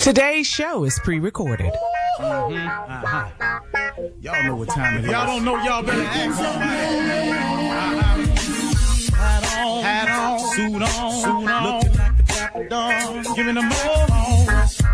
Today's 0.00 0.46
show 0.46 0.84
is 0.84 0.98
pre 1.04 1.18
recorded. 1.18 1.74
Mm-hmm. 2.18 2.56
Uh-huh. 2.90 4.00
Y'all 4.22 4.44
know 4.44 4.56
what 4.56 4.70
time 4.70 4.96
it 4.96 5.04
is. 5.04 5.10
Y'all 5.10 5.26
don't 5.26 5.44
know, 5.44 5.62
y'all 5.62 5.82
better 5.82 6.00
ask 6.00 6.38
somebody. 6.38 7.30
Hat 9.12 9.44
on, 9.60 9.82
hat 9.82 10.08
on, 10.08 10.38
suit 10.56 10.82
on, 10.82 11.12
suit 11.12 11.50
on. 11.50 11.74
Looking 11.74 11.98
like 11.98 12.18
a 12.18 12.22
dapper 12.22 12.68
dog, 12.68 13.36
giving 13.36 13.54
them 13.56 13.70
all 13.84 14.06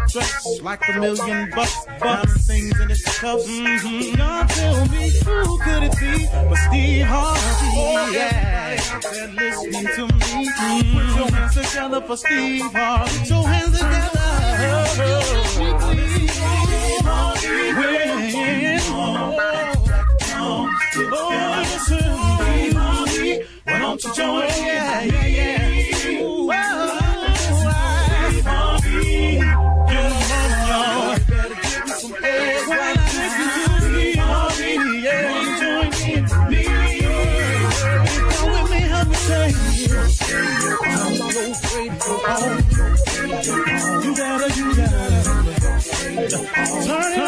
dressed 0.09 0.63
like 0.63 0.89
a 0.89 0.99
million 0.99 1.51
bucks, 1.55 1.87
bucks 2.01 2.47
things 2.49 2.81
in 2.81 2.91
its 2.91 3.05
cuffs. 3.21 3.47
Mm-hmm. 3.47 4.19
Y'all 4.19 4.47
tell 4.49 4.87
me 4.89 5.11
who 5.25 5.59
could 5.61 5.83
it 5.85 5.95
be 6.01 6.27
but 6.33 6.57
Steve 6.67 7.07
Harvey? 7.07 7.71
Oh, 7.79 8.11
yeah. 8.13 8.83
Out 8.93 9.03
there 9.03 9.29
listening 9.29 9.87
to 9.87 10.03
me. 10.15 10.49
Mm-hmm. 10.51 10.99
Put 10.99 11.17
your 11.17 11.31
hands 11.31 11.55
together 11.55 12.01
for 12.01 12.17
Steve 12.17 12.73
Harvey. 12.73 13.19
Put 13.21 13.31
your 13.31 13.47
hands 13.47 13.79
together. 13.79 14.16
Oh, 14.59 14.83
Why 23.65 23.79
don't 23.79 24.03
you 24.03 24.15
join? 24.15 24.49
Yeah, 24.49 25.03
yeah, 25.03 25.27
yeah. 25.27 25.56
Turn 46.45 47.13
it 47.13 47.26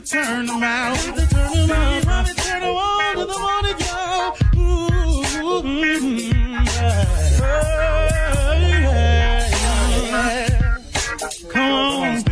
to 0.00 0.06
turn 0.06 0.46
them 0.46 0.62
out. 0.62 0.96
Turn 0.96 1.16
them 1.16 1.70
out, 1.70 2.04
Harvey 2.04 2.34
turn 2.34 2.60
them 2.60 2.76
on 2.76 3.16
to 3.16 3.24
the 3.26 3.38
morning, 3.38 3.76
y'all. 3.80 4.36
Ooh, 4.56 5.62
mm, 5.62 6.18
yeah. 6.66 7.04
Yeah, 8.70 9.48
yeah. 10.10 10.78
Come 11.48 11.72
on, 11.72 12.24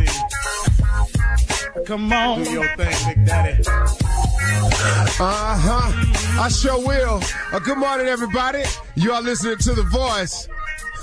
Come 1.85 2.13
on. 2.13 2.43
Do 2.43 2.51
your 2.51 2.67
thing, 2.75 2.95
Big 3.07 3.25
Daddy. 3.25 3.63
Uh 5.21 5.57
huh. 5.57 6.41
I 6.41 6.49
sure 6.49 6.79
will. 6.85 7.21
Uh, 7.51 7.59
good 7.59 7.77
morning, 7.77 8.07
everybody. 8.07 8.63
You 8.95 9.11
are 9.11 9.21
listening 9.21 9.57
to 9.57 9.73
The 9.73 9.83
Voice. 9.83 10.47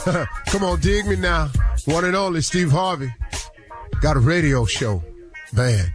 Come 0.46 0.64
on, 0.64 0.80
dig 0.80 1.06
me 1.06 1.16
now. 1.16 1.50
One 1.84 2.04
and 2.04 2.16
only 2.16 2.40
Steve 2.40 2.70
Harvey. 2.70 3.12
Got 4.00 4.16
a 4.16 4.20
radio 4.20 4.64
show. 4.64 5.02
Man. 5.52 5.92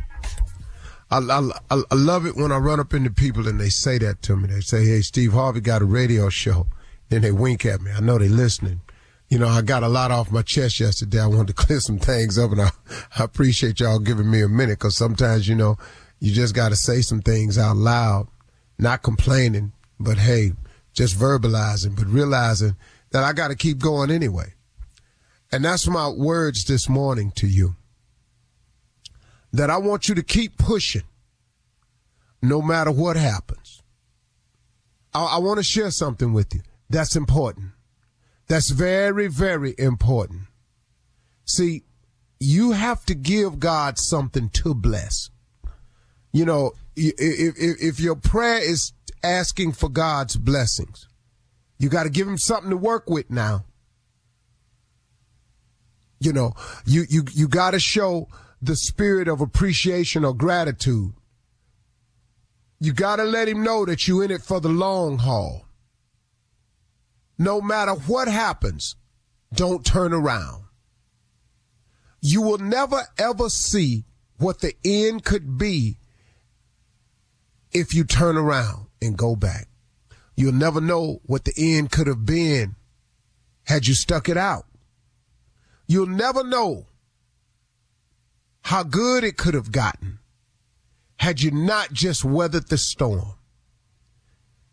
I, 1.12 1.20
I, 1.20 1.82
I 1.92 1.96
love 1.96 2.26
it 2.26 2.38
when 2.38 2.54
I 2.54 2.58
run 2.58 2.80
up 2.80 2.94
into 2.94 3.12
people 3.12 3.48
and 3.48 3.60
they 3.60 3.68
say 3.70 3.98
that 3.98 4.22
to 4.24 4.38
me. 4.38 4.48
They 4.48 4.62
say, 4.62 4.86
hey, 4.86 5.02
Steve 5.02 5.34
Harvey 5.34 5.60
got 5.60 5.82
a 5.82 5.86
radio 5.86 6.30
show. 6.30 6.68
Then 7.10 7.22
they 7.22 7.34
wink 7.34 7.66
at 7.66 7.82
me. 7.82 7.92
I 7.92 8.00
know 8.00 8.18
they're 8.18 8.30
listening. 8.30 8.80
You 9.28 9.38
know, 9.38 9.48
I 9.50 9.62
got 9.62 9.84
a 9.84 9.90
lot 9.90 10.12
off 10.12 10.32
my 10.32 10.42
chest 10.42 10.80
yesterday. 10.80 11.20
I 11.20 11.28
wanted 11.28 11.48
to 11.48 11.54
clear 11.66 11.82
some 11.82 12.00
things 12.00 12.40
up 12.40 12.52
and 12.52 12.62
I, 12.62 12.72
I 13.18 13.26
appreciate 13.26 13.82
y'all 13.82 14.00
giving 14.00 14.32
me 14.32 14.42
a 14.42 14.48
minute 14.48 14.80
because 14.80 14.96
sometimes, 14.96 15.50
you 15.50 15.56
know, 15.56 15.78
you 16.20 16.32
just 16.32 16.56
got 16.56 16.70
to 16.70 16.76
say 16.78 17.02
some 17.02 17.22
things 17.22 17.58
out 17.58 17.76
loud, 17.76 18.28
not 18.80 19.04
complaining, 19.04 19.74
but 20.00 20.18
hey, 20.18 20.54
just 20.94 21.18
verbalizing, 21.18 21.96
but 21.96 22.06
realizing 22.08 22.78
that 23.12 23.24
I 23.24 23.34
got 23.34 23.50
to 23.50 23.56
keep 23.56 23.80
going 23.80 24.12
anyway. 24.12 24.54
And 25.52 25.66
that's 25.66 25.88
my 25.88 26.08
words 26.08 26.64
this 26.64 26.88
morning 26.88 27.32
to 27.36 27.48
you. 27.48 27.76
That 29.54 29.70
I 29.70 29.78
want 29.78 30.08
you 30.08 30.16
to 30.16 30.24
keep 30.24 30.58
pushing 30.58 31.04
no 32.42 32.62
matter 32.62 32.92
what 32.92 33.18
happens. 33.18 33.82
I, 35.14 35.24
I 35.24 35.38
want 35.40 35.58
to 35.58 35.64
share 35.64 35.92
something 35.92 36.34
with 36.34 36.54
you 36.56 36.62
that's 36.92 37.16
important. 37.16 37.72
That's 38.48 38.70
very, 38.70 39.28
very 39.28 39.74
important. 39.78 40.42
See, 41.46 41.84
you 42.40 42.72
have 42.72 43.06
to 43.06 43.16
give 43.16 43.60
God 43.60 43.98
something 43.98 44.50
to 44.50 44.74
bless. 44.74 45.30
You 46.34 46.46
know, 46.46 46.74
if, 46.96 47.14
if, 47.18 47.82
if 47.82 48.00
your 48.00 48.16
prayer 48.16 48.58
is 48.58 48.92
asking 49.24 49.74
for 49.74 49.90
God's 49.90 50.36
blessings, 50.36 51.08
you 51.78 51.90
got 51.90 52.04
to 52.04 52.10
give 52.10 52.28
him 52.28 52.38
something 52.38 52.70
to 52.70 52.78
work 52.78 53.10
with 53.10 53.30
now. 53.30 53.66
You 56.20 56.34
know, 56.34 56.54
you, 56.86 57.06
you, 57.10 57.24
you 57.32 57.48
got 57.48 57.72
to 57.72 57.80
show 57.80 58.28
the 58.62 58.76
spirit 58.76 59.28
of 59.28 59.42
appreciation 59.42 60.24
or 60.24 60.34
gratitude. 60.34 61.14
You 62.80 62.94
got 62.94 63.18
to 63.18 63.24
let 63.24 63.48
him 63.48 63.64
know 63.64 63.86
that 63.86 64.08
you're 64.08 64.24
in 64.24 64.32
it 64.32 64.42
for 64.42 64.60
the 64.60 64.70
long 64.70 65.20
haul. 65.20 65.66
No 67.38 67.62
matter 67.62 67.94
what 67.94 68.28
happens, 68.28 68.96
don't 69.54 69.86
turn 69.86 70.14
around. 70.14 70.64
You 72.22 72.42
will 72.42 72.60
never 72.60 73.02
ever 73.18 73.50
see 73.50 74.06
what 74.38 74.60
the 74.60 74.74
end 74.86 75.24
could 75.24 75.58
be 75.58 75.98
if 77.72 77.94
you 77.94 78.04
turn 78.04 78.38
around 78.38 78.88
and 79.02 79.18
go 79.18 79.36
back. 79.36 79.68
You'll 80.36 80.54
never 80.54 80.82
know 80.82 81.22
what 81.26 81.46
the 81.46 81.54
end 81.58 81.92
could 81.92 82.08
have 82.08 82.26
been 82.26 82.76
had 83.64 83.88
you 83.88 83.94
stuck 83.94 84.30
it 84.30 84.38
out. 84.38 84.66
You'll 85.88 86.08
never 86.08 86.44
know 86.44 86.88
how 88.64 88.84
good 88.84 89.24
it 89.24 89.38
could 89.38 89.54
have 89.54 89.72
gotten 89.72 90.20
had 91.18 91.42
you 91.42 91.52
not 91.52 91.94
just 91.94 92.26
weathered 92.26 92.68
the 92.70 92.78
storm. 92.78 93.36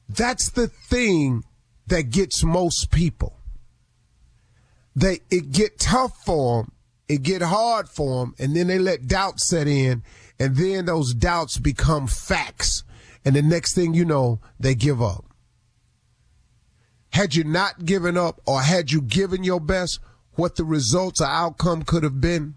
That's 0.08 0.50
the 0.50 0.68
thing 0.68 1.44
that 1.86 2.10
gets 2.10 2.42
most 2.42 2.90
people. 2.90 3.36
They 4.96 5.20
it 5.30 5.52
get 5.52 5.78
tough 5.78 6.24
for 6.24 6.62
them, 6.62 6.72
it 7.08 7.22
get 7.22 7.42
hard 7.42 7.88
for 7.88 8.24
them, 8.24 8.34
and 8.38 8.56
then 8.56 8.66
they 8.66 8.78
let 8.78 9.06
doubt 9.06 9.40
set 9.40 9.68
in, 9.68 10.02
and 10.38 10.56
then 10.56 10.86
those 10.86 11.14
doubts 11.14 11.58
become 11.58 12.06
facts, 12.06 12.82
and 13.24 13.36
the 13.36 13.42
next 13.42 13.74
thing 13.74 13.94
you 13.94 14.04
know, 14.04 14.40
they 14.58 14.74
give 14.74 15.02
up. 15.02 15.24
Had 17.12 17.34
you 17.34 17.44
not 17.44 17.84
given 17.84 18.16
up, 18.16 18.40
or 18.46 18.62
had 18.62 18.90
you 18.90 19.00
given 19.00 19.44
your 19.44 19.60
best, 19.60 20.00
what 20.38 20.56
the 20.56 20.64
results 20.64 21.20
or 21.20 21.26
outcome 21.26 21.82
could 21.82 22.04
have 22.04 22.20
been. 22.20 22.54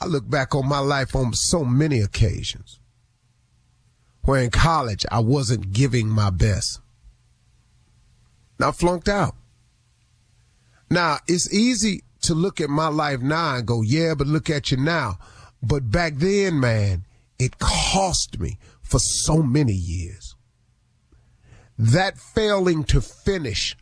I 0.00 0.06
look 0.06 0.28
back 0.28 0.54
on 0.54 0.68
my 0.68 0.78
life 0.78 1.14
on 1.14 1.32
so 1.32 1.64
many 1.64 2.00
occasions 2.00 2.78
where 4.22 4.42
in 4.42 4.50
college 4.50 5.06
I 5.10 5.20
wasn't 5.20 5.72
giving 5.72 6.08
my 6.08 6.30
best. 6.30 6.80
Now 8.58 8.72
flunked 8.72 9.08
out. 9.08 9.36
Now 10.90 11.18
it's 11.26 11.52
easy 11.52 12.02
to 12.22 12.34
look 12.34 12.60
at 12.60 12.68
my 12.68 12.88
life 12.88 13.20
now 13.20 13.56
and 13.56 13.66
go, 13.66 13.82
yeah, 13.82 14.14
but 14.14 14.26
look 14.26 14.50
at 14.50 14.70
you 14.70 14.76
now. 14.76 15.18
But 15.62 15.90
back 15.90 16.14
then, 16.16 16.60
man, 16.60 17.04
it 17.38 17.58
cost 17.58 18.38
me 18.38 18.58
for 18.82 18.98
so 18.98 19.42
many 19.42 19.72
years. 19.72 20.34
That 21.78 22.18
failing 22.18 22.84
to 22.84 23.00
finish, 23.00 23.76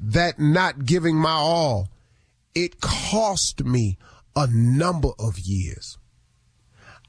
that 0.00 0.38
not 0.38 0.84
giving 0.84 1.16
my 1.16 1.32
all, 1.32 1.88
it 2.54 2.80
cost 2.80 3.64
me 3.64 3.96
a 4.38 4.46
number 4.46 5.10
of 5.18 5.36
years. 5.36 5.98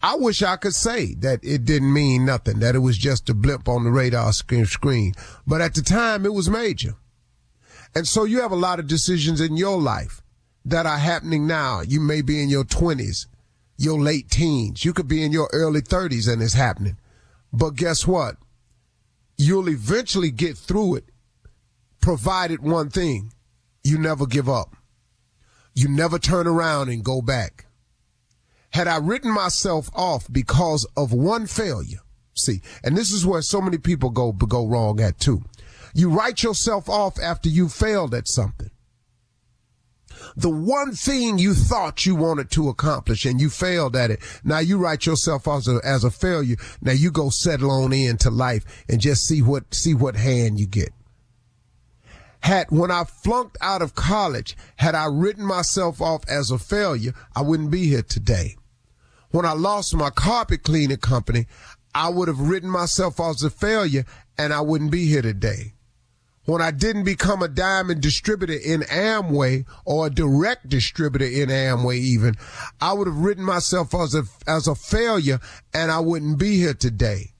I 0.01 0.15
wish 0.15 0.41
I 0.41 0.55
could 0.55 0.73
say 0.73 1.13
that 1.15 1.41
it 1.43 1.63
didn't 1.63 1.93
mean 1.93 2.25
nothing, 2.25 2.59
that 2.59 2.73
it 2.73 2.79
was 2.79 2.97
just 2.97 3.29
a 3.29 3.35
blip 3.35 3.69
on 3.69 3.83
the 3.83 3.91
radar 3.91 4.33
screen. 4.33 5.13
But 5.45 5.61
at 5.61 5.75
the 5.75 5.83
time, 5.83 6.25
it 6.25 6.33
was 6.33 6.49
major. 6.49 6.95
And 7.93 8.07
so 8.07 8.23
you 8.23 8.41
have 8.41 8.51
a 8.51 8.55
lot 8.55 8.79
of 8.79 8.87
decisions 8.87 9.39
in 9.41 9.57
your 9.57 9.79
life 9.79 10.23
that 10.65 10.87
are 10.87 10.97
happening 10.97 11.45
now. 11.45 11.81
You 11.81 11.99
may 11.99 12.21
be 12.21 12.41
in 12.41 12.49
your 12.49 12.63
20s, 12.63 13.27
your 13.77 13.99
late 13.99 14.29
teens. 14.31 14.83
You 14.83 14.93
could 14.93 15.07
be 15.07 15.23
in 15.23 15.31
your 15.31 15.49
early 15.53 15.81
30s 15.81 16.31
and 16.31 16.41
it's 16.41 16.53
happening. 16.53 16.97
But 17.53 17.75
guess 17.75 18.07
what? 18.07 18.37
You'll 19.37 19.69
eventually 19.69 20.31
get 20.31 20.57
through 20.57 20.95
it, 20.95 21.05
provided 22.01 22.61
one 22.61 22.89
thing 22.89 23.33
you 23.83 23.99
never 23.99 24.25
give 24.25 24.49
up. 24.49 24.75
You 25.79 25.87
never 25.87 26.19
turn 26.19 26.45
around 26.45 26.89
and 26.89 27.05
go 27.05 27.21
back. 27.21 27.65
Had 28.71 28.89
I 28.89 28.97
written 28.97 29.33
myself 29.33 29.89
off 29.95 30.27
because 30.29 30.85
of 30.97 31.13
one 31.13 31.47
failure, 31.47 32.01
see, 32.35 32.61
and 32.83 32.97
this 32.97 33.13
is 33.13 33.25
where 33.25 33.41
so 33.41 33.61
many 33.61 33.77
people 33.77 34.09
go 34.09 34.33
go 34.33 34.67
wrong 34.67 34.99
at 34.99 35.21
too. 35.21 35.41
You 35.93 36.09
write 36.09 36.43
yourself 36.43 36.89
off 36.89 37.17
after 37.17 37.47
you 37.47 37.69
failed 37.69 38.13
at 38.13 38.27
something. 38.27 38.71
The 40.35 40.49
one 40.49 40.91
thing 40.91 41.39
you 41.39 41.53
thought 41.53 42.05
you 42.05 42.13
wanted 42.13 42.51
to 42.51 42.67
accomplish 42.67 43.23
and 43.23 43.39
you 43.39 43.49
failed 43.49 43.95
at 43.95 44.11
it. 44.11 44.19
Now 44.43 44.59
you 44.59 44.77
write 44.77 45.05
yourself 45.05 45.47
off 45.47 45.59
as 45.59 45.69
a, 45.69 45.79
as 45.85 46.03
a 46.03 46.11
failure. 46.11 46.57
Now 46.81 46.91
you 46.91 47.09
go 47.09 47.29
settle 47.29 47.71
on 47.71 47.93
into 47.93 48.29
life 48.29 48.65
and 48.89 48.99
just 48.99 49.25
see 49.25 49.41
what, 49.41 49.73
see 49.73 49.93
what 49.93 50.17
hand 50.17 50.59
you 50.59 50.67
get 50.67 50.91
had 52.41 52.67
when 52.69 52.91
I 52.91 53.03
flunked 53.03 53.57
out 53.61 53.81
of 53.81 53.95
college, 53.95 54.55
had 54.77 54.95
I 54.95 55.05
written 55.05 55.45
myself 55.45 56.01
off 56.01 56.23
as 56.29 56.51
a 56.51 56.57
failure, 56.57 57.13
I 57.35 57.41
wouldn't 57.41 57.71
be 57.71 57.87
here 57.87 58.01
today. 58.01 58.55
When 59.31 59.45
I 59.45 59.53
lost 59.53 59.95
my 59.95 60.09
carpet 60.09 60.63
cleaning 60.63 60.97
company, 60.97 61.47
I 61.93 62.09
would 62.09 62.27
have 62.27 62.39
written 62.39 62.69
myself 62.69 63.19
off 63.19 63.35
as 63.35 63.43
a 63.43 63.49
failure 63.49 64.05
and 64.37 64.53
I 64.53 64.61
wouldn't 64.61 64.91
be 64.91 65.05
here 65.05 65.21
today. 65.21 65.73
When 66.45 66.61
I 66.61 66.71
didn't 66.71 67.03
become 67.03 67.43
a 67.43 67.47
diamond 67.47 68.01
distributor 68.01 68.53
in 68.53 68.81
Amway 68.81 69.65
or 69.85 70.07
a 70.07 70.09
direct 70.09 70.67
distributor 70.67 71.25
in 71.25 71.49
Amway 71.49 71.97
even, 71.97 72.35
I 72.81 72.93
would 72.93 73.07
have 73.07 73.19
written 73.19 73.43
myself 73.43 73.93
as 73.93 74.15
a, 74.15 74.23
as 74.47 74.67
a 74.67 74.73
failure 74.73 75.39
and 75.73 75.91
I 75.91 75.99
wouldn't 75.99 76.39
be 76.39 76.57
here 76.57 76.73
today 76.73 77.33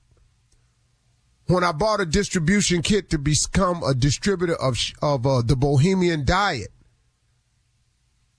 when 1.50 1.64
I 1.64 1.72
bought 1.72 2.00
a 2.00 2.06
distribution 2.06 2.84
kit 2.84 3.10
to 3.10 3.18
become 3.18 3.82
a 3.84 3.96
distributor 3.96 4.56
of 4.56 4.78
of 5.02 5.26
uh, 5.26 5.42
the 5.42 5.56
Bahamian 5.56 6.24
Diet, 6.24 6.70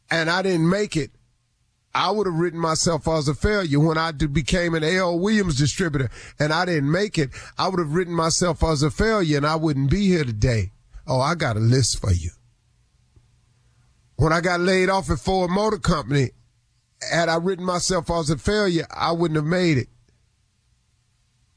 and 0.08 0.30
I 0.30 0.42
didn't 0.42 0.68
make 0.68 0.96
it, 0.96 1.10
I 1.92 2.12
would 2.12 2.28
have 2.28 2.36
written 2.36 2.60
myself 2.60 3.08
as 3.08 3.26
a 3.26 3.34
failure. 3.34 3.80
When 3.80 3.98
I 3.98 4.12
became 4.12 4.74
an 4.74 4.84
A.L. 4.84 5.18
Williams 5.18 5.58
distributor 5.58 6.08
and 6.38 6.52
I 6.52 6.64
didn't 6.64 6.90
make 6.90 7.18
it, 7.18 7.30
I 7.58 7.66
would 7.66 7.80
have 7.80 7.94
written 7.94 8.14
myself 8.14 8.62
as 8.62 8.84
a 8.84 8.92
failure, 8.92 9.38
and 9.38 9.46
I 9.46 9.56
wouldn't 9.56 9.90
be 9.90 10.06
here 10.06 10.24
today. 10.24 10.70
Oh, 11.04 11.20
I 11.20 11.34
got 11.34 11.56
a 11.56 11.60
list 11.60 12.00
for 12.00 12.12
you. 12.12 12.30
When 14.14 14.32
I 14.32 14.40
got 14.40 14.60
laid 14.60 14.88
off 14.88 15.10
at 15.10 15.18
Ford 15.18 15.50
Motor 15.50 15.78
Company, 15.78 16.30
had 17.10 17.28
I 17.28 17.36
written 17.36 17.64
myself 17.64 18.08
as 18.08 18.30
a 18.30 18.38
failure, 18.38 18.86
I 18.88 19.10
wouldn't 19.10 19.36
have 19.36 19.46
made 19.46 19.78
it. 19.78 19.88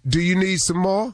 Do 0.07 0.19
you 0.19 0.35
need 0.35 0.59
some 0.59 0.77
more? 0.77 1.13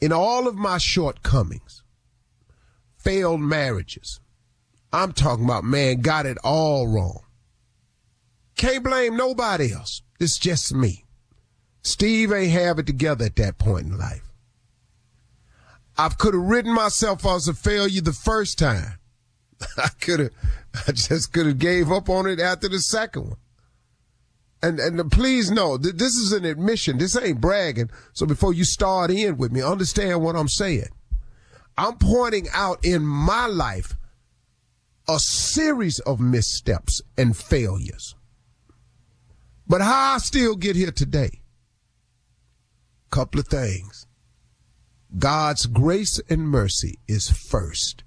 in 0.00 0.12
all 0.12 0.46
of 0.46 0.56
my 0.56 0.78
shortcomings, 0.78 1.82
failed 2.96 3.40
marriages, 3.40 4.20
I'm 4.92 5.12
talking 5.12 5.44
about, 5.44 5.64
man, 5.64 6.00
got 6.00 6.26
it 6.26 6.38
all 6.44 6.86
wrong. 6.86 7.20
Can't 8.56 8.84
blame 8.84 9.16
nobody 9.16 9.72
else. 9.72 10.02
It's 10.20 10.38
just 10.38 10.74
me. 10.74 11.04
Steve 11.82 12.32
ain't 12.32 12.52
have 12.52 12.78
it 12.78 12.86
together 12.86 13.24
at 13.26 13.36
that 13.36 13.58
point 13.58 13.86
in 13.86 13.98
life. 13.98 14.32
I 15.98 16.08
could 16.08 16.34
have 16.34 16.42
written 16.42 16.72
myself 16.72 17.26
as 17.26 17.48
a 17.48 17.54
failure 17.54 18.00
the 18.00 18.12
first 18.12 18.58
time. 18.58 18.98
I 19.76 19.88
could 20.00 20.20
have, 20.20 20.30
I 20.86 20.92
just 20.92 21.32
could 21.32 21.46
have 21.46 21.58
gave 21.58 21.90
up 21.90 22.08
on 22.08 22.26
it 22.26 22.40
after 22.40 22.68
the 22.68 22.80
second 22.80 23.28
one 23.28 23.36
and 24.64 24.80
and 24.80 25.12
please 25.12 25.50
know 25.50 25.76
that 25.76 25.98
this 25.98 26.14
is 26.14 26.32
an 26.32 26.44
admission. 26.44 26.98
This 26.98 27.16
ain't 27.16 27.40
bragging. 27.40 27.90
So 28.12 28.26
before 28.26 28.54
you 28.54 28.64
start 28.64 29.10
in 29.10 29.36
with 29.36 29.52
me, 29.52 29.62
understand 29.62 30.22
what 30.22 30.36
I'm 30.36 30.48
saying. 30.48 30.88
I'm 31.76 31.98
pointing 31.98 32.48
out 32.52 32.84
in 32.84 33.04
my 33.04 33.46
life 33.46 33.96
a 35.08 35.18
series 35.18 35.98
of 36.00 36.20
missteps 36.20 37.02
and 37.18 37.36
failures. 37.36 38.14
But 39.66 39.80
how 39.80 40.14
I 40.14 40.18
still 40.18 40.56
get 40.56 40.76
here 40.76 40.92
today? 40.92 41.40
Couple 43.10 43.40
of 43.40 43.48
things. 43.48 44.06
God's 45.18 45.66
grace 45.66 46.20
and 46.28 46.48
mercy 46.48 46.98
is 47.06 47.30
first. 47.30 48.02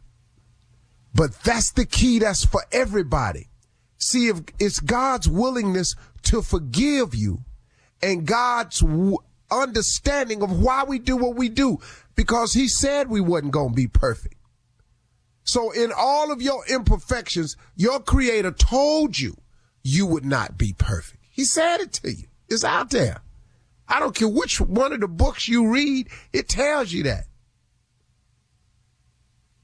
But 1.14 1.34
that's 1.44 1.72
the 1.72 1.86
key. 1.86 2.20
That's 2.20 2.46
for 2.46 2.64
everybody. 2.72 3.50
See, 3.98 4.28
if 4.28 4.42
it's 4.60 4.80
God's 4.80 5.28
willingness 5.28 5.96
to 6.24 6.42
forgive 6.42 7.16
you 7.16 7.44
and 8.02 8.26
God's 8.26 8.80
w- 8.80 9.18
understanding 9.50 10.42
of 10.42 10.60
why 10.60 10.84
we 10.84 11.00
do 11.00 11.18
what 11.18 11.36
we 11.36 11.50
do 11.50 11.80
because 12.16 12.54
he 12.54 12.68
said 12.68 13.10
we 13.10 13.22
wasn't 13.22 13.52
going 13.52 13.70
to 13.70 13.76
be 13.76 13.88
perfect. 13.88 14.36
So 15.44 15.72
in 15.72 15.92
all 15.96 16.32
of 16.32 16.42
your 16.42 16.66
imperfections, 16.68 17.56
your 17.76 18.02
creator 18.02 18.52
told 18.52 19.18
you 19.18 19.38
you 19.84 20.06
would 20.06 20.26
not 20.26 20.58
be 20.58 20.74
perfect. 20.78 21.24
He 21.32 21.46
said 21.46 21.80
it 21.80 21.94
to 21.94 22.12
you. 22.12 22.28
It's 22.50 22.66
out 22.66 22.90
there. 22.90 23.22
I 23.88 24.00
don't 24.00 24.14
care 24.14 24.28
which 24.28 24.60
one 24.60 24.92
of 24.92 25.00
the 25.00 25.08
books 25.08 25.48
you 25.48 25.72
read, 25.72 26.10
it 26.34 26.50
tells 26.50 26.92
you 26.92 27.04
that. 27.04 27.26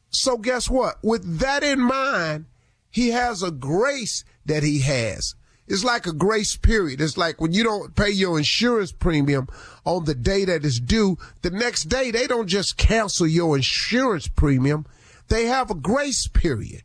So 0.10 0.38
guess 0.38 0.70
what? 0.70 0.96
With 1.04 1.40
that 1.40 1.64
in 1.64 1.82
mind, 1.82 2.46
he 2.90 3.10
has 3.10 3.44
a 3.44 3.52
grace 3.52 4.24
that 4.46 4.64
he 4.64 4.80
has. 4.80 5.36
It's 5.68 5.84
like 5.84 6.06
a 6.06 6.14
grace 6.14 6.58
period. 6.58 7.00
It's 7.00 7.18
like 7.18 7.40
when 7.40 7.54
you 7.54 7.64
don't 7.64 7.96
pay 7.96 8.10
your 8.10 8.38
insurance 8.38 8.92
premium 8.92 9.48
on 9.86 10.06
the 10.06 10.16
day 10.16 10.46
that 10.46 10.66
is 10.66 10.80
due, 10.80 11.18
the 11.42 11.52
next 11.52 11.86
day 11.86 12.12
they 12.12 12.28
don't 12.28 12.48
just 12.48 12.78
cancel 12.78 13.28
your 13.28 13.56
insurance 13.56 14.28
premium. 14.28 14.86
They 15.30 15.46
have 15.46 15.72
a 15.72 15.76
grace 15.76 16.28
period. 16.28 16.84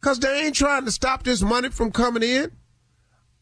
Cause 0.00 0.18
they 0.18 0.44
ain't 0.44 0.56
trying 0.56 0.84
to 0.84 0.90
stop 0.90 1.22
this 1.22 1.42
money 1.42 1.68
from 1.68 1.92
coming 1.92 2.24
in. 2.24 2.50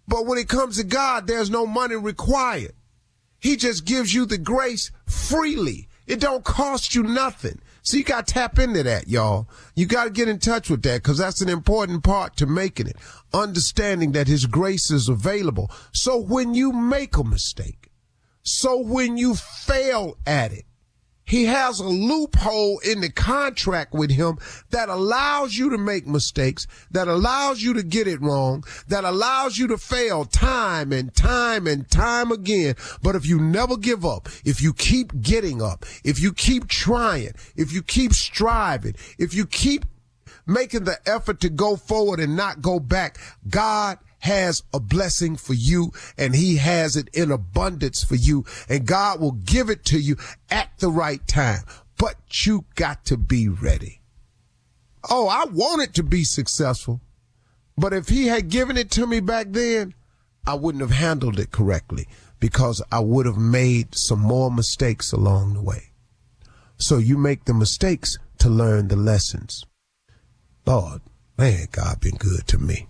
But 0.06 0.26
when 0.26 0.38
it 0.38 0.48
comes 0.48 0.76
to 0.76 0.84
God, 0.84 1.26
there's 1.26 1.48
no 1.48 1.66
money 1.66 1.96
required. 1.96 2.72
He 3.38 3.56
just 3.56 3.86
gives 3.86 4.12
you 4.12 4.26
the 4.26 4.36
grace 4.36 4.90
freely. 5.06 5.88
It 6.06 6.20
don't 6.20 6.44
cost 6.44 6.94
you 6.94 7.02
nothing. 7.02 7.60
So 7.82 7.96
you 7.96 8.04
got 8.04 8.26
to 8.26 8.34
tap 8.34 8.58
into 8.58 8.82
that, 8.82 9.08
y'all. 9.08 9.49
You 9.75 9.87
got 9.87 10.04
to 10.04 10.10
get 10.10 10.28
in 10.28 10.38
touch 10.38 10.68
with 10.68 10.82
that 10.82 11.02
because 11.02 11.18
that's 11.18 11.40
an 11.40 11.49
important 11.49 12.04
part 12.04 12.37
to 12.37 12.46
making 12.46 12.87
it. 12.87 12.96
Understanding 13.32 14.12
that 14.12 14.28
his 14.28 14.46
grace 14.46 14.90
is 14.90 15.08
available. 15.08 15.70
So 15.92 16.18
when 16.18 16.54
you 16.54 16.72
make 16.72 17.16
a 17.16 17.25
mistake, 17.25 17.90
so 18.42 18.78
when 18.78 19.16
you 19.16 19.34
fail 19.34 20.16
at 20.26 20.52
it, 20.52 20.64
he 21.30 21.44
has 21.44 21.78
a 21.78 21.84
loophole 21.84 22.80
in 22.80 23.00
the 23.00 23.08
contract 23.08 23.94
with 23.94 24.10
him 24.10 24.37
that 24.70 24.88
allows 24.88 25.56
you 25.56 25.70
to 25.70 25.78
make 25.78 26.04
mistakes, 26.04 26.66
that 26.90 27.06
allows 27.06 27.62
you 27.62 27.72
to 27.72 27.84
get 27.84 28.08
it 28.08 28.20
wrong, 28.20 28.64
that 28.88 29.04
allows 29.04 29.56
you 29.56 29.68
to 29.68 29.78
fail 29.78 30.25
time 30.25 30.92
and 30.92 31.14
time 31.14 31.68
and 31.68 31.88
time 31.88 32.32
again. 32.32 32.75
But 33.00 33.14
if 33.14 33.26
you 33.26 33.38
never 33.38 33.76
give 33.76 34.04
up, 34.04 34.28
if 34.44 34.60
you 34.60 34.72
keep 34.72 35.20
getting 35.22 35.62
up, 35.62 35.87
if 36.02 36.18
you 36.18 36.32
keep 36.32 36.66
trying, 36.66 37.34
if 37.54 37.72
you 37.72 37.84
keep 37.84 38.12
striving, 38.12 38.96
if 39.16 39.32
you 39.32 39.46
keep 39.46 39.84
making 40.49 40.82
the 40.82 40.99
effort 41.06 41.38
to 41.42 41.49
go 41.49 41.76
forward 41.76 42.18
and 42.18 42.34
not 42.34 42.60
go 42.60 42.80
back, 42.80 43.18
God 43.49 43.99
has 44.20 44.62
a 44.72 44.80
blessing 44.80 45.36
for 45.36 45.54
you 45.54 45.92
and 46.16 46.34
he 46.34 46.56
has 46.56 46.96
it 46.96 47.08
in 47.12 47.30
abundance 47.30 48.02
for 48.02 48.14
you 48.14 48.44
and 48.68 48.86
God 48.86 49.20
will 49.20 49.32
give 49.32 49.68
it 49.70 49.84
to 49.86 49.98
you 49.98 50.16
at 50.50 50.70
the 50.78 50.90
right 50.90 51.26
time. 51.26 51.62
But 51.98 52.46
you 52.46 52.64
got 52.76 53.04
to 53.06 53.16
be 53.16 53.48
ready. 53.48 54.00
Oh, 55.08 55.28
I 55.28 55.44
want 55.50 55.82
it 55.82 55.94
to 55.94 56.02
be 56.02 56.24
successful. 56.24 57.00
But 57.76 57.92
if 57.92 58.08
he 58.08 58.26
had 58.26 58.50
given 58.50 58.76
it 58.76 58.90
to 58.92 59.06
me 59.06 59.20
back 59.20 59.48
then, 59.50 59.94
I 60.46 60.54
wouldn't 60.54 60.82
have 60.82 60.90
handled 60.90 61.38
it 61.38 61.50
correctly 61.50 62.06
because 62.38 62.82
I 62.90 63.00
would 63.00 63.26
have 63.26 63.38
made 63.38 63.94
some 63.94 64.20
more 64.20 64.50
mistakes 64.50 65.12
along 65.12 65.54
the 65.54 65.62
way. 65.62 65.92
So 66.76 66.98
you 66.98 67.18
make 67.18 67.44
the 67.44 67.54
mistakes 67.54 68.18
to 68.38 68.48
learn 68.48 68.88
the 68.88 68.96
lessons. 68.96 69.64
Lord, 70.66 71.02
man, 71.36 71.66
God 71.72 72.00
been 72.00 72.16
good 72.16 72.46
to 72.48 72.58
me. 72.58 72.89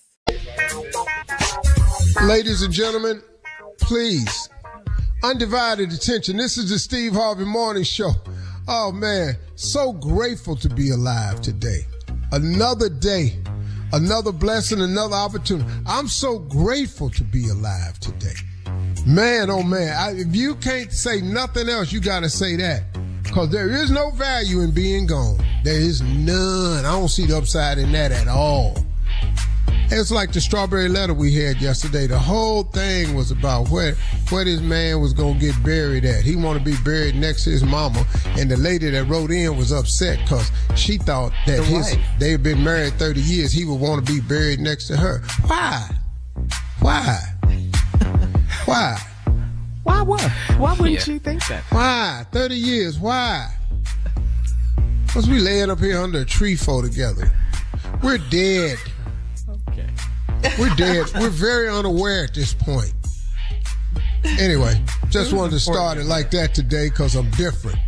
Ladies 2.25 2.61
and 2.61 2.71
gentlemen, 2.71 3.19
please, 3.79 4.47
undivided 5.23 5.91
attention. 5.91 6.37
This 6.37 6.55
is 6.55 6.69
the 6.69 6.77
Steve 6.77 7.13
Harvey 7.13 7.45
Morning 7.45 7.81
Show. 7.81 8.11
Oh 8.67 8.91
man, 8.91 9.35
so 9.55 9.91
grateful 9.91 10.55
to 10.57 10.69
be 10.69 10.91
alive 10.91 11.41
today. 11.41 11.79
Another 12.31 12.89
day, 12.89 13.39
another 13.91 14.31
blessing, 14.31 14.81
another 14.81 15.15
opportunity. 15.15 15.67
I'm 15.87 16.07
so 16.07 16.37
grateful 16.37 17.09
to 17.09 17.23
be 17.23 17.49
alive 17.49 17.99
today. 17.99 18.35
Man, 19.05 19.49
oh 19.49 19.63
man, 19.63 19.97
I, 19.97 20.11
if 20.19 20.35
you 20.35 20.53
can't 20.55 20.91
say 20.91 21.21
nothing 21.21 21.69
else, 21.69 21.91
you 21.91 21.99
got 21.99 22.19
to 22.19 22.29
say 22.29 22.55
that. 22.57 22.83
Because 23.23 23.49
there 23.49 23.71
is 23.71 23.89
no 23.89 24.11
value 24.11 24.61
in 24.61 24.71
being 24.71 25.07
gone. 25.07 25.43
There 25.63 25.79
is 25.79 26.03
none. 26.03 26.85
I 26.85 26.91
don't 26.91 27.07
see 27.07 27.25
the 27.25 27.37
upside 27.37 27.79
in 27.79 27.91
that 27.93 28.11
at 28.11 28.27
all. 28.27 28.75
It's 29.93 30.09
like 30.09 30.31
the 30.31 30.39
strawberry 30.39 30.87
letter 30.87 31.13
we 31.13 31.35
had 31.35 31.61
yesterday. 31.61 32.07
The 32.07 32.17
whole 32.17 32.63
thing 32.63 33.13
was 33.13 33.29
about 33.31 33.67
where 33.69 33.95
where 34.29 34.45
this 34.45 34.61
man 34.61 35.01
was 35.01 35.11
gonna 35.13 35.37
get 35.37 35.61
buried 35.63 36.05
at. 36.05 36.23
He 36.23 36.37
wanted 36.37 36.59
to 36.59 36.71
be 36.71 36.77
buried 36.83 37.15
next 37.15 37.43
to 37.43 37.49
his 37.49 37.63
mama, 37.63 38.05
and 38.37 38.49
the 38.49 38.55
lady 38.55 38.89
that 38.89 39.03
wrote 39.09 39.31
in 39.31 39.57
was 39.57 39.71
upset 39.73 40.19
because 40.19 40.49
she 40.75 40.97
thought 40.97 41.33
that 41.45 41.57
The 41.57 41.63
his 41.63 41.95
wife. 41.95 42.05
they 42.19 42.31
had 42.31 42.41
been 42.41 42.63
married 42.63 42.93
30 42.93 43.19
years. 43.19 43.51
He 43.51 43.65
would 43.65 43.79
want 43.81 44.05
to 44.05 44.13
be 44.13 44.21
buried 44.21 44.61
next 44.61 44.87
to 44.87 44.97
her. 44.97 45.21
Why? 45.45 45.89
Why? 46.79 47.19
Why? 48.65 48.97
Why 49.83 50.01
what? 50.03 50.21
Why 50.57 50.73
wouldn't 50.73 51.05
you 51.05 51.19
think 51.19 51.45
that? 51.47 51.63
Why? 51.69 52.25
30 52.31 52.55
years. 52.55 52.97
Why? 52.97 53.53
Because 55.05 55.27
we 55.27 55.39
laying 55.39 55.69
up 55.69 55.79
here 55.79 55.99
under 56.01 56.19
a 56.21 56.25
tree 56.25 56.55
for 56.55 56.81
together. 56.81 57.29
We're 58.01 58.19
dead. 58.29 58.77
We're 60.59 60.73
dead. 60.75 61.11
We're 61.15 61.29
very 61.29 61.69
unaware 61.69 62.23
at 62.23 62.33
this 62.33 62.53
point. 62.53 62.93
Anyway, 64.23 64.79
just 65.09 65.33
wanted 65.33 65.51
to 65.51 65.59
start 65.59 65.97
it 65.97 66.05
like 66.05 66.31
that 66.31 66.53
today 66.53 66.89
because 66.89 67.15
I'm 67.15 67.29
different. 67.31 67.79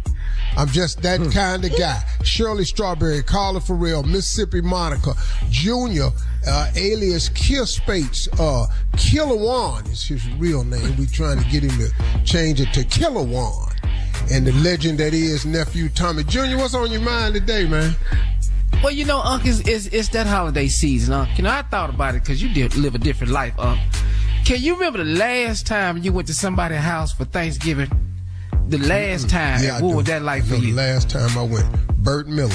I'm 0.55 0.67
just 0.67 1.01
that 1.01 1.19
kind 1.31 1.65
of 1.65 1.75
guy. 1.77 2.01
Shirley 2.23 2.65
Strawberry, 2.65 3.23
Carla 3.23 3.59
Ferrell, 3.59 4.03
Mississippi 4.03 4.61
Monica, 4.61 5.13
Junior, 5.49 6.09
uh, 6.47 6.71
alias 6.75 7.29
Kill 7.29 7.65
Spates, 7.65 8.27
uh, 8.39 8.67
Killawan 8.93 9.91
is 9.91 10.07
his 10.07 10.27
real 10.33 10.63
name. 10.63 10.95
We 10.97 11.07
trying 11.07 11.39
to 11.39 11.49
get 11.49 11.63
him 11.63 11.77
to 11.79 12.23
change 12.23 12.61
it 12.61 12.71
to 12.73 12.83
Killer 12.83 13.21
Killawan. 13.21 13.73
And 14.31 14.45
the 14.45 14.53
legend 14.53 14.99
that 14.99 15.13
is 15.13 15.45
nephew 15.45 15.89
Tommy 15.89 16.23
Junior. 16.23 16.57
What's 16.57 16.75
on 16.75 16.91
your 16.91 17.01
mind 17.01 17.33
today, 17.33 17.65
man? 17.65 17.95
Well, 18.81 18.91
you 18.91 19.05
know, 19.05 19.21
Unc, 19.21 19.45
it's, 19.45 19.59
it's, 19.59 19.87
it's 19.87 20.09
that 20.09 20.27
holiday 20.27 20.67
season, 20.67 21.13
Unc. 21.13 21.37
You 21.37 21.43
know, 21.43 21.51
I 21.51 21.61
thought 21.61 21.89
about 21.89 22.15
it 22.15 22.21
because 22.21 22.41
you 22.41 22.49
did 22.53 22.75
live 22.75 22.95
a 22.95 22.99
different 22.99 23.33
life, 23.33 23.53
Unc. 23.57 23.79
Can 24.45 24.61
you 24.61 24.73
remember 24.73 24.99
the 25.03 25.17
last 25.17 25.67
time 25.67 25.97
you 25.97 26.11
went 26.11 26.27
to 26.27 26.33
somebody's 26.33 26.79
house 26.79 27.13
for 27.13 27.25
Thanksgiving 27.25 27.89
the 28.67 28.77
last 28.87 29.29
time. 29.29 29.61
Yeah, 29.63 29.81
what 29.81 29.89
do. 29.89 29.95
was 29.97 30.05
that 30.07 30.21
like 30.21 30.43
for 30.45 30.55
you? 30.55 30.73
The 30.73 30.81
last 30.81 31.09
time 31.09 31.37
I 31.37 31.43
went, 31.43 31.97
Burt 31.97 32.27
Miller, 32.27 32.53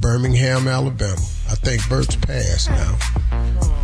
Birmingham, 0.00 0.68
Alabama. 0.68 1.20
I 1.48 1.54
think 1.54 1.88
Burt's 1.88 2.16
passed 2.16 2.70
now. 2.70 2.98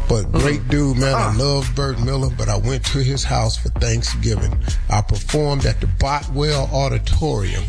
But 0.08 0.26
uh-huh. 0.26 0.38
great 0.40 0.68
dude, 0.68 0.98
man. 0.98 1.14
I 1.14 1.28
uh-huh. 1.28 1.42
love 1.42 1.70
Burt 1.74 2.00
Miller, 2.00 2.28
but 2.36 2.48
I 2.48 2.56
went 2.56 2.84
to 2.86 2.98
his 2.98 3.24
house 3.24 3.56
for 3.56 3.68
Thanksgiving. 3.70 4.56
I 4.90 5.00
performed 5.00 5.64
at 5.64 5.80
the 5.80 5.86
Boutwell 5.86 6.68
Auditorium 6.72 7.64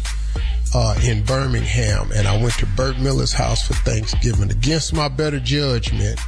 uh, 0.74 0.96
in 1.04 1.24
Birmingham, 1.24 2.12
and 2.16 2.28
I 2.28 2.38
went 2.42 2.54
to 2.60 2.66
Burt 2.66 2.98
Miller's 3.00 3.34
house 3.34 3.66
for 3.68 3.74
Thanksgiving 3.74 4.52
against 4.52 4.94
my 4.94 5.08
better 5.08 5.40
judgment, 5.40 6.20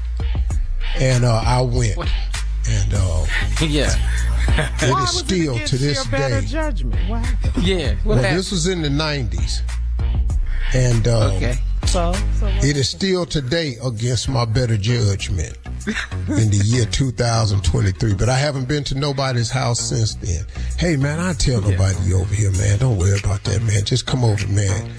and 0.98 1.26
uh, 1.26 1.42
I 1.46 1.62
went. 1.62 1.98
And 2.68 2.94
uh, 2.96 3.26
yeah. 3.62 3.94
it 4.82 5.04
is 5.04 5.20
still 5.20 5.60
to 5.60 5.78
this 5.78 6.04
day. 6.08 6.42
judgment. 6.46 7.10
What 7.10 7.24
happened? 7.26 7.64
Yeah. 7.64 7.96
What 7.96 8.06
Well, 8.06 8.18
happened? 8.18 8.40
this 8.40 8.52
was 8.52 8.68
in 8.68 8.82
the 8.82 8.90
90s. 8.90 9.62
And 10.74 11.08
um, 11.08 11.32
okay. 11.34 11.56
So, 11.86 12.14
so 12.40 12.48
it 12.48 12.76
is 12.76 12.90
still 12.90 13.26
today 13.28 13.76
against 13.84 14.28
my 14.28 14.46
better 14.46 14.78
judgment 14.78 15.58
in 16.28 16.50
the 16.50 16.62
year 16.64 16.86
2023. 16.86 18.14
But 18.14 18.30
I 18.30 18.38
haven't 18.38 18.68
been 18.68 18.84
to 18.86 18.96
nobody's 18.96 19.52
house 19.52 19.80
since 19.80 20.16
then. 20.16 20.46
Hey, 20.78 20.96
man, 20.96 21.20
I 21.20 21.34
tell 21.34 21.62
nobody 21.62 21.98
you 22.04 22.20
over 22.20 22.34
here, 22.34 22.52
man. 22.52 22.80
Don't 22.80 22.98
worry 22.98 23.20
about 23.20 23.44
that, 23.44 23.62
man. 23.64 23.86
Just 23.86 24.06
come 24.06 24.24
over, 24.24 24.48
man. 24.48 24.92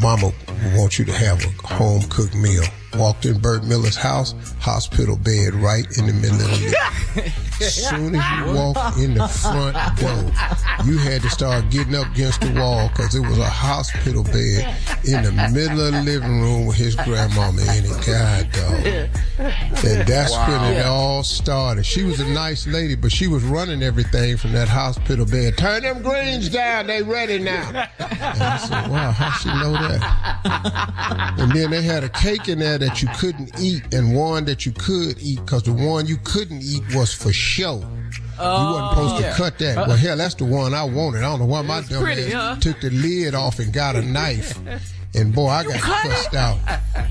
Mama 0.00 0.32
wants 0.74 0.98
you 0.98 1.04
to 1.04 1.12
have 1.12 1.44
a 1.44 1.66
home 1.66 2.02
cooked 2.08 2.34
meal. 2.34 2.64
Walked 2.94 3.26
in 3.26 3.38
Burt 3.38 3.64
Miller's 3.64 3.96
house, 3.96 4.34
hospital 4.58 5.16
bed 5.16 5.54
right 5.54 5.86
in 5.98 6.06
the 6.06 6.12
middle 6.12 6.40
of 6.40 6.50
the 6.50 6.56
living. 7.16 7.32
As 7.34 7.51
soon 7.70 8.14
as 8.14 8.38
you 8.38 8.54
walked 8.54 8.98
in 8.98 9.14
the 9.14 9.28
front 9.28 9.76
door, 9.98 10.84
you 10.84 10.98
had 10.98 11.22
to 11.22 11.30
start 11.30 11.70
getting 11.70 11.94
up 11.94 12.06
against 12.12 12.40
the 12.40 12.52
wall 12.58 12.88
because 12.88 13.14
it 13.14 13.20
was 13.20 13.38
a 13.38 13.44
hospital 13.44 14.24
bed 14.24 14.76
in 15.04 15.22
the 15.22 15.32
middle 15.52 15.80
of 15.80 15.92
the 15.92 16.02
living 16.02 16.40
room 16.40 16.66
with 16.66 16.76
his 16.76 16.94
grandmama 16.96 17.62
in 17.62 17.84
it. 17.84 18.06
God, 18.06 18.52
dog. 18.52 19.08
And 19.84 20.06
that's 20.06 20.36
when 20.36 20.72
it 20.72 20.86
all 20.86 21.22
started. 21.22 21.84
She 21.84 22.04
was 22.04 22.20
a 22.20 22.28
nice 22.28 22.66
lady, 22.66 22.94
but 22.94 23.12
she 23.12 23.26
was 23.26 23.42
running 23.44 23.82
everything 23.82 24.36
from 24.36 24.52
that 24.52 24.68
hospital 24.68 25.26
bed. 25.26 25.56
Turn 25.58 25.82
them 25.82 26.02
greens 26.02 26.48
down. 26.48 26.86
They 26.86 27.02
ready 27.02 27.38
now. 27.38 27.68
And 27.98 28.42
I 28.42 28.56
said, 28.56 28.90
wow, 28.90 29.10
how 29.10 29.30
she 29.38 29.48
know 29.48 29.72
that? 29.72 31.34
And 31.38 31.52
then 31.52 31.70
they 31.70 31.82
had 31.82 32.04
a 32.04 32.08
cake 32.08 32.48
in 32.48 32.58
there 32.58 32.78
that 32.78 33.02
you 33.02 33.08
couldn't 33.16 33.58
eat 33.60 33.92
and 33.92 34.14
one 34.14 34.44
that 34.46 34.64
you 34.66 34.72
could 34.72 35.18
eat 35.20 35.40
because 35.44 35.64
the 35.64 35.72
one 35.72 36.06
you 36.06 36.16
couldn't 36.24 36.62
eat 36.62 36.82
was 36.94 37.12
for 37.12 37.32
show. 37.52 37.76
you 37.78 37.84
wasn't 38.38 38.90
supposed 38.90 39.24
to 39.24 39.32
cut 39.36 39.58
that. 39.58 39.76
Well, 39.88 39.96
hell, 39.96 40.16
that's 40.16 40.34
the 40.34 40.44
one 40.44 40.74
I 40.74 40.84
wanted. 40.84 41.18
I 41.18 41.22
don't 41.22 41.40
know 41.40 41.46
why 41.46 41.62
my 41.62 41.80
dumb 41.82 42.02
pretty, 42.02 42.32
ass 42.32 42.32
huh? 42.32 42.56
took 42.60 42.80
the 42.80 42.90
lid 42.90 43.34
off 43.34 43.58
and 43.58 43.72
got 43.72 43.94
a 43.96 44.02
knife. 44.02 44.58
And 45.14 45.34
boy, 45.34 45.48
I 45.48 45.64
got 45.64 45.80
cussed 45.80 46.34
out 46.34 46.58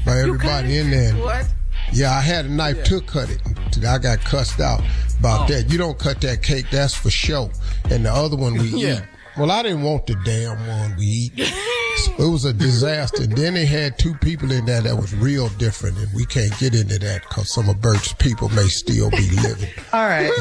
by 0.05 0.17
everybody 0.19 0.77
in 0.79 0.89
there. 0.89 1.13
What? 1.15 1.48
Yeah, 1.93 2.12
I 2.12 2.21
had 2.21 2.45
a 2.45 2.50
knife 2.50 2.83
to 2.86 3.01
cut 3.01 3.29
it. 3.29 3.39
I 3.86 3.98
got 4.00 4.19
cussed 4.21 4.60
out 4.60 4.81
about 5.19 5.50
Oh. 5.50 5.53
that. 5.53 5.71
You 5.71 5.77
don't 5.77 5.98
cut 6.00 6.19
that 6.21 6.41
cake, 6.41 6.65
that's 6.71 6.95
for 6.95 7.10
show. 7.12 7.51
And 7.91 8.05
the 8.05 8.12
other 8.13 8.36
one 8.38 8.53
we 8.53 8.67
Yeah. 8.75 8.98
eat. 8.98 9.03
Well, 9.38 9.51
I 9.51 9.62
didn't 9.63 9.83
want 9.83 10.07
the 10.07 10.15
damn 10.25 10.65
one 10.67 10.95
we 10.98 11.05
eat. 11.05 11.33
So 11.98 12.13
it 12.17 12.29
was 12.31 12.45
a 12.45 12.53
disaster. 12.53 13.24
And 13.24 13.33
then 13.33 13.53
they 13.53 13.65
had 13.65 13.98
two 14.00 14.13
people 14.15 14.51
in 14.51 14.65
there 14.65 14.81
that 14.81 14.95
was 14.95 15.13
real 15.15 15.50
different, 15.50 15.98
and 15.98 16.07
we 16.13 16.25
can't 16.25 16.57
get 16.60 16.74
into 16.75 16.98
that 17.00 17.21
because 17.24 17.51
some 17.53 17.69
of 17.69 17.81
Burt's 17.81 18.13
people 18.13 18.50
may 18.50 18.67
still 18.67 19.10
be 19.12 19.29
living. 19.41 19.69
All 19.93 20.07
right. 20.07 20.31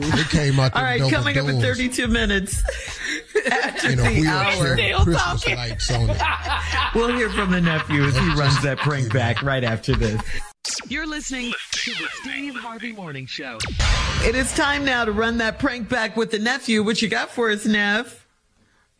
They 0.00 0.22
came 0.24 0.58
out 0.60 0.74
All 0.74 0.82
right, 0.82 0.98
the 0.98 1.04
right, 1.04 1.10
double 1.10 1.10
coming 1.10 1.38
up 1.38 1.48
in 1.48 1.60
32 1.60 2.08
minutes 2.08 2.62
after 3.50 3.90
in 3.90 4.00
a 4.00 4.02
the 4.02 4.26
hour. 4.28 4.76
Christmas 5.04 5.46
lights 5.46 5.90
on 5.92 6.10
it. 6.10 6.20
We'll 6.94 7.14
hear 7.14 7.30
from 7.30 7.52
the 7.52 7.60
nephew 7.60 8.02
as 8.02 8.16
he 8.16 8.28
runs 8.34 8.60
that 8.62 8.78
prank 8.78 9.12
back 9.12 9.42
right 9.42 9.62
after 9.62 9.94
this. 9.94 10.20
You're 10.88 11.06
listening 11.06 11.52
to 11.72 11.90
the 11.92 12.08
Steve 12.22 12.56
Harvey 12.56 12.92
Morning 12.92 13.26
Show. 13.26 13.58
It 14.24 14.34
is 14.34 14.52
time 14.54 14.84
now 14.84 15.04
to 15.04 15.12
run 15.12 15.38
that 15.38 15.60
prank 15.60 15.88
back 15.88 16.16
with 16.16 16.32
the 16.32 16.38
nephew. 16.40 16.82
What 16.82 17.00
you 17.00 17.08
got 17.08 17.30
for 17.30 17.48
us, 17.50 17.64
Nev? 17.64 18.19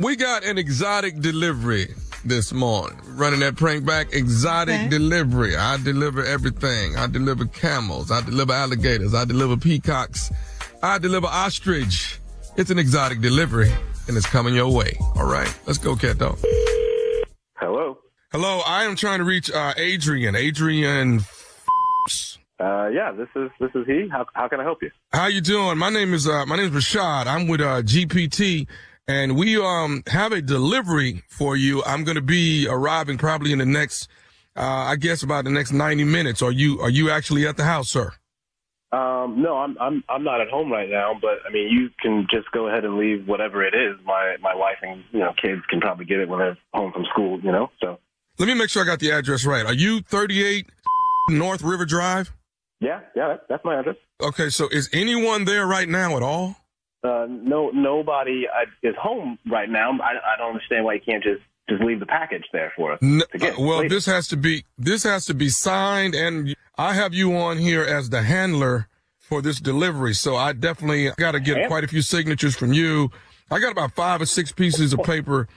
We 0.01 0.17
got 0.17 0.45
an 0.45 0.57
exotic 0.57 1.21
delivery 1.21 1.95
this 2.25 2.53
morning. 2.53 2.99
Running 3.09 3.41
that 3.41 3.57
prank 3.57 3.85
back, 3.85 4.15
exotic 4.15 4.75
Okay. 4.75 4.89
delivery. 4.89 5.57
I 5.57 5.77
deliver 5.77 6.25
everything. 6.25 6.97
I 6.97 7.07
deliver 7.07 7.45
camels. 7.45 8.11
I 8.11 8.23
deliver 8.23 8.53
alligators. 8.53 9.15
I 9.15 9.25
deliver 9.27 9.57
peacocks. 9.59 10.31
I 10.83 10.99
deliver 10.99 11.27
ostrich. 11.27 12.19
It's 12.57 12.71
an 12.71 12.79
exotic 12.79 13.21
delivery 13.21 13.71
and 14.09 14.17
it's 14.17 14.27
coming 14.27 14.55
your 14.55 14.73
way. 14.73 14.97
All 15.17 15.27
right. 15.31 15.55
Let's 15.67 15.79
go, 15.79 15.95
cat 15.97 16.17
dog. 16.19 16.39
Hello. 17.59 17.99
Hello. 18.33 18.61
I 18.67 18.85
am 18.85 18.97
trying 18.97 19.19
to 19.19 19.25
reach 19.25 19.51
uh, 19.51 19.75
Adrian. 19.77 20.35
Adrian. 20.35 21.21
Uh, 22.59 22.89
yeah, 22.89 23.13
this 23.13 23.29
is 23.37 23.51
this 23.61 23.71
is 23.75 23.87
he. 23.87 24.09
How 24.11 24.25
how 24.35 24.47
can 24.49 24.61
I 24.61 24.65
help 24.65 24.83
you? 24.83 24.91
How 25.13 25.27
you 25.27 25.41
doing? 25.41 25.79
My 25.79 25.89
name 25.91 26.13
is 26.15 26.27
uh, 26.29 26.45
my 26.47 26.57
name 26.57 26.75
is 26.75 26.85
Rashad. 26.95 27.27
I'm 27.27 27.49
with 27.49 27.61
uh, 27.63 27.81
GPT, 27.83 28.67
and 29.09 29.37
we 29.37 29.57
um 29.61 30.03
have 30.07 30.33
a 30.33 30.43
delivery 30.43 31.23
for 31.29 31.57
you. 31.57 31.83
I'm 31.85 32.05
going 32.05 32.17
to 32.17 32.23
be 32.23 32.67
arriving 32.69 33.19
probably 33.19 33.53
in 33.53 33.59
the 33.59 33.67
next, 33.67 34.09
uh, 34.57 34.63
I 34.63 34.97
guess 34.97 35.23
about 35.23 35.45
the 35.45 35.51
next 35.51 35.73
90 35.73 36.05
minutes. 36.05 36.43
Are 36.43 36.53
you 36.53 36.81
are 36.81 36.91
you 36.91 37.11
actually 37.11 37.47
at 37.47 37.57
the 37.57 37.65
house, 37.65 37.91
sir? 37.91 38.13
Um, 38.93 39.41
no, 39.41 39.57
I'm 39.57 39.77
I'm 39.79 40.03
I'm 40.09 40.25
not 40.25 40.41
at 40.41 40.49
home 40.49 40.71
right 40.73 40.89
now, 40.91 41.13
but 41.21 41.39
I 41.49 41.53
mean, 41.53 41.69
you 41.71 41.91
can 42.03 42.27
just 42.31 42.51
go 42.51 42.67
ahead 42.67 42.85
and 42.85 42.99
leave 42.99 43.27
whatever 43.29 43.65
it 43.65 43.75
is. 43.75 43.97
My 44.05 44.37
my 44.41 44.55
wife 44.55 44.79
and 44.83 45.05
you 45.13 45.21
know 45.21 45.33
kids 45.41 45.63
can 45.71 45.81
probably 45.81 46.07
get 46.07 46.19
it 46.19 46.29
when 46.29 46.41
they're 46.41 46.59
home 46.75 46.93
from 46.93 47.05
school. 47.13 47.41
You 47.41 47.53
know, 47.53 47.71
so 47.81 47.99
Let 48.39 48.47
me 48.47 48.55
make 48.55 48.69
sure 48.69 48.83
I 48.83 48.87
got 48.87 48.99
the 48.99 49.13
address 49.13 49.45
right. 49.45 49.65
Are 49.65 49.75
you 49.75 50.01
38 50.01 50.67
North 51.29 51.63
River 51.63 51.85
Drive? 51.87 52.33
yeah, 52.81 53.01
yeah, 53.15 53.29
that, 53.29 53.43
that's 53.49 53.65
my 53.65 53.79
address. 53.79 53.97
Okay, 54.21 54.49
so 54.51 54.69
is 54.71 54.89
anyone 54.93 55.45
there 55.45 55.67
right 55.67 55.89
now 55.89 56.17
at 56.17 56.23
all? 56.25 56.57
Uh, 57.03 57.27
no, 57.29 57.71
nobody 57.71 58.45
uh, 58.47 58.67
is 58.83 58.95
home 59.01 59.39
right 59.51 59.71
now. 59.71 59.91
I 59.93 60.35
I 60.35 60.37
don't 60.37 60.49
understand 60.49 60.85
why 60.85 60.95
you 60.95 61.01
can't 61.01 61.23
just 61.23 61.41
just 61.69 61.83
leave 61.83 62.01
the 62.01 62.07
package 62.07 62.45
there 62.53 62.73
for 62.77 62.93
us. 62.93 62.99
N- 63.03 63.23
to 63.33 63.39
get 63.39 63.55
uh, 63.55 63.63
well, 63.63 63.79
later. 63.79 63.89
this 63.89 64.07
has 64.07 64.29
to 64.29 64.37
be 64.37 64.65
this 64.77 65.03
has 65.05 65.25
to 65.27 65.35
be 65.35 65.49
signed, 65.49 66.15
and 66.15 66.55
I 66.77 66.95
have 66.95 67.15
you 67.15 67.37
on 67.37 67.57
here 67.59 67.83
as 67.83 68.11
the 68.11 68.23
handler 68.23 68.89
for 69.19 69.41
this 69.41 69.61
delivery. 69.61 70.13
So 70.13 70.37
I 70.37 70.53
definitely 70.53 71.11
got 71.17 71.33
to 71.33 71.41
get 71.41 71.69
quite 71.69 71.85
a 71.85 71.89
few 71.89 72.03
signatures 72.03 72.57
from 72.57 72.73
you. 72.73 73.11
I 73.51 73.61
got 73.61 73.73
about 73.73 73.93
five 73.93 74.21
or 74.21 74.27
six 74.27 74.53
pieces 74.53 74.93
of 74.93 75.03
paper 75.03 75.49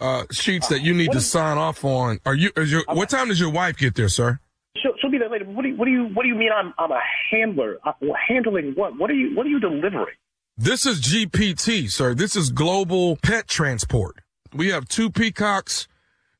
uh, 0.00 0.24
sheets 0.30 0.68
that 0.68 0.82
you 0.82 0.92
need 0.92 1.12
to 1.12 1.20
sign 1.20 1.56
off 1.56 1.84
on. 1.84 2.20
Are 2.26 2.34
you? 2.34 2.50
Is 2.56 2.70
your 2.70 2.84
what 2.88 3.08
time 3.08 3.28
does 3.28 3.40
your 3.40 3.50
wife 3.50 3.76
get 3.76 3.94
there, 3.94 4.08
sir? 4.08 4.40
She'll, 4.76 4.92
she'll 5.00 5.10
be 5.10 5.18
there 5.18 5.30
later. 5.30 5.44
What 5.44 5.62
do 5.62 5.68
you 5.68 5.76
what 5.76 5.84
do 5.86 5.90
you 5.90 6.04
what 6.08 6.22
do 6.22 6.28
you 6.28 6.34
mean? 6.34 6.50
I'm 6.54 6.74
I'm 6.78 6.90
a 6.90 7.00
handler. 7.30 7.78
Uh, 7.84 7.92
handling 8.28 8.72
what? 8.74 8.98
What 8.98 9.10
are 9.10 9.14
you 9.14 9.34
what 9.36 9.46
are 9.46 9.50
you 9.50 9.60
delivering? 9.60 10.16
This 10.58 10.84
is 10.84 11.00
GPT, 11.00 11.90
sir. 11.90 12.14
This 12.14 12.36
is 12.36 12.50
global 12.50 13.16
pet 13.16 13.48
transport. 13.48 14.18
We 14.52 14.68
have 14.68 14.86
two 14.86 15.10
peacocks, 15.10 15.88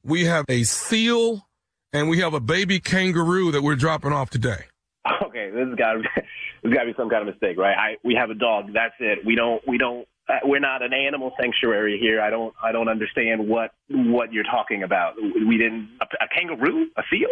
we 0.05 0.27
have 0.27 0.44
a 0.51 0.64
seal, 0.64 1.48
and 1.94 2.11
we 2.11 2.18
have 2.18 2.35
a 2.35 2.40
baby 2.40 2.79
kangaroo 2.79 3.51
that 3.53 3.62
we're 3.62 3.75
dropping 3.75 4.12
off 4.12 4.31
today. 4.31 4.64
Okay, 5.25 5.48
this 5.48 5.66
has 5.66 5.75
got 5.77 5.94
to 5.94 6.01
be 6.01 6.09
there's 6.62 6.75
got 6.75 6.81
to 6.83 6.92
be 6.92 6.94
some 6.94 7.09
kind 7.09 7.27
of 7.27 7.35
mistake, 7.35 7.57
right? 7.57 7.75
I 7.75 7.96
we 8.05 8.14
have 8.14 8.29
a 8.29 8.35
dog. 8.35 8.66
That's 8.75 8.94
it. 9.01 9.25
We 9.25 9.35
don't 9.35 9.66
we 9.66 9.79
don't 9.79 10.07
uh, 10.29 10.40
we're 10.44 10.61
not 10.61 10.83
an 10.83 10.92
animal 10.92 11.33
sanctuary 11.40 11.98
here. 11.98 12.20
I 12.20 12.29
don't 12.29 12.55
I 12.62 12.70
don't 12.70 12.88
understand 12.88 13.48
what 13.48 13.72
what 13.88 14.31
you're 14.35 14.44
talking 14.44 14.83
about. 14.83 15.14
We 15.16 15.57
didn't 15.57 15.88
a, 16.03 16.05
a 16.22 16.29
kangaroo, 16.29 16.88
a 16.98 17.03
seal. 17.11 17.29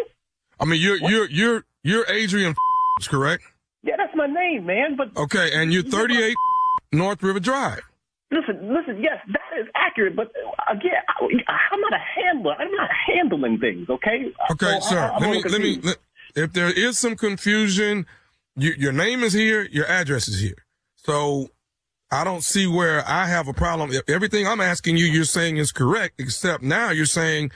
I 0.59 0.65
mean, 0.65 0.81
you're 0.81 0.97
you're 0.97 1.29
you're 1.29 1.65
you're 1.85 2.07
Adrian, 2.09 2.55
correct? 3.07 3.45
Yeah, 3.83 3.97
that's 3.99 4.17
my 4.17 4.27
name, 4.27 4.65
man. 4.65 4.97
But 4.97 5.15
Okay, 5.15 5.51
and 5.53 5.71
you're 5.71 5.83
38 5.83 6.35
North 6.93 7.23
River 7.23 7.41
Drive. 7.41 7.81
listen, 8.31 8.73
listen. 8.75 9.03
Yes, 9.03 9.19
that 9.29 9.61
is 9.61 9.67
accurate. 9.75 10.17
But 10.17 10.33
again, 10.71 10.93
I, 11.09 11.25
I'm 11.73 11.81
not 11.81 11.93
a 11.93 11.99
handler. 12.23 12.55
I'm 12.59 12.71
not 12.73 12.91
handling 13.07 13.59
things. 13.59 13.89
Okay. 13.89 14.33
Okay, 14.53 14.79
So, 14.81 14.91
sir. 14.91 14.99
I, 14.99 15.09
I'm 15.17 15.23
let 15.23 15.31
me 15.31 15.43
let 15.51 15.61
me. 15.61 15.93
if 16.37 16.53
there 16.53 16.71
is 16.71 16.99
some 16.99 17.17
confusion, 17.17 18.07
you, 18.57 18.73
your 18.79 18.93
name 18.93 19.23
is 19.23 19.33
here, 19.33 19.67
your 19.71 19.87
address 19.87 20.29
is 20.29 20.41
here. 20.41 20.65
So 20.97 21.49
I 22.11 22.25
don't 22.25 22.43
see 22.43 22.67
where 22.67 23.07
I 23.09 23.27
have 23.27 23.49
a 23.49 23.53
problem. 23.53 23.93
If 23.93 24.09
Everything 24.09 24.47
I'm 24.47 24.61
asking 24.61 24.97
you, 24.97 25.05
you're 25.07 25.25
saying 25.25 25.57
is 25.59 25.71
correct, 25.73 26.15
except 26.21 26.63
now 26.63 26.91
you're 26.91 27.07
saying 27.07 27.53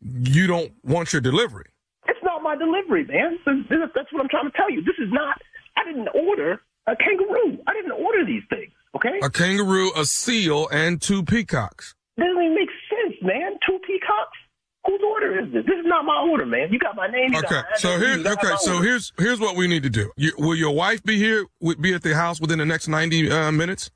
you 0.00 0.46
don't 0.46 0.72
want 0.84 1.12
your 1.12 1.20
delivery. 1.22 1.66
It's 2.06 2.20
not 2.22 2.42
my 2.42 2.56
delivery, 2.56 3.04
man. 3.04 3.38
That's 3.46 4.12
what 4.12 4.22
I'm 4.22 4.28
trying 4.28 4.50
to 4.50 4.56
tell 4.56 4.70
you. 4.70 4.82
This 4.82 4.94
is 4.98 5.12
not. 5.12 5.40
I 5.76 5.84
didn't 5.84 6.08
order 6.14 6.60
a 6.86 6.94
kangaroo. 6.96 7.58
I 7.66 7.72
didn't 7.74 7.92
order 7.92 8.24
these 8.24 8.42
things. 8.48 8.72
Okay. 8.96 9.18
A 9.22 9.30
kangaroo, 9.30 9.92
a 9.96 10.04
seal, 10.04 10.68
and 10.68 11.00
two 11.00 11.22
peacocks. 11.22 11.94
Doesn't 12.18 12.32
even 12.32 12.54
make 12.54 12.68
sense, 12.90 13.16
man. 13.22 13.52
Two 13.66 13.78
peacocks. 13.86 14.38
Whose 14.86 15.00
order 15.06 15.40
is 15.40 15.52
this? 15.52 15.64
This 15.66 15.80
is 15.80 15.86
not 15.86 16.04
my 16.04 16.26
order, 16.30 16.46
man. 16.46 16.72
You 16.72 16.78
got 16.78 16.96
my 16.96 17.08
name. 17.08 17.34
Okay, 17.34 17.60
so 17.74 17.98
here, 17.98 18.18
okay, 18.24 18.54
so 18.58 18.74
order. 18.74 18.86
here's 18.86 19.12
here's 19.18 19.40
what 19.40 19.56
we 19.56 19.66
need 19.66 19.82
to 19.82 19.90
do. 19.90 20.12
You, 20.16 20.32
will 20.38 20.54
your 20.54 20.70
wife 20.74 21.02
be 21.02 21.16
here? 21.16 21.46
Would 21.60 21.82
be 21.82 21.92
at 21.92 22.02
the 22.02 22.14
house 22.14 22.40
within 22.40 22.58
the 22.58 22.64
next 22.64 22.86
ninety 22.86 23.30
uh, 23.30 23.50
minutes? 23.50 23.90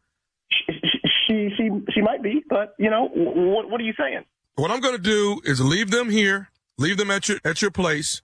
she, 0.51 0.81
she 1.27 1.49
she 1.57 1.71
she 1.95 2.01
might 2.01 2.23
be, 2.23 2.43
but 2.49 2.75
you 2.79 2.91
know, 2.91 3.09
what 3.13 3.71
what 3.71 3.81
are 3.81 3.85
you 3.85 3.95
saying? 3.99 4.25
What 4.57 4.71
I'm 4.71 4.81
going 4.81 4.97
to 4.97 5.03
do 5.03 5.41
is 5.45 5.61
leave 5.61 5.91
them 5.91 6.11
here, 6.11 6.49
leave 6.79 6.97
them 6.97 7.11
at 7.11 7.29
your 7.29 7.39
at 7.45 7.63
your 7.63 7.71
place, 7.71 8.23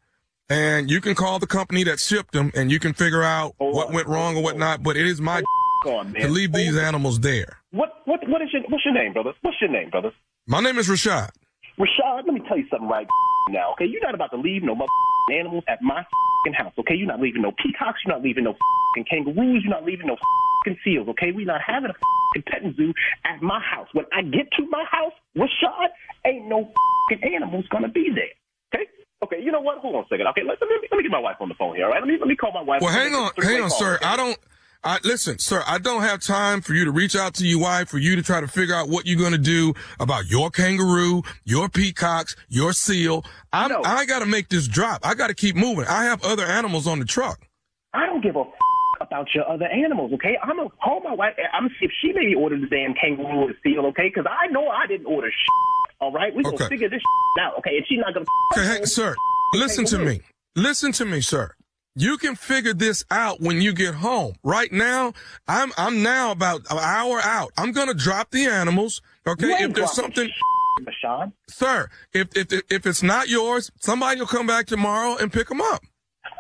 and 0.49 0.91
you 0.91 1.01
can 1.01 1.15
call 1.15 1.39
the 1.39 1.47
company 1.47 1.85
that 1.85 1.99
shipped 2.01 2.33
them, 2.33 2.51
and 2.55 2.71
you 2.71 2.79
can 2.79 2.93
figure 2.93 3.23
out 3.23 3.55
what 3.59 3.93
went 3.93 4.09
wrong 4.09 4.37
or 4.37 4.43
what 4.43 4.59
not. 4.59 4.83
But 4.83 4.97
it 4.97 5.07
is 5.07 5.21
my 5.21 5.43
on, 5.87 6.13
man. 6.13 6.23
to 6.23 6.29
leave 6.29 6.53
these 6.53 6.77
animals 6.77 7.21
there. 7.21 7.59
What 7.71 8.03
what 8.05 8.21
what 8.29 8.43
is 8.43 8.49
your 8.53 8.63
what's 8.69 8.85
your 8.85 8.95
name, 8.95 9.13
brother? 9.13 9.33
What's 9.43 9.61
your 9.61 9.71
name, 9.71 9.91
brother? 9.91 10.13
My 10.47 10.61
name 10.61 10.79
is 10.79 10.89
Rashad. 10.89 11.31
Rashad, 11.79 12.25
let 12.25 12.33
me 12.33 12.41
tell 12.49 12.57
you 12.57 12.67
something 12.71 12.89
right 12.89 13.07
now, 13.51 13.73
okay? 13.73 13.85
You're 13.85 14.03
not 14.03 14.15
about 14.15 14.31
to 14.31 14.39
leave 14.39 14.63
no 14.63 14.75
motherfucking 14.75 15.41
animals 15.41 15.65
at 15.69 15.83
my 15.83 16.03
fucking 16.03 16.55
house, 16.57 16.73
okay? 16.79 16.95
You're 16.95 17.09
not 17.09 17.21
leaving 17.21 17.43
no 17.43 17.53
peacocks, 17.53 18.01
you're 18.05 18.15
not 18.15 18.23
leaving 18.23 18.45
no 18.45 18.55
fucking 18.55 19.05
kangaroos, 19.11 19.63
you're 19.63 19.75
not 19.75 19.85
leaving 19.85 20.07
no 20.07 20.17
fucking 20.65 20.79
seals, 20.83 21.09
okay? 21.09 21.33
We're 21.33 21.47
not 21.47 21.61
having 21.61 21.91
a 21.91 21.95
fucking 21.95 22.45
petting 22.51 22.75
zoo 22.77 22.95
at 23.25 23.43
my 23.43 23.61
house. 23.61 23.89
When 23.93 24.07
I 24.13 24.23
get 24.23 24.49
to 24.57 24.67
my 24.71 24.85
house, 24.91 25.13
Rashad, 25.37 25.89
ain't 26.25 26.49
no 26.49 26.73
fucking 27.11 27.35
animals 27.35 27.67
gonna 27.71 27.89
be 27.89 28.09
there, 28.15 28.33
okay? 28.73 28.89
Okay, 29.25 29.43
you 29.43 29.53
know 29.53 29.61
what? 29.61 29.79
Hold 29.79 29.97
on 29.97 30.05
a 30.05 30.09
second. 30.09 30.27
Okay, 30.29 30.43
let, 30.43 30.57
let, 30.61 30.69
me, 30.69 30.89
let 30.91 30.97
me 30.97 31.03
get 31.03 31.13
my 31.13 31.19
wife 31.19 31.37
on 31.41 31.49
the 31.49 31.55
phone 31.55 31.77
here, 31.77 31.85
all 31.85 31.93
right? 31.93 32.01
Let 32.01 32.09
me, 32.09 32.17
let 32.19 32.29
me 32.29 32.37
call 32.37 32.53
my 32.53 32.63
wife. 32.63 32.81
Well, 32.81 32.93
hang 32.93 33.15
on, 33.15 33.31
hang 33.37 33.61
on, 33.63 33.71
sir. 33.71 33.99
I 34.03 34.17
don't. 34.17 34.39
I 34.85 34.99
listen, 35.03 35.39
sir. 35.39 35.63
I 35.67 35.79
don't 35.79 36.03
have 36.03 36.21
time 36.21 36.61
for 36.61 36.75
you 36.75 36.85
to 36.85 36.91
reach 36.93 37.17
out 37.17 37.35
to 37.35 37.47
your 37.47 37.61
wife 37.61 37.89
for 37.89 37.99
you 37.99 38.15
to 38.17 38.23
try 38.23 38.41
to 38.41 38.49
figure 38.49 38.75
out 38.75 38.89
what 38.89 39.07
you're 39.07 39.19
going 39.19 39.33
to 39.33 39.39
do 39.39 39.75
about 39.99 40.31
your 40.31 40.51
kangaroo, 40.51 41.23
your 41.45 41.69
peacocks, 41.69 42.37
your 42.49 42.73
seal. 42.73 43.25
I'm, 43.53 43.73
I 43.85 44.07
got 44.07 44.21
to 44.21 44.27
make 44.27 44.49
this 44.49 44.69
drop. 44.69 45.01
I 45.05 45.15
got 45.15 45.27
to 45.29 45.35
keep 45.35 45.57
moving. 45.57 45.87
I 45.87 46.05
have 46.05 46.25
other 46.25 46.45
animals 46.45 46.87
on 46.87 46.99
the 47.01 47.05
truck. 47.05 47.41
I 47.95 48.07
don't 48.07 48.23
give 48.23 48.37
a 48.37 48.41
f- 48.41 48.47
about 49.01 49.27
your 49.35 49.49
other 49.51 49.67
animals, 49.67 50.13
okay? 50.15 50.37
I'm 50.43 50.57
gonna 50.57 50.69
call 50.83 51.01
my 51.03 51.13
wife. 51.15 51.35
Eh, 51.39 51.43
I'm 51.53 51.65
gonna 51.65 51.75
see 51.81 51.87
if 51.87 51.93
she 52.01 52.13
maybe 52.13 52.35
ordered 52.35 52.63
the 52.63 52.67
damn 52.67 52.95
kangaroo 52.95 53.49
or 53.49 53.53
seal, 53.63 53.87
okay? 53.87 54.09
Because 54.09 54.27
I 54.31 54.47
know 54.49 54.69
I 54.69 54.87
didn't 54.87 55.07
order 55.07 55.29
shit. 55.29 55.97
All 56.01 56.13
right, 56.13 56.35
we 56.35 56.43
gonna 56.43 56.57
figure 56.69 56.89
this 56.89 57.03
out, 57.41 57.59
okay? 57.59 57.77
And 57.77 57.87
she's 57.89 57.99
not 57.99 58.15
gonna. 58.15 58.27
Okay, 58.55 58.79
hey, 58.81 58.85
sir, 58.85 59.15
listen 59.55 59.85
to 59.87 59.99
me. 59.99 60.21
Listen 60.55 60.93
to 60.93 61.05
me, 61.05 61.21
sir. 61.21 61.55
You 61.99 62.19
can 62.19 62.37
figure 62.37 62.75
this 62.75 63.05
out 63.11 63.41
when 63.41 63.63
you 63.63 63.73
get 63.73 63.95
home. 63.95 64.35
Right 64.45 64.71
now, 64.71 65.15
I'm 65.49 65.73
I'm 65.79 66.03
now 66.03 66.31
about 66.31 66.61
an 66.71 66.77
hour 66.79 67.21
out. 67.25 67.53
I'm 67.57 67.73
gonna 67.73 67.95
drop 67.95 68.31
the 68.33 68.45
animals. 68.45 69.01
Okay, 69.27 69.49
if 69.65 69.73
there's 69.73 69.93
something, 69.93 70.29
Bashan. 70.85 71.33
sir, 71.49 71.89
if 72.13 72.29
if 72.37 72.53
if 72.71 72.87
it's 72.87 73.03
not 73.03 73.29
yours, 73.29 73.73
somebody 73.81 74.21
will 74.21 74.27
come 74.29 74.47
back 74.47 74.67
tomorrow 74.67 75.17
and 75.17 75.33
pick 75.33 75.49
them 75.49 75.63
up. 75.63 75.81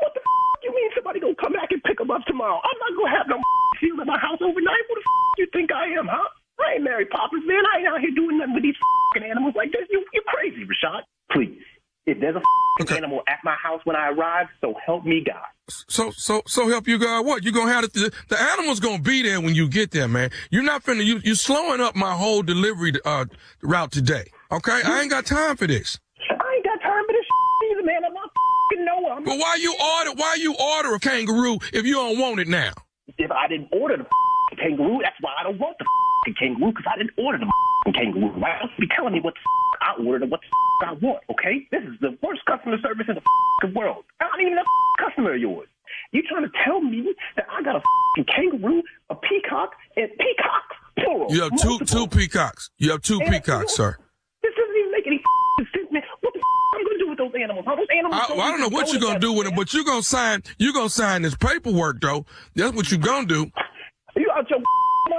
What 0.03 0.12
the 0.12 0.21
f- 0.21 0.61
you 0.62 0.75
mean 0.77 0.90
somebody 0.95 1.21
gonna 1.21 1.35
come 1.40 1.55
back 1.55 1.73
and 1.73 1.83
pick 1.85 1.97
them 1.99 2.11
up 2.11 2.21
tomorrow? 2.27 2.61
I'm 2.62 2.79
not 2.79 2.92
gonna 3.03 3.16
have 3.16 3.27
no 3.29 3.40
seal 3.81 3.97
in 3.99 4.07
my 4.07 4.19
house 4.19 4.38
overnight. 4.45 4.85
What 4.92 4.97
the 5.01 5.05
f- 5.09 5.38
you 5.38 5.47
think 5.55 5.73
I 5.73 5.88
am, 5.99 6.07
huh? 6.07 6.29
I 6.61 6.75
ain't 6.75 6.85
Mary 6.85 7.07
Poppins, 7.07 7.45
man. 7.47 7.64
I 7.73 7.79
ain't 7.81 7.88
out 7.88 8.01
here 8.01 8.12
doing 8.14 8.37
nothing 8.38 8.55
with 8.55 8.62
these 8.62 8.77
f***ing 9.16 9.25
animals 9.33 9.55
like 9.57 9.73
this. 9.73 9.88
You, 9.90 10.05
you 10.12 10.21
crazy, 10.29 10.69
Rashad. 10.69 11.01
Please. 11.33 11.64
If 12.07 12.21
there's 12.21 12.37
a 12.37 12.38
f***ing 12.38 12.97
animal 12.97 13.23
at 13.27 13.38
my 13.42 13.57
house 13.61 13.81
when 13.85 13.97
I 13.97 14.11
arrive, 14.11 14.47
so 14.61 14.75
help 14.85 15.05
me 15.05 15.25
God. 15.27 15.42
So 15.69 16.12
so 16.12 16.42
so 16.47 16.69
help 16.69 16.87
you 16.87 16.99
God. 16.99 17.27
What 17.27 17.45
you 17.45 17.51
gonna 17.51 17.73
have 17.73 17.83
the 17.92 18.12
the 18.29 18.40
animal's 18.40 18.79
gonna 18.79 19.03
be 19.03 19.23
there 19.23 19.40
when 19.40 19.57
you 19.57 19.69
get 19.69 19.90
there, 19.90 20.07
man. 20.07 20.31
You're 20.51 20.62
not 20.62 20.85
finna 20.85 21.05
you 21.05 21.21
you're 21.25 21.35
slowing 21.35 21.81
up 21.81 21.97
my 21.97 22.12
whole 22.14 22.42
delivery 22.42 22.92
uh 23.05 23.25
route 23.62 23.90
today. 23.90 24.31
Okay, 24.53 24.81
I 24.85 25.01
ain't 25.01 25.11
got 25.11 25.27
time 25.27 25.57
for 25.57 25.66
this. 25.66 25.99
I 26.31 26.33
ain't 26.55 26.64
got 26.64 26.81
time 26.81 27.05
for 27.07 27.12
this 27.12 27.27
either, 27.73 27.83
man. 27.83 28.05
I'm 28.07 28.14
not 28.14 28.27
f***ing 28.27 28.85
Noah. 28.85 29.14
I'm 29.16 29.25
But 29.25 29.38
why 29.38 29.57
you 29.61 29.75
order 29.99 30.12
why 30.14 30.37
you 30.38 30.55
order 30.55 30.95
a 30.95 31.01
kangaroo 31.01 31.59
if 31.73 31.85
you 31.85 31.95
don't 31.95 32.19
want 32.21 32.38
it 32.38 32.47
now? 32.49 32.71
if 33.19 33.31
I 33.33 33.49
didn't 33.49 33.69
order 33.73 33.97
the 33.97 34.03
f***ing 34.05 34.59
kangaroo, 34.59 35.01
that's 35.03 35.16
why 35.21 35.33
I 35.40 35.42
don't 35.42 35.59
want 35.59 35.77
the 35.79 35.85
f***ing 35.85 36.15
kangaroo, 36.35 36.73
because 36.73 36.87
I 36.93 36.99
didn't 36.99 37.15
order 37.19 37.39
the 37.39 37.93
kangaroo. 37.93 38.33
Why 38.41 38.59
else 38.61 38.71
be 38.79 38.87
telling 38.95 39.12
me 39.15 39.21
what 39.21 39.35
the 39.35 39.41
I 39.85 40.03
ordered 40.03 40.23
and 40.23 40.31
what 40.31 40.41
the 40.41 40.87
I 40.87 40.93
want, 40.93 41.23
okay? 41.31 41.67
This 41.71 41.83
is 41.85 41.95
the 42.01 42.17
worst 42.23 42.45
customer 42.45 42.77
service 42.83 43.07
in 43.09 43.17
the 43.17 43.79
world. 43.79 44.05
I'm 44.21 44.29
not 44.29 44.41
even 44.41 44.59
a 44.59 44.65
customer 45.03 45.35
of 45.35 45.41
yours. 45.41 45.69
You 46.12 46.23
trying 46.29 46.43
to 46.45 46.51
tell 46.65 46.81
me 46.81 47.15
that 47.37 47.47
I 47.51 47.62
got 47.62 47.77
a 47.77 48.25
kangaroo, 48.25 48.83
a 49.11 49.15
peacock, 49.15 49.73
and 49.97 50.11
peacocks, 50.19 50.77
plural. 50.99 51.33
You 51.33 51.43
have 51.43 51.53
two 51.61 51.79
two 51.81 52.07
peacocks. 52.09 52.71
You 52.79 52.91
have 52.91 53.01
two 53.03 53.19
And- 53.21 53.31
peacocks, 53.33 53.75
sir. 53.75 53.97
This 54.43 54.53
doesn't 54.55 54.77
even 54.77 54.93
make 54.93 55.07
any 55.07 55.23
sense, 55.73 55.91
man. 55.91 56.03
What 56.21 56.35
the 56.35 56.41
I'm 56.75 56.85
going 56.85 56.99
to 56.99 57.05
do 57.05 57.09
with 57.09 57.19
those 57.19 57.33
animals? 57.41 57.65
Huh? 57.67 57.75
Those 57.77 57.87
animals 57.97 58.21
I, 58.29 58.33
well, 58.35 58.43
I 58.43 58.51
don't 58.51 58.61
know 58.61 58.69
what 58.69 58.93
you're 58.93 59.01
gonna 59.01 59.19
do 59.19 59.33
with 59.33 59.47
it, 59.47 59.55
but 59.57 59.73
you're 59.73 59.85
gonna 59.85 60.03
sign 60.03 60.43
you're 60.59 60.75
gonna 60.75 60.91
sign 60.91 61.23
this 61.23 61.35
paperwork 61.35 62.01
though. 62.03 62.27
That's 62.55 62.77
what 62.77 62.91
you're 62.91 63.01
gonna 63.01 63.27
do. 63.27 63.51
You 64.17 64.31
out 64.35 64.49
your 64.51 64.61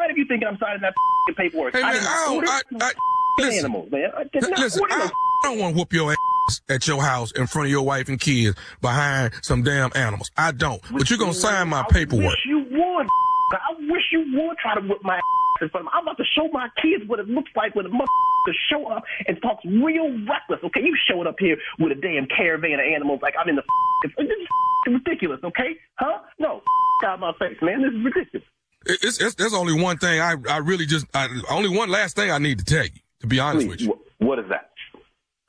mind 0.08 0.12
if 0.12 0.18
you 0.18 0.26
thinking 0.28 0.48
I'm 0.48 0.58
signing 0.58 0.82
that 0.82 0.90
f***ing 0.90 1.36
paperwork. 1.36 1.76
Hey 1.76 1.82
man, 1.82 1.94
did 1.94 2.04
not 2.04 2.12
I 2.12 2.26
don't 2.26 2.36
order 2.36 2.48
I, 2.48 2.62
I 2.82 2.92
listen, 3.40 3.60
animals, 3.60 3.92
man. 3.92 4.12
I 4.16 4.24
did 4.24 4.42
not 4.50 4.60
listen, 4.60 4.82
order 4.82 4.94
I, 4.94 4.98
I 5.44 5.50
don't 5.50 5.60
want 5.60 5.76
to 5.76 5.80
whoop 5.80 5.94
your 5.94 6.12
ass 6.12 6.62
at 6.70 6.88
your 6.88 7.02
house 7.02 7.32
in 7.32 7.48
front 7.48 7.68
of 7.68 7.72
your 7.72 7.84
wife 7.84 8.08
and 8.10 8.20
kids 8.20 8.58
behind 8.82 9.34
some 9.42 9.64
damn 9.64 9.92
animals. 9.96 10.32
I 10.38 10.52
don't. 10.52 10.82
But 10.92 11.10
you're 11.10 11.20
gonna 11.20 11.34
sign 11.34 11.70
my 11.70 11.82
I 11.82 11.86
paperwork. 11.92 12.26
wish 12.26 12.46
you 12.48 12.60
would. 12.60 13.08
I 13.52 13.74
wish 13.90 14.04
you 14.12 14.26
would 14.36 14.58
try 14.58 14.76
to 14.76 14.82
whip 14.82 15.00
my 15.04 15.18
ass 15.18 15.24
in 15.62 15.70
front 15.70 15.88
of 15.88 15.94
me. 15.94 15.98
I'm 15.98 16.04
about 16.04 16.18
to 16.18 16.26
show 16.36 16.48
my 16.52 16.70
kids 16.82 17.04
what 17.08 17.20
it 17.20 17.28
looks 17.28 17.52
like 17.56 17.76
when 17.76 17.86
a 17.86 17.90
motherfucker 17.90 18.54
show 18.70 18.88
up 18.88 19.04
and 19.28 19.42
talks 19.42 19.64
real 19.66 20.10
reckless. 20.28 20.60
Okay, 20.64 20.82
you 20.82 20.96
showing 21.10 21.28
up 21.28 21.36
here 21.40 21.58
with 21.80 21.92
a 21.92 21.96
damn 21.96 22.28
caravan 22.28 22.80
of 22.80 22.86
animals 22.86 23.20
like 23.22 23.36
I'm 23.40 23.50
in 23.50 23.56
the. 23.56 23.64
This 24.04 24.12
is 24.28 24.48
ridiculous. 24.94 25.40
Okay, 25.44 25.76
huh? 25.96 26.20
No, 26.40 26.62
out 27.06 27.16
of 27.16 27.20
my 27.20 27.34
face, 27.40 27.58
man. 27.62 27.82
This 27.82 27.92
is 27.92 28.04
ridiculous. 28.04 28.48
It- 28.88 29.00
It's, 29.04 29.20
it's, 29.22 29.36
there's 29.36 29.54
only 29.54 29.80
one 29.82 29.98
thing 29.98 30.20
I, 30.22 30.36
I 30.50 30.58
really 30.58 30.86
just, 30.86 31.06
I, 31.14 31.28
only 31.50 31.70
one 31.70 31.90
last 31.90 32.16
thing 32.16 32.32
I 32.32 32.38
need 32.38 32.60
to 32.60 32.66
tell 32.66 32.84
you, 32.86 33.00
to 33.22 33.28
be 33.28 33.40
honest 33.40 33.68
with 33.68 33.82
you. 33.82 34.00
What 34.20 34.40
is 34.40 34.46
that? 34.50 34.72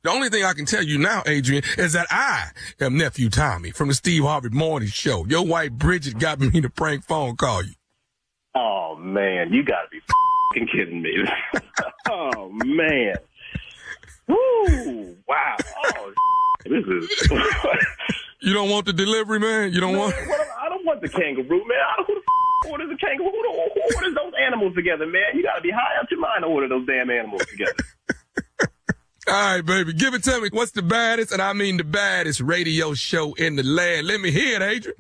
The 0.05 0.11
only 0.11 0.29
thing 0.31 0.45
I 0.45 0.53
can 0.53 0.65
tell 0.65 0.83
you 0.83 0.97
now, 0.99 1.23
Adrian, 1.27 1.63
is 1.77 1.93
that 1.95 2.07
I 2.11 2.47
am 2.81 2.97
nephew 2.97 3.29
Tommy 3.31 3.73
from 3.73 3.89
the 3.89 3.95
Steve 3.95 4.23
Harvey 4.23 4.49
Morning 4.51 4.89
Show. 4.89 5.27
Your 5.27 5.45
wife 5.45 5.73
Bridget 5.73 6.19
got 6.19 6.39
me 6.41 6.61
to 6.61 6.71
prank 6.71 7.05
phone 7.05 7.37
call 7.37 7.65
you. 7.65 7.73
Oh 8.55 8.97
man, 8.97 9.53
you 9.53 9.63
gotta 9.65 9.89
be 9.91 10.01
fing 10.55 10.67
kidding 10.69 11.03
me. 11.03 11.29
oh 12.09 12.49
man. 12.65 13.17
Woo! 14.29 15.17
Wow. 15.27 15.57
Oh, 15.97 16.13
this 16.65 16.85
is. 16.87 17.29
You 18.41 18.55
don't 18.55 18.71
want 18.71 18.87
the 18.87 18.93
delivery, 18.93 19.41
man? 19.41 19.73
You 19.73 19.81
don't 19.81 19.97
want? 19.97 20.15
What, 20.15 20.41
I 20.63 20.69
don't 20.69 20.87
want 20.87 21.01
the 21.03 21.09
kangaroo, 21.09 21.59
man. 21.67 21.77
I 21.77 21.97
don't, 21.97 22.07
who 22.07 22.15
the 22.15 22.23
f- 22.65 22.71
orders 22.71 22.91
a 22.93 22.97
kangaroo? 22.97 23.31
Who, 23.31 23.53
who 23.75 23.97
orders 23.97 24.15
those 24.15 24.33
animals 24.45 24.75
together, 24.75 25.07
man? 25.07 25.35
You 25.35 25.43
gotta 25.43 25.61
be 25.61 25.71
high 25.71 26.01
up 26.01 26.11
your 26.11 26.21
mind 26.21 26.43
to 26.43 26.47
order 26.49 26.69
those 26.69 26.87
damn 26.87 27.11
animals 27.11 27.45
together. 27.47 27.75
All 29.29 29.35
right, 29.35 29.65
baby. 29.65 29.93
Give 29.93 30.15
it 30.15 30.23
to 30.25 30.41
me. 30.41 30.49
What's 30.53 30.71
the 30.73 30.83
baddest, 30.83 31.33
and 31.33 31.43
I 31.43 31.53
mean 31.53 31.77
the 31.77 31.85
baddest 31.85 32.41
radio 32.41 32.95
show 32.95 33.35
in 33.35 33.57
the 33.57 33.63
land? 33.63 34.07
Let 34.07 34.21
me 34.21 34.31
hear 34.31 34.57
it, 34.57 34.63
Adrian. 34.63 34.97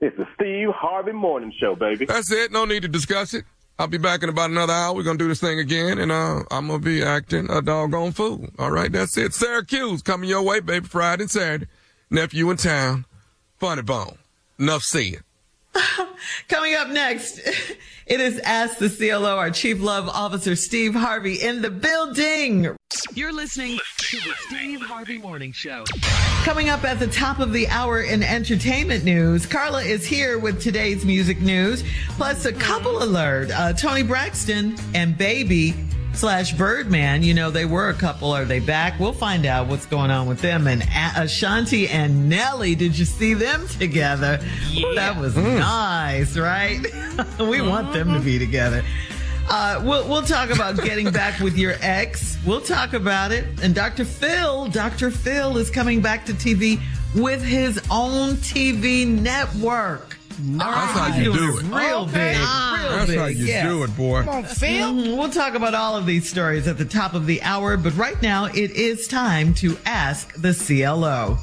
It's 0.00 0.16
the 0.16 0.26
Steve 0.34 0.68
Harvey 0.74 1.12
Morning 1.12 1.52
Show, 1.60 1.74
baby. 1.76 2.04
That's 2.06 2.30
it. 2.32 2.50
No 2.52 2.64
need 2.64 2.82
to 2.82 2.88
discuss 2.88 3.34
it. 3.34 3.44
I'll 3.80 3.86
be 3.86 3.98
back 3.98 4.24
in 4.24 4.28
about 4.28 4.50
another 4.50 4.72
hour. 4.72 4.94
We're 4.94 5.04
gonna 5.04 5.18
do 5.18 5.28
this 5.28 5.40
thing 5.40 5.60
again, 5.60 5.98
and 5.98 6.10
uh, 6.10 6.42
I'm 6.50 6.66
gonna 6.66 6.80
be 6.80 7.02
acting 7.02 7.48
a 7.48 7.62
doggone 7.62 8.10
fool. 8.12 8.48
All 8.58 8.72
right, 8.72 8.90
that's 8.90 9.16
it. 9.16 9.34
Syracuse 9.34 10.02
coming 10.02 10.28
your 10.28 10.42
way, 10.42 10.58
baby. 10.58 10.86
Friday 10.86 11.22
and 11.22 11.30
Saturday. 11.30 11.66
Nephew 12.10 12.50
in 12.50 12.56
town. 12.56 13.04
Funny 13.58 13.82
bone. 13.82 14.18
Enough 14.58 14.82
said. 14.82 15.22
Coming 16.48 16.74
up 16.74 16.88
next, 16.88 17.38
it 18.06 18.20
is 18.20 18.38
Ask 18.40 18.78
the 18.78 18.88
CLO, 18.88 19.36
our 19.36 19.50
Chief 19.50 19.80
Love 19.80 20.08
Officer 20.08 20.56
Steve 20.56 20.94
Harvey 20.94 21.34
in 21.34 21.62
the 21.62 21.70
building. 21.70 22.76
You're 23.14 23.32
listening 23.32 23.78
to 23.98 24.16
the 24.16 24.34
Steve 24.46 24.80
Harvey 24.80 25.18
Morning 25.18 25.52
Show. 25.52 25.84
Coming 26.44 26.68
up 26.68 26.84
at 26.84 26.98
the 26.98 27.06
top 27.06 27.38
of 27.38 27.52
the 27.52 27.68
hour 27.68 28.02
in 28.02 28.22
entertainment 28.22 29.04
news, 29.04 29.46
Carla 29.46 29.82
is 29.82 30.06
here 30.06 30.38
with 30.38 30.62
today's 30.62 31.04
music 31.04 31.40
news, 31.40 31.84
plus 32.10 32.44
a 32.44 32.52
couple 32.52 33.02
alert. 33.02 33.50
Uh, 33.50 33.72
Toni 33.72 34.02
Braxton 34.02 34.76
and 34.94 35.16
Baby 35.18 35.74
slash 36.18 36.52
Birdman, 36.52 37.22
you 37.22 37.32
know, 37.32 37.50
they 37.50 37.64
were 37.64 37.90
a 37.90 37.94
couple. 37.94 38.32
Are 38.32 38.44
they 38.44 38.58
back? 38.58 38.98
We'll 38.98 39.12
find 39.12 39.46
out 39.46 39.68
what's 39.68 39.86
going 39.86 40.10
on 40.10 40.26
with 40.26 40.40
them. 40.40 40.66
And 40.66 40.82
Ashanti 41.16 41.88
and 41.88 42.28
Nelly, 42.28 42.74
did 42.74 42.98
you 42.98 43.04
see 43.04 43.34
them 43.34 43.68
together? 43.68 44.40
Ooh, 44.76 44.94
that 44.96 45.16
was 45.16 45.36
nice, 45.36 46.36
right? 46.36 46.80
we 47.38 47.60
want 47.62 47.92
them 47.92 48.12
to 48.12 48.20
be 48.20 48.38
together. 48.38 48.82
Uh, 49.48 49.80
we'll, 49.84 50.06
we'll 50.08 50.22
talk 50.22 50.50
about 50.50 50.76
getting 50.76 51.10
back 51.10 51.40
with 51.40 51.56
your 51.56 51.74
ex. 51.80 52.36
We'll 52.44 52.60
talk 52.60 52.92
about 52.92 53.30
it. 53.30 53.44
And 53.62 53.74
Dr. 53.74 54.04
Phil, 54.04 54.66
Dr. 54.68 55.10
Phil 55.10 55.56
is 55.56 55.70
coming 55.70 56.02
back 56.02 56.26
to 56.26 56.32
TV 56.32 56.80
with 57.14 57.42
his 57.42 57.80
own 57.90 58.34
TV 58.34 59.06
network. 59.06 60.17
That's 60.40 60.92
how 60.92 61.16
you 61.16 61.32
do 61.32 61.58
it. 61.58 61.62
Real 61.64 62.06
big. 62.06 62.36
Real 62.36 62.96
That's 62.96 63.06
big. 63.10 63.18
how 63.18 63.26
you 63.26 63.46
yes. 63.46 63.66
do 63.66 63.82
it, 63.82 63.96
boy. 63.96 64.22
Come 64.22 64.36
on, 64.36 64.44
feel. 64.44 64.92
Mm, 64.92 65.16
we'll 65.16 65.30
talk 65.30 65.54
about 65.54 65.74
all 65.74 65.96
of 65.96 66.06
these 66.06 66.28
stories 66.28 66.68
at 66.68 66.78
the 66.78 66.84
top 66.84 67.14
of 67.14 67.26
the 67.26 67.42
hour, 67.42 67.76
but 67.76 67.96
right 67.96 68.20
now 68.22 68.44
it 68.46 68.70
is 68.70 69.08
time 69.08 69.52
to 69.54 69.76
ask 69.84 70.34
the 70.34 70.54
CLO. 70.54 71.38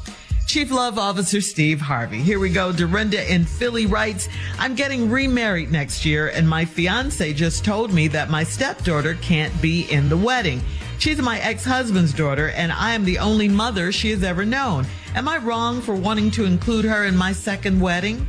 Chief 0.47 0.71
Love 0.71 0.97
Officer 0.97 1.41
Steve 1.41 1.81
Harvey. 1.81 2.21
Here 2.21 2.39
we 2.39 2.49
go. 2.49 2.71
Dorinda 2.71 3.34
in 3.34 3.45
Philly 3.45 3.88
writes, 3.88 4.29
I'm 4.60 4.75
getting 4.75 5.10
remarried 5.10 5.71
next 5.71 6.05
year, 6.05 6.29
and 6.29 6.47
my 6.47 6.63
fiance 6.63 7.34
just 7.34 7.65
told 7.65 7.91
me 7.91 8.08
that 8.10 8.29
my 8.29 8.43
stepdaughter 8.43 9.15
can't 9.15 9.60
be 9.62 9.91
in 9.91 10.08
the 10.08 10.15
wedding. 10.17 10.62
She's 10.99 11.21
my 11.21 11.39
ex-husband's 11.39 12.13
daughter, 12.13 12.49
and 12.51 12.71
I 12.71 12.93
am 12.93 13.03
the 13.03 13.17
only 13.17 13.49
mother 13.49 13.91
she 13.91 14.12
has 14.12 14.23
ever 14.23 14.45
known. 14.45 14.86
Am 15.15 15.27
I 15.27 15.38
wrong 15.38 15.81
for 15.81 15.95
wanting 15.95 16.31
to 16.31 16.45
include 16.45 16.86
her 16.86 17.03
in 17.03 17.17
my 17.17 17.34
second 17.34 17.81
wedding? 17.81 18.25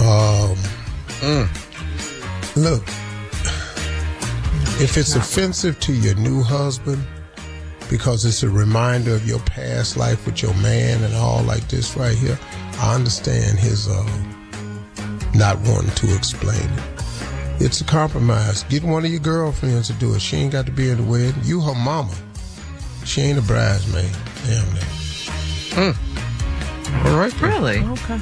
Um, 0.00 0.56
look, 2.56 2.82
if 4.80 4.96
it's 4.96 5.14
offensive 5.14 5.78
to 5.80 5.92
your 5.92 6.14
new 6.14 6.42
husband 6.42 7.04
because 7.90 8.24
it's 8.24 8.42
a 8.42 8.48
reminder 8.48 9.14
of 9.14 9.26
your 9.26 9.40
past 9.40 9.96
life 9.96 10.24
with 10.26 10.42
your 10.42 10.54
man 10.54 11.02
and 11.04 11.14
all 11.14 11.42
like 11.42 11.68
this 11.68 11.96
right 11.96 12.16
here, 12.16 12.38
I 12.78 12.94
understand 12.94 13.58
his 13.58 13.88
uh, 13.88 14.04
not 15.34 15.58
wanting 15.60 15.90
to 15.90 16.14
explain 16.14 16.58
it. 16.58 17.00
It's 17.60 17.80
a 17.82 17.84
compromise. 17.84 18.62
Get 18.64 18.82
one 18.82 19.04
of 19.04 19.10
your 19.10 19.20
girlfriends 19.20 19.88
to 19.88 19.92
do 19.94 20.14
it. 20.14 20.20
She 20.20 20.36
ain't 20.38 20.52
got 20.52 20.64
to 20.66 20.72
be 20.72 20.88
in 20.88 20.96
the 20.96 21.02
wedding. 21.02 21.34
You 21.44 21.60
her 21.60 21.74
mama. 21.74 22.14
She 23.04 23.20
ain't 23.20 23.38
a 23.38 23.42
bridesmaid. 23.42 24.10
Damn 24.46 24.66
that. 24.74 25.96
All 27.04 27.18
right. 27.18 27.40
Really? 27.40 27.80
Okay. 27.80 28.20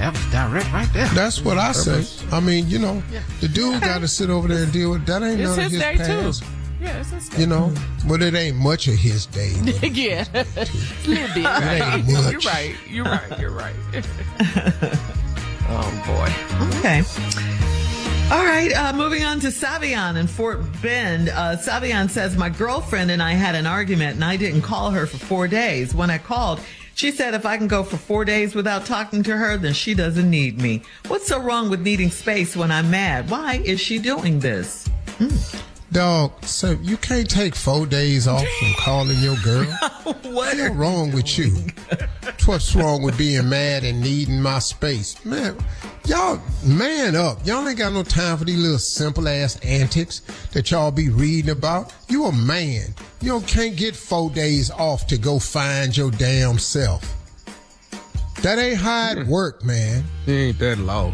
That 0.00 0.14
was 0.14 0.24
direct 0.32 0.72
right 0.72 0.88
there. 0.94 1.06
That's 1.08 1.42
what 1.42 1.58
I 1.58 1.72
say. 1.72 2.06
I 2.32 2.40
mean, 2.40 2.70
you 2.70 2.78
know, 2.78 3.02
the 3.42 3.48
dude 3.48 3.82
got 3.82 4.00
to 4.00 4.08
sit 4.08 4.30
over 4.30 4.48
there 4.48 4.62
and 4.62 4.72
deal 4.72 4.92
with 4.92 5.04
that. 5.04 5.22
Ain't 5.22 5.38
It's 5.38 5.50
none 5.50 5.66
of 5.66 5.70
his 5.70 5.72
his 5.72 5.82
day, 5.82 5.96
too. 5.96 6.46
Yeah, 6.80 7.00
it's 7.00 7.10
his 7.10 7.38
You 7.38 7.46
know, 7.46 7.74
but 8.08 8.22
it 8.22 8.34
ain't 8.34 8.56
much 8.56 8.88
of 8.88 8.94
his 8.94 9.26
day. 9.26 9.52
but 9.62 9.82
yeah. 9.94 10.24
a 10.32 10.46
little 11.06 11.34
bit. 11.34 11.44
It 11.44 12.08
ain't 12.08 12.32
You're 12.32 12.40
right. 12.40 12.74
You're 12.88 13.04
right. 13.04 13.38
You're 13.38 13.50
right. 13.50 13.74
oh 15.68 16.02
boy. 16.06 16.78
Okay. 16.78 17.02
All 18.32 18.44
right, 18.44 18.72
uh, 18.72 18.92
moving 18.94 19.24
on 19.24 19.40
to 19.40 19.48
Savion 19.48 20.16
in 20.16 20.28
Fort 20.28 20.60
Bend. 20.80 21.28
Uh, 21.28 21.56
Savion 21.56 22.08
says, 22.08 22.36
My 22.38 22.48
girlfriend 22.48 23.10
and 23.10 23.20
I 23.20 23.32
had 23.32 23.54
an 23.56 23.66
argument 23.66 24.14
and 24.14 24.24
I 24.24 24.36
didn't 24.36 24.62
call 24.62 24.92
her 24.92 25.04
for 25.04 25.18
four 25.18 25.48
days. 25.48 25.94
When 25.94 26.10
I 26.10 26.18
called, 26.18 26.60
she 27.00 27.10
said 27.10 27.32
if 27.32 27.46
I 27.46 27.56
can 27.56 27.66
go 27.66 27.82
for 27.82 27.96
four 27.96 28.26
days 28.26 28.54
without 28.54 28.84
talking 28.84 29.22
to 29.22 29.34
her, 29.34 29.56
then 29.56 29.72
she 29.72 29.94
doesn't 29.94 30.28
need 30.28 30.60
me. 30.60 30.82
What's 31.08 31.28
so 31.28 31.40
wrong 31.40 31.70
with 31.70 31.80
needing 31.80 32.10
space 32.10 32.54
when 32.54 32.70
I'm 32.70 32.90
mad? 32.90 33.30
Why 33.30 33.62
is 33.64 33.80
she 33.80 33.98
doing 33.98 34.38
this? 34.38 34.86
Mm. 35.18 35.62
Dog, 35.92 36.44
so 36.44 36.72
you 36.82 36.98
can't 36.98 37.28
take 37.28 37.56
four 37.56 37.86
days 37.86 38.28
off 38.28 38.46
from 38.46 38.74
calling 38.76 39.16
your 39.20 39.36
girl? 39.36 39.64
what 40.02 40.24
What's 40.24 40.60
wrong 40.76 41.10
with 41.12 41.38
you? 41.38 41.56
What's 42.44 42.76
wrong 42.76 43.02
with 43.02 43.16
being 43.16 43.48
mad 43.48 43.82
and 43.82 44.02
needing 44.02 44.42
my 44.42 44.58
space? 44.58 45.24
Man, 45.24 45.56
y'all 46.04 46.38
man 46.62 47.16
up. 47.16 47.38
Y'all 47.46 47.66
ain't 47.66 47.78
got 47.78 47.94
no 47.94 48.02
time 48.02 48.36
for 48.36 48.44
these 48.44 48.58
little 48.58 48.78
simple 48.78 49.26
ass 49.26 49.58
antics 49.60 50.20
that 50.52 50.70
y'all 50.70 50.90
be 50.90 51.08
reading 51.08 51.50
about. 51.50 51.94
You 52.08 52.26
a 52.26 52.32
man. 52.32 52.94
You 53.22 53.28
don't, 53.32 53.46
can't 53.46 53.76
get 53.76 53.94
four 53.94 54.30
days 54.30 54.70
off 54.70 55.06
to 55.08 55.18
go 55.18 55.38
find 55.38 55.94
your 55.96 56.10
damn 56.10 56.58
self. 56.58 57.14
That 58.42 58.58
ain't 58.58 58.78
how 58.78 59.12
it 59.12 59.26
work, 59.26 59.62
man. 59.62 60.04
He 60.24 60.32
ain't 60.48 60.58
that 60.60 60.78
low. 60.78 61.12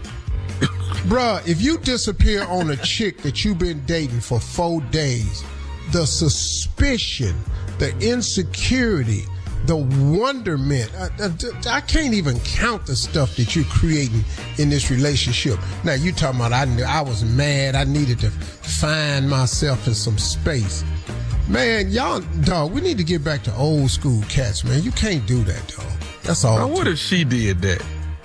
Bruh, 1.08 1.46
if 1.48 1.60
you 1.60 1.78
disappear 1.78 2.44
on 2.44 2.70
a 2.70 2.76
chick 2.76 3.22
that 3.22 3.44
you've 3.44 3.58
been 3.58 3.84
dating 3.86 4.20
for 4.20 4.38
four 4.38 4.80
days, 4.82 5.42
the 5.90 6.06
suspicion, 6.06 7.34
the 7.80 7.92
insecurity, 7.98 9.24
the 9.64 9.76
wonderment, 9.76 10.92
uh, 10.96 11.08
uh, 11.18 11.28
I, 11.64 11.68
I- 11.70 11.76
I 11.78 11.80
can't 11.80 12.14
even 12.14 12.38
count 12.40 12.86
the 12.86 12.94
stuff 12.94 13.34
that 13.36 13.56
you're 13.56 13.64
creating 13.64 14.22
in 14.58 14.70
this 14.70 14.92
relationship. 14.92 15.58
Now, 15.82 15.94
you 15.94 16.12
talking 16.12 16.38
about 16.38 16.52
I, 16.52 16.66
knew- 16.66 16.84
I 16.84 17.00
was 17.00 17.24
mad, 17.24 17.74
I 17.74 17.82
needed 17.82 18.20
to 18.20 18.30
find 18.30 19.28
myself 19.28 19.88
in 19.88 19.94
some 19.94 20.18
space. 20.18 20.84
Man, 21.48 21.90
y'all, 21.90 22.20
dog, 22.42 22.72
we 22.72 22.80
need 22.80 22.98
to 22.98 23.04
get 23.04 23.22
back 23.22 23.42
to 23.44 23.54
old 23.54 23.90
school 23.90 24.20
cats, 24.28 24.64
man. 24.64 24.82
You 24.82 24.90
can't 24.92 25.24
do 25.26 25.44
that, 25.44 25.68
dog. 25.68 25.87
That's 26.24 26.44
all. 26.44 26.59
Now, 26.59 26.66
what 26.66 26.88
if 26.88 26.98
she 26.98 27.22
did 27.22 27.62
that? 27.62 27.82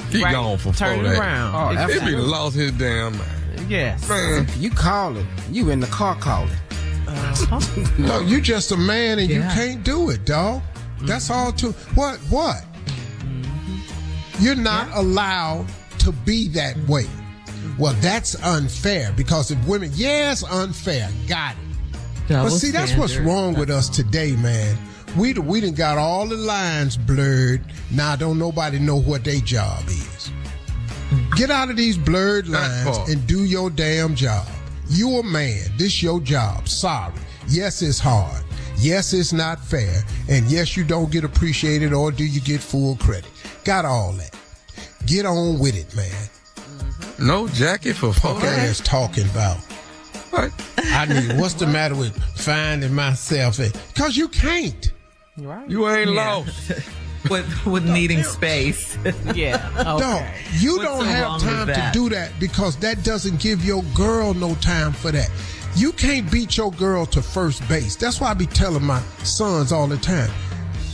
He 0.09 0.23
Right. 0.23 0.31
gone 0.33 0.57
for 0.57 0.73
Turn 0.73 0.95
four 0.97 1.05
it 1.05 1.09
days. 1.09 1.19
around. 1.19 1.55
Oh, 1.55 1.69
Exactly. 1.69 1.99
he 2.11 2.15
be 2.15 2.21
lost 2.21 2.55
his 2.55 2.71
damn 2.73 3.13
mind. 3.17 3.69
Yes. 3.69 4.09
Man, 4.09 4.47
You 4.59 4.71
calling. 4.71 5.27
You 5.51 5.69
in 5.69 5.79
the 5.79 5.87
car 5.87 6.15
calling. 6.15 6.49
Uh-huh. 7.07 7.59
No, 7.97 8.19
you 8.21 8.41
just 8.41 8.71
a 8.71 8.77
man 8.77 9.19
and 9.19 9.29
you 9.29 9.41
can't 9.41 9.83
do 9.83 10.09
it, 10.09 10.25
dog. 10.25 10.61
That's 11.01 11.29
mm-hmm. 11.29 11.33
all 11.33 11.51
too. 11.51 11.71
what 11.95 12.17
what? 12.29 12.63
Mm-hmm. 13.19 14.43
You're 14.43 14.55
not 14.55 14.87
allowed 14.95 15.67
to 15.99 16.11
be 16.11 16.47
that 16.49 16.77
way. 16.87 17.05
Well, 17.77 17.93
that's 18.01 18.35
unfair 18.43 19.13
because 19.15 19.51
if 19.51 19.65
women, 19.67 19.91
yes, 19.93 20.43
unfair, 20.43 21.09
got 21.27 21.53
it. 21.53 21.70
Double 22.31 22.49
but 22.49 22.55
see, 22.55 22.71
that's 22.71 22.95
what's 22.95 23.17
wrong 23.17 23.55
with 23.55 23.69
us 23.69 23.89
today, 23.89 24.31
man. 24.37 24.77
We 25.17 25.33
we 25.33 25.59
done 25.59 25.73
got 25.73 25.97
all 25.97 26.25
the 26.25 26.37
lines 26.37 26.95
blurred. 26.95 27.61
Now 27.91 28.15
don't 28.15 28.39
nobody 28.39 28.79
know 28.79 28.95
what 29.01 29.25
their 29.25 29.41
job 29.41 29.83
is. 29.87 30.31
Get 31.35 31.51
out 31.51 31.69
of 31.69 31.75
these 31.75 31.97
blurred 31.97 32.47
lines 32.47 32.97
and 33.09 33.27
do 33.27 33.43
your 33.43 33.69
damn 33.69 34.15
job. 34.15 34.47
You 34.87 35.17
a 35.19 35.23
man. 35.23 35.65
This 35.75 36.01
your 36.01 36.21
job. 36.21 36.69
Sorry. 36.69 37.13
Yes, 37.49 37.81
it's 37.81 37.99
hard. 37.99 38.45
Yes, 38.77 39.11
it's 39.11 39.33
not 39.33 39.59
fair. 39.59 40.01
And 40.29 40.49
yes, 40.49 40.77
you 40.77 40.85
don't 40.85 41.11
get 41.11 41.25
appreciated 41.25 41.91
or 41.91 42.13
do 42.13 42.23
you 42.23 42.39
get 42.39 42.61
full 42.61 42.95
credit. 42.95 43.29
Got 43.65 43.83
all 43.83 44.13
that. 44.13 44.33
Get 45.05 45.25
on 45.25 45.59
with 45.59 45.75
it, 45.75 45.93
man. 45.97 46.29
no 47.19 47.49
jacket 47.49 47.95
for 47.95 48.13
four 48.13 48.35
Fuck 48.35 48.45
ass 48.45 48.79
talking 48.79 49.25
about. 49.31 49.57
What? 50.31 50.51
I 50.77 51.05
need, 51.05 51.39
what's 51.39 51.53
the 51.55 51.67
matter 51.67 51.95
with 51.95 52.17
finding 52.37 52.93
myself? 52.93 53.57
Because 53.93 54.17
you 54.17 54.27
can't. 54.27 54.91
You 55.37 55.87
ain't 55.89 56.11
Yeah. 56.11 56.33
lost. 56.35 56.71
with 57.29 57.65
with 57.65 57.87
needing 57.87 58.23
space. 58.23 58.97
Yeah. 59.35 59.69
No, 59.83 60.25
you 60.59 60.77
What's 60.77 60.83
don't 60.89 60.99
so 61.01 61.05
have 61.05 61.41
time 61.41 61.67
to 61.67 61.89
do 61.93 62.09
that 62.09 62.31
because 62.39 62.75
that 62.77 63.03
doesn't 63.03 63.39
give 63.39 63.63
your 63.63 63.83
girl 63.95 64.33
no 64.33 64.55
time 64.55 64.91
for 64.93 65.11
that. 65.11 65.29
You 65.75 65.91
can't 65.93 66.29
beat 66.31 66.57
your 66.57 66.71
girl 66.71 67.05
to 67.07 67.21
first 67.21 67.65
base. 67.69 67.95
That's 67.95 68.19
why 68.19 68.31
I 68.31 68.33
be 68.33 68.45
telling 68.47 68.83
my 68.83 68.99
sons 69.23 69.71
all 69.71 69.87
the 69.87 69.97
time. 69.97 70.29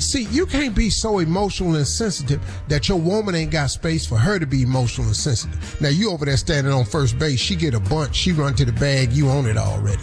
See, 0.08 0.24
you 0.32 0.46
can't 0.46 0.74
be 0.74 0.90
so 0.90 1.20
emotional 1.20 1.76
and 1.76 1.86
sensitive 1.86 2.42
that 2.70 2.88
your 2.88 2.98
woman 2.98 3.36
ain't 3.36 3.52
got 3.52 3.72
space 3.72 4.08
for 4.08 4.18
her 4.18 4.40
to 4.40 4.46
be 4.46 4.62
emotional 4.62 5.08
and 5.08 5.16
sensitive. 5.16 5.82
Now 5.82 5.90
you 5.90 6.12
over 6.12 6.24
there 6.24 6.38
standing 6.38 6.72
on 6.72 6.86
first 6.86 7.20
base, 7.20 7.42
she 7.42 7.58
get 7.58 7.74
a 7.74 7.82
bunch, 7.82 8.16
she 8.16 8.32
run 8.32 8.56
to 8.56 8.64
the 8.64 8.72
bag, 8.72 9.12
you 9.12 9.30
own 9.30 9.48
it 9.48 9.58
already. 9.58 10.02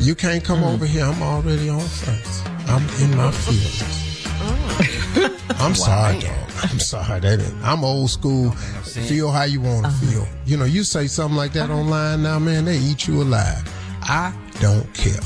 You 0.00 0.16
can't 0.16 0.42
come 0.42 0.62
mm. 0.62 0.74
over 0.74 0.84
here. 0.84 1.04
I'm 1.04 1.22
already 1.22 1.68
on 1.68 1.78
first. 1.78 2.44
I'm 2.66 2.82
in 3.00 3.16
my 3.16 3.30
feelings. 3.30 4.26
Oh. 4.42 5.38
I'm 5.60 5.76
sorry, 5.76 6.18
dog. 6.18 6.50
I'm 6.64 6.80
sorry. 6.80 7.20
That 7.20 7.38
ain't- 7.40 7.54
I'm 7.62 7.84
old 7.84 8.10
school. 8.10 8.50
Feel 8.50 9.30
how 9.30 9.44
you 9.44 9.60
want 9.60 9.82
to 9.84 9.90
uh-huh. 9.90 10.06
feel. 10.10 10.28
You 10.44 10.56
know, 10.56 10.64
you 10.64 10.82
say 10.82 11.06
something 11.06 11.36
like 11.36 11.52
that 11.52 11.70
uh-huh. 11.70 11.78
online 11.78 12.24
now, 12.24 12.40
man, 12.40 12.64
they 12.64 12.78
eat 12.78 13.06
you 13.06 13.22
alive. 13.22 13.62
I 14.02 14.34
don't 14.60 14.92
care. 14.92 15.20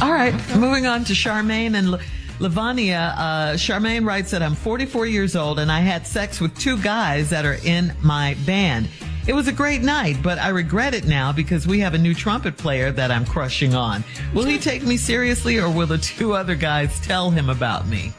All 0.00 0.12
right, 0.12 0.34
moving 0.56 0.86
on 0.86 1.04
to 1.04 1.12
Charmaine 1.12 1.74
and 1.74 1.98
Lavania. 2.38 3.14
Uh, 3.16 3.52
Charmaine 3.54 4.06
writes 4.06 4.30
that 4.30 4.42
I'm 4.42 4.54
44 4.54 5.06
years 5.06 5.36
old 5.36 5.58
and 5.58 5.70
I 5.72 5.80
had 5.80 6.06
sex 6.06 6.40
with 6.40 6.56
two 6.58 6.78
guys 6.82 7.30
that 7.30 7.44
are 7.44 7.58
in 7.64 7.92
my 8.02 8.36
band. 8.46 8.88
It 9.26 9.34
was 9.34 9.48
a 9.48 9.52
great 9.52 9.82
night, 9.82 10.18
but 10.22 10.38
I 10.38 10.50
regret 10.50 10.94
it 10.94 11.04
now 11.06 11.32
because 11.32 11.66
we 11.66 11.80
have 11.80 11.94
a 11.94 11.98
new 11.98 12.14
trumpet 12.14 12.56
player 12.56 12.92
that 12.92 13.10
I'm 13.10 13.24
crushing 13.26 13.74
on. 13.74 14.04
Will 14.34 14.44
he 14.44 14.58
take 14.58 14.84
me 14.84 14.96
seriously 14.96 15.58
or 15.58 15.68
will 15.68 15.86
the 15.88 15.98
two 15.98 16.34
other 16.34 16.54
guys 16.54 17.00
tell 17.00 17.30
him 17.30 17.50
about 17.50 17.88
me? 17.88 18.12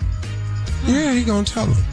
Yeah, 0.86 1.13
he 1.13 1.23
gonna 1.23 1.45
tell 1.45 1.65
him. 1.65 1.86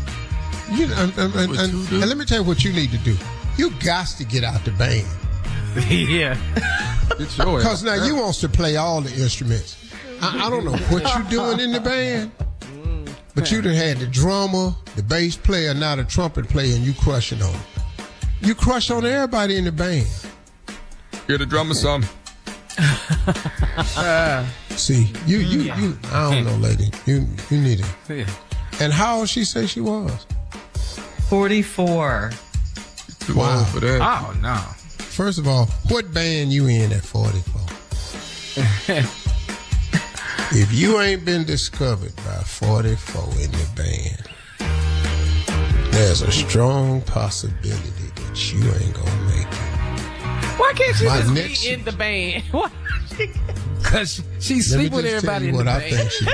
You 0.73 0.87
and, 0.95 1.17
and, 1.19 1.35
and, 1.35 1.57
and- 1.59 1.89
and 1.93 2.07
let 2.09 2.17
me 2.17 2.25
tell 2.25 2.39
you 2.41 2.45
what 2.45 2.65
you 2.65 2.73
need 2.73 2.91
to 2.91 2.99
do. 2.99 3.17
You 3.57 3.71
got 3.85 4.09
to 4.09 4.25
get 4.25 4.43
out 4.43 4.65
the 4.65 4.73
band 4.73 5.07
yeah. 5.91 6.37
Because 7.19 7.85
now 7.85 8.03
you 8.05 8.17
wants 8.17 8.41
to 8.41 8.49
play 8.49 8.77
all 8.77 9.01
the 9.01 9.15
instruments. 9.15 9.77
I, 10.25 10.47
I 10.47 10.51
don't 10.51 10.65
know 10.65 10.77
what 10.89 11.03
you 11.17 11.25
doing 11.31 11.61
in 11.61 11.73
the 11.73 11.81
band, 11.81 12.31
but 13.35 13.51
you 13.51 13.61
done 13.63 13.75
had 13.75 13.99
the 13.99 14.07
drummer, 14.07 14.75
the 14.97 15.03
bass 15.03 15.37
player, 15.37 15.75
now 15.75 15.97
the 15.97 16.05
trumpet 16.05 16.49
player, 16.49 16.75
and 16.77 16.85
you 16.85 16.95
crushing 16.95 17.43
on. 17.43 17.55
'em. 17.55 17.61
You 18.41 18.55
crush 18.55 18.91
on 18.91 19.05
everybody 19.07 19.57
in 19.57 19.65
the 19.65 19.73
band. 19.73 20.07
Get 21.27 21.39
the 21.39 21.47
drummer 21.47 21.75
some. 21.75 22.05
See, 24.77 25.11
you, 25.27 25.39
you, 25.39 25.73
mm. 25.73 25.81
you. 25.81 25.99
I 26.13 26.35
don't 26.35 26.45
know, 26.45 26.57
lady. 26.57 26.91
You, 27.07 27.27
you 27.51 27.59
need 27.61 27.81
it. 27.81 27.87
Yeah. 28.09 28.27
And 28.81 28.93
how 28.93 29.19
old 29.21 29.29
she 29.29 29.45
say 29.45 29.67
she 29.67 29.81
was? 29.81 30.27
44. 31.29 32.33
Too 33.21 33.35
Wow. 33.37 33.59
old 33.61 33.69
for 33.69 33.81
that. 33.81 34.01
Oh 34.03 34.35
no. 34.43 34.57
First 34.99 35.39
of 35.39 35.47
all, 35.49 35.67
what 35.89 36.13
band 36.13 36.53
you 36.53 36.67
in 36.67 36.93
at 36.93 37.03
44? 37.03 37.63
If 40.53 40.73
you 40.73 41.01
ain't 41.01 41.25
been 41.25 41.45
discovered 41.45 42.15
by 42.17 42.43
44 42.45 43.23
in 43.41 43.51
the 43.51 43.67
band, 43.75 44.29
there's 45.93 46.21
a 46.23 46.31
strong 46.31 47.01
possibility 47.03 47.91
that 48.17 48.53
you 48.53 48.63
ain't 48.65 48.95
gonna 48.95 49.23
make 49.29 49.47
it. 49.47 49.59
Why 50.59 50.73
can't 50.77 50.97
she 50.97 51.07
My 51.07 51.19
just 51.21 51.33
next- 51.33 51.65
be 51.65 51.71
in 51.71 51.85
the 51.85 51.93
band? 51.93 52.43
Why? 52.53 52.71
Because 53.83 54.23
she 54.41 54.55
Let 54.55 54.57
me 54.57 54.63
sleep 54.63 54.93
with 54.93 55.05
just 55.05 55.25
tell 55.25 55.35
everybody 55.35 55.45
you 55.47 55.51
in 55.51 55.57
what 55.57 55.65
the 55.65 55.71
I 55.71 55.79
band. 55.81 55.95
think 55.95 56.11
she 56.11 56.27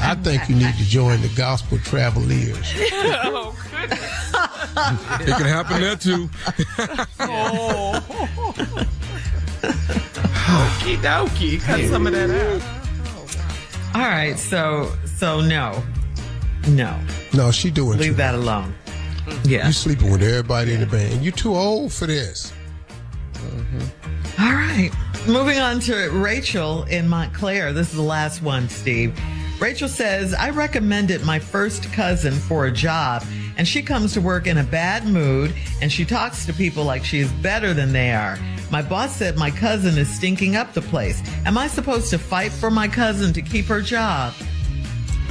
I 0.00 0.14
think 0.16 0.48
you 0.48 0.56
need 0.56 0.74
to 0.76 0.84
join 0.84 1.20
the 1.22 1.28
Gospel 1.36 1.78
Travelers. 1.78 2.72
oh, 3.24 3.54
goodness. 3.70 4.32
It 5.28 5.36
can 5.36 5.46
happen 5.46 5.80
there 5.80 5.96
too. 5.96 6.28
oh. 7.20 8.00
Okie 10.84 10.96
dokie. 10.98 11.60
Cut 11.62 11.80
some 11.88 12.06
of 12.06 12.12
that 12.12 12.28
out. 12.30 12.62
All 13.94 14.02
right, 14.02 14.38
so 14.38 14.92
so 15.16 15.40
no, 15.40 15.82
no, 16.68 16.98
No, 17.32 17.50
she 17.50 17.70
doing 17.70 17.98
leave 17.98 18.08
too 18.10 18.14
that 18.16 18.34
much. 18.34 18.42
alone. 18.42 18.74
Yeah. 19.44 19.66
You 19.66 19.72
sleeping 19.72 20.10
with 20.10 20.22
everybody 20.22 20.74
in 20.74 20.80
the 20.80 20.86
band. 20.86 21.24
You 21.24 21.30
too 21.30 21.54
old 21.54 21.90
for 21.92 22.06
this. 22.06 22.52
All 24.38 24.52
right. 24.52 24.90
Moving 25.26 25.58
on 25.58 25.80
to 25.80 26.10
Rachel 26.10 26.82
in 26.84 27.08
Montclair. 27.08 27.72
This 27.72 27.88
is 27.90 27.94
the 27.96 28.02
last 28.02 28.42
one, 28.42 28.68
Steve. 28.68 29.18
Rachel 29.60 29.88
says, 29.88 30.34
I 30.34 30.50
recommended 30.50 31.24
my 31.24 31.38
first 31.38 31.90
cousin 31.92 32.34
for 32.34 32.66
a 32.66 32.72
job, 32.72 33.24
and 33.56 33.66
she 33.66 33.80
comes 33.80 34.12
to 34.14 34.20
work 34.20 34.46
in 34.46 34.58
a 34.58 34.64
bad 34.64 35.06
mood, 35.06 35.54
and 35.80 35.90
she 35.90 36.04
talks 36.04 36.44
to 36.44 36.52
people 36.52 36.84
like 36.84 37.04
she 37.04 37.20
is 37.20 37.32
better 37.34 37.72
than 37.72 37.92
they 37.92 38.12
are. 38.12 38.36
My 38.70 38.82
boss 38.82 39.14
said 39.16 39.36
my 39.36 39.50
cousin 39.50 39.96
is 39.98 40.08
stinking 40.14 40.56
up 40.56 40.72
the 40.74 40.82
place. 40.82 41.22
Am 41.46 41.56
I 41.56 41.66
supposed 41.68 42.10
to 42.10 42.18
fight 42.18 42.50
for 42.52 42.70
my 42.70 42.88
cousin 42.88 43.32
to 43.34 43.42
keep 43.42 43.66
her 43.66 43.80
job? 43.80 44.32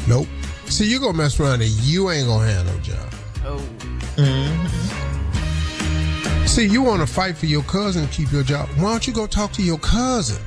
Nope. 0.07 0.27
See, 0.65 0.85
you 0.89 0.99
gonna 0.99 1.17
mess 1.17 1.39
around 1.39 1.61
and 1.61 1.71
you 1.71 2.09
ain't 2.09 2.27
gonna 2.27 2.51
have 2.51 2.65
no 2.65 2.77
job. 2.79 3.13
Oh. 3.45 3.59
See, 6.45 6.65
you 6.65 6.81
want 6.83 7.01
to 7.01 7.07
fight 7.11 7.35
for 7.37 7.47
your 7.47 7.63
cousin 7.63 8.05
to 8.07 8.13
keep 8.13 8.31
your 8.31 8.43
job. 8.43 8.69
Why 8.77 8.91
don't 8.91 9.07
you 9.07 9.13
go 9.13 9.25
talk 9.27 9.51
to 9.53 9.63
your 9.63 9.79
cousin 9.79 10.41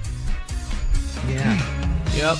Yeah. 1.28 1.60
Yep. 2.14 2.38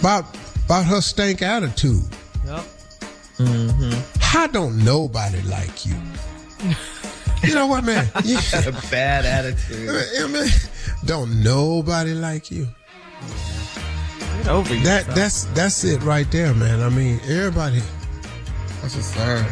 about 0.00 0.26
about 0.66 0.84
her 0.84 1.00
stank 1.00 1.42
attitude? 1.42 2.02
Yep. 2.46 2.64
Mm-hmm. 3.38 4.36
I 4.38 4.46
don't 4.48 4.84
nobody 4.84 5.40
like 5.42 5.86
you? 5.86 5.94
You 7.42 7.54
know 7.54 7.66
what, 7.66 7.84
man? 7.84 8.08
Yeah. 8.24 8.38
A 8.66 8.72
bad 8.90 9.24
attitude. 9.24 9.88
Yeah, 10.14 10.26
man. 10.26 10.48
Don't 11.06 11.42
nobody 11.42 12.12
like 12.14 12.50
you. 12.50 12.68
Get 14.38 14.48
over 14.48 14.74
That 14.74 14.78
yourself. 15.06 15.14
that's 15.14 15.44
that's 15.54 15.84
it 15.84 16.02
right 16.02 16.30
there, 16.30 16.52
man. 16.54 16.80
I 16.82 16.88
mean, 16.90 17.20
everybody. 17.28 17.80
That's 18.82 18.96
a 18.96 19.02
sign. 19.02 19.44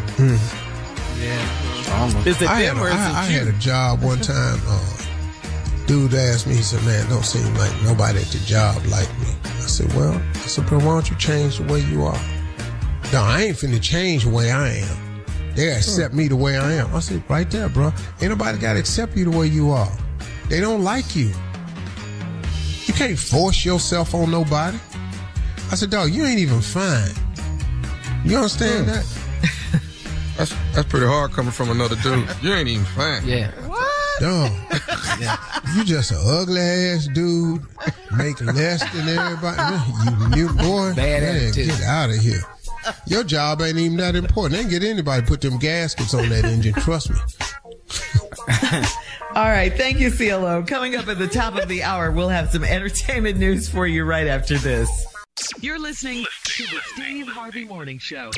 Is 2.26 2.40
it 2.40 2.48
I, 2.48 2.60
had, 2.60 2.76
them 2.76 2.78
a- 2.78 2.82
or 2.82 2.88
is 2.88 2.94
I, 2.94 3.08
it 3.10 3.14
I 3.14 3.28
you? 3.28 3.38
had 3.38 3.48
a 3.48 3.58
job 3.58 4.02
one 4.02 4.20
time. 4.20 4.60
Uh, 4.66 4.96
dude 5.86 6.14
asked 6.14 6.46
me, 6.46 6.54
he 6.54 6.62
said, 6.62 6.82
"Man, 6.84 7.08
don't 7.08 7.24
seem 7.24 7.52
like 7.54 7.72
nobody 7.82 8.18
at 8.20 8.26
the 8.26 8.38
job 8.46 8.76
like 8.86 9.08
me." 9.20 9.28
I 9.44 9.66
said, 9.66 9.92
"Well, 9.94 10.14
I 10.34 10.38
said, 10.46 10.64
but 10.70 10.78
why 10.78 10.84
don't 10.94 11.10
you 11.10 11.16
change 11.16 11.58
the 11.58 11.64
way 11.72 11.80
you 11.80 12.04
are?" 12.04 12.20
No, 13.12 13.22
I 13.22 13.42
ain't 13.48 13.56
finna 13.56 13.80
change 13.82 14.24
the 14.24 14.30
way 14.30 14.50
I 14.52 14.68
am. 14.76 14.96
They 15.58 15.72
accept 15.72 16.14
me 16.14 16.28
the 16.28 16.36
way 16.36 16.56
I 16.56 16.74
am. 16.74 16.94
I 16.94 17.00
said, 17.00 17.20
right 17.28 17.50
there, 17.50 17.68
bro. 17.68 17.92
Ain't 18.20 18.30
nobody 18.30 18.58
got 18.58 18.74
to 18.74 18.78
accept 18.78 19.16
you 19.16 19.28
the 19.28 19.36
way 19.36 19.48
you 19.48 19.72
are. 19.72 19.90
They 20.48 20.60
don't 20.60 20.84
like 20.84 21.16
you. 21.16 21.32
You 22.84 22.94
can't 22.94 23.18
force 23.18 23.64
yourself 23.64 24.14
on 24.14 24.30
nobody. 24.30 24.78
I 25.72 25.74
said, 25.74 25.90
dog, 25.90 26.12
you 26.12 26.24
ain't 26.24 26.38
even 26.38 26.60
fine. 26.60 27.10
You 28.24 28.36
understand 28.36 28.84
hmm. 28.84 28.92
that? 28.92 29.82
That's 30.36 30.54
that's 30.72 30.88
pretty 30.88 31.06
hard 31.06 31.32
coming 31.32 31.50
from 31.50 31.70
another 31.70 31.96
dude. 31.96 32.28
You 32.40 32.54
ain't 32.54 32.68
even 32.68 32.84
fine. 32.84 33.26
Yeah. 33.26 33.50
What? 33.66 34.20
Dog. 34.20 34.52
You 35.74 35.84
just 35.84 36.12
an 36.12 36.18
ugly 36.24 36.60
ass 36.60 37.08
dude. 37.08 37.60
Make 38.16 38.40
less 38.40 38.88
than 38.92 39.08
everybody. 39.08 39.76
You 40.04 40.28
mute 40.28 40.56
boy. 40.56 40.94
Bad 40.94 41.22
man, 41.22 41.36
attitude. 41.36 41.66
Get 41.66 41.82
out 41.82 42.10
of 42.10 42.16
here. 42.16 42.44
Your 43.06 43.24
job 43.24 43.60
ain't 43.62 43.78
even 43.78 43.96
that 43.98 44.16
important. 44.16 44.54
They 44.54 44.60
ain't 44.60 44.70
get 44.70 44.82
anybody 44.82 45.22
to 45.22 45.28
put 45.28 45.40
them 45.40 45.58
gaskets 45.58 46.14
on 46.14 46.28
that 46.28 46.44
engine. 46.44 46.74
Trust 46.74 47.10
me. 47.10 47.16
All 49.34 49.48
right. 49.48 49.72
Thank 49.72 50.00
you, 50.00 50.10
CLO. 50.10 50.62
Coming 50.62 50.96
up 50.96 51.08
at 51.08 51.18
the 51.18 51.28
top 51.28 51.56
of 51.56 51.68
the 51.68 51.82
hour, 51.82 52.10
we'll 52.10 52.28
have 52.28 52.50
some 52.50 52.64
entertainment 52.64 53.38
news 53.38 53.68
for 53.68 53.86
you 53.86 54.04
right 54.04 54.26
after 54.26 54.58
this. 54.58 55.06
You're 55.60 55.78
listening 55.78 56.24
to 56.44 56.62
the 56.64 56.80
Steve 56.94 57.28
Harvey 57.28 57.64
Morning 57.64 57.98
Show. 57.98 58.30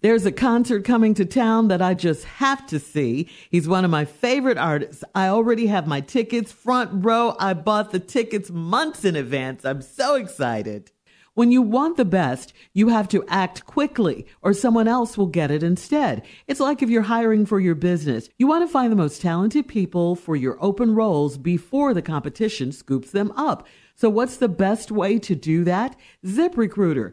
There's 0.00 0.26
a 0.26 0.32
concert 0.32 0.84
coming 0.84 1.14
to 1.14 1.24
town 1.24 1.68
that 1.68 1.82
I 1.82 1.94
just 1.94 2.24
have 2.24 2.64
to 2.68 2.78
see. 2.78 3.28
He's 3.50 3.66
one 3.66 3.84
of 3.84 3.90
my 3.90 4.04
favorite 4.04 4.56
artists. 4.56 5.02
I 5.14 5.26
already 5.26 5.66
have 5.66 5.88
my 5.88 6.00
tickets 6.00 6.52
front 6.52 7.04
row. 7.04 7.34
I 7.38 7.54
bought 7.54 7.90
the 7.90 7.98
tickets 7.98 8.48
months 8.48 9.04
in 9.04 9.16
advance. 9.16 9.64
I'm 9.64 9.82
so 9.82 10.14
excited. 10.14 10.92
When 11.38 11.52
you 11.52 11.62
want 11.62 11.96
the 11.96 12.04
best, 12.04 12.52
you 12.72 12.88
have 12.88 13.06
to 13.10 13.24
act 13.28 13.64
quickly 13.64 14.26
or 14.42 14.52
someone 14.52 14.88
else 14.88 15.16
will 15.16 15.28
get 15.28 15.52
it 15.52 15.62
instead. 15.62 16.26
It's 16.48 16.58
like 16.58 16.82
if 16.82 16.90
you're 16.90 17.02
hiring 17.02 17.46
for 17.46 17.60
your 17.60 17.76
business. 17.76 18.28
You 18.38 18.48
want 18.48 18.66
to 18.66 18.72
find 18.72 18.90
the 18.90 18.96
most 18.96 19.22
talented 19.22 19.68
people 19.68 20.16
for 20.16 20.34
your 20.34 20.58
open 20.60 20.96
roles 20.96 21.38
before 21.38 21.94
the 21.94 22.02
competition 22.02 22.72
scoops 22.72 23.12
them 23.12 23.30
up. 23.36 23.68
So 23.94 24.08
what's 24.08 24.38
the 24.38 24.48
best 24.48 24.90
way 24.90 25.20
to 25.20 25.36
do 25.36 25.62
that? 25.62 25.94
ZipRecruiter. 26.26 27.12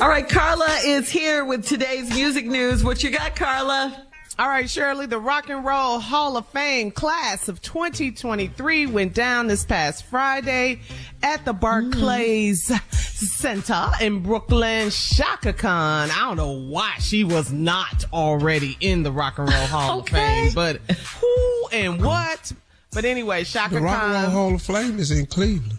All 0.00 0.08
right, 0.08 0.26
Carla 0.26 0.78
is 0.84 1.10
here 1.10 1.44
with 1.44 1.66
today's 1.66 2.08
music 2.10 2.46
news. 2.46 2.82
What 2.82 3.02
you 3.02 3.10
got, 3.10 3.36
Carla? 3.36 4.06
All 4.38 4.48
right, 4.48 4.68
Shirley, 4.70 5.04
the 5.04 5.18
Rock 5.18 5.50
and 5.50 5.62
Roll 5.62 5.98
Hall 5.98 6.38
of 6.38 6.46
Fame 6.48 6.90
class 6.90 7.48
of 7.48 7.60
2023 7.60 8.86
went 8.86 9.12
down 9.12 9.46
this 9.46 9.64
past 9.64 10.04
Friday 10.06 10.80
at 11.22 11.44
the 11.44 11.52
Barclays 11.52 12.72
Center 12.94 13.90
in 14.00 14.22
Brooklyn. 14.22 14.88
Chaka 14.90 15.52
Khan. 15.52 16.10
I 16.10 16.20
don't 16.20 16.38
know 16.38 16.52
why 16.52 16.94
she 17.00 17.22
was 17.22 17.52
not 17.52 18.06
already 18.10 18.78
in 18.80 19.02
the 19.02 19.12
Rock 19.12 19.38
and 19.38 19.50
Roll 19.52 19.66
Hall 19.66 19.98
Okay. 20.00 20.46
of 20.48 20.54
Fame, 20.54 20.54
but 20.54 20.76
who 21.20 21.68
and 21.72 22.02
what? 22.02 22.52
But 22.92 23.04
anyway, 23.04 23.44
Chaka 23.44 23.74
The 23.74 23.80
Rock 23.82 24.02
and 24.02 24.12
Roll 24.12 24.30
Hall 24.30 24.54
of 24.54 24.62
Fame 24.62 24.98
is 24.98 25.10
in 25.10 25.26
Cleveland. 25.26 25.76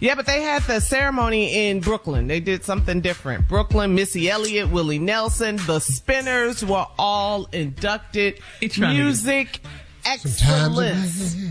Yeah, 0.00 0.14
but 0.14 0.26
they 0.26 0.42
had 0.42 0.62
the 0.62 0.80
ceremony 0.80 1.68
in 1.68 1.80
Brooklyn. 1.80 2.26
They 2.28 2.40
did 2.40 2.64
something 2.64 3.00
different. 3.00 3.48
Brooklyn, 3.48 3.94
Missy 3.94 4.30
Elliott, 4.30 4.70
Willie 4.70 4.98
Nelson, 5.00 5.56
the 5.66 5.80
Spinners 5.80 6.64
were 6.64 6.86
all 6.98 7.46
inducted. 7.52 8.40
He 8.60 8.68
trying 8.68 8.96
to- 8.96 9.02
Music 9.02 9.60
excellence. 10.04 11.36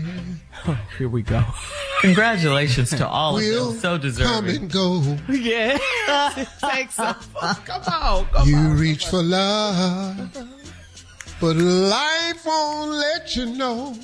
Oh, 0.66 0.76
here 0.98 1.08
we 1.08 1.22
go. 1.22 1.40
Congratulations 2.00 2.90
to 2.90 3.06
all 3.06 3.36
of 3.36 3.42
We'll 3.44 3.70
them. 3.70 3.80
So 3.80 3.96
deserving. 3.96 4.32
come 4.32 4.48
and 4.48 4.70
go. 4.72 5.16
Yeah. 5.32 5.78
Take 6.72 6.90
some. 6.90 7.14
Come 7.64 7.82
on. 7.86 8.26
Come 8.26 8.48
You 8.48 8.56
on. 8.56 8.76
reach 8.76 9.06
for 9.06 9.22
love, 9.22 10.36
but 11.40 11.54
life 11.56 12.44
won't 12.44 12.90
let 12.90 13.36
you 13.36 13.46
know 13.46 13.96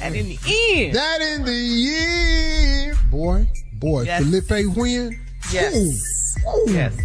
And 0.00 0.14
in 0.16 0.28
the 0.28 0.38
end. 0.48 0.94
that 0.94 1.20
in 1.20 1.44
the 1.44 2.88
end, 2.90 3.10
boy, 3.10 3.46
boy, 3.74 4.02
Yes. 4.02 4.22
Felipe 4.24 4.76
win. 4.76 5.18
Yes. 5.52 5.74
Ooh, 6.46 6.50
ooh. 6.50 6.72
Yes. 6.72 6.96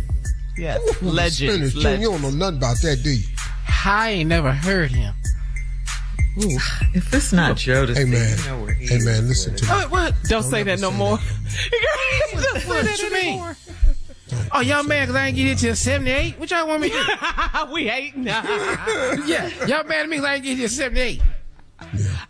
Yes. 0.57 0.79
Ooh, 1.01 1.05
Legend. 1.09 1.53
Spanish, 1.69 1.73
Junior, 1.73 1.97
You 1.97 2.09
don't 2.11 2.21
know 2.21 2.29
nothing 2.29 2.57
about 2.57 2.77
that, 2.81 3.01
do 3.03 3.09
you? 3.11 3.23
I 3.85 4.09
ain't 4.11 4.29
never 4.29 4.51
heard 4.51 4.91
him. 4.91 5.13
If 6.35 7.13
it's 7.13 7.31
not 7.31 7.57
Joe 7.57 7.85
Hey 7.85 8.05
man, 8.05 8.37
you 8.39 8.45
know 8.45 8.63
where 8.63 8.73
he 8.73 8.87
hey 8.87 8.95
is. 8.95 9.05
man, 9.05 9.27
listen 9.27 9.55
to 9.55 9.63
me. 9.65 9.69
What? 9.69 9.91
What? 9.91 10.15
Don't, 10.23 10.41
say 10.51 10.63
that 10.63 10.79
no 10.79 10.89
more. 10.91 11.19
Oh, 11.19 11.33
don't 12.31 12.59
say 12.61 12.67
What 12.67 12.85
that 12.85 12.99
you 12.99 13.11
mean? 13.13 13.27
anymore. 13.33 13.55
Oh, 14.51 14.61
y'all 14.61 14.81
mad 14.83 15.01
because 15.07 15.15
I 15.15 15.27
ain't 15.27 15.35
get 15.35 15.45
here 15.45 15.55
till 15.55 15.75
78? 15.75 16.39
What 16.39 16.49
y'all 16.49 16.67
want 16.67 16.81
me 16.81 16.89
to 16.89 16.95
do? 16.95 17.71
we 17.73 17.87
hate 17.87 18.17
now. 18.17 18.41
yeah, 19.27 19.47
y'all 19.67 19.83
mad 19.83 20.03
at 20.03 20.09
me 20.09 20.17
because 20.17 20.25
I 20.25 20.35
ain't 20.35 20.43
get 20.43 20.57
here 20.57 20.67
till 20.67 20.75
78. 20.75 21.21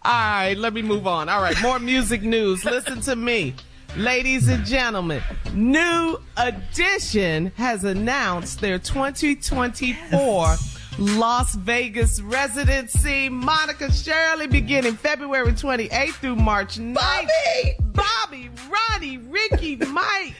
All 0.04 0.12
right, 0.12 0.56
let 0.58 0.74
me 0.74 0.82
move 0.82 1.08
on. 1.08 1.30
All 1.30 1.42
right, 1.42 1.60
more 1.62 1.80
music 1.80 2.22
news. 2.24 2.64
Listen 2.66 3.02
to 3.02 3.16
me. 3.16 3.56
Ladies 3.96 4.48
and 4.48 4.66
gentlemen, 4.66 5.22
New 5.54 6.20
Edition 6.36 7.52
has 7.58 7.84
announced 7.84 8.60
their 8.60 8.80
2024 8.80 10.56
Las 10.98 11.54
Vegas 11.56 12.20
residency. 12.22 13.30
Monica 13.30 13.92
Shirley 13.92 14.48
beginning 14.48 14.94
February 14.94 15.52
28th 15.54 16.14
through 16.14 16.36
March 16.38 16.80
9th. 16.80 16.96
Bobby! 16.96 17.78
Bobby, 17.94 18.50
Ronnie, 18.70 19.18
Ricky, 19.18 19.76
Mike, 19.76 20.34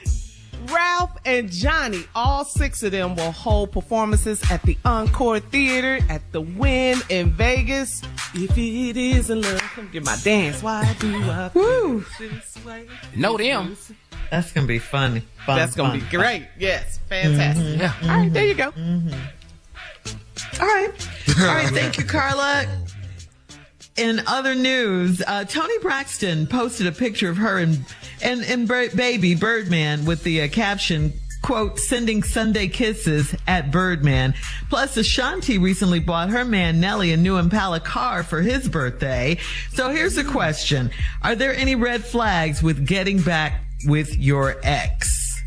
Ralph, 0.72 1.10
and 1.24 1.50
Johnny. 1.50 2.04
All 2.14 2.44
six 2.44 2.82
of 2.82 2.92
them 2.92 3.16
will 3.16 3.32
hold 3.32 3.72
performances 3.72 4.42
at 4.50 4.62
the 4.62 4.76
Encore 4.84 5.40
Theater 5.40 5.98
at 6.08 6.22
the 6.32 6.40
Wynn 6.40 6.98
in 7.08 7.30
Vegas. 7.32 8.02
If 8.34 8.56
it 8.58 8.96
isn't 8.96 9.42
love, 9.42 9.60
come 9.60 9.88
get 9.92 10.04
my 10.04 10.16
dance. 10.22 10.62
Why 10.62 10.94
do 10.98 11.14
I 11.16 11.48
feel 11.50 12.04
this 12.18 12.64
way? 12.64 12.88
Know 13.16 13.36
them. 13.36 13.76
That's 14.30 14.52
gonna 14.52 14.66
be 14.66 14.78
fun. 14.78 15.22
fun 15.46 15.56
That's 15.58 15.74
gonna 15.76 15.90
fun, 15.90 15.98
be 16.00 16.04
fun. 16.06 16.20
great. 16.20 16.48
Yes, 16.58 16.98
fantastic. 17.08 17.78
Yeah. 17.78 17.92
All 18.02 18.08
right, 18.08 18.32
there 18.32 18.46
you 18.46 18.54
go. 18.54 18.72
All 20.60 20.66
right. 20.66 21.08
All 21.40 21.46
right. 21.46 21.68
Thank 21.68 21.98
you, 21.98 22.04
Carla. 22.04 22.64
In 23.96 24.20
other 24.26 24.56
news, 24.56 25.22
uh, 25.24 25.44
Toni 25.44 25.78
Braxton 25.78 26.48
posted 26.48 26.88
a 26.88 26.92
picture 26.92 27.28
of 27.30 27.36
her 27.36 27.58
and 27.58 27.84
and, 28.24 28.42
and 28.42 28.66
baby 28.96 29.34
Birdman 29.34 30.04
with 30.04 30.24
the 30.24 30.42
uh, 30.42 30.48
caption, 30.48 31.12
quote, 31.42 31.78
sending 31.78 32.22
Sunday 32.22 32.68
kisses 32.68 33.34
at 33.46 33.70
Birdman. 33.70 34.34
Plus, 34.70 34.96
Ashanti 34.96 35.58
recently 35.58 36.00
bought 36.00 36.30
her 36.30 36.44
man 36.44 36.80
Nelly 36.80 37.12
a 37.12 37.16
new 37.16 37.36
Impala 37.36 37.80
car 37.80 38.22
for 38.22 38.40
his 38.40 38.68
birthday. 38.68 39.38
So 39.72 39.90
here's 39.90 40.14
the 40.14 40.24
question. 40.24 40.90
Are 41.22 41.34
there 41.34 41.54
any 41.54 41.74
red 41.74 42.04
flags 42.04 42.62
with 42.62 42.86
getting 42.86 43.20
back 43.20 43.62
with 43.86 44.16
your 44.16 44.56
ex? 44.64 45.40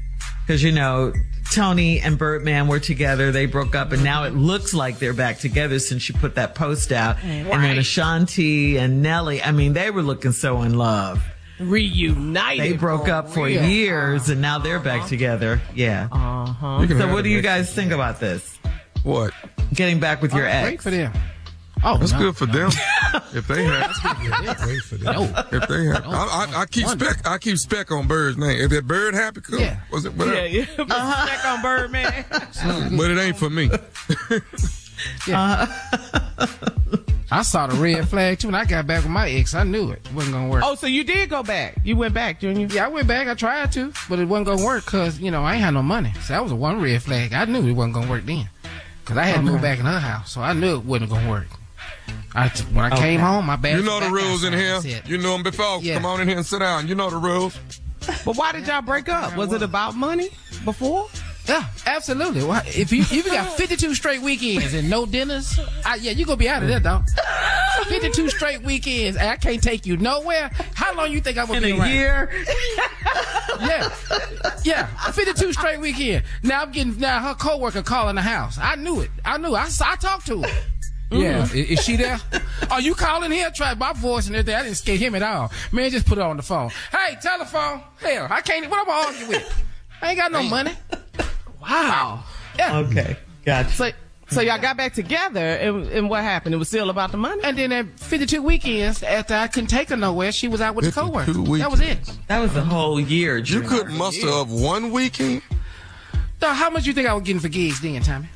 Because, 0.45 0.63
you 0.63 0.71
know, 0.71 1.13
Toni 1.51 1.99
and 1.99 2.17
Birdman 2.17 2.67
were 2.67 2.79
together. 2.79 3.31
They 3.31 3.47
broke 3.47 3.73
up 3.75 3.91
and 3.91 4.03
now 4.03 4.23
it 4.25 4.33
looks 4.33 4.73
like 4.73 4.99
they're 4.99 5.13
back 5.13 5.39
together 5.39 5.79
since 5.79 6.03
she 6.03 6.13
put 6.13 6.35
that 6.35 6.55
post 6.55 6.91
out. 6.91 7.17
And 7.23 7.63
then 7.63 7.77
Ashanti 7.79 8.77
and 8.77 9.01
Nelly, 9.01 9.41
I 9.41 9.51
mean, 9.51 9.73
they 9.73 9.89
were 9.91 10.03
looking 10.03 10.31
so 10.31 10.61
in 10.61 10.77
love. 10.77 11.23
Reunited. 11.59 12.63
They 12.63 12.77
broke 12.77 13.07
up 13.07 13.29
for 13.29 13.45
real. 13.45 13.63
years 13.63 14.29
and 14.29 14.41
now 14.41 14.59
they're 14.59 14.79
back 14.79 15.07
together. 15.07 15.59
Yeah. 15.73 16.07
Uh-huh. 16.11 16.87
So 16.87 17.11
what 17.11 17.23
do 17.23 17.29
you 17.29 17.41
guys 17.41 17.73
think 17.73 17.91
about 17.91 18.19
this? 18.19 18.57
What? 19.03 19.33
Getting 19.73 19.99
back 19.99 20.21
with 20.21 20.33
your 20.33 20.43
Great 20.43 20.73
ex? 20.73 20.83
for 20.83 20.91
them. 20.91 21.13
Oh, 21.83 21.97
That's 21.97 22.11
no. 22.11 22.19
good 22.19 22.37
for 22.37 22.47
them. 22.47 22.71
if 23.35 23.47
they 23.47 23.63
have, 23.63 23.95
Wait 24.67 24.81
for 24.81 24.95
that. 24.95 25.13
No. 25.13 25.23
if 25.51 25.67
they 25.67 25.85
have, 25.85 26.07
I, 26.07 26.47
I, 26.55 26.61
I 26.61 26.65
keep 26.65 26.87
spec, 26.87 27.27
I 27.27 27.37
keep 27.37 27.57
spec 27.57 27.91
on 27.91 28.07
Bird's 28.07 28.35
name. 28.37 28.59
If 28.59 28.71
that 28.71 28.87
Bird 28.87 29.13
happy, 29.13 29.41
cool. 29.41 29.59
Yeah. 29.59 29.79
Was 29.91 30.05
it 30.05 30.15
whatever? 30.15 30.47
Yeah, 30.47 30.65
yeah. 30.77 30.83
Back 30.85 31.45
on 31.45 31.61
Birdman. 31.61 32.25
But 32.97 33.11
it 33.11 33.19
ain't 33.19 33.37
for 33.37 33.49
me. 33.49 33.69
I 37.29 37.41
saw 37.41 37.67
the 37.67 37.75
red 37.75 38.07
flag 38.07 38.39
too 38.39 38.47
when 38.47 38.55
I 38.55 38.63
got 38.63 38.87
back 38.87 39.03
with 39.03 39.11
my 39.11 39.29
ex. 39.29 39.53
I 39.53 39.63
knew 39.63 39.91
it 39.91 40.01
wasn't 40.13 40.33
gonna 40.33 40.47
work. 40.49 40.63
oh, 40.65 40.75
so 40.75 40.87
you 40.87 41.03
did 41.03 41.29
go 41.29 41.43
back. 41.43 41.75
You 41.83 41.97
went 41.97 42.13
back, 42.13 42.39
Junior. 42.39 42.67
Yeah, 42.67 42.85
I 42.85 42.87
went 42.87 43.07
back. 43.07 43.27
I 43.27 43.33
tried 43.33 43.71
to, 43.73 43.91
but 44.09 44.19
it 44.19 44.25
wasn't 44.25 44.47
gonna 44.47 44.65
work 44.65 44.85
because 44.85 45.19
you 45.19 45.29
know 45.29 45.43
I 45.43 45.55
ain't 45.55 45.63
had 45.63 45.73
no 45.73 45.83
money. 45.83 46.13
So 46.21 46.33
that 46.33 46.43
was 46.43 46.51
a 46.53 46.55
one 46.55 46.81
red 46.81 47.01
flag. 47.03 47.33
I 47.33 47.45
knew 47.45 47.67
it 47.67 47.73
wasn't 47.73 47.95
gonna 47.95 48.09
work 48.09 48.25
then 48.25 48.49
because 49.01 49.17
I 49.17 49.25
had 49.25 49.37
to 49.37 49.41
move 49.41 49.61
back 49.61 49.79
in 49.79 49.85
her 49.85 49.99
house, 49.99 50.31
so 50.31 50.41
I 50.41 50.53
knew 50.53 50.75
it 50.77 50.85
wasn't 50.85 51.09
gonna 51.09 51.29
work. 51.29 51.47
I 52.33 52.47
when 52.71 52.91
I 52.93 52.97
came 52.97 53.19
home, 53.19 53.45
my 53.45 53.55
bag. 53.57 53.77
You 53.77 53.83
know 53.83 53.99
the 53.99 54.09
rules 54.09 54.43
in 54.43 54.53
here. 54.53 54.79
You 55.05 55.17
know 55.17 55.33
them 55.33 55.43
before. 55.43 55.79
Yeah. 55.81 55.95
Come 55.95 56.05
on 56.05 56.21
in 56.21 56.27
here 56.27 56.37
and 56.37 56.45
sit 56.45 56.59
down. 56.59 56.87
You 56.87 56.95
know 56.95 57.09
the 57.09 57.17
rules. 57.17 57.57
But 58.23 58.37
why 58.37 58.53
did 58.53 58.67
y'all 58.67 58.81
break 58.81 59.09
up? 59.09 59.35
Was 59.35 59.51
it 59.51 59.61
about 59.61 59.95
money 59.95 60.29
before? 60.63 61.07
Yeah, 61.47 61.65
absolutely. 61.85 62.43
Why- 62.43 62.63
If 62.67 62.91
you 62.91 63.01
if 63.01 63.11
you 63.11 63.23
got 63.23 63.53
52 63.57 63.95
straight 63.95 64.21
weekends 64.21 64.73
and 64.73 64.89
no 64.89 65.05
dinners, 65.05 65.59
I, 65.85 65.95
yeah, 65.95 66.11
you 66.11 66.25
gonna 66.25 66.37
be 66.37 66.49
out 66.49 66.63
of 66.63 66.69
there, 66.69 66.79
dog. 66.79 67.05
52 67.87 68.29
straight 68.29 68.63
weekends, 68.63 69.17
and 69.17 69.29
I 69.29 69.35
can't 69.37 69.61
take 69.61 69.85
you 69.85 69.97
nowhere. 69.97 70.49
How 70.75 70.93
long 70.95 71.11
you 71.11 71.21
think 71.21 71.37
I'm 71.37 71.47
gonna 71.47 71.59
In 71.59 71.63
be 71.63 71.71
a 71.71 71.79
around? 71.79 71.91
year? 71.93 72.31
Yeah, 73.59 73.89
yeah, 74.63 74.85
52 75.11 75.53
straight 75.53 75.79
weekend. 75.79 76.23
Now 76.43 76.61
I'm 76.63 76.71
getting 76.71 76.97
now 76.99 77.19
her 77.19 77.33
coworker 77.35 77.81
calling 77.81 78.15
the 78.15 78.21
house. 78.21 78.57
I 78.61 78.75
knew 78.75 79.01
it. 79.01 79.09
I 79.25 79.37
knew. 79.37 79.55
I, 79.55 79.67
I 79.85 79.95
talked 79.95 80.27
to 80.27 80.41
her. 80.41 80.47
Mm-hmm. 81.09 81.21
Yeah, 81.21 81.43
is, 81.43 81.53
is 81.53 81.83
she 81.85 81.95
there? 81.95 82.19
Are 82.69 82.81
you 82.81 82.93
calling 82.93 83.31
here? 83.31 83.49
Try 83.51 83.73
my 83.75 83.93
voice 83.93 84.27
and 84.27 84.35
everything. 84.35 84.59
I 84.59 84.63
didn't 84.63 84.75
scare 84.77 84.97
him 84.97 85.15
at 85.15 85.23
all. 85.23 85.51
Man, 85.71 85.89
just 85.89 86.05
put 86.05 86.17
her 86.17 86.23
on 86.25 86.35
the 86.37 86.43
phone. 86.43 86.69
Hey, 86.91 87.15
telephone. 87.21 87.81
Hell, 88.01 88.27
I 88.29 88.41
can't. 88.41 88.69
What 88.69 88.87
am 88.87 88.89
I 88.93 89.05
arguing 89.07 89.29
with? 89.29 89.63
I 90.01 90.09
ain't 90.09 90.19
got 90.19 90.31
no 90.33 90.43
money. 90.43 90.73
Wow. 91.67 92.23
Yeah. 92.57 92.77
Okay. 92.79 93.17
Gotcha. 93.45 93.69
So, 93.71 93.91
so 94.29 94.41
y'all 94.41 94.59
got 94.59 94.75
back 94.77 94.93
together, 94.93 95.39
and, 95.39 95.87
and 95.87 96.09
what 96.09 96.23
happened? 96.23 96.53
It 96.53 96.57
was 96.57 96.67
still 96.67 96.89
about 96.89 97.11
the 97.11 97.17
money. 97.17 97.41
And 97.43 97.57
then 97.57 97.71
at 97.71 97.99
52 97.99 98.41
weekends, 98.41 99.03
after 99.03 99.35
I 99.35 99.47
couldn't 99.47 99.69
take 99.69 99.89
her 99.89 99.97
nowhere, 99.97 100.31
she 100.31 100.47
was 100.47 100.59
out 100.59 100.75
with 100.75 100.85
the 100.85 100.91
52 100.91 101.11
coworker. 101.11 101.57
That 101.59 101.71
was 101.71 101.79
it. 101.79 101.99
That 102.27 102.39
was 102.39 102.55
a 102.55 102.63
whole 102.63 102.99
year. 102.99 103.37
You 103.37 103.61
couldn't 103.61 103.95
muster 103.97 104.27
up 104.29 104.47
one 104.47 104.91
weekend. 104.91 105.41
So 106.39 106.49
how 106.49 106.69
much 106.69 106.85
you 106.85 106.93
think 106.93 107.07
I 107.07 107.13
was 107.13 107.23
getting 107.23 107.39
for 107.39 107.49
gigs 107.49 107.81
then, 107.81 108.01
Tommy? 108.01 108.27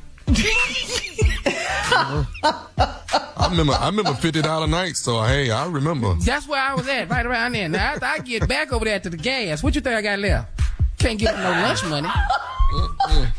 I 1.94 3.48
remember. 3.50 3.74
I 3.74 3.88
remember 3.88 4.14
fifty 4.14 4.42
dollar 4.42 4.68
nights. 4.68 5.00
So 5.00 5.22
hey, 5.24 5.52
I 5.52 5.68
remember. 5.68 6.16
That's 6.16 6.48
where 6.48 6.62
I 6.62 6.74
was 6.74 6.88
at, 6.88 7.10
right 7.10 7.26
around 7.26 7.54
there. 7.54 7.68
Now 7.68 7.94
after 7.94 8.06
I 8.06 8.20
get 8.20 8.48
back 8.48 8.72
over 8.72 8.86
there 8.86 9.00
to 9.00 9.10
the 9.10 9.18
gas, 9.18 9.62
what 9.62 9.76
you 9.76 9.82
think 9.82 9.96
I 9.96 10.02
got 10.02 10.20
left? 10.20 10.62
Can't 11.02 11.20
get 11.20 11.36
no 11.38 11.50
lunch 11.52 11.84
money. 11.86 12.10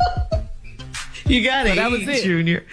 You 1.24 1.42
got 1.44 1.66
So 1.68 1.74
that 1.76 1.90
was 1.90 2.02
it. 2.06 2.24
Junior. 2.24 2.64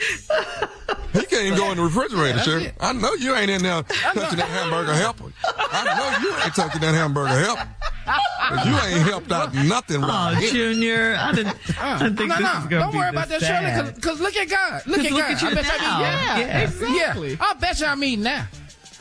He 1.13 1.21
can't 1.25 1.45
even 1.45 1.57
go 1.57 1.71
in 1.71 1.77
the 1.77 1.83
refrigerator, 1.83 2.33
that's 2.33 2.45
Shirley. 2.47 2.65
it. 2.65 2.75
I 2.79 2.91
know 2.93 3.13
you 3.13 3.33
ain't 3.35 3.49
in 3.51 3.61
there 3.61 3.83
touching 3.83 4.37
that 4.39 4.47
hamburger 4.49 4.93
helper. 4.93 5.31
I 5.45 5.83
know 5.95 6.27
you 6.27 6.33
ain't 6.43 6.55
touching 6.55 6.81
that 6.81 6.93
hamburger 6.95 7.39
helper. 7.39 7.67
'Cause 8.05 8.65
You 8.65 8.73
ain't 8.97 9.07
helped 9.07 9.31
out 9.31 9.53
nothing 9.53 10.03
Oh, 10.03 10.07
right 10.07 10.37
here. 10.37 10.51
Junior. 10.51 11.15
I 11.19 11.31
didn't, 11.31 11.55
I 11.79 11.91
uh, 11.93 11.99
didn't 11.99 12.17
think 12.17 12.29
no, 12.29 12.35
this 12.37 12.43
no, 12.43 12.53
was 12.55 12.65
going 12.65 12.69
to 12.69 12.79
don't 12.79 12.95
worry 12.95 13.09
about 13.09 13.27
that, 13.29 13.41
Shirley, 13.41 13.91
because 13.93 14.19
look 14.19 14.35
at 14.35 14.49
God. 14.49 14.81
Look 14.87 14.99
at 15.05 15.11
look 15.11 15.21
God. 15.21 15.31
at 15.31 15.41
you 15.43 15.47
I 15.47 15.53
bet 15.53 15.65
you 15.65 15.69
now. 15.77 15.99
I 15.99 16.37
mean, 16.39 16.47
Yeah, 16.47 16.59
exactly. 16.61 17.29
Yeah, 17.33 17.37
I 17.39 17.53
bet 17.53 17.79
you 17.79 17.85
I'm 17.85 18.03
eating 18.03 18.23
now. 18.23 18.47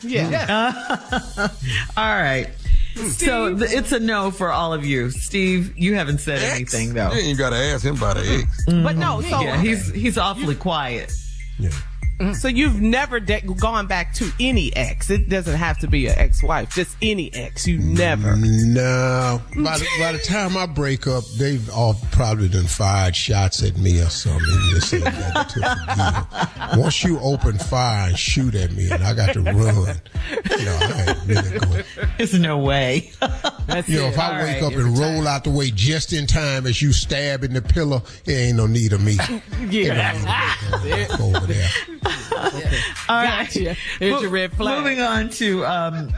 Yeah. 0.01 0.29
Yeah. 0.29 1.47
All 1.97 2.05
right. 2.21 2.47
So 2.95 3.55
th- 3.55 3.71
it's 3.71 3.91
a 3.91 3.99
no 3.99 4.31
for 4.31 4.51
all 4.51 4.73
of 4.73 4.85
you. 4.85 5.09
Steve, 5.09 5.77
you 5.77 5.95
haven't 5.95 6.19
said 6.19 6.39
Ex? 6.39 6.55
anything 6.55 6.93
though. 6.93 7.11
You 7.11 7.19
ain't 7.19 7.37
got 7.37 7.51
to 7.51 7.55
ask 7.55 7.85
him 7.85 7.95
about 7.95 8.17
the 8.17 8.27
eggs. 8.27 8.65
But 8.65 8.97
no, 8.97 9.17
mm-hmm. 9.17 9.29
so 9.29 9.41
Yeah, 9.41 9.61
he's 9.61 9.91
he's 9.91 10.17
awfully 10.17 10.55
quiet. 10.55 11.11
Yeah. 11.57 11.69
Mm-hmm. 12.19 12.33
so 12.33 12.47
you've 12.49 12.81
never 12.81 13.19
de- 13.21 13.39
gone 13.41 13.87
back 13.87 14.13
to 14.15 14.29
any 14.41 14.75
ex. 14.75 15.09
It 15.09 15.29
doesn't 15.29 15.55
have 15.55 15.77
to 15.79 15.87
be 15.87 16.07
an 16.07 16.15
ex-wife, 16.17 16.73
just 16.75 16.97
any 17.01 17.33
ex. 17.33 17.65
You 17.65 17.79
never. 17.79 18.35
No. 18.35 19.41
By 19.55 19.77
the, 19.77 19.87
by 19.99 20.11
the 20.11 20.19
time 20.19 20.57
I 20.57 20.65
break 20.65 21.07
up, 21.07 21.23
they've 21.37 21.69
all 21.69 21.95
probably 22.11 22.49
done 22.49 22.65
fired 22.65 23.15
shots 23.15 23.63
at 23.63 23.77
me 23.77 24.01
or 24.01 24.09
something. 24.09 24.41
Just 24.71 24.93
ain't 24.93 25.05
got 25.05 25.49
to. 25.49 26.77
Once 26.77 27.03
you 27.05 27.19
open 27.21 27.57
fire 27.57 28.09
and 28.09 28.19
shoot 28.19 28.53
at 28.53 28.73
me 28.73 28.89
and 28.91 29.01
I 29.03 29.13
got 29.13 29.33
to 29.33 29.41
run, 29.41 29.55
you 29.55 30.65
know, 30.65 30.77
I 30.81 31.05
ain't 31.07 31.25
really 31.25 31.59
going. 31.59 31.83
There's 32.17 32.33
no 32.37 32.57
way. 32.57 33.11
That's 33.67 33.87
You 33.87 33.99
know, 33.99 34.05
it. 34.07 34.13
if 34.13 34.19
I 34.19 34.25
All 34.39 34.43
wake 34.43 34.61
right. 34.61 34.63
up 34.63 34.73
and 34.73 34.97
roll 34.97 35.27
out 35.27 35.43
the 35.45 35.51
way 35.51 35.71
just 35.71 36.11
in 36.11 36.27
time 36.27 36.65
as 36.67 36.81
you 36.81 36.91
stab 36.91 37.43
in 37.45 37.53
the 37.53 37.61
pillow, 37.61 38.03
it 38.25 38.31
ain't 38.33 38.57
no 38.57 38.67
need 38.67 38.91
of 38.93 39.01
me. 39.01 39.17
Yeah. 39.69 40.15
There. 42.09 42.71
All 43.09 43.23
right. 43.23 43.45
Gotcha. 43.45 43.75
Here's 43.99 44.21
your 44.21 44.31
red 44.31 44.53
flag. 44.53 44.79
Moving 44.79 45.01
on 45.01 45.29
to, 45.31 45.65
um, 45.65 46.13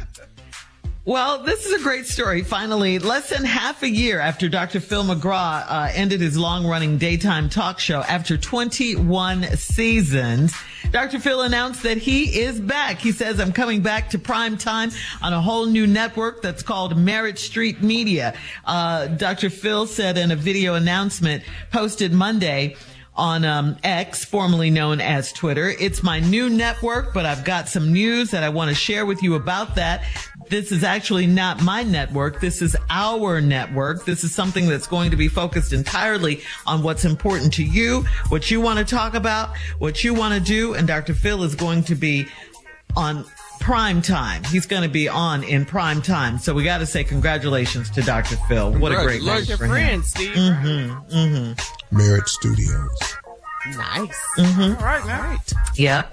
well, 1.03 1.43
this 1.43 1.65
is 1.65 1.79
a 1.79 1.83
great 1.83 2.05
story. 2.05 2.43
Finally, 2.43 2.99
less 2.99 3.29
than 3.29 3.43
half 3.43 3.81
a 3.81 3.89
year 3.89 4.19
after 4.19 4.47
Dr. 4.47 4.79
Phil 4.79 5.03
McGraw 5.03 5.65
uh, 5.67 5.89
ended 5.93 6.21
his 6.21 6.37
long 6.37 6.67
running 6.67 6.99
daytime 6.99 7.49
talk 7.49 7.79
show 7.79 8.01
after 8.01 8.37
21 8.37 9.57
seasons, 9.57 10.53
Dr. 10.91 11.19
Phil 11.19 11.41
announced 11.41 11.83
that 11.83 11.97
he 11.97 12.41
is 12.41 12.59
back. 12.59 12.99
He 12.99 13.13
says, 13.13 13.39
I'm 13.39 13.51
coming 13.51 13.81
back 13.81 14.09
to 14.11 14.19
prime 14.19 14.57
time 14.57 14.91
on 15.21 15.33
a 15.33 15.41
whole 15.41 15.65
new 15.65 15.87
network 15.87 16.41
that's 16.41 16.61
called 16.61 16.97
Merit 16.97 17.39
Street 17.39 17.81
Media. 17.81 18.35
Uh, 18.65 19.07
Dr. 19.07 19.49
Phil 19.49 19.87
said 19.87 20.17
in 20.17 20.31
a 20.31 20.35
video 20.35 20.75
announcement 20.75 21.43
posted 21.71 22.11
Monday, 22.13 22.75
on 23.15 23.43
um, 23.43 23.77
X, 23.83 24.23
formerly 24.23 24.69
known 24.69 25.01
as 25.01 25.33
Twitter. 25.33 25.69
It's 25.79 26.01
my 26.01 26.19
new 26.19 26.49
network, 26.49 27.13
but 27.13 27.25
I've 27.25 27.43
got 27.43 27.67
some 27.67 27.91
news 27.91 28.31
that 28.31 28.43
I 28.43 28.49
want 28.49 28.69
to 28.69 28.75
share 28.75 29.05
with 29.05 29.21
you 29.21 29.35
about 29.35 29.75
that. 29.75 30.03
This 30.49 30.71
is 30.71 30.83
actually 30.83 31.27
not 31.27 31.61
my 31.61 31.83
network. 31.83 32.39
This 32.39 32.61
is 32.61 32.75
our 32.89 33.41
network. 33.41 34.05
This 34.05 34.23
is 34.23 34.33
something 34.33 34.67
that's 34.67 34.87
going 34.87 35.11
to 35.11 35.17
be 35.17 35.27
focused 35.27 35.73
entirely 35.73 36.41
on 36.65 36.83
what's 36.83 37.05
important 37.05 37.53
to 37.53 37.63
you, 37.63 38.05
what 38.29 38.49
you 38.49 38.61
want 38.61 38.79
to 38.79 38.85
talk 38.85 39.13
about, 39.13 39.55
what 39.79 40.03
you 40.03 40.13
want 40.13 40.33
to 40.33 40.39
do. 40.39 40.73
And 40.73 40.87
Dr. 40.87 41.13
Phil 41.13 41.43
is 41.43 41.55
going 41.55 41.83
to 41.83 41.95
be 41.95 42.27
on 42.95 43.25
prime 43.61 44.01
time. 44.01 44.43
He's 44.43 44.65
going 44.65 44.83
to 44.83 44.89
be 44.89 45.07
on 45.07 45.43
in 45.43 45.65
prime 45.65 46.01
time. 46.01 46.37
So 46.39 46.53
we 46.53 46.63
got 46.63 46.79
to 46.79 46.85
say 46.85 47.03
congratulations 47.03 47.89
to 47.91 48.01
Dr. 48.01 48.35
Phil. 48.47 48.73
What 48.73 48.91
a 48.91 48.95
great 48.95 49.21
Like 49.21 49.41
night 49.41 49.47
your 49.49 49.57
for 49.57 49.65
him. 49.65 49.71
friend, 49.71 50.05
Steve. 50.05 50.33
Mm-hmm, 50.35 51.15
mm-hmm. 51.15 51.97
Merit 51.97 52.27
Studios. 52.27 53.15
Nice. 53.77 54.25
Mm-hmm. 54.37 54.61
All 54.79 54.85
right, 54.85 55.01
all 55.03 55.07
right. 55.23 55.53
Yeah. 55.75 56.07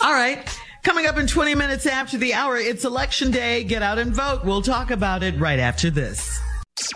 All 0.00 0.12
right. 0.12 0.48
Coming 0.84 1.06
up 1.06 1.18
in 1.18 1.26
20 1.26 1.54
minutes 1.56 1.86
after 1.86 2.16
the 2.16 2.32
hour, 2.34 2.56
it's 2.56 2.84
election 2.84 3.30
day. 3.32 3.64
Get 3.64 3.82
out 3.82 3.98
and 3.98 4.14
vote. 4.14 4.44
We'll 4.44 4.62
talk 4.62 4.90
about 4.90 5.22
it 5.22 5.38
right 5.38 5.58
after 5.58 5.90
this. 5.90 6.40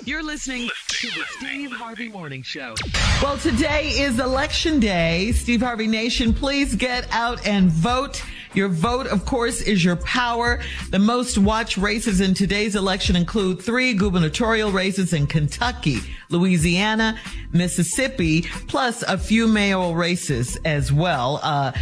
You're 0.04 0.22
listening 0.22 0.68
to 0.88 1.06
the 1.08 1.24
Steve 1.38 1.72
Harvey 1.72 2.08
Morning 2.08 2.42
Show. 2.44 2.74
Well, 3.20 3.36
today 3.36 3.88
is 3.88 4.20
election 4.20 4.78
day. 4.78 5.32
Steve 5.32 5.60
Harvey 5.60 5.88
Nation, 5.88 6.32
please 6.32 6.76
get 6.76 7.06
out 7.10 7.44
and 7.44 7.68
vote. 7.70 8.22
Your 8.54 8.68
vote, 8.68 9.06
of 9.06 9.24
course, 9.24 9.60
is 9.62 9.84
your 9.84 9.96
power. 9.96 10.60
The 10.90 10.98
most 10.98 11.38
watched 11.38 11.76
races 11.76 12.20
in 12.20 12.34
today's 12.34 12.76
election 12.76 13.16
include 13.16 13.62
three 13.62 13.94
gubernatorial 13.94 14.70
races 14.70 15.12
in 15.12 15.26
Kentucky, 15.26 15.98
Louisiana, 16.28 17.18
Mississippi, 17.52 18.42
plus 18.68 19.02
a 19.02 19.16
few 19.16 19.46
mayoral 19.46 19.94
races 19.94 20.58
as 20.64 20.92
well. 20.92 21.40
Uh, 21.42 21.72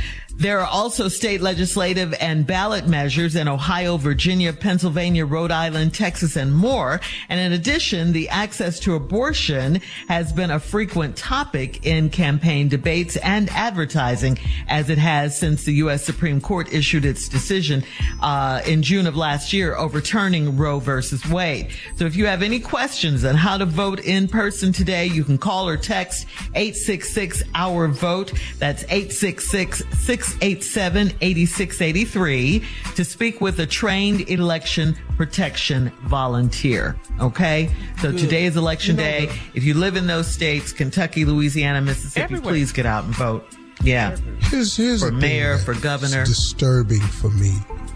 there 0.41 0.59
are 0.59 0.67
also 0.67 1.09
state 1.09 1.43
legislative 1.43 2.15
and 2.19 2.47
ballot 2.47 2.89
measures 2.89 3.37
in 3.37 3.47
Ohio, 3.47 3.99
Virginia, 3.99 4.55
Pennsylvania, 4.55 5.27
Rhode 5.27 5.51
Island, 5.51 5.93
Texas, 5.93 6.35
and 6.35 6.57
more. 6.57 6.99
And 7.29 7.39
in 7.39 7.53
addition, 7.53 8.13
the 8.13 8.27
access 8.31 8.81
to 8.81 8.95
abortion 8.95 9.83
has 10.09 10.33
been 10.33 10.51
a 10.51 10.59
frequent 10.59 11.15
topic 11.19 11.85
in 11.85 12.09
campaign 12.09 12.69
debates 12.69 13.19
and 13.19 13.51
advertising, 13.51 14.39
as 14.67 14.89
it 14.89 14.97
has 14.97 15.39
since 15.39 15.65
the 15.65 15.75
U.S. 15.75 16.05
Supreme 16.05 16.41
Court 16.41 16.73
issued 16.73 17.05
its 17.05 17.29
decision 17.29 17.85
uh, 18.23 18.63
in 18.67 18.83
June 18.83 19.07
of 19.07 19.17
last 19.17 19.53
year 19.53 19.77
overturning 19.77 20.57
Roe 20.57 20.79
versus 20.79 21.25
Wade. 21.29 21.69
So 21.97 22.07
if 22.07 22.17
you 22.17 22.25
have 22.25 22.43
any 22.43 22.61
questions 22.61 23.27
on 23.27 23.35
how 23.35 23.59
to 23.59 23.67
vote 23.67 24.01
in 24.01 24.27
person 24.27 24.73
today, 24.73 25.05
you 25.05 25.23
can 25.23 25.37
call 25.37 25.69
or 25.69 25.77
text 25.77 26.27
866 26.55 27.43
our 27.55 27.89
vote. 27.89 28.33
That's 28.59 28.85
866 28.85 29.83
687 30.31 31.13
8683 31.21 32.65
to 32.95 33.05
speak 33.05 33.41
with 33.41 33.59
a 33.61 33.67
trained 33.67 34.29
election 34.29 34.97
protection 35.17 35.91
volunteer. 36.05 36.97
Okay. 37.21 37.71
So 38.01 38.11
Good. 38.13 38.21
today 38.21 38.45
is 38.47 38.57
election 38.57 38.97
You 38.97 39.03
know 39.03 39.09
day. 39.27 39.41
If 39.55 39.65
you 39.65 39.75
live 39.75 39.97
in 39.97 40.07
those 40.07 40.27
states, 40.27 40.73
Kentucky, 40.73 41.25
Louisiana, 41.25 41.81
Mississippi, 41.81 42.23
Everywhere. 42.25 42.53
please 42.53 42.73
get 42.73 42.87
out 42.87 43.05
and 43.05 43.15
vote. 43.15 43.45
Yeah. 43.83 44.17
Here's, 44.41 44.77
here's 44.77 45.03
For 45.03 45.11
mayor, 45.11 45.59
for 45.59 45.75
governor. 45.75 46.25
disturbing 46.25 47.01
for 47.01 47.31
me 47.31 47.53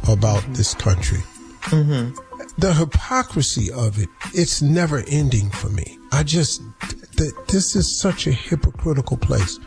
about 0.08 0.42
this 0.54 0.74
country. 0.74 1.18
Mm-hmm. 1.64 2.14
The 2.58 2.72
hypocrisy 2.74 3.70
of 3.72 3.98
it, 3.98 4.08
it's 4.32 4.62
never 4.62 5.02
ending 5.08 5.50
for 5.50 5.68
me. 5.70 5.98
I 6.12 6.22
just, 6.22 6.62
th- 7.16 7.32
this 7.48 7.74
is 7.74 7.98
such 7.98 8.26
a 8.26 8.32
hypocritical 8.32 9.16
place. 9.16 9.58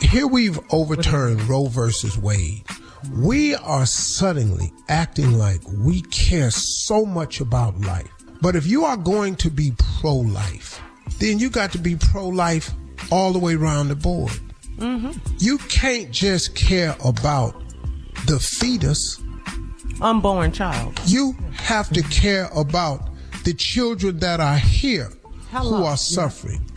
Here 0.00 0.26
we've 0.26 0.58
overturned 0.70 1.42
Roe 1.42 1.66
versus 1.66 2.16
Wade. 2.18 2.64
We 3.12 3.54
are 3.54 3.86
suddenly 3.86 4.72
acting 4.88 5.38
like 5.38 5.60
we 5.68 6.02
care 6.02 6.50
so 6.50 7.04
much 7.04 7.40
about 7.40 7.80
life. 7.80 8.10
But 8.40 8.56
if 8.56 8.66
you 8.66 8.84
are 8.84 8.96
going 8.96 9.36
to 9.36 9.50
be 9.50 9.72
pro 10.00 10.14
life, 10.14 10.80
then 11.18 11.38
you 11.38 11.50
got 11.50 11.72
to 11.72 11.78
be 11.78 11.96
pro 11.96 12.28
life 12.28 12.70
all 13.10 13.32
the 13.32 13.38
way 13.38 13.54
around 13.54 13.88
the 13.88 13.96
board. 13.96 14.32
Mm-hmm. 14.76 15.12
You 15.38 15.58
can't 15.58 16.10
just 16.10 16.54
care 16.54 16.96
about 17.04 17.54
the 18.26 18.38
fetus. 18.38 19.20
Unborn 20.00 20.52
child. 20.52 21.00
You 21.06 21.34
have 21.52 21.88
to 21.90 22.02
care 22.02 22.50
about 22.54 23.08
the 23.44 23.54
children 23.54 24.18
that 24.18 24.40
are 24.40 24.58
here 24.58 25.10
who 25.52 25.84
are 25.84 25.96
suffering. 25.96 26.70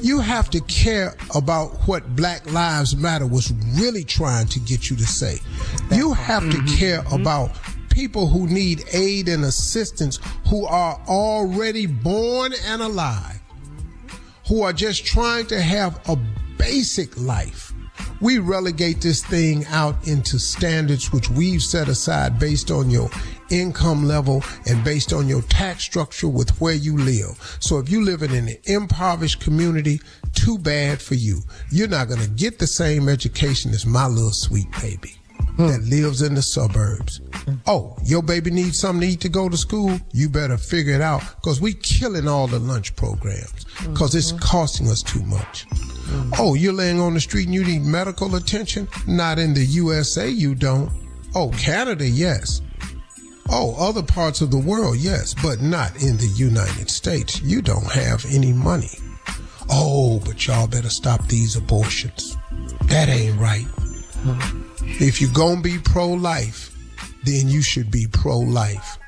You 0.00 0.20
have 0.20 0.50
to 0.50 0.60
care 0.62 1.16
about 1.34 1.70
what 1.88 2.14
Black 2.14 2.50
Lives 2.52 2.96
Matter 2.96 3.26
was 3.26 3.52
really 3.80 4.04
trying 4.04 4.46
to 4.48 4.60
get 4.60 4.90
you 4.90 4.96
to 4.96 5.06
say. 5.06 5.38
You 5.90 6.12
have 6.12 6.42
to 6.42 6.56
mm-hmm. 6.58 6.76
care 6.76 7.04
about 7.10 7.50
people 7.90 8.28
who 8.28 8.46
need 8.46 8.84
aid 8.92 9.28
and 9.28 9.44
assistance 9.44 10.20
who 10.48 10.66
are 10.66 11.00
already 11.08 11.86
born 11.86 12.52
and 12.66 12.80
alive, 12.82 13.40
who 14.46 14.62
are 14.62 14.72
just 14.72 15.04
trying 15.04 15.46
to 15.46 15.60
have 15.60 16.00
a 16.08 16.16
basic 16.58 17.18
life. 17.20 17.72
We 18.20 18.38
relegate 18.38 19.00
this 19.00 19.24
thing 19.24 19.64
out 19.66 20.06
into 20.06 20.38
standards 20.38 21.12
which 21.12 21.30
we've 21.30 21.62
set 21.62 21.88
aside 21.88 22.38
based 22.38 22.70
on 22.70 22.90
your 22.90 23.10
income 23.50 24.04
level 24.04 24.42
and 24.66 24.82
based 24.84 25.12
on 25.12 25.28
your 25.28 25.42
tax 25.42 25.84
structure 25.84 26.28
with 26.28 26.50
where 26.60 26.74
you 26.74 26.96
live. 26.96 27.56
So 27.60 27.78
if 27.78 27.90
you 27.90 28.04
live 28.04 28.22
in 28.22 28.32
an 28.32 28.56
impoverished 28.64 29.40
community, 29.40 30.00
too 30.34 30.58
bad 30.58 31.00
for 31.00 31.14
you. 31.14 31.40
You're 31.70 31.88
not 31.88 32.08
going 32.08 32.20
to 32.20 32.28
get 32.28 32.58
the 32.58 32.66
same 32.66 33.08
education 33.08 33.72
as 33.72 33.86
my 33.86 34.06
little 34.06 34.30
sweet 34.30 34.70
baby 34.80 35.16
hmm. 35.56 35.66
that 35.66 35.82
lives 35.82 36.22
in 36.22 36.34
the 36.34 36.42
suburbs. 36.42 37.20
Hmm. 37.32 37.54
Oh, 37.66 37.96
your 38.04 38.22
baby 38.22 38.50
needs 38.50 38.78
something 38.78 39.00
to 39.00 39.14
eat 39.14 39.20
to 39.22 39.28
go 39.28 39.48
to 39.48 39.56
school? 39.56 39.98
You 40.12 40.28
better 40.28 40.56
figure 40.56 40.94
it 40.94 41.00
out 41.00 41.22
because 41.36 41.60
we 41.60 41.74
killing 41.74 42.28
all 42.28 42.46
the 42.46 42.58
lunch 42.58 42.94
programs 42.96 43.64
because 43.90 44.14
it's 44.14 44.32
mm-hmm. 44.32 44.44
costing 44.44 44.88
us 44.88 45.02
too 45.02 45.22
much. 45.22 45.68
Mm. 45.68 46.34
Oh, 46.38 46.54
you're 46.54 46.72
laying 46.72 47.00
on 47.00 47.12
the 47.12 47.20
street 47.20 47.46
and 47.46 47.54
you 47.54 47.64
need 47.64 47.82
medical 47.82 48.34
attention? 48.34 48.88
Not 49.06 49.38
in 49.38 49.52
the 49.52 49.64
USA, 49.64 50.28
you 50.28 50.54
don't. 50.54 50.90
Oh, 51.34 51.50
Canada, 51.50 52.08
yes. 52.08 52.62
Oh, 53.50 53.74
other 53.78 54.02
parts 54.02 54.40
of 54.40 54.50
the 54.50 54.58
world, 54.58 54.98
yes, 54.98 55.34
but 55.42 55.60
not 55.60 56.02
in 56.02 56.18
the 56.18 56.32
United 56.36 56.90
States. 56.90 57.40
You 57.40 57.62
don't 57.62 57.90
have 57.90 58.26
any 58.30 58.52
money. 58.52 58.90
Oh, 59.70 60.20
but 60.24 60.46
y'all 60.46 60.66
better 60.66 60.90
stop 60.90 61.26
these 61.28 61.56
abortions. 61.56 62.36
That 62.84 63.08
ain't 63.08 63.38
right. 63.40 63.66
If 64.82 65.20
you're 65.20 65.32
gonna 65.32 65.60
be 65.60 65.78
pro-life, 65.78 66.76
then 67.24 67.48
you 67.48 67.62
should 67.62 67.90
be 67.90 68.06
pro-life. 68.10 68.98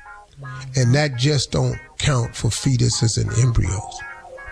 And 0.75 0.93
that 0.95 1.17
just 1.17 1.51
don't 1.51 1.77
count 1.99 2.35
for 2.35 2.47
fetuses 2.47 3.21
and 3.21 3.31
embryos. 3.39 3.99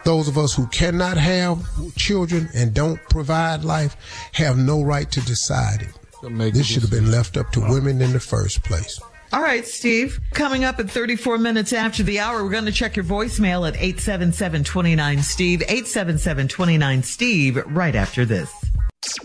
Those 0.06 0.28
of 0.28 0.38
us 0.38 0.54
who 0.54 0.68
cannot 0.68 1.18
have 1.18 1.66
children 1.96 2.50
and 2.54 2.74
don't 2.74 3.00
provide 3.10 3.64
life 3.64 3.96
have 4.34 4.58
no 4.58 4.82
right 4.84 5.10
to 5.12 5.22
decide 5.22 5.82
it. 5.82 6.54
This 6.54 6.68
should 6.68 6.82
have 6.84 6.92
been 6.92 7.12
left 7.12 7.38
up 7.38 7.52
to 7.52 7.60
women 7.62 8.02
in 8.02 8.14
the 8.14 8.20
first 8.20 8.64
place. 8.64 9.00
All 9.32 9.42
right, 9.42 9.66
Steve. 9.66 10.20
Coming 10.34 10.64
up 10.64 10.80
at 10.80 10.90
34 10.90 11.38
minutes 11.38 11.72
after 11.72 12.02
the 12.02 12.20
hour, 12.20 12.44
we're 12.44 12.50
going 12.50 12.66
to 12.66 12.72
check 12.72 12.96
your 12.96 13.06
voicemail 13.06 13.68
at 13.68 13.76
877-29-STEVE, 13.76 15.62
877-29-STEVE, 15.62 17.64
right 17.68 17.96
after 17.96 18.26
this. 18.26 18.52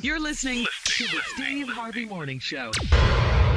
You're 0.00 0.20
listening 0.20 0.66
to 0.84 1.04
the 1.04 1.20
Steve 1.34 1.68
Harvey 1.68 2.04
Morning 2.04 2.38
Show. 2.38 2.70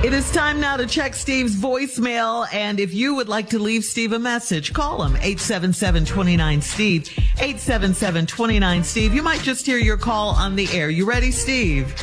It 0.04 0.14
is 0.14 0.32
time 0.32 0.62
now 0.62 0.78
to 0.78 0.88
check 0.88 1.16
Steve's 1.16 1.56
voicemail. 1.56 2.48
And 2.54 2.80
if 2.80 2.94
you 2.94 3.16
would 3.16 3.28
like 3.28 3.50
to 3.50 3.60
leave 3.60 3.84
Steve 3.84 4.14
a 4.14 4.20
message, 4.20 4.74
call 4.74 5.04
him 5.04 5.16
877-29-STEVE, 5.16 7.10
877-29-STEVE. 7.38 9.14
You 9.14 9.22
might 9.22 9.42
just 9.42 9.66
hear 9.66 9.80
your 9.80 9.98
call 9.98 10.30
on 10.30 10.56
the 10.56 10.70
air. 10.72 10.90
You 10.90 11.06
ready, 11.06 11.32
Steve? 11.32 11.94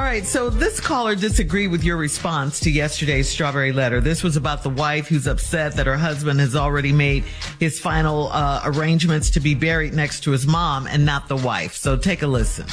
All 0.00 0.06
right, 0.06 0.26
so 0.26 0.48
this 0.48 0.80
caller 0.80 1.14
disagreed 1.14 1.70
with 1.70 1.84
your 1.84 1.98
response 1.98 2.58
to 2.60 2.70
yesterday's 2.70 3.28
strawberry 3.28 3.70
letter. 3.70 4.00
This 4.00 4.22
was 4.22 4.34
about 4.34 4.62
the 4.62 4.70
wife 4.70 5.08
who's 5.08 5.26
upset 5.26 5.74
that 5.74 5.86
her 5.86 5.98
husband 5.98 6.40
has 6.40 6.56
already 6.56 6.90
made 6.90 7.24
his 7.58 7.78
final 7.78 8.28
uh, 8.28 8.62
arrangements 8.64 9.28
to 9.32 9.40
be 9.40 9.54
buried 9.54 9.92
next 9.92 10.20
to 10.20 10.30
his 10.30 10.46
mom 10.46 10.86
and 10.86 11.04
not 11.04 11.28
the 11.28 11.36
wife. 11.36 11.76
So 11.76 11.98
take 11.98 12.22
a 12.22 12.26
listen. 12.26 12.64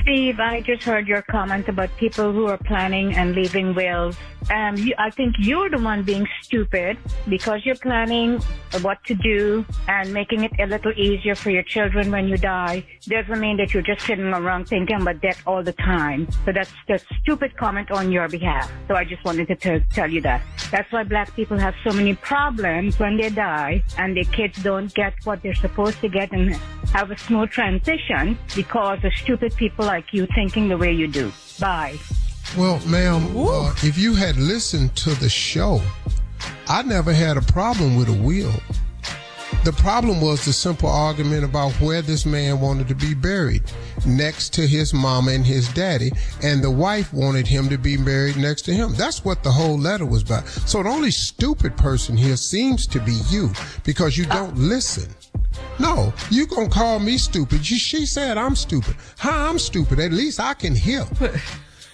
Steve, 0.00 0.40
I 0.40 0.62
just 0.62 0.82
heard 0.82 1.06
your 1.06 1.20
comment 1.20 1.68
about 1.68 1.94
people 1.98 2.32
who 2.32 2.46
are 2.46 2.56
planning 2.56 3.14
and 3.14 3.34
leaving 3.34 3.74
wills. 3.74 4.16
Um, 4.50 4.76
you, 4.76 4.94
I 4.98 5.10
think 5.10 5.36
you're 5.38 5.70
the 5.70 5.78
one 5.78 6.02
being 6.02 6.26
stupid 6.42 6.98
because 7.28 7.64
you're 7.64 7.76
planning 7.76 8.40
what 8.80 9.02
to 9.04 9.14
do 9.14 9.64
and 9.88 10.12
making 10.12 10.44
it 10.44 10.52
a 10.58 10.66
little 10.66 10.92
easier 10.92 11.34
for 11.34 11.50
your 11.50 11.62
children 11.62 12.10
when 12.10 12.28
you 12.28 12.36
die. 12.36 12.84
Doesn't 13.02 13.40
mean 13.40 13.56
that 13.58 13.74
you're 13.74 13.82
just 13.82 14.06
sitting 14.06 14.26
around 14.26 14.66
thinking 14.66 15.00
about 15.02 15.20
death 15.20 15.42
all 15.46 15.62
the 15.62 15.72
time. 15.72 16.28
So 16.44 16.52
that's 16.52 16.72
the 16.88 17.00
stupid 17.20 17.56
comment 17.56 17.90
on 17.90 18.10
your 18.10 18.28
behalf. 18.28 18.70
So 18.88 18.94
I 18.94 19.04
just 19.04 19.24
wanted 19.24 19.48
to 19.48 19.56
t- 19.56 19.84
tell 19.90 20.10
you 20.10 20.20
that. 20.22 20.42
That's 20.70 20.90
why 20.92 21.04
black 21.04 21.34
people 21.34 21.58
have 21.58 21.74
so 21.84 21.92
many 21.92 22.14
problems 22.14 22.98
when 22.98 23.16
they 23.16 23.30
die 23.30 23.82
and 23.98 24.16
their 24.16 24.24
kids 24.24 24.62
don't 24.62 24.92
get 24.94 25.14
what 25.24 25.42
they're 25.42 25.54
supposed 25.54 26.00
to 26.00 26.08
get 26.08 26.32
and 26.32 26.54
have 26.92 27.10
a 27.10 27.18
smooth 27.18 27.50
transition 27.50 28.38
because 28.54 29.02
of 29.04 29.12
stupid 29.14 29.54
people 29.56 29.84
like 29.84 30.12
you 30.12 30.26
thinking 30.34 30.68
the 30.68 30.76
way 30.76 30.92
you 30.92 31.06
do. 31.06 31.32
Bye. 31.58 31.98
Well, 32.58 32.80
ma'am, 32.84 33.36
uh, 33.36 33.72
if 33.84 33.96
you 33.96 34.14
had 34.14 34.36
listened 34.36 34.96
to 34.96 35.10
the 35.14 35.28
show, 35.28 35.80
I 36.66 36.82
never 36.82 37.12
had 37.12 37.36
a 37.36 37.42
problem 37.42 37.96
with 37.96 38.08
a 38.08 38.12
will. 38.12 38.52
The 39.62 39.72
problem 39.72 40.20
was 40.20 40.44
the 40.44 40.52
simple 40.52 40.88
argument 40.88 41.44
about 41.44 41.72
where 41.74 42.02
this 42.02 42.26
man 42.26 42.60
wanted 42.60 42.88
to 42.88 42.94
be 42.96 43.14
buried 43.14 43.62
next 44.04 44.52
to 44.54 44.66
his 44.66 44.92
mama 44.92 45.30
and 45.30 45.46
his 45.46 45.68
daddy, 45.74 46.10
and 46.42 46.62
the 46.62 46.70
wife 46.70 47.12
wanted 47.12 47.46
him 47.46 47.68
to 47.68 47.78
be 47.78 47.96
buried 47.96 48.36
next 48.36 48.62
to 48.62 48.74
him. 48.74 48.94
That's 48.94 49.24
what 49.24 49.44
the 49.44 49.52
whole 49.52 49.78
letter 49.78 50.06
was 50.06 50.22
about. 50.22 50.48
So 50.48 50.82
the 50.82 50.88
only 50.88 51.12
stupid 51.12 51.76
person 51.76 52.16
here 52.16 52.36
seems 52.36 52.86
to 52.88 53.00
be 53.00 53.14
you 53.28 53.52
because 53.84 54.18
you 54.18 54.26
don't 54.26 54.56
listen. 54.56 55.14
No, 55.78 56.12
you 56.30 56.46
gonna 56.46 56.68
call 56.68 56.98
me 56.98 57.16
stupid. 57.16 57.64
She, 57.64 58.06
said 58.06 58.38
I'm 58.38 58.56
stupid. 58.56 58.96
How 59.18 59.48
I'm 59.48 59.58
stupid? 59.58 60.00
At 60.00 60.12
least 60.12 60.40
I 60.40 60.54
can 60.54 60.74
hear. 60.74 61.06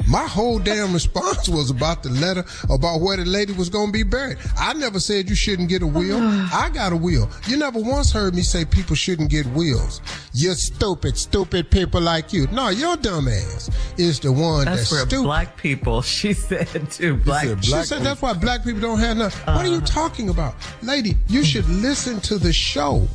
My 0.06 0.26
whole 0.26 0.58
damn 0.58 0.92
response 0.92 1.48
was 1.48 1.70
about 1.70 2.02
the 2.02 2.10
letter 2.10 2.44
about 2.70 3.00
where 3.00 3.16
the 3.16 3.24
lady 3.24 3.52
was 3.52 3.68
going 3.68 3.88
to 3.88 3.92
be 3.92 4.02
buried. 4.02 4.38
I 4.56 4.72
never 4.74 5.00
said 5.00 5.28
you 5.28 5.34
shouldn't 5.34 5.68
get 5.68 5.82
a 5.82 5.86
will. 5.86 6.18
I 6.52 6.70
got 6.72 6.92
a 6.92 6.96
will. 6.96 7.28
You 7.46 7.56
never 7.56 7.80
once 7.80 8.12
heard 8.12 8.34
me 8.34 8.42
say 8.42 8.64
people 8.64 8.94
shouldn't 8.96 9.30
get 9.30 9.46
wills. 9.48 10.00
You're 10.32 10.54
stupid, 10.54 11.16
stupid 11.16 11.70
people 11.70 12.00
like 12.00 12.32
you. 12.32 12.46
No, 12.48 12.68
your 12.68 12.96
dumb 12.96 13.28
ass 13.28 13.70
is 13.96 14.20
the 14.20 14.32
one 14.32 14.64
That's 14.64 14.78
that's, 14.78 14.90
for 14.90 15.08
stupid. 15.08 15.24
black 15.24 15.56
people. 15.56 16.02
She 16.16 16.32
said 16.32 16.90
to 16.92 17.16
black. 17.16 17.46
she 17.62 17.72
said 17.82 18.02
that's 18.02 18.22
why 18.22 18.32
black 18.32 18.64
people 18.64 18.80
don't 18.80 18.98
have 18.98 19.16
nothing. 19.16 19.54
What 19.54 19.66
are 19.66 19.68
you 19.68 19.78
uh. 19.78 19.86
talking 19.86 20.30
about? 20.30 20.54
Lady, 20.82 21.16
you 21.28 21.44
should 21.44 21.68
listen 21.68 22.20
to 22.20 22.38
the 22.38 22.52
show. 22.52 23.06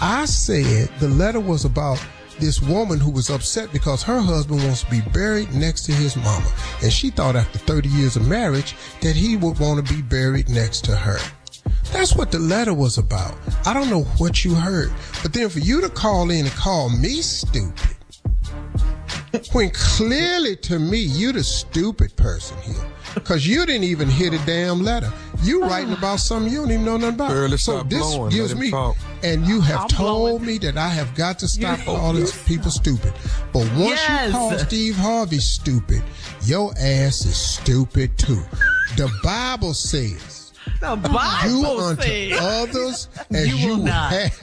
I 0.00 0.24
said 0.26 0.88
the 0.98 1.08
letter 1.08 1.40
was 1.40 1.64
about 1.64 2.04
this 2.42 2.60
woman 2.60 2.98
who 2.98 3.12
was 3.12 3.30
upset 3.30 3.72
because 3.72 4.02
her 4.02 4.20
husband 4.20 4.64
wants 4.64 4.82
to 4.82 4.90
be 4.90 5.00
buried 5.12 5.54
next 5.54 5.84
to 5.84 5.92
his 5.92 6.16
mama. 6.16 6.52
And 6.82 6.92
she 6.92 7.08
thought 7.08 7.36
after 7.36 7.56
30 7.60 7.88
years 7.90 8.16
of 8.16 8.26
marriage 8.26 8.74
that 9.00 9.14
he 9.14 9.36
would 9.36 9.60
want 9.60 9.86
to 9.86 9.94
be 9.94 10.02
buried 10.02 10.48
next 10.48 10.84
to 10.86 10.96
her. 10.96 11.18
That's 11.92 12.16
what 12.16 12.32
the 12.32 12.40
letter 12.40 12.74
was 12.74 12.98
about. 12.98 13.36
I 13.64 13.72
don't 13.72 13.88
know 13.88 14.02
what 14.18 14.44
you 14.44 14.56
heard. 14.56 14.90
But 15.22 15.32
then 15.32 15.50
for 15.50 15.60
you 15.60 15.80
to 15.82 15.88
call 15.88 16.30
in 16.30 16.46
and 16.46 16.54
call 16.56 16.90
me 16.90 17.22
stupid, 17.22 17.96
when 19.52 19.70
clearly 19.70 20.56
to 20.56 20.78
me, 20.78 20.98
you 20.98 21.32
the 21.32 21.42
stupid 21.44 22.14
person 22.16 22.56
here. 22.62 22.74
Because 23.14 23.46
you 23.46 23.66
didn't 23.66 23.84
even 23.84 24.08
hear 24.08 24.30
the 24.30 24.38
damn 24.46 24.82
letter. 24.82 25.12
You 25.42 25.62
writing 25.68 25.92
about 25.92 26.20
something 26.20 26.50
you 26.52 26.60
don't 26.60 26.70
even 26.70 26.84
know 26.84 26.96
nothing 26.96 27.14
about. 27.16 27.28
Barely 27.30 27.56
so 27.58 27.82
this 27.82 27.98
blowing. 28.00 28.30
Gives 28.30 28.54
me, 28.54 28.70
talk. 28.70 28.96
and 29.22 29.46
you 29.46 29.60
have 29.60 29.82
I'm 29.82 29.88
told 29.88 30.40
blowing. 30.40 30.46
me 30.46 30.58
that 30.58 30.76
I 30.78 30.88
have 30.88 31.14
got 31.14 31.38
to 31.40 31.48
stop 31.48 31.78
You- 31.80 31.84
calling 31.84 32.26
people 32.46 32.70
stupid. 32.70 33.12
But 33.52 33.70
once 33.74 34.00
Yes. 34.08 34.26
you 34.28 34.32
call 34.32 34.58
Steve 34.58 34.96
Harvey 34.96 35.38
stupid, 35.38 36.02
your 36.44 36.72
ass 36.78 37.24
is 37.26 37.36
stupid 37.36 38.16
too. 38.18 38.42
The 38.96 39.10
Bible 39.22 39.74
says. 39.74 40.41
The 40.82 40.96
Do 40.96 41.08
Bible 41.12 41.80
unto 41.80 42.02
says. 42.02 42.38
others 42.40 43.08
as 43.32 43.46
You 43.48 43.54
you, 43.56 43.68
will 43.68 43.84
not. 43.84 44.12
have 44.12 44.40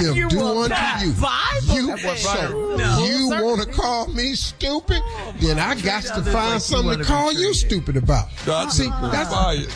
them 0.00 0.14
You 0.16 0.28
do 0.28 0.36
will 0.38 0.58
unto 0.62 0.68
not. 0.76 1.02
you. 1.04 1.12
Bible 1.14 1.74
you 1.74 1.98
says. 1.98 2.22
so 2.22 2.76
No. 2.76 3.04
you 3.04 3.30
want 3.30 3.62
to 3.62 3.66
call 3.68 4.06
me 4.06 4.34
stupid? 4.34 5.00
Oh, 5.02 5.34
then 5.40 5.58
I 5.58 5.74
got 5.80 6.04
to 6.04 6.22
find 6.22 6.52
like 6.52 6.60
something 6.60 6.86
wanna 6.86 7.04
call 7.04 7.32
you 7.32 7.52
stupid 7.52 7.96
about. 7.96 8.28
God 8.46 8.68
See, 8.70 8.88
that's 8.88 9.30
that's 9.30 9.68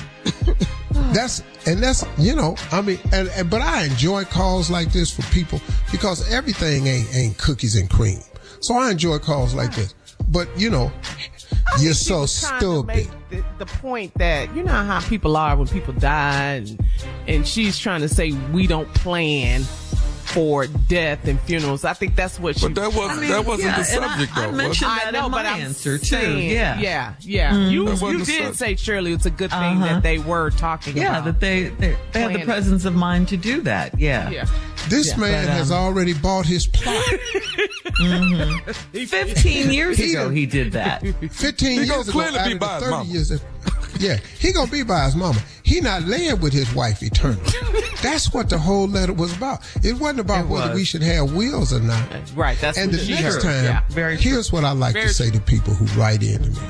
that's 1.13 1.43
and 1.67 1.83
that's 1.83 2.05
you 2.19 2.37
know 2.37 2.55
I 2.71 2.83
mean 2.83 3.01
and, 3.13 3.29
and 3.31 3.51
but 3.51 3.61
I 3.63 3.83
enjoy 3.85 4.25
calls 4.25 4.71
like 4.71 4.93
this 4.93 5.11
for 5.11 5.23
people 5.35 5.61
because 5.91 6.31
everything 6.33 6.87
ain't 6.87 7.15
ain't 7.17 7.37
cookies 7.37 7.75
and 7.75 7.91
cream. 7.91 8.21
So 8.61 8.77
I 8.77 8.93
enjoy 8.93 9.19
calls 9.19 9.55
like 9.55 9.75
this. 9.75 9.95
But 10.29 10.49
you 10.59 10.71
know, 10.71 10.91
I 11.05 11.36
you're 11.81 11.95
so 11.95 12.21
was 12.21 12.41
trying 12.41 12.61
to 12.61 12.67
stupid. 12.67 13.09
The, 13.31 13.45
the 13.59 13.67
point 13.67 14.15
that 14.15 14.55
you 14.55 14.63
know 14.63 14.73
how 14.73 15.01
people 15.01 15.37
are 15.37 15.57
when 15.57 15.67
people 15.67 15.95
die, 15.95 16.55
and, 16.55 16.87
and 17.27 17.47
she's 17.47 17.79
trying 17.79 18.01
to 18.01 18.09
say 18.09 18.33
we 18.53 18.67
don't 18.67 18.93
plan 18.95 19.63
for 20.27 20.67
death 20.67 21.27
and 21.27 21.41
funerals. 21.41 21.85
I 21.85 21.93
think 21.95 22.17
that's 22.17 22.39
what 22.39 22.59
she. 22.59 22.67
But 22.69 22.75
that 22.75 22.95
wasn't 22.95 23.19
I 23.19 23.21
mean, 23.21 23.31
that 23.31 23.45
wasn't 23.47 23.69
yeah, 23.71 23.79
the 23.79 23.85
subject 23.85 24.37
I 24.37 24.41
though. 24.43 24.49
was 24.49 24.57
mentioned- 24.57 24.91
that 24.91 25.05
I 25.07 25.11
know, 25.13 25.27
in 25.27 25.33
but 25.33 25.45
my 25.45 25.51
I'm 25.51 25.61
answer, 25.63 25.99
too. 25.99 26.05
saying- 26.05 26.51
Yeah. 26.51 26.79
yeah, 26.81 27.15
yeah. 27.21 27.57
You 27.69 27.85
That 27.85 27.91
wasn't 27.93 28.13
you 28.13 28.19
did 28.25 28.27
subject. 28.27 28.57
say 28.57 28.77
Shirley, 28.77 29.13
it's 29.13 29.27
a 29.27 29.31
good 29.31 29.51
thing 29.51 29.61
Uh-huh. 29.83 29.87
that 29.95 30.03
they 30.03 30.19
were 30.19 30.51
talking 30.51 30.97
Yeah, 30.97 31.11
about. 31.13 31.25
that 31.27 31.41
they 31.41 31.65
they, 31.69 31.97
they 32.13 32.21
had 32.21 32.35
the 32.35 32.45
presence 32.45 32.85
of 32.85 32.95
mind 32.95 33.29
to 33.29 33.37
do 33.37 33.61
that. 33.63 33.99
Yeah. 33.99 34.29
yeah. 34.31 34.47
This 34.89 35.09
Yeah, 35.09 35.17
man 35.19 35.47
but, 35.47 35.53
has 35.55 35.71
um, 35.73 35.79
already 35.79 36.13
bought 36.13 36.47
his 36.47 36.67
plot. 36.67 37.03
Fifteen 38.93 39.71
years 39.73 39.97
He 39.99 40.11
ago, 40.13 40.25
done- 40.25 40.37
he 40.37 40.47
did 40.47 40.73
that. 40.73 41.03
15 41.33 41.69
He 41.81 41.87
years 41.87 42.09
ago, 42.09 42.13
clearly 42.13 42.39
out 42.39 42.47
be 42.47 42.53
of 42.53 42.59
by 42.61 42.79
30 42.81 42.91
mama. 42.91 43.05
years. 43.11 43.33
Yeah, 43.99 44.19
he 44.39 44.53
gonna 44.53 44.71
be 44.71 44.83
by 44.83 45.05
his 45.05 45.17
mama. 45.17 45.41
He 45.63 45.81
not 45.81 46.03
laying 46.03 46.41
with 46.41 46.53
his 46.53 46.73
wife 46.75 47.03
eternally. 47.03 47.43
That's 48.03 48.33
what 48.33 48.51
the 48.51 48.59
whole 48.59 48.87
letter 48.87 49.13
was 49.13 49.35
about. 49.35 49.61
It 49.83 49.95
wasn't 49.95 50.21
about 50.21 50.45
It 50.45 50.49
whether 50.49 50.69
was. 50.69 50.77
we 50.77 50.85
should 50.85 51.03
have 51.03 51.33
wheels 51.33 51.73
or 51.73 51.81
not. 51.81 52.07
Right, 52.35 52.59
that's 52.61 52.77
and 52.79 52.91
what 52.91 53.01
the 53.01 53.05
she 53.07 53.13
next 53.13 53.37
heard. 53.37 53.43
time, 53.43 53.65
Yeah. 53.65 53.83
Very 53.89 54.17
true. 54.17 54.33
here's 54.33 54.53
what 54.53 54.65
I 54.65 54.73
like 54.73 54.93
Very 54.93 55.09
to 55.09 55.15
say 55.15 55.31
to 55.31 55.41
people 55.41 55.75
who 55.75 55.87
write 55.99 56.23
in 56.23 56.43
to 56.43 56.51
me. 56.51 56.67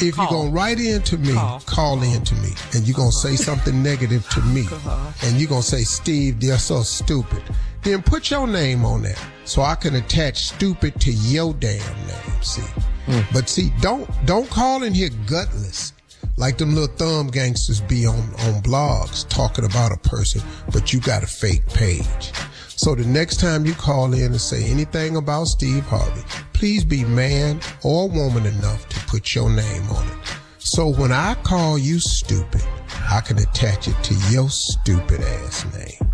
If 0.00 0.14
Call. 0.14 0.24
you're 0.24 0.42
gonna 0.42 0.50
write 0.50 0.78
in 0.78 1.02
to 1.02 1.18
me, 1.18 1.34
Call. 1.34 1.60
call 1.66 2.02
in 2.02 2.22
to 2.22 2.34
me, 2.36 2.50
and 2.72 2.86
you're 2.86 2.96
gonna 2.96 3.10
say 3.12 3.34
uh-huh. 3.34 3.42
something 3.42 3.82
negative 3.82 4.26
to 4.30 4.40
me, 4.42 4.62
uh-huh. 4.72 5.26
and 5.26 5.40
you're 5.40 5.48
gonna 5.48 5.62
say, 5.62 5.82
Steve, 5.82 6.40
they're 6.40 6.58
so 6.58 6.82
stupid. 6.82 7.42
Then 7.82 8.00
put 8.02 8.30
your 8.30 8.46
name 8.46 8.84
on 8.84 9.02
that, 9.02 9.20
so 9.44 9.62
I 9.62 9.74
can 9.74 9.96
attach 9.96 10.44
stupid 10.46 11.00
to 11.00 11.10
your 11.12 11.52
damn 11.54 11.78
name. 12.06 12.42
See, 12.42 12.62
hmm. 13.06 13.20
but 13.32 13.48
see, 13.48 13.72
don't 13.80 14.08
don't 14.24 14.48
call 14.48 14.84
in 14.84 14.94
here 14.94 15.10
gutless 15.26 15.92
like 16.40 16.56
them 16.56 16.74
little 16.74 16.94
thumb 16.96 17.28
gangsters 17.28 17.80
be 17.82 18.06
on 18.06 18.16
on 18.16 18.62
blogs 18.62 19.28
talking 19.28 19.64
about 19.66 19.92
a 19.92 19.96
person, 20.08 20.40
but 20.72 20.92
you 20.92 20.98
got 21.00 21.22
a 21.22 21.26
fake 21.26 21.66
page. 21.68 22.32
So 22.76 22.94
the 22.94 23.04
next 23.04 23.40
time 23.40 23.66
you 23.66 23.74
call 23.74 24.14
in 24.14 24.22
and 24.32 24.40
say 24.40 24.64
anything 24.64 25.16
about 25.16 25.44
Steve 25.48 25.84
Harvey, 25.84 26.22
please 26.54 26.82
be 26.82 27.04
man 27.04 27.60
or 27.84 28.08
woman 28.08 28.46
enough 28.46 28.88
to 28.88 28.98
put 29.06 29.34
your 29.34 29.50
name 29.50 29.82
on 29.90 30.06
it. 30.08 30.14
So 30.58 30.88
when 30.88 31.12
I 31.12 31.34
call 31.42 31.76
you 31.78 32.00
stupid, 32.00 32.62
I 33.10 33.20
can 33.20 33.38
attach 33.38 33.86
it 33.88 34.02
to 34.04 34.14
your 34.32 34.48
stupid 34.48 35.20
ass 35.20 35.66
name. 35.76 36.10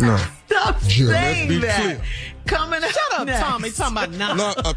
No. 0.00 0.16
Stop 0.46 0.82
Sure, 0.82 1.06
let's 1.08 1.38
saying 1.38 1.48
be 1.48 1.58
that. 1.60 1.80
clear. 1.80 2.02
Coming 2.46 2.80
Shut 2.82 2.96
up, 3.20 3.26
next. 3.26 3.40
Tommy. 3.40 3.70
Talking 3.70 3.96
about 3.96 4.10
nothing. 4.36 4.36
No, 4.36 4.52
uh, 4.70 4.74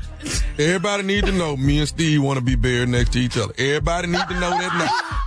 everybody 0.59 1.03
need 1.03 1.25
to 1.25 1.31
know 1.31 1.57
me 1.57 1.79
and 1.79 1.87
Steve 1.87 2.21
want 2.21 2.37
to 2.39 2.43
be 2.45 2.55
buried 2.55 2.89
next 2.89 3.13
to 3.13 3.19
each 3.19 3.37
other. 3.37 3.53
Everybody 3.57 4.07
need 4.07 4.27
to 4.27 4.33
know 4.39 4.49
that 4.51 4.75
now. 4.77 5.25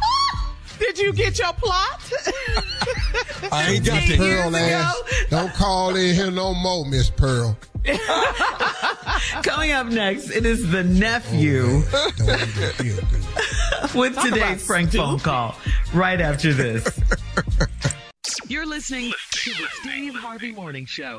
Did 0.78 0.98
you 0.98 1.12
get 1.12 1.38
your 1.38 1.52
plot? 1.54 2.00
I 3.52 3.72
ain't 3.72 3.84
got 3.84 3.98
Fifteen 3.98 4.18
to. 4.18 4.24
years 4.24 4.42
Pearl 4.44 4.56
ass, 4.56 5.02
don't 5.28 5.52
call 5.52 5.96
in 5.96 6.14
here 6.14 6.30
no 6.30 6.54
more, 6.54 6.86
Miss 6.86 7.10
Pearl. 7.10 7.58
Coming 9.42 9.72
up 9.72 9.86
next, 9.88 10.30
it 10.30 10.46
is 10.46 10.70
the 10.70 10.84
nephew 10.84 11.82
Don't 12.16 12.28
even 12.28 12.46
feel 12.72 12.96
good. 12.96 13.94
with 13.94 14.14
Talk 14.14 14.24
today's 14.26 14.42
about 14.42 14.66
prank 14.66 14.92
phone 14.92 15.18
call. 15.18 15.56
Right 15.92 16.20
after 16.20 16.52
this. 16.52 17.00
You're 18.46 18.66
listening 18.66 19.12
to 19.30 19.50
the 19.50 19.66
Steve 19.80 20.14
Harvey 20.14 20.52
Morning 20.52 20.86
Show. 20.86 21.18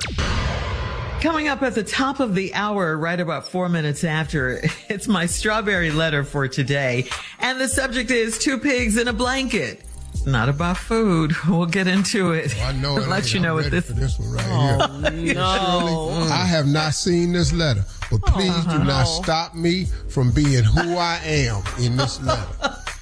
Coming 1.22 1.50
up 1.50 1.62
at 1.64 1.76
the 1.76 1.84
top 1.84 2.22
of 2.22 2.34
the 2.34 2.54
hour, 2.54 2.96
right 2.96 3.20
about 3.20 3.46
four 3.46 3.68
minutes 3.68 4.06
after, 4.06 4.62
it's 4.90 5.06
my 5.06 5.26
strawberry 5.26 5.92
letter 5.92 6.24
for 6.24 6.48
today. 6.48 7.10
And 7.40 7.60
the 7.60 7.68
subject 7.68 8.10
is 8.10 8.38
two 8.38 8.58
pigs 8.58 8.96
in 8.96 9.10
a 9.10 9.14
blanket. 9.14 9.82
It's 10.14 10.26
not 10.26 10.48
about 10.48 10.78
food. 10.78 11.34
We'll 11.48 11.66
get 11.66 11.88
into 11.88 12.32
it. 12.32 12.56
Oh, 12.58 12.64
I 12.64 12.72
know 12.72 12.98
it 12.98 13.08
Let 13.10 13.34
you 13.34 13.42
know 13.42 13.56
what 13.56 13.70
this 13.70 13.88
for 13.88 13.94
this 13.94 14.18
one 14.18 14.32
right 14.32 14.46
oh, 14.50 15.12
here. 15.12 15.34
no. 15.34 16.10
I 16.32 16.46
have 16.46 16.68
not 16.68 16.94
seen 16.94 17.34
this 17.34 17.52
letter, 17.52 17.84
but 18.10 18.22
oh, 18.24 18.32
please 18.32 18.66
do 18.66 18.82
not 18.86 19.04
stop 19.04 19.56
me 19.56 19.86
from 20.08 20.32
being 20.32 20.64
who 20.64 20.96
I 20.96 21.20
am 21.26 21.64
in 21.82 21.98
this 21.98 22.22
letter. 22.22 22.48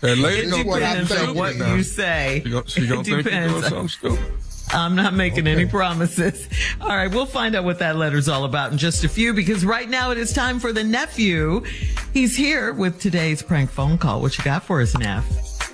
and 0.01 0.21
lady 0.21 0.47
It 0.47 0.49
gonna 0.49 0.63
what 0.63 0.81
I 0.81 1.05
think 1.05 1.29
on 1.29 1.35
what 1.35 1.55
you 1.55 1.83
say. 1.83 2.41
She 2.43 2.49
gonna, 2.49 2.67
she 2.67 2.87
gonna 2.87 3.01
It 3.01 3.05
think 3.05 3.25
you're 3.25 3.47
doing 3.47 3.61
something 3.61 3.87
stupid. 3.89 4.33
I'm 4.69 4.95
not 4.95 5.13
making 5.13 5.47
any 5.47 5.65
promises. 5.65 6.47
All 6.81 6.89
right, 6.89 7.07
we'll 7.09 7.25
find 7.25 7.55
out 7.55 7.63
what 7.63 7.79
that 7.79 7.95
letter's 7.95 8.27
all 8.27 8.43
about 8.45 8.71
in 8.71 8.77
just 8.77 9.03
a 9.03 9.09
few 9.09 9.33
because 9.33 9.65
right 9.65 9.89
now 9.89 10.11
it 10.11 10.17
is 10.17 10.33
time 10.33 10.59
for 10.59 10.73
the 10.73 10.83
nephew. 10.83 11.63
He's 12.13 12.35
here 12.35 12.73
with 12.73 12.99
today's 12.99 13.41
prank 13.41 13.69
phone 13.69 13.97
call. 13.97 14.21
What 14.21 14.37
you 14.37 14.43
got 14.43 14.63
for 14.63 14.81
us, 14.81 14.97
Neff? 14.97 15.25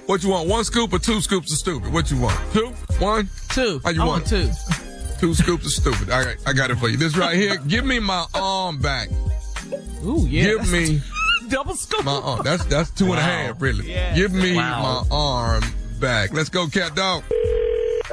What 0.08 0.22
you 0.24 0.30
want? 0.30 0.48
One 0.50 0.64
scoop 0.64 0.94
or 0.94 1.00
two 1.00 1.22
scoops 1.22 1.52
of 1.52 1.58
stupid? 1.58 1.92
What 1.94 2.12
you 2.12 2.20
want? 2.20 2.40
Two? 2.54 2.68
One? 3.00 3.30
Two. 3.50 3.80
How 3.84 3.90
you 3.92 4.02
I 4.02 4.06
want? 4.06 4.32
want 4.32 4.48
two. 4.48 4.50
Two 5.20 5.34
scoops 5.34 5.66
of 5.66 5.72
stupid. 5.72 6.10
All 6.12 6.24
right, 6.24 6.38
I 6.46 6.54
got 6.54 6.70
it 6.70 6.76
for 6.76 6.90
you. 6.90 6.98
This 6.98 7.16
right 7.18 7.36
here. 7.36 7.56
Give 7.68 7.86
me 7.86 8.00
my 8.00 8.26
arm 8.34 8.80
back. 8.80 9.10
Ooh, 10.06 10.28
yeah. 10.30 10.44
Give 10.44 10.72
me 10.72 11.02
double 11.50 11.76
scoop. 11.76 12.04
my 12.06 12.12
arm. 12.12 12.42
That's 12.44 12.66
that's 12.66 12.92
two 12.92 13.06
and 13.06 13.20
a 13.20 13.22
half, 13.24 13.62
really. 13.62 13.90
Yeah. 13.92 14.14
Give 14.16 14.34
me 14.34 14.56
Wow. 14.56 15.06
my 15.10 15.16
arm 15.16 15.64
back. 16.00 16.34
Let's 16.34 16.50
go, 16.50 16.68
cat 16.68 16.96
dog. 16.96 17.24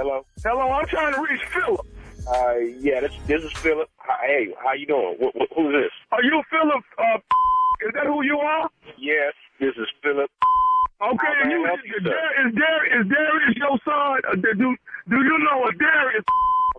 Hello. 0.01 0.25
Hello, 0.41 0.65
I'm 0.73 0.89
trying 0.89 1.13
to 1.13 1.21
reach 1.21 1.45
Philip. 1.53 1.85
Uh, 2.25 2.57
yeah, 2.81 3.05
this, 3.05 3.13
this 3.29 3.45
is 3.45 3.53
Philip. 3.61 3.85
Hey, 4.25 4.49
how 4.57 4.73
you 4.73 4.87
doing? 4.89 5.21
Wh- 5.21 5.29
wh- 5.37 5.53
who's 5.53 5.77
this? 5.77 5.93
Are 6.09 6.25
you 6.25 6.41
Philip? 6.49 6.81
Uh, 6.97 7.21
is 7.85 7.93
that 7.93 8.09
who 8.09 8.25
you 8.25 8.41
are? 8.41 8.71
Yes, 8.97 9.37
this 9.61 9.77
is 9.77 9.85
Philip. 10.01 10.33
Okay, 11.05 11.33
and 11.45 11.53
you, 11.53 11.69
is, 11.69 12.01
Dar- 12.01 12.33
is, 12.41 12.49
Dar- 12.57 12.89
is 12.97 13.05
Darius 13.13 13.57
your 13.61 13.77
son? 13.85 14.25
Uh, 14.25 14.41
do, 14.41 14.73
do 15.13 15.17
you 15.21 15.37
know 15.45 15.69
a 15.69 15.73
Darius? 15.77 16.25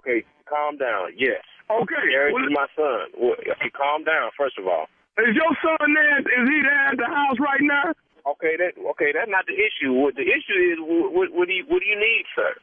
Okay, 0.01 0.25
calm 0.49 0.81
down. 0.81 1.13
Yes. 1.15 1.45
Okay. 1.69 2.01
Darius 2.09 2.41
is 2.49 2.57
my 2.57 2.65
son. 2.73 3.05
Well, 3.21 3.37
okay, 3.37 3.69
calm 3.77 4.03
down, 4.03 4.31
first 4.35 4.57
of 4.57 4.65
all. 4.65 4.89
Is 5.21 5.37
your 5.37 5.53
son 5.61 5.93
there? 5.93 6.19
Is 6.25 6.49
he 6.49 6.57
there 6.65 6.85
at 6.89 6.97
the 6.97 7.05
house 7.05 7.37
right 7.37 7.61
now? 7.61 7.93
Okay, 8.25 8.53
that 8.57 8.77
okay. 8.93 9.09
That's 9.13 9.29
not 9.29 9.45
the 9.49 9.57
issue. 9.57 9.93
What 9.93 10.15
the 10.15 10.27
issue 10.27 10.57
is, 10.57 10.77
what, 10.79 11.33
what 11.33 11.47
do 11.47 11.53
you 11.53 11.65
what 11.67 11.81
do 11.81 11.87
you 11.89 11.97
need, 11.97 12.25
sir? 12.35 12.53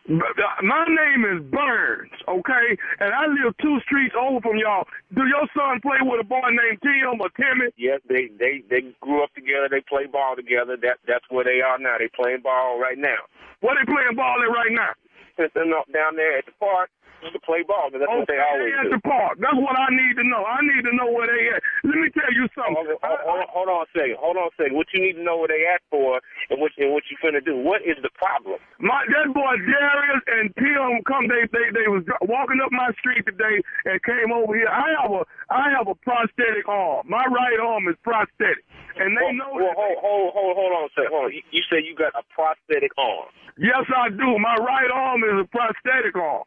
My 0.62 0.84
name 0.86 1.26
is 1.26 1.42
Burns. 1.50 2.14
Okay, 2.28 2.66
and 3.00 3.10
I 3.12 3.26
live 3.26 3.56
two 3.58 3.78
streets 3.82 4.14
over 4.14 4.40
from 4.40 4.58
y'all. 4.58 4.86
Do 5.14 5.26
your 5.26 5.50
son 5.56 5.80
play 5.82 5.98
with 6.00 6.20
a 6.20 6.28
boy 6.28 6.48
named 6.54 6.78
Tim 6.82 7.18
or 7.20 7.30
Timmy? 7.34 7.74
Yes, 7.76 8.00
they 8.08 8.30
they 8.38 8.62
they 8.70 8.94
grew 9.00 9.22
up 9.22 9.34
together. 9.34 9.68
They 9.70 9.82
play 9.82 10.06
ball 10.06 10.36
together. 10.36 10.76
That 10.76 10.98
that's 11.06 11.26
where 11.30 11.44
they 11.44 11.60
are 11.60 11.78
now. 11.78 11.98
They 11.98 12.10
playing 12.14 12.42
ball 12.42 12.78
right 12.78 12.98
now. 12.98 13.26
What 13.60 13.76
they 13.78 13.86
playing 13.90 14.14
ball 14.14 14.38
at 14.38 14.50
right 14.52 14.72
now? 14.72 14.94
They're 15.38 15.66
not 15.66 15.90
down 15.92 16.16
there 16.16 16.38
at 16.38 16.46
the 16.46 16.52
park 16.58 16.90
to 17.22 17.38
play 17.40 17.62
ball. 17.62 17.90
'cause 17.90 18.00
That's 18.00 18.10
what 18.10 18.28
they 18.28 18.38
always 18.38 18.74
at 18.74 18.82
do. 18.84 18.90
the 18.90 19.00
park. 19.00 19.38
That's 19.38 19.56
what 19.58 19.78
I 19.78 19.88
need 19.90 20.16
to 20.16 20.24
know. 20.24 20.44
I 20.44 20.60
need 20.62 20.84
to 20.84 20.94
know 20.94 21.10
where 21.10 21.26
they 21.26 21.48
at. 21.50 21.62
Let 21.84 21.96
me 21.98 22.08
tell 22.10 22.32
you 22.32 22.48
something. 22.54 22.74
Hold, 22.74 22.86
hold, 23.02 23.20
hold, 23.20 23.40
on- 23.42 23.48
hold 23.48 23.68
on 23.68 23.82
a 23.82 23.98
second. 23.98 24.16
Hold 24.16 24.36
on 24.36 24.46
a 24.48 24.54
second. 24.56 24.76
What 24.76 24.86
you 24.94 25.00
need 25.02 25.14
to 25.14 25.22
know 25.22 25.36
where 25.38 25.48
they 25.48 25.66
at 25.66 25.82
for, 25.90 26.20
and 26.50 26.60
what 26.60 26.72
and 26.78 26.92
what 26.92 27.02
you 27.10 27.16
finna 27.18 27.44
do. 27.44 27.56
What 27.56 27.82
is 27.82 27.96
the 28.02 28.10
problem? 28.10 28.58
My 28.78 29.04
that 29.08 29.32
boy 29.34 29.56
Darius 29.66 30.22
and 30.28 30.54
Tim 30.56 31.02
come. 31.04 31.26
They 31.28 31.46
they 31.50 31.70
they 31.74 31.88
was 31.88 32.04
walking 32.22 32.60
up 32.60 32.70
my 32.72 32.92
street 32.98 33.26
today 33.26 33.60
and 33.84 34.02
came 34.04 34.32
over 34.32 34.54
here. 34.54 34.68
I 34.70 34.94
have 35.02 35.10
a 35.12 35.24
I 35.50 35.70
have 35.70 35.88
a 35.88 35.94
prosthetic 35.96 36.68
arm. 36.68 37.06
My 37.08 37.24
right 37.26 37.58
arm 37.60 37.88
is 37.88 37.96
prosthetic, 38.04 38.64
and 38.96 39.16
they 39.16 39.32
know. 39.32 39.50
Well, 39.52 39.74
hold 39.74 39.98
hold 39.98 40.32
hold 40.34 40.56
hold 40.56 40.72
on 40.72 40.84
a 40.84 40.88
second. 40.94 41.10
Hold 41.12 41.24
on. 41.26 41.32
You, 41.32 41.42
you 41.50 41.62
say 41.70 41.82
you 41.82 41.94
got 41.94 42.12
a 42.14 42.22
prosthetic 42.34 42.92
arm? 42.96 43.26
Yes, 43.58 43.84
I 43.94 44.08
do. 44.10 44.38
My 44.38 44.54
right 44.56 44.90
arm 44.92 45.24
is 45.24 45.40
a 45.40 45.44
prosthetic 45.50 46.14
arm. 46.16 46.44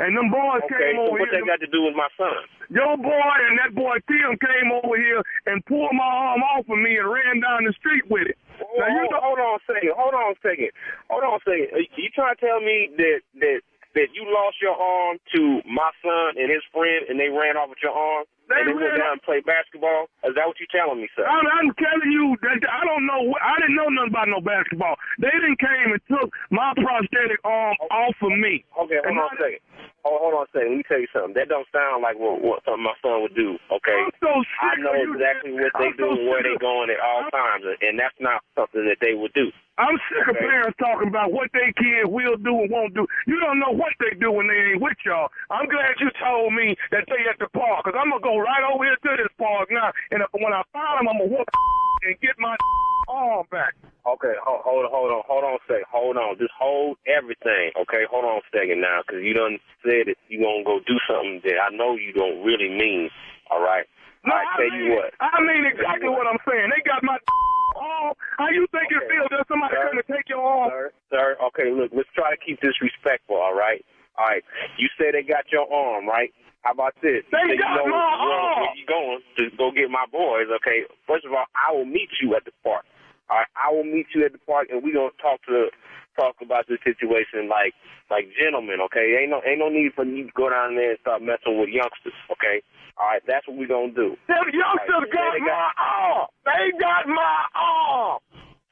And 0.00 0.16
them 0.16 0.30
boys 0.30 0.64
Okay, 0.66 0.92
came 0.92 0.96
so 1.00 1.12
over 1.12 1.20
what 1.20 1.28
here. 1.30 1.40
that 1.40 1.46
got 1.46 1.60
to 1.62 1.70
do 1.70 1.84
with 1.86 1.94
my 1.96 2.08
son? 2.16 2.34
Your 2.70 2.96
boy 2.96 3.30
and 3.50 3.56
that 3.62 3.72
boy 3.74 3.96
Tim 4.08 4.36
came 4.40 4.68
over 4.72 4.96
here 4.96 5.22
and 5.46 5.64
pulled 5.66 5.92
my 5.92 6.06
arm 6.06 6.42
off 6.56 6.66
of 6.68 6.78
me 6.78 6.96
and 6.98 7.06
ran 7.08 7.40
down 7.40 7.64
the 7.66 7.74
street 7.78 8.04
with 8.10 8.26
it. 8.30 8.38
Hold, 8.60 8.82
hold, 8.84 9.12
hold 9.16 9.38
on 9.40 9.58
a 9.58 9.62
second. 9.66 9.92
Hold 9.96 10.14
on 10.14 10.32
a 10.32 10.38
second. 10.44 10.70
Hold 11.08 11.24
on 11.24 11.34
a 11.38 11.42
second. 11.44 11.68
Are 11.74 11.82
You 11.82 12.08
trying 12.14 12.36
to 12.36 12.40
tell 12.40 12.60
me 12.60 12.90
that 12.96 13.20
that 13.40 13.60
that 13.98 14.08
you 14.14 14.22
lost 14.30 14.62
your 14.62 14.76
arm 14.78 15.18
to 15.34 15.42
my 15.66 15.90
son 15.98 16.38
and 16.38 16.46
his 16.46 16.62
friend, 16.70 17.10
and 17.10 17.18
they 17.18 17.26
ran 17.26 17.58
off 17.58 17.70
with 17.74 17.82
your 17.82 17.90
arm, 17.90 18.22
They 18.50 18.66
they 18.66 18.74
went 18.74 18.98
down 18.98 19.16
and 19.16 19.22
played 19.22 19.46
basketball? 19.46 20.10
Is 20.26 20.34
that 20.34 20.44
what 20.44 20.58
you're 20.58 20.70
telling 20.74 20.98
me, 21.00 21.08
sir? 21.14 21.22
I'm, 21.24 21.46
I'm 21.46 21.70
telling 21.78 22.10
you 22.10 22.34
that 22.42 22.58
I 22.66 22.82
don't 22.84 23.06
know. 23.06 23.30
I 23.38 23.54
didn't 23.62 23.78
know 23.78 23.88
nothing 23.88 24.10
about 24.10 24.28
no 24.28 24.40
basketball. 24.42 24.98
They 25.22 25.30
didn't 25.30 25.62
came 25.62 25.94
and 25.94 26.02
took 26.10 26.28
my 26.50 26.74
prosthetic 26.76 27.38
arm 27.46 27.78
off 27.94 28.18
of 28.20 28.34
me. 28.34 28.66
Okay, 28.82 28.98
hold 29.00 29.06
And 29.06 29.18
on 29.18 29.30
a 29.30 29.34
I- 29.34 29.38
second. 29.38 29.62
Hold, 30.00 30.16
hold 30.24 30.32
on 30.40 30.44
a 30.48 30.50
second. 30.56 30.68
Let 30.72 30.78
me 30.80 30.84
tell 30.88 31.00
you 31.04 31.12
something. 31.12 31.36
That 31.36 31.52
don't 31.52 31.68
sound 31.76 32.00
like 32.00 32.16
what, 32.16 32.40
what 32.40 32.64
something 32.64 32.82
my 32.88 32.96
son 33.04 33.20
would 33.20 33.36
do. 33.36 33.60
Okay, 33.68 33.92
I'm 34.00 34.08
so 34.18 34.32
I 34.64 34.72
know 34.80 34.96
of 34.96 35.12
exactly 35.12 35.52
what 35.52 35.72
they 35.76 35.92
I'm 35.92 36.00
do 36.00 36.08
so 36.08 36.16
and 36.16 36.24
where 36.24 36.40
they 36.42 36.56
of- 36.56 36.64
going 36.64 36.88
at 36.88 37.00
all 37.04 37.28
times, 37.28 37.68
and 37.84 38.00
that's 38.00 38.16
not 38.18 38.40
something 38.56 38.82
that 38.88 38.96
they 39.04 39.12
would 39.12 39.32
do. 39.36 39.52
I'm 39.76 39.96
sick 40.12 40.28
of 40.28 40.36
Okay. 40.36 40.44
parents 40.44 40.76
talking 40.76 41.08
about 41.08 41.32
what 41.32 41.48
they 41.56 41.72
kids 41.76 42.04
will 42.08 42.36
do 42.36 42.52
and 42.64 42.68
won't 42.72 42.92
do. 42.92 43.06
You 43.24 43.40
don't 43.40 43.56
know 43.60 43.72
what 43.72 43.92
they 44.00 44.12
do 44.16 44.28
when 44.32 44.48
they 44.48 44.76
ain't 44.76 44.80
with 44.80 44.96
y'all. 45.08 45.28
I'm 45.48 45.64
glad 45.72 45.96
you 46.00 46.08
told 46.20 46.52
me 46.52 46.76
that 46.92 47.04
they 47.08 47.24
at 47.28 47.38
the 47.40 47.48
park, 47.48 47.84
because 47.84 47.96
I'm 47.96 48.08
going 48.12 48.20
to 48.20 48.28
go 48.28 48.36
right 48.42 48.64
over 48.72 48.84
here 48.84 48.96
to 48.96 49.10
this 49.16 49.32
park 49.38 49.68
now, 49.70 49.92
and 50.10 50.22
if, 50.22 50.28
when 50.32 50.52
I 50.52 50.62
find 50.72 51.00
them, 51.00 51.08
I'm 51.08 51.18
going 51.18 51.30
to 51.30 51.36
whoop 51.36 51.48
and 52.08 52.16
get 52.20 52.36
my 52.38 52.56
arm 53.08 53.46
back. 53.50 53.74
Okay, 54.08 54.32
hold, 54.40 54.64
hold 54.64 54.88
on, 54.88 54.90
hold 54.90 55.10
on, 55.12 55.22
hold 55.28 55.44
on 55.44 55.54
a 55.60 55.62
second. 55.68 55.84
Hold 55.92 56.16
on. 56.16 56.40
Just 56.40 56.56
hold 56.56 56.96
everything, 57.04 57.68
okay? 57.76 58.08
Hold 58.08 58.24
on 58.24 58.40
a 58.40 58.46
second 58.48 58.80
now, 58.80 59.04
because 59.04 59.20
you 59.20 59.36
done 59.36 59.60
said 59.84 60.08
that 60.08 60.16
you 60.32 60.40
to 60.40 60.64
go 60.64 60.80
do 60.88 60.96
something 61.04 61.44
that 61.44 61.60
I 61.60 61.68
know 61.76 62.00
you 62.00 62.16
don't 62.16 62.40
really 62.40 62.72
mean, 62.72 63.12
all 63.52 63.60
right? 63.60 63.84
No, 64.24 64.32
I 64.32 64.40
I 64.40 64.56
tell 64.56 64.72
mean, 64.72 64.88
you 64.88 64.96
what. 64.96 65.12
I 65.20 65.36
mean 65.44 65.64
exactly 65.68 66.08
what 66.08 66.24
I'm 66.24 66.40
saying. 66.48 66.72
They 66.72 66.80
got 66.84 67.04
my 67.04 67.20
arm. 67.76 68.16
How 68.40 68.48
you 68.48 68.64
think 68.72 68.88
it 68.88 69.04
feels 69.04 69.28
that 69.36 69.44
somebody 69.48 69.76
Sir, 69.76 70.00
to 70.00 70.04
take 70.08 70.28
your 70.32 70.40
arm? 70.40 70.68
Sir, 70.72 70.92
sir, 71.12 71.28
okay, 71.52 71.68
look, 71.68 71.92
let's 71.92 72.08
try 72.16 72.32
to 72.32 72.40
keep 72.40 72.60
this 72.64 72.80
respectful, 72.80 73.36
all 73.36 73.54
right? 73.56 73.84
All 74.16 74.26
right, 74.26 74.44
you 74.80 74.88
say 74.96 75.12
they 75.12 75.22
got 75.24 75.48
your 75.52 75.68
arm, 75.68 76.08
right? 76.08 76.32
How 76.62 76.72
about 76.72 76.94
this? 77.00 77.24
They 77.32 77.56
got 77.56 77.80
you 77.80 77.88
know 77.88 77.88
my 77.88 77.96
arm. 77.96 78.28
where 78.28 78.68
uh-huh. 78.68 78.76
you 78.76 78.84
going 78.84 79.20
to 79.38 79.44
go 79.56 79.72
get 79.72 79.88
my 79.88 80.04
boys, 80.12 80.52
okay? 80.60 80.84
First 81.08 81.24
of 81.24 81.32
all, 81.32 81.48
I 81.56 81.72
will 81.72 81.88
meet 81.88 82.12
you 82.20 82.36
at 82.36 82.44
the 82.44 82.52
park. 82.62 82.84
All 83.30 83.38
right, 83.38 83.48
I 83.56 83.72
will 83.72 83.86
meet 83.86 84.10
you 84.14 84.26
at 84.26 84.32
the 84.32 84.42
park, 84.42 84.68
and 84.70 84.82
we 84.82 84.92
gonna 84.92 85.14
talk 85.22 85.40
to 85.46 85.70
talk 86.18 86.34
about 86.42 86.66
this 86.66 86.82
situation 86.82 87.48
like 87.48 87.72
like 88.10 88.26
gentlemen, 88.34 88.82
okay? 88.90 89.22
Ain't 89.22 89.30
no 89.30 89.40
ain't 89.46 89.62
no 89.62 89.70
need 89.70 89.94
for 89.94 90.04
you 90.04 90.26
to 90.26 90.34
go 90.34 90.50
down 90.50 90.74
there 90.74 90.98
and 90.98 91.00
start 91.00 91.22
messing 91.22 91.54
with 91.54 91.70
youngsters, 91.70 92.16
okay? 92.26 92.60
All 92.98 93.06
right, 93.06 93.22
that's 93.24 93.46
what 93.46 93.56
we 93.56 93.70
gonna 93.70 93.94
do. 93.94 94.18
Them 94.26 94.50
youngsters 94.50 95.06
right, 95.06 95.14
got 95.14 95.32
they 95.32 95.46
my 95.46 95.70
arm. 95.78 96.26
They 96.44 96.64
got 96.76 97.06
my 97.06 97.38
arm. 97.54 98.18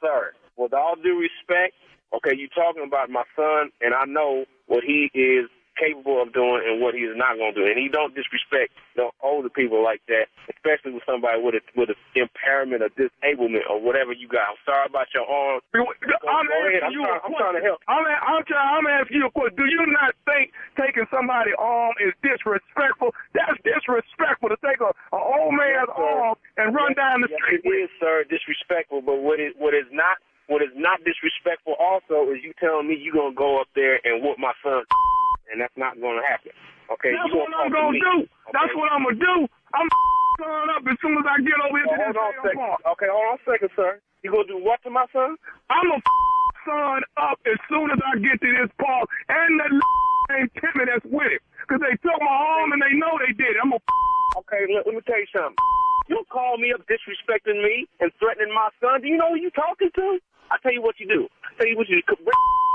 sir, 0.03 0.35
with 0.59 0.75
all 0.75 0.99
due 0.99 1.23
respect, 1.23 1.79
okay, 2.13 2.35
you 2.35 2.51
talking 2.51 2.83
about 2.85 3.09
my 3.15 3.25
son, 3.39 3.71
and 3.81 3.95
I 3.95 4.05
know 4.11 4.45
what 4.67 4.83
he 4.83 5.09
is 5.15 5.47
capable 5.79 6.21
of 6.21 6.35
doing 6.35 6.61
and 6.67 6.83
what 6.83 6.93
he 6.95 7.07
is 7.07 7.15
not 7.15 7.39
going 7.39 7.55
to 7.55 7.59
do, 7.63 7.65
and 7.67 7.79
he 7.79 7.89
don't 7.89 8.13
disrespect 8.15 8.75
the 8.99 9.09
older 9.23 9.49
people 9.49 9.79
like 9.83 10.03
that, 10.11 10.27
especially 10.51 10.93
with 10.93 11.07
somebody 11.07 11.39
with 11.39 11.55
a 11.55 11.63
with 11.79 11.95
an 11.95 12.01
impairment 12.19 12.83
or 12.83 12.91
disablement 12.99 13.65
or 13.71 13.79
whatever 13.81 14.13
you 14.13 14.27
got. 14.27 14.51
I'm 14.53 14.61
sorry 14.67 14.87
about 14.91 15.07
your 15.15 15.25
arm. 15.25 15.63
I'm. 15.75 15.87
I'm 16.27 16.49
asking 16.51 16.93
you 16.99 17.03
trying, 17.07 17.21
a 17.23 17.27
I'm 17.27 17.35
trying 17.39 17.57
to 17.57 17.65
help. 17.65 17.79
I'm, 17.87 18.03
I'm, 18.03 18.43
trying, 18.45 18.69
I'm 18.69 18.87
asking 18.87 19.23
you 19.23 19.27
a 19.27 19.33
question. 19.33 19.57
Do 19.57 19.67
you 19.71 19.87
not 19.87 20.13
think 20.27 20.53
taking 20.75 21.07
somebody's 21.11 21.55
arm 21.59 21.95
is 22.03 22.13
disrespectful? 22.21 23.15
That's 23.33 23.57
disrespectful 23.63 24.51
to 24.51 24.59
take 24.65 24.83
a, 24.83 24.91
a 24.91 25.19
old 25.19 25.55
man's 25.55 25.91
arm 25.95 26.35
and 26.59 26.75
run 26.75 26.95
down 26.95 27.23
the 27.23 27.29
Yes, 27.31 27.39
street. 27.45 27.63
It 27.65 27.87
is, 27.87 27.91
sir, 28.01 28.25
disrespectful. 28.29 29.03
But 29.03 29.23
what 29.23 29.39
is 29.41 29.55
what 29.59 29.75
is 29.75 29.87
not 29.93 30.19
what 30.49 30.63
is 30.63 30.73
not 30.75 31.05
disrespectful 31.05 31.77
also 31.79 32.31
is 32.33 32.41
you 32.43 32.53
telling 32.59 32.89
me 32.89 32.97
you're 32.97 33.15
gonna 33.15 33.35
go 33.35 33.61
up 33.61 33.69
there 33.75 34.01
and 34.05 34.25
whoop 34.25 34.39
my 34.39 34.53
son, 34.65 34.83
and 35.53 35.61
that's 35.61 35.75
not 35.77 36.01
gonna 36.01 36.25
happen. 36.27 36.53
Okay, 36.89 37.13
That's 37.13 37.33
what 37.35 37.53
I'm 37.53 37.69
gonna 37.73 37.93
me. 37.93 38.01
do. 38.01 38.17
That's 38.53 38.73
what 38.73 38.89
I'm 38.93 39.05
gonna 39.05 39.21
do. 39.21 39.37
I'm 39.77 39.89
son 40.41 40.69
up 40.77 40.83
as 40.89 40.97
soon 41.05 41.19
as 41.21 41.27
I 41.29 41.37
get 41.45 41.59
over 41.61 41.77
here 41.77 41.85
to 41.85 41.97
Well, 41.97 42.09
this 42.09 42.17
on 42.17 42.33
damn 42.33 42.45
second. 42.49 42.61
park. 42.65 42.81
Okay, 42.97 43.09
hold 43.13 43.27
on 43.29 43.37
a 43.37 43.45
second, 43.45 43.71
sir. 43.77 44.01
You 44.25 44.33
gonna 44.33 44.49
do 44.49 44.59
what 44.59 44.81
to 44.85 44.91
my 44.91 45.05
son? 45.13 45.37
I'm 45.69 45.89
a 45.93 46.01
son 46.65 47.01
up 47.21 47.39
as 47.45 47.59
soon 47.69 47.91
as 47.93 48.01
I 48.01 48.17
get 48.19 48.41
to 48.41 48.51
this 48.57 48.73
park, 48.81 49.09
and 49.29 49.61
that 49.61 49.71
named 50.33 50.51
Timmy 50.61 50.85
that's 50.89 51.05
with 51.09 51.29
it, 51.33 51.43
because 51.65 51.81
they 51.85 51.97
took 52.01 52.19
my 52.21 52.33
arm 52.57 52.73
and 52.73 52.81
they 52.81 52.93
know 52.97 53.17
they 53.21 53.33
did 53.37 53.57
it. 53.57 53.61
I'm 53.63 53.73
a 53.73 53.81
Okay, 54.45 54.65
let, 54.73 54.87
let 54.87 54.95
me 54.95 55.01
tell 55.05 55.19
you 55.19 55.27
something. 55.35 55.57
You 56.09 56.25
call 56.33 56.57
me 56.57 56.73
up 56.73 56.81
disrespecting 56.89 57.61
me 57.61 57.85
and 58.01 58.09
threatening 58.21 58.53
my 58.55 58.69
son. 58.81 59.01
Do 59.03 59.09
you 59.09 59.17
know 59.17 59.37
who 59.37 59.41
you 59.41 59.51
talking 59.51 59.91
to? 59.93 60.19
I 60.51 60.57
tell 60.63 60.73
you 60.73 60.81
what 60.81 60.97
you 61.01 61.09
do. 61.09 61.29
I 61.45 61.53
tell 61.61 61.67
you 61.69 61.77
what 61.77 61.89
you 61.89 62.01
do. 62.01 62.17
Bring 62.17 62.33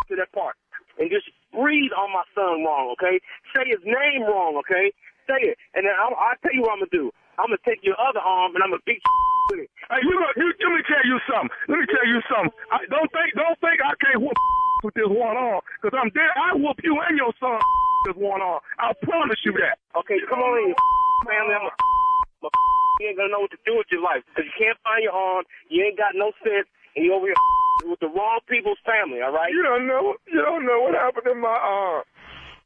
to 0.10 0.16
that 0.18 0.30
park 0.34 0.54
and 1.00 1.10
just 1.10 1.26
breathe 1.54 1.94
on 1.96 2.10
my 2.12 2.26
son 2.36 2.66
wrong. 2.66 2.92
Okay, 2.98 3.22
say 3.56 3.64
his 3.70 3.82
name 3.86 4.26
wrong. 4.26 4.58
Okay, 4.66 4.92
say 5.30 5.54
it, 5.54 5.58
and 5.78 5.86
then 5.86 5.94
I'll, 5.96 6.18
I'll 6.18 6.38
tell 6.42 6.54
you 6.54 6.62
what 6.66 6.74
I'm 6.76 6.84
gonna 6.84 6.92
do. 6.94 7.14
I'm 7.40 7.50
gonna 7.54 7.62
take 7.66 7.82
your 7.86 7.98
other 8.02 8.20
arm 8.22 8.54
and 8.58 8.62
I'm 8.66 8.74
gonna 8.74 8.86
beat 8.86 9.02
with 9.54 9.66
it. 9.66 9.70
Hey, 9.90 10.02
you, 10.04 10.14
know- 10.18 10.36
you, 10.38 10.48
let 10.62 10.72
me 10.74 10.82
tell 10.90 11.06
you 11.06 11.18
something. 11.30 11.52
Let 11.70 11.78
me 11.82 11.88
tell 11.90 12.06
you 12.10 12.20
something. 12.30 12.54
I, 12.74 12.86
don't 12.90 13.10
think, 13.14 13.34
don't 13.38 13.58
think 13.62 13.78
I 13.82 13.94
can't 14.02 14.22
whoop 14.22 14.38
with 14.86 14.94
this 14.98 15.10
one 15.10 15.38
arm, 15.38 15.62
because 15.80 15.96
I'm 15.98 16.10
dead. 16.12 16.30
I 16.36 16.54
whoop 16.58 16.78
you 16.84 16.98
and 17.00 17.16
your 17.18 17.32
son 17.40 17.58
with 17.62 18.04
this 18.14 18.18
one 18.20 18.42
arm. 18.42 18.62
I 18.82 18.92
promise 19.06 19.40
you 19.46 19.54
that. 19.64 19.80
Okay, 19.98 20.18
come 20.30 20.42
on 20.42 20.54
in, 20.70 20.76
family. 21.26 21.56
I'm 21.58 21.66
a, 21.70 21.74
I'm 21.74 22.46
a, 22.46 22.50
you 23.02 23.10
ain't 23.10 23.18
gonna 23.18 23.34
know 23.34 23.42
what 23.42 23.52
to 23.56 23.62
do 23.66 23.74
with 23.80 23.90
your 23.90 24.06
life 24.06 24.22
because 24.30 24.46
you 24.46 24.56
can't 24.60 24.78
find 24.86 25.02
your 25.02 25.16
arm. 25.18 25.44
You 25.74 25.82
ain't 25.84 25.98
got 25.98 26.14
no 26.14 26.30
sense, 26.46 26.70
you 26.96 27.14
over 27.14 27.28
here 27.28 27.36
with 27.90 28.00
the 28.00 28.08
wrong 28.08 28.40
people's 28.48 28.80
family. 28.86 29.22
All 29.22 29.34
right? 29.34 29.52
You 29.52 29.64
don't 29.64 29.88
know. 29.88 30.16
You 30.28 30.42
don't 30.42 30.66
know 30.66 30.82
what 30.82 30.94
happened 30.94 31.26
to 31.26 31.36
my 31.36 31.58
arm. 31.58 32.04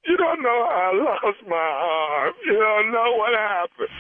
You 0.08 0.16
don't 0.16 0.42
know 0.42 0.60
how 0.70 0.92
I 0.94 1.04
lost 1.04 1.42
my 1.48 1.56
arm. 1.56 2.34
You 2.46 2.54
don't 2.54 2.92
know 2.92 3.16
what 3.18 3.38
happened. 3.38 3.92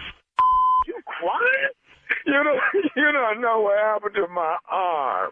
You 0.87 0.95
crying? 1.05 1.75
You 2.25 2.43
don't, 2.43 2.61
you 2.95 3.11
don't 3.11 3.41
know 3.41 3.59
what 3.61 3.77
happened 3.77 4.15
to 4.15 4.27
my 4.27 4.57
arm. 4.69 5.31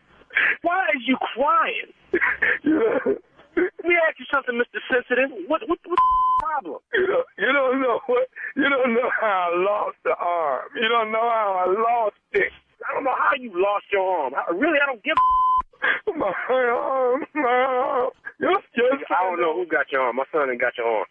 Why 0.63 0.75
are 0.75 1.01
you 1.07 1.17
crying? 1.33 1.91
you 2.63 2.75
know, 2.75 3.15
Let 3.55 3.85
me 3.87 3.95
ask 3.95 4.19
you 4.19 4.25
something, 4.33 4.55
Mr. 4.55 4.83
Sensitive. 4.91 5.31
What 5.47 5.61
what 5.69 5.79
what 5.85 5.95
the 5.95 6.43
problem? 6.43 6.79
You 6.93 7.07
don't, 7.07 7.27
you 7.39 7.51
don't 7.53 7.81
know 7.81 7.99
what 8.07 8.27
you 8.55 8.67
don't 8.67 8.93
know 8.93 9.09
how 9.21 9.51
I 9.51 9.55
lost 9.55 9.97
the 10.03 10.15
arm. 10.19 10.67
You 10.75 10.89
don't 10.89 11.11
know 11.11 11.23
how 11.23 11.63
I 11.63 11.71
lost 11.71 12.19
it. 12.33 12.51
I 12.85 12.93
don't 12.93 13.03
know 13.03 13.17
how 13.17 13.33
you 13.39 13.49
lost 13.53 13.85
your 13.91 14.05
arm. 14.05 14.33
I, 14.35 14.51
really, 14.53 14.77
I 14.77 14.85
don't 14.85 15.03
give 15.03 15.17
a 15.17 16.11
my 16.17 16.33
arm, 16.49 17.25
my 17.33 17.49
arm. 17.49 18.09
Your, 18.39 18.51
your 18.75 18.93
I 19.09 19.23
don't 19.23 19.41
know 19.41 19.55
who 19.55 19.65
got 19.65 19.91
your 19.91 20.01
arm. 20.01 20.17
My 20.17 20.25
son 20.31 20.49
ain't 20.51 20.61
got 20.61 20.77
your 20.77 20.87
arm. 20.87 21.05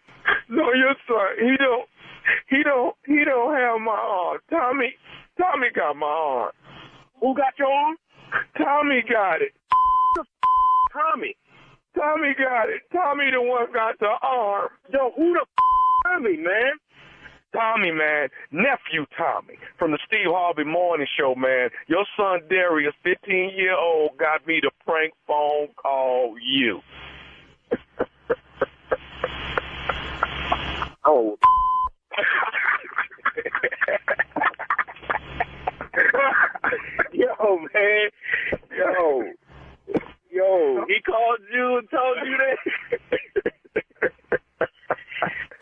No, 0.49 0.71
your 0.73 0.95
son. 1.07 1.35
He 1.39 1.57
don't. 1.57 1.87
He 2.49 2.63
don't. 2.63 2.95
He 3.05 3.25
don't 3.25 3.53
have 3.55 3.81
my 3.81 3.91
arm. 3.91 4.39
Tommy. 4.49 4.93
Tommy 5.37 5.67
got 5.75 5.95
my 5.95 6.07
arm. 6.07 6.51
Who 7.19 7.35
got 7.35 7.57
your 7.59 7.67
arm? 7.67 7.97
Tommy 8.57 9.03
got 9.07 9.41
it. 9.41 9.51
Tommy. 10.93 11.35
Tommy 11.97 12.35
got 12.37 12.69
it. 12.69 12.81
Tommy 12.91 13.31
the 13.31 13.41
one 13.41 13.71
got 13.73 13.99
the 13.99 14.11
arm. 14.21 14.69
Yo, 14.91 15.11
who 15.15 15.33
the 15.33 15.45
Tommy, 16.05 16.37
man? 16.37 16.79
Tommy, 17.55 17.91
man, 17.91 18.29
nephew 18.51 19.05
Tommy 19.17 19.57
from 19.79 19.91
the 19.91 19.99
Steve 20.05 20.27
Harvey 20.27 20.65
Morning 20.65 21.07
Show, 21.17 21.33
man. 21.35 21.69
Your 21.87 22.05
son 22.17 22.41
Darius, 22.49 22.93
15 23.03 23.51
year 23.55 23.77
old, 23.77 24.17
got 24.17 24.45
me 24.45 24.59
to 24.59 24.69
prank 24.85 25.13
phone 25.25 25.69
call 25.81 26.35
you. 26.41 26.81
oh. 31.05 31.37
yo, 37.13 37.59
man, 37.73 38.09
yo, 38.77 39.23
yo, 40.29 40.85
he 40.87 40.99
called 41.01 41.39
you 41.53 41.77
and 41.77 41.89
told 41.89 42.17
you 42.25 42.37
that. 42.37 42.57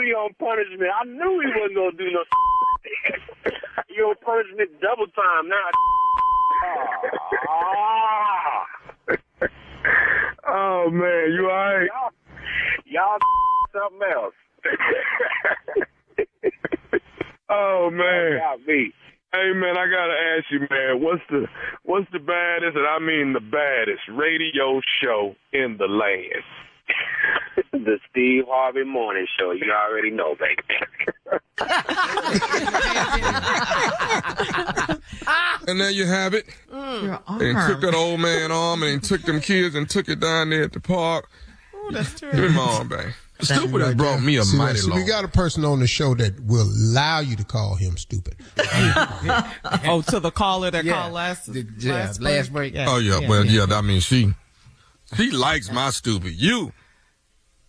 he 0.00 0.12
on 0.12 0.34
punishment. 0.38 0.90
I 0.90 1.04
knew 1.04 1.40
he 1.40 1.48
wasn't 1.60 1.76
gonna 1.76 1.92
do 1.92 2.10
no. 2.10 2.24
he 3.88 4.00
on 4.00 4.14
punishment 4.24 4.70
double 4.80 5.06
time 5.08 5.48
now. 5.48 5.70
Ah. 7.48 8.66
oh 10.48 10.90
man, 10.90 11.32
you 11.32 11.50
alright? 11.50 11.88
Y'all, 11.92 12.10
y'all 12.86 13.18
something 13.72 14.08
else. 14.12 14.34
oh 17.50 17.90
man. 17.92 18.38
Got 18.38 18.66
me. 18.66 18.92
Hey 19.32 19.52
man, 19.52 19.76
I 19.76 19.86
gotta 19.90 20.14
ask 20.38 20.44
you, 20.52 20.60
man, 20.70 21.02
what's 21.02 21.22
the 21.28 21.46
what's 21.82 22.06
the 22.12 22.20
baddest, 22.20 22.76
and 22.76 22.86
I 22.86 23.00
mean 23.00 23.32
the 23.32 23.40
baddest 23.40 24.02
radio 24.08 24.80
show 25.02 25.34
in 25.52 25.76
the 25.76 25.88
land? 25.88 26.44
the 27.72 27.98
Steve 28.10 28.44
Harvey 28.48 28.84
Morning 28.84 29.26
Show. 29.38 29.52
You 29.52 29.72
already 29.72 30.10
know, 30.10 30.34
baby. 30.36 30.62
And 35.66 35.80
there 35.80 35.90
you 35.90 36.04
have 36.06 36.34
it. 36.34 36.44
Mm. 36.70 37.02
Your 37.04 37.22
They 37.38 37.52
arm. 37.52 37.70
took 37.72 37.80
that 37.80 37.94
old 37.94 38.20
man 38.20 38.52
arm 38.52 38.82
and 38.82 39.00
they 39.02 39.06
took 39.06 39.22
them 39.22 39.40
kids 39.40 39.74
and 39.74 39.88
took 39.88 40.08
it 40.10 40.20
down 40.20 40.50
there 40.50 40.64
at 40.64 40.74
the 40.74 40.80
park. 40.80 41.30
Oh, 41.74 41.88
that's 41.90 42.20
Give 42.20 42.34
me 42.34 42.48
my 42.50 42.60
arm 42.62 42.88
back. 42.88 43.14
Stupid 43.40 43.80
has 43.80 43.94
brought 43.94 44.20
me 44.22 44.36
a 44.36 44.44
See, 44.44 44.58
mighty 44.58 44.78
see, 44.80 44.90
long. 44.90 44.98
we 44.98 45.04
got 45.06 45.24
a 45.24 45.28
person 45.28 45.64
on 45.64 45.80
the 45.80 45.86
show 45.86 46.14
that 46.16 46.38
will 46.44 46.68
allow 46.70 47.20
you 47.20 47.34
to 47.36 47.44
call 47.44 47.76
him 47.76 47.96
stupid. 47.96 48.36
oh, 48.58 50.02
to 50.08 50.20
the 50.20 50.30
caller 50.30 50.70
that 50.70 50.84
Yeah. 50.84 50.92
called 51.00 51.14
last, 51.14 51.48
yeah, 51.78 52.12
last 52.20 52.52
break. 52.52 52.74
oh 52.76 52.98
yeah, 52.98 53.26
well 53.28 53.44
yeah. 53.44 53.64
I 53.70 53.80
mean 53.80 54.00
she, 54.00 54.34
she 55.16 55.30
likes 55.30 55.70
my 55.70 55.90
stupid. 55.90 56.32
You, 56.32 56.72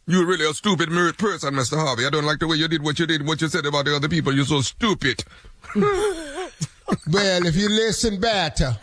you 0.08 0.22
are 0.22 0.26
really 0.26 0.50
a 0.50 0.54
stupid 0.54 0.90
mirrored 0.90 1.18
person, 1.18 1.54
Mr. 1.54 1.78
Harvey. 1.78 2.06
I 2.06 2.10
don't 2.10 2.26
like 2.26 2.40
the 2.40 2.48
way 2.48 2.58
you 2.58 2.68
did 2.68 2.84
what 2.84 3.00
you 3.00 3.06
did, 3.08 3.26
what 3.26 3.42
you 3.42 3.48
said 3.48 3.66
about 3.66 3.86
the 3.86 3.96
other 3.96 4.10
people. 4.10 4.34
You're 4.34 4.46
so 4.46 4.62
stupid. 4.62 5.24
well, 5.76 7.46
if 7.46 7.56
you 7.56 7.70
listen 7.70 8.20
better. 8.20 8.78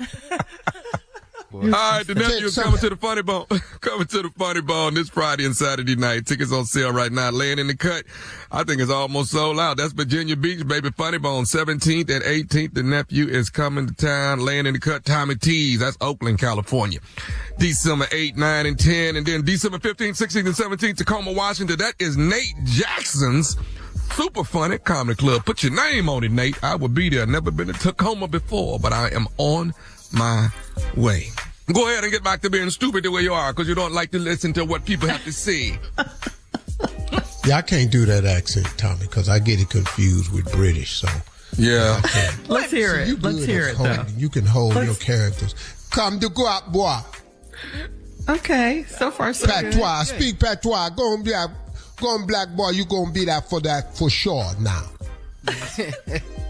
All 1.55 1.61
right, 1.70 2.07
the 2.07 2.14
Take 2.14 2.22
nephew 2.28 2.48
some- 2.48 2.64
coming 2.64 2.80
to 2.80 2.88
the 2.90 2.96
funny 2.96 3.22
bone. 3.22 3.46
coming 3.80 4.07
to 4.07 4.22
the 4.22 4.30
funny 4.30 4.61
bone 4.61 4.94
this 4.94 5.09
Friday 5.09 5.44
and 5.44 5.55
Saturday 5.57 5.96
night. 5.96 6.26
Tickets 6.26 6.53
on 6.53 6.64
sale 6.64 6.92
right 6.92 7.12
now. 7.12 7.30
Laying 7.30 7.59
in 7.59 7.66
the 7.66 7.76
cut. 7.76 8.05
I 8.50 8.64
think 8.64 8.80
it's 8.80 8.90
almost 8.90 9.30
sold 9.32 9.59
out. 9.61 9.76
That's 9.76 9.92
Virginia 9.92 10.36
Beach, 10.36 10.66
baby. 10.66 10.90
Funny 10.90 11.18
bone. 11.18 11.44
17th 11.44 12.11
and 12.11 12.24
18th. 12.24 12.74
The 12.74 12.82
nephew 12.82 13.26
is 13.28 13.50
coming 13.50 13.86
to 13.86 13.94
town. 13.94 14.40
Laying 14.40 14.66
in 14.66 14.74
the 14.74 14.80
cut. 14.80 15.05
Tommy 15.05 15.34
T's. 15.36 15.80
That's 15.80 15.96
Oakland, 16.00 16.38
California. 16.38 17.00
December 17.59 18.07
8, 18.12 18.36
9, 18.36 18.66
and 18.66 18.78
10. 18.78 19.16
And 19.16 19.26
then 19.26 19.44
December 19.44 19.78
15th, 19.78 20.20
16th, 20.20 20.46
and 20.46 20.78
17th, 20.80 20.96
Tacoma, 20.98 21.32
Washington. 21.32 21.76
That 21.78 21.94
is 21.98 22.16
Nate 22.16 22.55
Jackson's 22.64 23.57
Super 24.12 24.44
Funny 24.44 24.78
Comedy 24.78 25.16
Club. 25.16 25.44
Put 25.44 25.62
your 25.62 25.72
name 25.72 26.09
on 26.09 26.24
it, 26.24 26.30
Nate. 26.32 26.62
I 26.62 26.74
will 26.76 26.88
be 26.88 27.09
there. 27.09 27.26
Never 27.26 27.50
been 27.50 27.68
to 27.68 27.72
Tacoma 27.74 28.28
before, 28.28 28.78
but 28.78 28.92
I 28.92 29.09
am 29.09 29.26
on 29.38 29.72
my 30.12 30.48
way. 30.96 31.28
Go 31.73 31.89
ahead 31.89 32.03
and 32.05 32.13
get 32.13 32.25
back 32.25 32.41
to 32.43 32.51
being 32.51 32.71
stupid 32.71 33.05
the 33.05 33.11
way 33.11 33.23
you 33.23 33.33
are, 33.35 33.53
because 33.53 33.69
you 33.69 33.75
don't 33.75 33.93
like 33.93 34.11
to 34.13 34.19
listen 34.19 34.53
to 34.55 34.65
what 34.65 34.85
people 34.85 35.09
have 35.09 35.25
to 35.25 35.33
say. 35.33 35.79
Yeah, 37.45 37.57
I 37.57 37.63
can't 37.63 37.91
do 37.91 38.07
that 38.07 38.25
accent, 38.25 38.67
Tommy, 38.77 39.01
because 39.01 39.29
I 39.29 39.41
get 39.41 39.61
it 39.61 39.69
confused 39.69 40.33
with 40.33 40.51
British. 40.53 41.01
So 41.01 41.09
yeah, 41.57 42.01
Let's 42.49 42.71
hear 42.71 43.01
it. 43.01 43.09
You 43.09 43.17
Let's 43.17 43.45
hear 43.45 43.65
at 43.65 43.75
it, 43.75 43.79
though. 43.79 44.05
You 44.17 44.29
can 44.29 44.47
hold 44.47 44.77
Let's- 44.77 44.87
your 44.87 44.95
characters. 44.95 45.55
Come 45.91 46.21
to 46.21 46.29
go 46.29 46.47
out, 46.47 46.71
boy. 46.73 46.99
Okay, 48.29 48.85
so 48.85 49.11
far 49.11 49.33
so 49.33 49.47
good. 49.47 49.73
Patois, 49.73 50.05
speak 50.05 50.39
patois. 50.39 50.91
Go 50.91 51.15
and 51.15 51.25
be 51.25 51.33
a, 51.33 51.47
go 52.01 52.15
and 52.15 52.29
black 52.29 52.49
boy. 52.51 52.71
You 52.71 52.85
gonna 52.85 53.11
be 53.11 53.25
that 53.25 53.51
for 53.51 53.61
that 53.63 53.97
for 53.97 54.09
sure 54.09 54.47
now. 54.61 54.85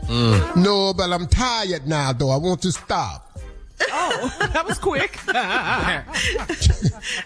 Mm. 0.02 0.56
No, 0.56 0.92
but 0.92 1.10
I'm 1.12 1.28
tired 1.28 1.86
now, 1.86 2.12
though. 2.12 2.30
I 2.30 2.36
want 2.36 2.60
to 2.62 2.72
stop. 2.72 3.31
Oh, 3.90 4.36
that 4.52 4.66
was 4.66 4.78
quick. 4.78 5.12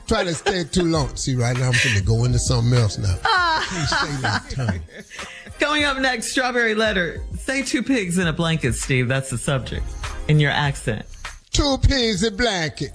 Try 0.06 0.24
to 0.24 0.34
stay 0.34 0.64
too 0.64 0.84
long. 0.84 1.14
See, 1.16 1.34
right 1.34 1.56
now 1.56 1.68
I'm 1.68 1.74
gonna 1.84 2.00
go 2.00 2.24
into 2.24 2.38
something 2.38 2.72
else 2.78 2.98
now. 2.98 3.16
Ah. 3.24 3.66
Can't 3.68 3.88
stay 3.88 4.22
that 4.22 4.50
time. 4.50 4.82
Coming 5.58 5.84
up 5.84 5.98
next, 5.98 6.30
Strawberry 6.30 6.74
Letter. 6.74 7.22
Say 7.38 7.62
two 7.62 7.82
pigs 7.82 8.18
in 8.18 8.26
a 8.26 8.32
blanket, 8.32 8.74
Steve. 8.74 9.08
That's 9.08 9.30
the 9.30 9.38
subject 9.38 9.84
in 10.28 10.38
your 10.38 10.50
accent. 10.50 11.06
Two 11.52 11.78
pigs 11.82 12.22
in 12.22 12.36
blanket. 12.36 12.92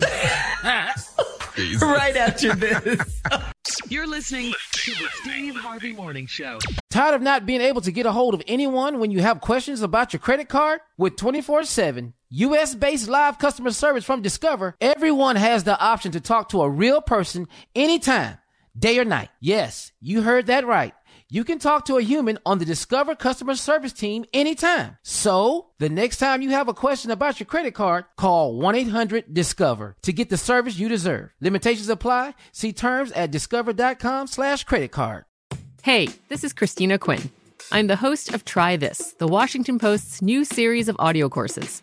right 0.00 0.96
after 2.16 2.54
this. 2.54 3.20
You're 3.88 4.06
listening 4.06 4.52
to 4.72 4.90
the 4.92 5.08
Steve 5.22 5.56
Harvey 5.56 5.92
Morning 5.92 6.26
Show. 6.26 6.58
Tired 6.90 7.14
of 7.14 7.22
not 7.22 7.46
being 7.46 7.60
able 7.60 7.80
to 7.82 7.92
get 7.92 8.06
a 8.06 8.12
hold 8.12 8.34
of 8.34 8.42
anyone 8.46 9.00
when 9.00 9.10
you 9.10 9.20
have 9.20 9.40
questions 9.40 9.82
about 9.82 10.12
your 10.12 10.20
credit 10.20 10.48
card? 10.48 10.80
With 10.96 11.16
24 11.16 11.64
7 11.64 12.14
US 12.30 12.74
based 12.74 13.08
live 13.08 13.38
customer 13.38 13.70
service 13.70 14.04
from 14.04 14.20
Discover, 14.20 14.74
everyone 14.82 15.36
has 15.36 15.64
the 15.64 15.78
option 15.78 16.12
to 16.12 16.20
talk 16.20 16.50
to 16.50 16.60
a 16.60 16.68
real 16.68 17.00
person 17.00 17.48
anytime, 17.74 18.36
day 18.78 18.98
or 18.98 19.04
night. 19.06 19.30
Yes, 19.40 19.92
you 20.00 20.20
heard 20.20 20.46
that 20.46 20.66
right. 20.66 20.92
You 21.30 21.42
can 21.44 21.58
talk 21.58 21.86
to 21.86 21.96
a 21.96 22.02
human 22.02 22.38
on 22.44 22.58
the 22.58 22.66
Discover 22.66 23.14
customer 23.14 23.54
service 23.54 23.94
team 23.94 24.26
anytime. 24.34 24.98
So, 25.02 25.68
the 25.78 25.88
next 25.88 26.18
time 26.18 26.42
you 26.42 26.50
have 26.50 26.68
a 26.68 26.74
question 26.74 27.10
about 27.10 27.40
your 27.40 27.46
credit 27.46 27.72
card, 27.72 28.04
call 28.16 28.58
1-800-DISCOVER 28.58 29.96
to 30.02 30.12
get 30.12 30.28
the 30.28 30.36
service 30.36 30.78
you 30.78 30.88
deserve. 30.88 31.30
Limitations 31.40 31.88
apply. 31.88 32.34
See 32.52 32.74
terms 32.74 33.10
at 33.12 33.30
discover.com 33.30 34.26
slash 34.26 34.64
credit 34.64 34.90
card. 34.90 35.24
Hey, 35.82 36.08
this 36.28 36.44
is 36.44 36.52
Christina 36.52 36.98
Quinn. 36.98 37.30
I'm 37.72 37.86
the 37.86 37.96
host 37.96 38.34
of 38.34 38.44
Try 38.44 38.76
This, 38.76 39.14
the 39.18 39.28
Washington 39.28 39.78
Post's 39.78 40.22
new 40.22 40.44
series 40.44 40.88
of 40.88 40.96
audio 40.98 41.28
courses. 41.28 41.82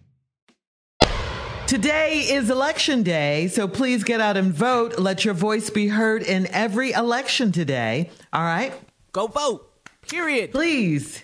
Today 1.71 2.23
is 2.23 2.49
election 2.49 3.01
day, 3.01 3.47
so 3.47 3.65
please 3.65 4.03
get 4.03 4.19
out 4.19 4.35
and 4.35 4.53
vote. 4.53 4.99
Let 4.99 5.23
your 5.23 5.33
voice 5.33 5.69
be 5.69 5.87
heard 5.87 6.21
in 6.21 6.47
every 6.47 6.91
election 6.91 7.53
today. 7.53 8.09
All 8.33 8.43
right? 8.43 8.73
Go 9.13 9.27
vote. 9.27 9.71
Period. 10.01 10.51
Please 10.51 11.23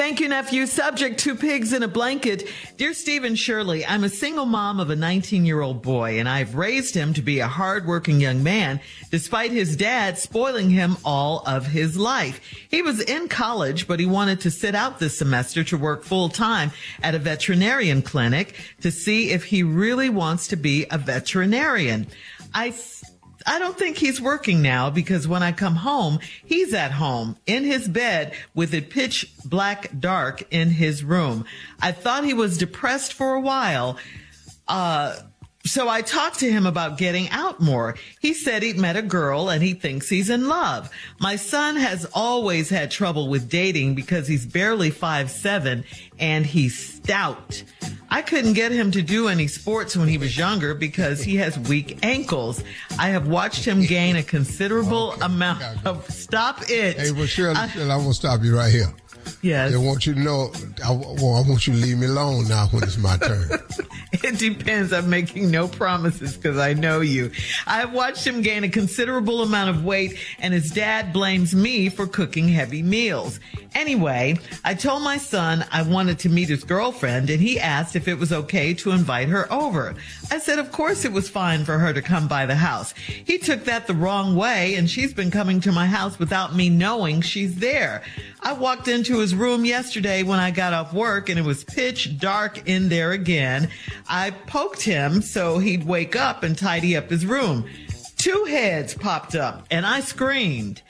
Thank 0.00 0.20
you, 0.20 0.28
nephew. 0.28 0.64
Subject 0.64 1.20
Two 1.20 1.34
Pigs 1.34 1.74
in 1.74 1.82
a 1.82 1.88
Blanket. 1.88 2.48
Dear 2.78 2.94
Stephen 2.94 3.34
Shirley, 3.34 3.84
I'm 3.84 4.02
a 4.02 4.08
single 4.08 4.46
mom 4.46 4.80
of 4.80 4.88
a 4.88 4.96
19 4.96 5.44
year 5.44 5.60
old 5.60 5.82
boy, 5.82 6.18
and 6.18 6.26
I've 6.26 6.54
raised 6.54 6.94
him 6.94 7.12
to 7.12 7.20
be 7.20 7.40
a 7.40 7.46
hardworking 7.46 8.18
young 8.18 8.42
man, 8.42 8.80
despite 9.10 9.50
his 9.50 9.76
dad 9.76 10.16
spoiling 10.16 10.70
him 10.70 10.96
all 11.04 11.40
of 11.46 11.66
his 11.66 11.98
life. 11.98 12.40
He 12.70 12.80
was 12.80 13.02
in 13.02 13.28
college, 13.28 13.86
but 13.86 14.00
he 14.00 14.06
wanted 14.06 14.40
to 14.40 14.50
sit 14.50 14.74
out 14.74 15.00
this 15.00 15.18
semester 15.18 15.62
to 15.64 15.76
work 15.76 16.02
full 16.02 16.30
time 16.30 16.70
at 17.02 17.14
a 17.14 17.18
veterinarian 17.18 18.00
clinic 18.00 18.54
to 18.80 18.90
see 18.90 19.32
if 19.32 19.44
he 19.44 19.62
really 19.62 20.08
wants 20.08 20.48
to 20.48 20.56
be 20.56 20.86
a 20.90 20.96
veterinarian. 20.96 22.06
I 22.54 22.70
I 23.46 23.58
don't 23.58 23.78
think 23.78 23.96
he's 23.96 24.20
working 24.20 24.62
now 24.62 24.90
because 24.90 25.26
when 25.26 25.42
I 25.42 25.52
come 25.52 25.76
home, 25.76 26.18
he's 26.44 26.74
at 26.74 26.92
home 26.92 27.36
in 27.46 27.64
his 27.64 27.88
bed 27.88 28.34
with 28.54 28.74
it 28.74 28.90
pitch 28.90 29.32
black 29.44 29.98
dark 29.98 30.42
in 30.50 30.70
his 30.70 31.02
room. 31.02 31.44
I 31.80 31.92
thought 31.92 32.24
he 32.24 32.34
was 32.34 32.58
depressed 32.58 33.12
for 33.12 33.34
a 33.34 33.40
while. 33.40 33.96
Uh, 34.68 35.16
so 35.64 35.88
I 35.88 36.02
talked 36.02 36.40
to 36.40 36.50
him 36.50 36.66
about 36.66 36.96
getting 36.96 37.28
out 37.30 37.60
more. 37.60 37.96
He 38.20 38.32
said 38.32 38.62
he'd 38.62 38.78
met 38.78 38.96
a 38.96 39.02
girl 39.02 39.50
and 39.50 39.62
he 39.62 39.74
thinks 39.74 40.08
he's 40.08 40.30
in 40.30 40.48
love. 40.48 40.90
My 41.18 41.36
son 41.36 41.76
has 41.76 42.06
always 42.14 42.70
had 42.70 42.90
trouble 42.90 43.28
with 43.28 43.48
dating 43.50 43.94
because 43.94 44.26
he's 44.26 44.46
barely 44.46 44.90
five 44.90 45.30
seven 45.30 45.84
and 46.18 46.46
he's 46.46 46.94
stout. 46.96 47.62
I 48.10 48.22
couldn't 48.22 48.54
get 48.54 48.72
him 48.72 48.90
to 48.92 49.02
do 49.02 49.28
any 49.28 49.46
sports 49.46 49.96
when 49.96 50.08
he 50.08 50.18
was 50.18 50.36
younger 50.36 50.74
because 50.74 51.22
he 51.22 51.36
has 51.36 51.58
weak 51.58 51.98
ankles. 52.02 52.64
I 52.98 53.10
have 53.10 53.28
watched 53.28 53.64
him 53.64 53.82
gain 53.82 54.16
a 54.16 54.22
considerable 54.22 55.12
okay. 55.12 55.26
amount 55.26 55.62
of 55.86 56.10
stop 56.10 56.62
it. 56.68 56.98
Hey, 56.98 57.12
well, 57.12 57.26
Shirley, 57.26 57.56
I, 57.56 57.68
Shirley, 57.68 57.90
I 57.90 57.96
want 57.96 58.08
to 58.08 58.14
stop 58.14 58.42
you 58.42 58.56
right 58.56 58.72
here. 58.72 58.92
Yes. 59.42 59.72
I 59.72 59.76
want 59.78 60.06
you 60.06 60.14
to 60.14 60.20
know, 60.20 60.52
I, 60.84 60.92
well, 60.92 61.34
I 61.34 61.48
want 61.48 61.66
you 61.66 61.72
to 61.72 61.78
leave 61.78 61.98
me 61.98 62.06
alone 62.06 62.48
now 62.48 62.66
when 62.68 62.82
it's 62.82 62.98
my 62.98 63.16
turn. 63.16 63.48
it 64.12 64.38
depends. 64.38 64.92
I'm 64.92 65.08
making 65.08 65.50
no 65.50 65.68
promises 65.68 66.36
because 66.36 66.58
I 66.58 66.74
know 66.74 67.00
you. 67.00 67.30
I've 67.66 67.92
watched 67.92 68.26
him 68.26 68.42
gain 68.42 68.64
a 68.64 68.68
considerable 68.68 69.42
amount 69.42 69.70
of 69.70 69.84
weight 69.84 70.18
and 70.38 70.52
his 70.52 70.70
dad 70.70 71.12
blames 71.12 71.54
me 71.54 71.88
for 71.88 72.06
cooking 72.06 72.48
heavy 72.48 72.82
meals. 72.82 73.40
Anyway, 73.74 74.38
I 74.64 74.74
told 74.74 75.02
my 75.02 75.16
son 75.16 75.64
I 75.70 75.82
wanted 75.82 76.18
to 76.20 76.28
meet 76.28 76.48
his 76.48 76.64
girlfriend 76.64 77.30
and 77.30 77.40
he 77.40 77.60
asked 77.60 77.96
if 77.96 78.08
it 78.08 78.18
was 78.18 78.32
okay 78.32 78.74
to 78.74 78.90
invite 78.90 79.28
her 79.28 79.50
over. 79.52 79.94
I 80.30 80.38
said, 80.38 80.58
of 80.58 80.72
course 80.72 81.04
it 81.04 81.12
was 81.12 81.30
fine 81.30 81.64
for 81.64 81.78
her 81.78 81.92
to 81.92 82.02
come 82.02 82.28
by 82.28 82.46
the 82.46 82.56
house. 82.56 82.92
He 82.92 83.38
took 83.38 83.64
that 83.64 83.86
the 83.86 83.94
wrong 83.94 84.34
way 84.36 84.74
and 84.74 84.90
she's 84.90 85.14
been 85.14 85.30
coming 85.30 85.60
to 85.60 85.72
my 85.72 85.86
house 85.86 86.18
without 86.18 86.54
me 86.54 86.68
knowing 86.68 87.20
she's 87.20 87.56
there. 87.56 88.02
I 88.42 88.54
walked 88.54 88.88
into 88.88 89.18
his 89.18 89.34
room 89.34 89.64
yesterday 89.64 90.22
when 90.22 90.38
I 90.38 90.50
got 90.50 90.72
off 90.72 90.94
work 90.94 91.28
and 91.28 91.38
it 91.38 91.44
was 91.44 91.62
pitch 91.64 92.18
dark 92.18 92.66
in 92.66 92.88
there 92.88 93.12
again. 93.12 93.68
I 94.08 94.30
poked 94.30 94.82
him 94.82 95.20
so 95.20 95.58
he'd 95.58 95.86
wake 95.86 96.16
up 96.16 96.42
and 96.42 96.56
tidy 96.56 96.96
up 96.96 97.10
his 97.10 97.26
room. 97.26 97.68
Two 98.16 98.44
heads 98.44 98.94
popped 98.94 99.34
up 99.34 99.66
and 99.70 99.84
I 99.84 100.00
screamed. 100.00 100.82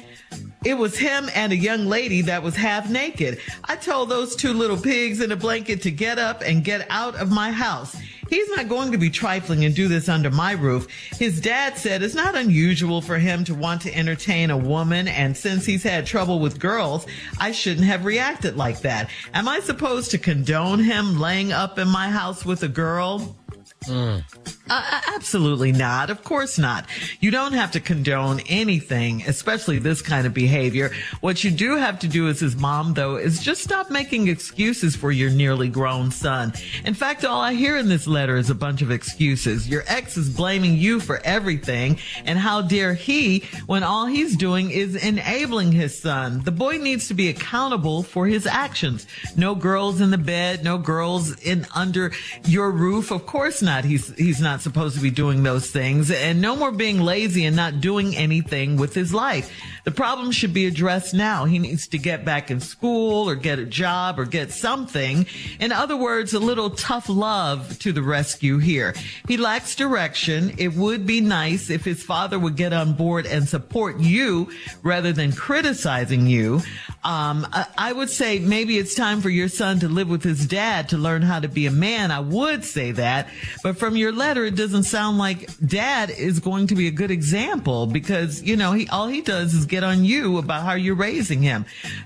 It 0.65 0.75
was 0.75 0.99
him 0.99 1.29
and 1.35 1.53
a 1.53 1.57
young 1.57 1.87
lady 1.87 2.23
that 2.23 2.43
was 2.43 2.55
half 2.55 2.89
naked. 2.89 3.39
I 3.65 3.77
told 3.77 4.11
those 4.11 4.37
two 4.37 4.53
little 4.53 4.77
pigs 4.77 5.21
in 5.21 5.33
a 5.33 5.37
blanket 5.37 5.83
to 5.83 5.91
get 5.91 6.19
up 6.19 6.43
and 6.43 6.63
get 6.63 6.87
out 6.91 7.17
of 7.17 7.31
my 7.31 7.51
house. 7.51 7.97
He's 8.31 8.49
not 8.51 8.69
going 8.69 8.93
to 8.93 8.99
be 8.99 9.11
trifling 9.11 9.65
and 9.65 9.75
do 9.75 9.89
this 9.89 10.09
under 10.09 10.31
my 10.31 10.53
roof. 10.53 10.87
His 11.19 11.41
dad 11.41 11.77
said 11.77 12.03
it's 12.03 12.15
not 12.15 12.37
unusual 12.37 13.03
for 13.03 13.19
him 13.19 13.45
to 13.45 13.55
want 13.55 13.83
to 13.83 13.95
entertain 13.95 14.51
a 14.51 14.57
woman, 14.57 15.09
and 15.09 15.37
since 15.37 15.67
he's 15.67 15.83
had 15.83 16.07
trouble 16.07 16.39
with 16.39 16.61
girls, 16.61 17.07
I 17.39 17.51
shouldn't 17.51 17.87
have 17.87 18.05
reacted 18.05 18.57
like 18.57 18.81
that. 18.83 19.11
Am 19.35 19.49
I 19.49 19.59
supposed 19.61 20.13
to 20.13 20.19
condone 20.19 20.79
him 20.79 21.19
laying 21.21 21.53
up 21.53 21.79
in 21.79 21.89
my 21.89 22.09
house 22.09 22.45
with 22.45 22.63
a 22.63 22.69
girl? 22.69 23.37
Mm. 23.85 24.23
Uh, 24.71 25.01
absolutely 25.09 25.73
not. 25.73 26.11
Of 26.11 26.23
course 26.23 26.57
not. 26.57 26.87
You 27.19 27.33
don't 27.33 27.55
have 27.55 27.73
to 27.73 27.81
condone 27.81 28.39
anything, 28.49 29.23
especially 29.27 29.81
this 29.81 30.01
kind 30.01 30.29
of 30.29 30.33
behavior. 30.33 30.93
What 31.21 31.43
you 31.43 31.51
do 31.51 31.77
have 31.77 31.99
to 31.99 32.09
do 32.09 32.29
as 32.29 32.39
his 32.39 32.55
mom, 32.55 32.95
though, 32.95 33.17
is 33.17 33.43
just 33.43 33.65
stop 33.65 33.91
making 33.91 34.29
excuses 34.29 34.95
for 34.95 35.11
your 35.11 35.31
nearly 35.31 35.69
grown 35.69 36.13
son. 36.13 36.53
In 36.85 36.95
fact, 36.95 37.25
all 37.25 37.41
I 37.41 37.55
hear 37.55 37.77
in 37.77 37.89
this 37.89 38.07
letter 38.07 38.37
is 38.37 38.49
a 38.49 38.55
bunch 38.55 38.81
of 38.81 38.93
excuses. 38.93 39.69
Your 39.69 39.83
ex 39.89 40.17
is 40.17 40.29
blaming 40.29 40.77
you 40.77 41.01
for 41.01 41.21
everything, 41.25 41.99
and 42.25 42.39
how 42.39 42.63
dare 42.63 42.95
he 42.95 43.41
when 43.67 43.83
all 43.83 44.07
he's 44.07 44.37
doing 44.37 44.71
is 44.71 44.95
enabling 44.95 45.73
his 45.73 45.99
son. 45.99 46.43
The 46.45 46.53
boy 46.53 46.77
needs 46.77 47.09
to 47.09 47.15
be 47.15 47.29
accountable 47.29 48.05
for 48.05 48.29
his 48.29 48.47
actions. 48.47 49.09
No 49.37 49.57
girls 49.57 50.01
in 50.01 50.13
the 50.13 50.19
bed, 50.19 50.63
no 50.63 50.79
girls 50.79 51.37
in 51.41 51.67
under 51.75 52.13
your 52.47 52.71
roof. 52.71 53.11
Of 53.11 53.27
course 53.27 53.63
not. 53.63 53.85
He's 53.85 54.15
he's 54.15 54.41
not 54.41 54.60
supposed 54.63 54.97
to 54.97 55.03
be 55.03 55.11
doing 55.11 55.43
those 55.43 55.71
things 55.71 56.11
and 56.11 56.41
no 56.41 56.57
more 56.57 56.73
being 56.73 57.01
lazy 57.01 57.45
and 57.45 57.57
not 57.57 57.81
doing 57.81 58.17
anything 58.17 58.77
with 58.77 58.95
his 58.95 59.13
life. 59.13 59.51
The 59.85 59.91
problem 59.91 60.31
should 60.33 60.53
be 60.53 60.67
addressed 60.67 61.15
now. 61.15 61.45
He 61.45 61.59
needs 61.59 61.89
to 61.89 61.99
get 61.99 62.25
back 62.25 62.51
in 62.51 62.61
school 62.61 63.29
or 63.29 63.35
get 63.35 63.59
a 63.59 63.65
job 63.65 64.19
or 64.19 64.25
get 64.25 64.53
something. 64.53 65.27
In 65.59 65.73
other 65.73 65.97
words, 65.97 66.35
a 66.35 66.39
little 66.39 66.71
tough 66.71 67.09
love 67.09 67.79
to 67.81 67.93
the 67.93 68.03
rescue 68.03 68.59
here. 68.59 68.95
He 69.29 69.37
lacks 69.37 69.75
direction. 69.75 70.55
It 70.59 70.75
would 70.75 71.07
be 71.07 71.21
nice 71.21 71.71
if 71.71 71.85
his 71.85 72.03
father 72.03 72.39
would 72.39 72.57
get 72.57 72.73
on 72.73 72.93
board 72.93 73.27
and 73.27 73.49
support 73.49 74.01
you 74.01 74.51
rather 74.83 75.13
than 75.13 75.33
criticizing 75.33 76.27
you. 76.27 76.61
Um, 77.03 77.47
I 77.79 77.93
would 77.93 78.11
say 78.11 78.39
maybe 78.39 78.79
it's 78.79 78.95
time 78.95 79.21
for 79.21 79.31
your 79.31 79.49
son 79.49 79.81
to 79.81 79.89
live 79.89 80.09
with 80.09 80.23
his 80.23 80.47
dad 80.47 80.91
to 80.91 80.99
learn 80.99 81.23
how 81.23 81.41
to 81.41 81.49
be 81.49 81.67
a 81.67 81.71
man. 81.71 82.11
I 82.11 82.21
would 82.21 82.65
say 82.65 82.93
that, 82.93 83.29
but 83.63 83.79
from 83.79 83.97
your 83.97 84.13
letter, 84.13 84.45
it 84.45 84.55
doesn't 84.55 84.83
sound 84.83 85.17
like 85.17 85.49
dad 85.67 86.11
is 86.11 86.41
going 86.41 86.67
to 86.67 86.75
be 86.75 86.89
a 86.89 86.91
good 86.91 87.11
example 87.11 87.87
because, 87.87 88.43
you 88.43 88.57
know, 88.57 88.73
he, 88.73 88.89
all 88.89 89.09
he 89.09 89.23
does 89.23 89.55
is 89.55 89.67
get 89.71 89.85
on 89.85 90.05
you 90.05 90.37
about 90.37 90.65
how 90.65 90.75
you're 90.75 90.95
raising 90.95 91.43
him. 91.43 91.65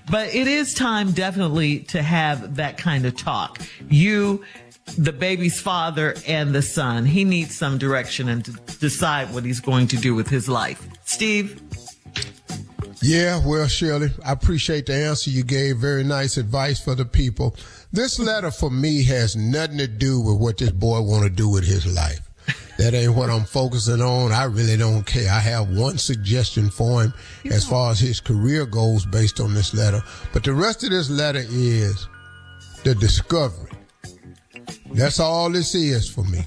But 0.09 0.33
it 0.33 0.47
is 0.47 0.73
time 0.73 1.11
definitely 1.11 1.79
to 1.79 2.01
have 2.01 2.55
that 2.55 2.77
kind 2.77 3.05
of 3.05 3.17
talk. 3.17 3.59
You, 3.89 4.45
the 4.97 5.11
baby's 5.11 5.59
father 5.59 6.15
and 6.27 6.53
the 6.53 6.61
son, 6.61 7.05
he 7.05 7.25
needs 7.25 7.57
some 7.57 7.77
direction 7.77 8.29
and 8.29 8.45
to 8.45 8.51
decide 8.79 9.33
what 9.33 9.43
he's 9.43 9.59
going 9.59 9.87
to 9.87 9.97
do 9.97 10.15
with 10.15 10.29
his 10.29 10.47
life. 10.47 10.87
Steve? 11.03 11.61
Yeah, 13.01 13.39
well, 13.45 13.67
Shirley, 13.67 14.09
I 14.25 14.31
appreciate 14.31 14.85
the 14.85 14.95
answer 14.95 15.29
you 15.29 15.43
gave. 15.43 15.77
Very 15.77 16.03
nice 16.03 16.37
advice 16.37 16.79
for 16.79 16.95
the 16.95 17.05
people. 17.05 17.55
This 17.91 18.19
letter 18.19 18.51
for 18.51 18.69
me 18.69 19.03
has 19.03 19.35
nothing 19.35 19.77
to 19.77 19.87
do 19.87 20.19
with 20.21 20.37
what 20.37 20.57
this 20.57 20.71
boy 20.71 21.01
want 21.01 21.23
to 21.23 21.29
do 21.29 21.49
with 21.49 21.65
his 21.65 21.85
life. 21.85 22.24
That 22.77 22.93
ain't 22.93 23.15
what 23.15 23.29
I'm 23.29 23.45
focusing 23.45 24.01
on. 24.01 24.31
I 24.31 24.43
really 24.43 24.75
don't 24.75 25.05
care. 25.05 25.31
I 25.31 25.39
have 25.39 25.69
one 25.69 25.97
suggestion 25.97 26.69
for 26.69 27.03
him 27.03 27.13
as 27.45 27.65
far 27.65 27.91
as 27.91 27.99
his 27.99 28.19
career 28.19 28.65
goes 28.65 29.05
based 29.05 29.39
on 29.39 29.53
this 29.53 29.73
letter. 29.73 30.01
But 30.33 30.43
the 30.43 30.53
rest 30.53 30.83
of 30.83 30.89
this 30.89 31.09
letter 31.09 31.43
is 31.47 32.07
the 32.83 32.93
discovery. 32.95 33.71
That's 34.91 35.19
all 35.19 35.49
this 35.49 35.73
is 35.73 36.09
for 36.09 36.23
me. 36.23 36.41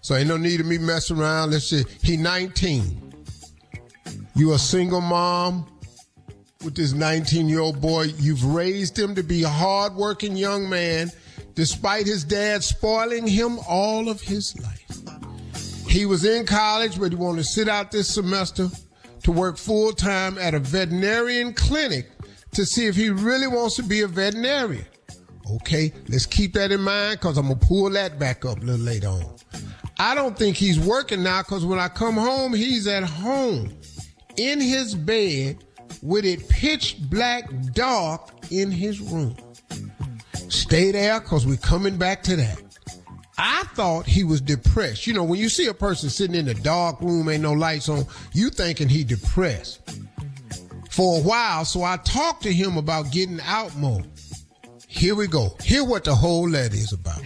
So 0.00 0.16
ain't 0.16 0.28
no 0.28 0.36
need 0.36 0.60
of 0.60 0.66
me 0.66 0.78
messing 0.78 1.18
around. 1.18 1.52
Let's 1.52 1.66
see. 1.66 1.84
He 2.02 2.16
19. 2.16 3.12
You 4.34 4.52
a 4.52 4.58
single 4.58 5.00
mom 5.00 5.66
with 6.64 6.74
this 6.74 6.92
19 6.92 7.48
year 7.48 7.60
old 7.60 7.80
boy. 7.80 8.04
You've 8.18 8.44
raised 8.44 8.98
him 8.98 9.14
to 9.14 9.22
be 9.22 9.44
a 9.44 9.48
hardworking 9.48 10.36
young 10.36 10.68
man 10.68 11.10
despite 11.54 12.06
his 12.06 12.24
dad 12.24 12.62
spoiling 12.62 13.26
him 13.26 13.58
all 13.68 14.08
of 14.08 14.20
his 14.20 14.58
life. 14.60 14.88
He 15.88 16.06
was 16.06 16.24
in 16.24 16.46
college, 16.46 16.98
but 17.00 17.12
he 17.12 17.16
wanted 17.16 17.38
to 17.38 17.44
sit 17.44 17.68
out 17.68 17.90
this 17.90 18.12
semester 18.12 18.68
to 19.22 19.32
work 19.32 19.56
full 19.56 19.92
time 19.92 20.38
at 20.38 20.54
a 20.54 20.58
veterinarian 20.58 21.54
clinic 21.54 22.10
to 22.52 22.64
see 22.64 22.86
if 22.86 22.94
he 22.94 23.10
really 23.10 23.46
wants 23.46 23.76
to 23.76 23.82
be 23.82 24.02
a 24.02 24.06
veterinarian. 24.06 24.86
Okay, 25.50 25.92
let's 26.08 26.26
keep 26.26 26.52
that 26.52 26.72
in 26.72 26.82
mind 26.82 27.20
because 27.20 27.38
I'm 27.38 27.46
going 27.46 27.58
to 27.58 27.66
pull 27.66 27.90
that 27.90 28.18
back 28.18 28.44
up 28.44 28.58
a 28.58 28.60
little 28.60 28.84
later 28.84 29.08
on. 29.08 29.24
I 29.98 30.14
don't 30.14 30.38
think 30.38 30.56
he's 30.56 30.78
working 30.78 31.22
now 31.22 31.42
because 31.42 31.64
when 31.64 31.78
I 31.78 31.88
come 31.88 32.14
home, 32.14 32.52
he's 32.52 32.86
at 32.86 33.02
home 33.02 33.70
in 34.36 34.60
his 34.60 34.94
bed 34.94 35.64
with 36.02 36.24
it 36.24 36.48
pitch 36.48 36.96
black 37.08 37.48
dark 37.72 38.30
in 38.50 38.70
his 38.70 39.00
room. 39.00 39.36
Stay 40.48 40.92
there 40.92 41.20
because 41.20 41.46
we're 41.46 41.56
coming 41.56 41.96
back 41.96 42.22
to 42.24 42.36
that. 42.36 42.67
I 43.38 43.62
thought 43.74 44.06
he 44.06 44.24
was 44.24 44.40
depressed. 44.40 45.06
You 45.06 45.14
know, 45.14 45.22
when 45.22 45.38
you 45.38 45.48
see 45.48 45.66
a 45.66 45.74
person 45.74 46.10
sitting 46.10 46.34
in 46.34 46.48
a 46.48 46.54
dark 46.54 47.00
room, 47.00 47.28
ain't 47.28 47.42
no 47.42 47.52
lights 47.52 47.88
on, 47.88 48.04
you 48.32 48.50
thinking 48.50 48.88
he 48.88 49.04
depressed 49.04 49.80
for 50.90 51.20
a 51.20 51.22
while. 51.22 51.64
So 51.64 51.84
I 51.84 51.98
talked 51.98 52.42
to 52.42 52.52
him 52.52 52.76
about 52.76 53.12
getting 53.12 53.40
out 53.42 53.76
more. 53.76 54.02
Here 54.88 55.14
we 55.14 55.28
go. 55.28 55.56
Here 55.62 55.84
what 55.84 56.04
the 56.04 56.14
whole 56.14 56.48
letter 56.48 56.74
is 56.74 56.92
about. 56.92 57.22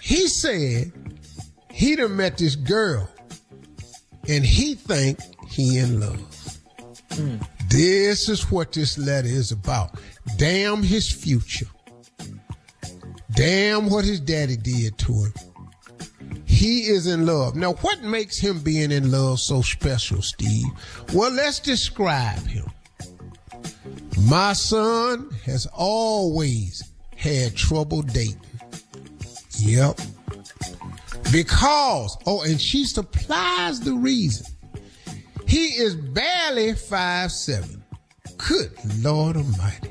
He 0.00 0.28
said 0.28 0.90
he 1.70 1.96
done 1.96 2.16
met 2.16 2.38
this 2.38 2.56
girl 2.56 3.08
and 4.28 4.44
he 4.44 4.74
think 4.74 5.18
he 5.50 5.78
in 5.78 6.00
love. 6.00 6.58
Hmm. 7.12 7.36
This 7.68 8.30
is 8.30 8.50
what 8.50 8.72
this 8.72 8.96
letter 8.96 9.28
is 9.28 9.52
about. 9.52 9.98
Damn 10.36 10.82
his 10.82 11.10
future. 11.10 11.66
Damn 13.36 13.90
what 13.90 14.04
his 14.04 14.18
daddy 14.18 14.56
did 14.56 14.98
to 14.98 15.12
him. 15.12 15.32
He 16.46 16.86
is 16.86 17.06
in 17.06 17.26
love. 17.26 17.54
Now, 17.54 17.74
what 17.74 18.02
makes 18.02 18.38
him 18.38 18.60
being 18.60 18.90
in 18.90 19.10
love 19.10 19.40
so 19.40 19.60
special, 19.60 20.22
Steve? 20.22 20.64
Well, 21.12 21.30
let's 21.30 21.60
describe 21.60 22.44
him. 22.46 22.64
My 24.22 24.54
son 24.54 25.30
has 25.44 25.66
always 25.74 26.82
had 27.14 27.54
trouble 27.54 28.02
dating. 28.02 28.40
Yep. 29.58 30.00
Because, 31.30 32.16
oh, 32.26 32.42
and 32.42 32.60
she 32.60 32.84
supplies 32.84 33.80
the 33.80 33.92
reason. 33.92 34.46
He 35.46 35.66
is 35.66 35.94
barely 35.94 36.74
five 36.74 37.32
seven. 37.32 37.84
Good 38.38 38.72
Lord 39.02 39.36
Almighty. 39.36 39.90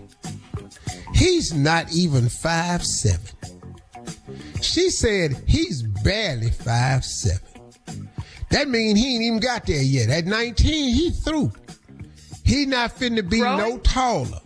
He's 1.14 1.54
not 1.54 1.94
even 1.94 2.28
five 2.28 2.84
seven. 2.84 3.35
She 4.62 4.90
said 4.90 5.44
he's 5.48 5.84
barely 5.84 6.50
five 6.50 7.06
seven. 7.06 8.10
That 8.50 8.68
means 8.70 9.00
he 9.00 9.16
ain't 9.16 9.24
even 9.24 9.40
got 9.40 9.66
there 9.66 9.82
yet. 9.82 10.10
At 10.10 10.26
19, 10.26 10.94
he 10.94 11.10
through. 11.12 11.52
He 12.44 12.66
not 12.66 12.96
finna 12.96 13.28
be 13.28 13.42
no 13.42 13.80
taller. 13.80 14.40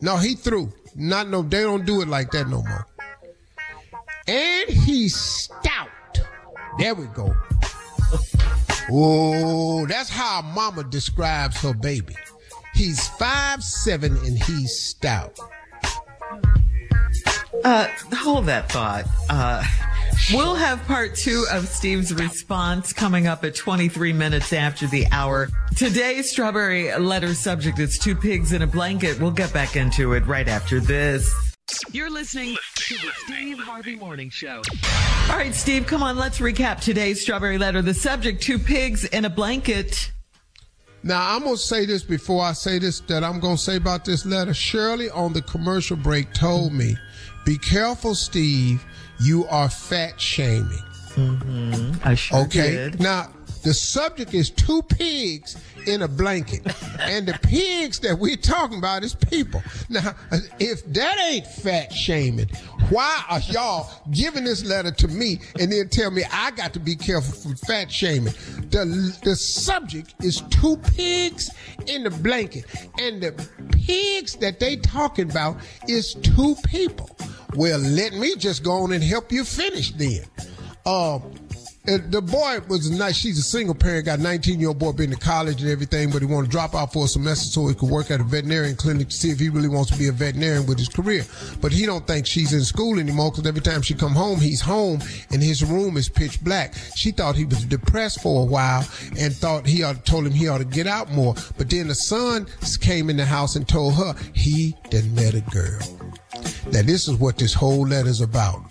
No, 0.00 0.16
he 0.16 0.34
through. 0.34 0.72
Not 0.94 1.28
no, 1.28 1.42
they 1.42 1.62
don't 1.62 1.84
do 1.84 2.00
it 2.00 2.08
like 2.08 2.30
that 2.32 2.48
no 2.48 2.62
more. 2.62 2.86
And 4.26 4.68
he's 4.68 5.16
stout. 5.16 5.88
There 6.78 6.94
we 6.94 7.06
go. 7.06 7.34
Oh, 8.90 9.86
that's 9.86 10.08
how 10.08 10.42
mama 10.42 10.84
describes 10.84 11.60
her 11.62 11.74
baby. 11.74 12.14
He's 12.74 13.06
five 13.08 13.62
seven 13.62 14.16
and 14.18 14.42
he's 14.42 14.78
stout. 14.78 15.38
Uh, 17.64 17.88
hold 18.14 18.46
that 18.46 18.70
thought. 18.70 19.04
Uh, 19.28 19.64
we'll 20.32 20.54
have 20.54 20.82
part 20.86 21.14
two 21.14 21.44
of 21.50 21.66
Steve's 21.68 22.14
response 22.14 22.92
coming 22.92 23.26
up 23.26 23.44
at 23.44 23.54
23 23.54 24.12
minutes 24.12 24.52
after 24.52 24.86
the 24.86 25.06
hour. 25.10 25.48
Today's 25.76 26.30
strawberry 26.30 26.96
letter 26.96 27.34
subject 27.34 27.78
is 27.78 27.98
two 27.98 28.14
pigs 28.14 28.52
in 28.52 28.62
a 28.62 28.66
blanket. 28.66 29.20
We'll 29.20 29.30
get 29.30 29.52
back 29.52 29.76
into 29.76 30.12
it 30.14 30.26
right 30.26 30.48
after 30.48 30.80
this. 30.80 31.32
You're 31.92 32.10
listening 32.10 32.56
to 32.76 32.94
the 32.94 33.10
Steve 33.24 33.58
Harvey 33.58 33.96
Morning 33.96 34.30
Show. 34.30 34.62
All 35.28 35.36
right, 35.36 35.54
Steve, 35.54 35.86
come 35.86 36.02
on. 36.02 36.16
Let's 36.16 36.38
recap 36.38 36.80
today's 36.80 37.20
strawberry 37.20 37.58
letter. 37.58 37.82
The 37.82 37.92
subject, 37.92 38.42
two 38.42 38.58
pigs 38.58 39.04
in 39.04 39.24
a 39.24 39.30
blanket. 39.30 40.12
Now, 41.02 41.34
I'm 41.34 41.44
going 41.44 41.56
to 41.56 41.60
say 41.60 41.86
this 41.86 42.02
before 42.02 42.42
I 42.42 42.52
say 42.54 42.78
this 42.78 43.00
that 43.00 43.22
I'm 43.22 43.38
going 43.38 43.56
to 43.56 43.62
say 43.62 43.76
about 43.76 44.04
this 44.04 44.24
letter. 44.24 44.54
Shirley 44.54 45.10
on 45.10 45.32
the 45.32 45.42
commercial 45.42 45.96
break 45.96 46.32
told 46.32 46.72
me, 46.72 46.96
be 47.48 47.56
careful, 47.56 48.14
Steve. 48.14 48.84
You 49.20 49.46
are 49.46 49.70
fat 49.70 50.20
shaming. 50.20 50.84
Mm-hmm. 51.14 52.06
I 52.06 52.14
sure 52.14 52.40
Okay. 52.40 52.72
did. 52.72 53.00
Now, 53.00 53.30
the 53.58 53.74
subject 53.74 54.34
is 54.34 54.50
two 54.50 54.82
pigs 54.82 55.56
in 55.86 56.02
a 56.02 56.08
blanket. 56.08 56.62
and 57.00 57.26
the 57.26 57.38
pigs 57.42 57.98
that 58.00 58.18
we're 58.18 58.36
talking 58.36 58.78
about 58.78 59.04
is 59.04 59.14
people. 59.14 59.62
Now, 59.88 60.14
if 60.58 60.84
that 60.92 61.18
ain't 61.18 61.46
fat 61.46 61.92
shaming, 61.92 62.48
why 62.90 63.24
are 63.28 63.40
y'all 63.40 63.90
giving 64.10 64.44
this 64.44 64.64
letter 64.64 64.90
to 64.92 65.08
me 65.08 65.40
and 65.58 65.72
then 65.72 65.88
tell 65.88 66.10
me 66.10 66.24
I 66.30 66.50
got 66.52 66.72
to 66.74 66.80
be 66.80 66.96
careful 66.96 67.34
from 67.34 67.56
fat 67.56 67.90
shaming? 67.90 68.34
The, 68.70 69.16
the 69.24 69.36
subject 69.36 70.14
is 70.22 70.42
two 70.50 70.76
pigs 70.78 71.50
in 71.86 72.04
the 72.04 72.10
blanket. 72.10 72.64
And 73.00 73.22
the 73.22 73.32
pigs 73.72 74.36
that 74.36 74.60
they 74.60 74.76
talking 74.76 75.30
about 75.30 75.56
is 75.86 76.14
two 76.14 76.56
people. 76.66 77.10
Well, 77.54 77.78
let 77.78 78.12
me 78.12 78.36
just 78.36 78.62
go 78.62 78.82
on 78.82 78.92
and 78.92 79.02
help 79.02 79.32
you 79.32 79.44
finish 79.44 79.92
then. 79.92 80.24
Um, 80.86 81.22
and 81.22 81.47
the 81.96 82.20
boy 82.20 82.60
was 82.68 82.90
nice. 82.90 83.16
She's 83.16 83.38
a 83.38 83.42
single 83.42 83.74
parent, 83.74 84.06
got 84.06 84.18
a 84.18 84.22
19 84.22 84.60
year 84.60 84.68
old 84.68 84.78
boy 84.78 84.92
been 84.92 85.10
to 85.10 85.16
college 85.16 85.62
and 85.62 85.70
everything, 85.70 86.10
but 86.10 86.20
he 86.20 86.26
wanted 86.26 86.46
to 86.48 86.50
drop 86.50 86.74
out 86.74 86.92
for 86.92 87.06
a 87.06 87.08
semester 87.08 87.46
so 87.46 87.66
he 87.66 87.74
could 87.74 87.88
work 87.88 88.10
at 88.10 88.20
a 88.20 88.24
veterinarian 88.24 88.76
clinic 88.76 89.08
to 89.08 89.16
see 89.16 89.30
if 89.30 89.40
he 89.40 89.48
really 89.48 89.68
wants 89.68 89.90
to 89.90 89.98
be 89.98 90.08
a 90.08 90.12
veterinarian 90.12 90.66
with 90.66 90.78
his 90.78 90.88
career. 90.88 91.24
But 91.60 91.72
he 91.72 91.86
don't 91.86 92.06
think 92.06 92.26
she's 92.26 92.52
in 92.52 92.62
school 92.62 92.98
anymore 92.98 93.30
because 93.30 93.46
every 93.46 93.62
time 93.62 93.80
she 93.80 93.94
come 93.94 94.12
home, 94.12 94.38
he's 94.38 94.60
home 94.60 95.00
and 95.30 95.42
his 95.42 95.64
room 95.64 95.96
is 95.96 96.08
pitch 96.08 96.42
black. 96.44 96.74
She 96.94 97.10
thought 97.10 97.36
he 97.36 97.46
was 97.46 97.64
depressed 97.64 98.22
for 98.22 98.42
a 98.42 98.44
while 98.44 98.86
and 99.18 99.34
thought 99.34 99.66
he 99.66 99.82
ought 99.82 100.04
told 100.04 100.26
him 100.26 100.32
he 100.32 100.48
ought 100.48 100.58
to 100.58 100.64
get 100.64 100.86
out 100.86 101.10
more. 101.12 101.34
But 101.56 101.70
then 101.70 101.88
the 101.88 101.94
son 101.94 102.46
came 102.80 103.08
in 103.08 103.16
the 103.16 103.24
house 103.24 103.56
and 103.56 103.66
told 103.66 103.94
her 103.94 104.14
he 104.34 104.76
done 104.90 105.14
met 105.14 105.34
a 105.34 105.40
girl. 105.40 105.80
Now 106.70 106.82
this 106.82 107.08
is 107.08 107.16
what 107.16 107.38
this 107.38 107.54
whole 107.54 107.86
letter's 107.86 108.20
about. 108.20 108.62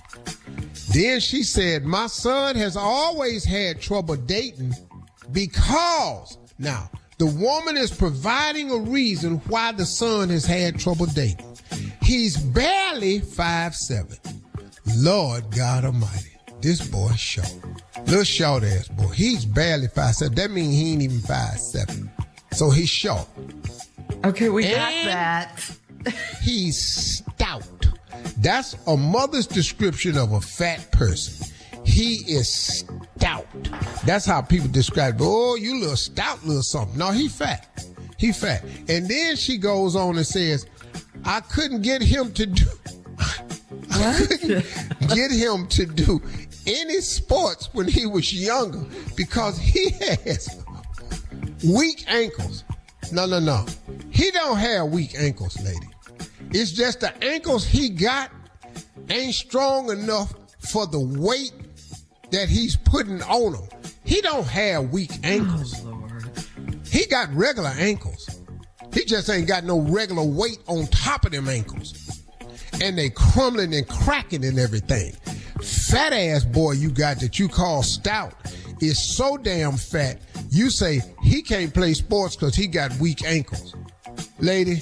Then 0.92 1.20
she 1.20 1.44
said, 1.44 1.84
My 1.84 2.08
son 2.08 2.56
has 2.56 2.78
always 2.78 3.44
had 3.44 3.82
trouble 3.82 4.16
dating 4.16 4.74
because 5.32 6.38
now 6.58 6.90
the 7.18 7.26
woman 7.26 7.78
is 7.78 7.92
providing 7.92 8.72
a 8.72 8.78
reason 8.78 9.38
why 9.48 9.72
the 9.72 9.86
son 9.86 10.30
has 10.30 10.46
had 10.46 10.80
trouble 10.80 11.08
dating. 11.08 11.58
He's 12.02 12.38
barely 12.38 13.20
five 13.20 13.76
seven. 13.76 14.18
Lord 14.96 15.44
God 15.56 15.84
Almighty, 15.84 16.38
this 16.62 16.88
boy 16.88 17.12
short. 17.12 17.54
Little 18.06 18.24
short 18.24 18.64
ass 18.64 18.88
boy. 18.88 19.08
He's 19.10 19.44
barely 19.46 19.88
five 19.88 20.16
seven. 20.16 20.36
That 20.36 20.52
means 20.52 20.74
he 20.74 20.94
ain't 20.94 21.02
even 21.02 21.20
five 21.20 21.60
seven. 21.60 22.10
So 22.54 22.70
he's 22.70 22.90
short. 22.90 23.28
Okay, 24.26 24.50
we 24.50 24.64
got 24.64 24.92
that. 25.04 25.72
He's 26.42 26.80
stout. 27.18 27.64
That's 28.38 28.76
a 28.88 28.95
mother's 28.95 29.47
description 29.47 30.18
of 30.18 30.34
a 30.34 30.41
fat 30.41 30.91
person. 30.91 31.47
He 31.86 32.15
is 32.28 32.84
stout. 33.15 33.47
That's 34.05 34.26
how 34.26 34.41
people 34.41 34.68
describe. 34.68 35.18
Oh, 35.20 35.55
you 35.55 35.80
little 35.80 35.95
stout, 35.95 36.45
little 36.45 36.61
something. 36.61 36.97
No, 36.97 37.11
he 37.11 37.28
fat. 37.28 37.86
He 38.18 38.32
fat. 38.32 38.63
And 38.89 39.07
then 39.07 39.36
she 39.36 39.57
goes 39.57 39.95
on 39.95 40.18
and 40.18 40.26
says, 40.26 40.65
"I 41.24 41.39
couldn't 41.39 41.82
get 41.84 42.01
him 42.01 42.34
to 42.34 42.45
do. 42.45 42.65
I 43.91 44.28
couldn't 44.28 44.65
get 45.15 45.32
him 45.32 45.68
to 45.68 45.86
do 45.86 46.22
any 46.68 46.99
sports 47.01 47.70
when 47.74 47.88
he 47.88 48.05
was 48.05 48.34
younger 48.34 48.86
because 49.15 49.57
he 49.57 49.89
has 49.91 50.63
weak 51.65 52.03
ankles. 52.07 52.63
No, 53.11 53.26
no, 53.26 53.39
no. 53.39 53.65
He 54.10 54.30
don't 54.31 54.57
have 54.57 54.88
weak 54.88 55.15
ankles, 55.18 55.57
lady. 55.64 55.88
It's 56.52 56.72
just 56.72 57.02
the 57.02 57.14
ankles 57.24 57.65
he 57.65 57.90
got 57.90 58.32
ain't 59.10 59.34
strong 59.34 59.91
enough 59.91 60.34
for 60.60 60.88
the 60.88 60.99
weight 60.99 61.52
that 62.32 62.49
he's 62.49 62.76
putting 62.76 63.22
on 63.24 63.53
them. 63.53 63.68
He 64.03 64.22
don't 64.22 64.48
have 64.48 64.91
weak 64.91 65.11
oh, 65.14 65.19
ankles. 65.24 65.86
He 66.90 67.06
got 67.06 67.34
regular 67.34 67.74
ankles. 67.78 68.41
He 68.94 69.06
just 69.06 69.30
ain't 69.30 69.48
got 69.48 69.64
no 69.64 69.80
regular 69.82 70.24
weight 70.24 70.60
on 70.68 70.88
top 70.88 71.26
of 71.26 71.32
them 71.32 71.48
ankles. 71.48 72.24
And 72.82 72.98
they 72.98 73.10
crumbling 73.10 73.74
and 73.74 73.88
cracking 73.88 74.45
and 74.45 74.57
everything. 74.57 75.14
Fat 75.61 76.14
ass 76.14 76.45
boy 76.45 76.74
you 76.74 76.91
got 76.91 77.19
that 77.19 77.40
you 77.40 77.49
call 77.49 77.84
stout 77.84 78.34
is 78.82 79.15
so 79.15 79.38
damn 79.38 79.76
fat, 79.76 80.19
you 80.49 80.69
say 80.69 81.02
he 81.24 81.41
can't 81.41 81.74
play 81.74 81.94
sports 81.94 82.36
because 82.36 82.56
he 82.56 82.68
got 82.68 82.95
weak 82.99 83.24
ankles. 83.24 83.76
Lady, 84.40 84.82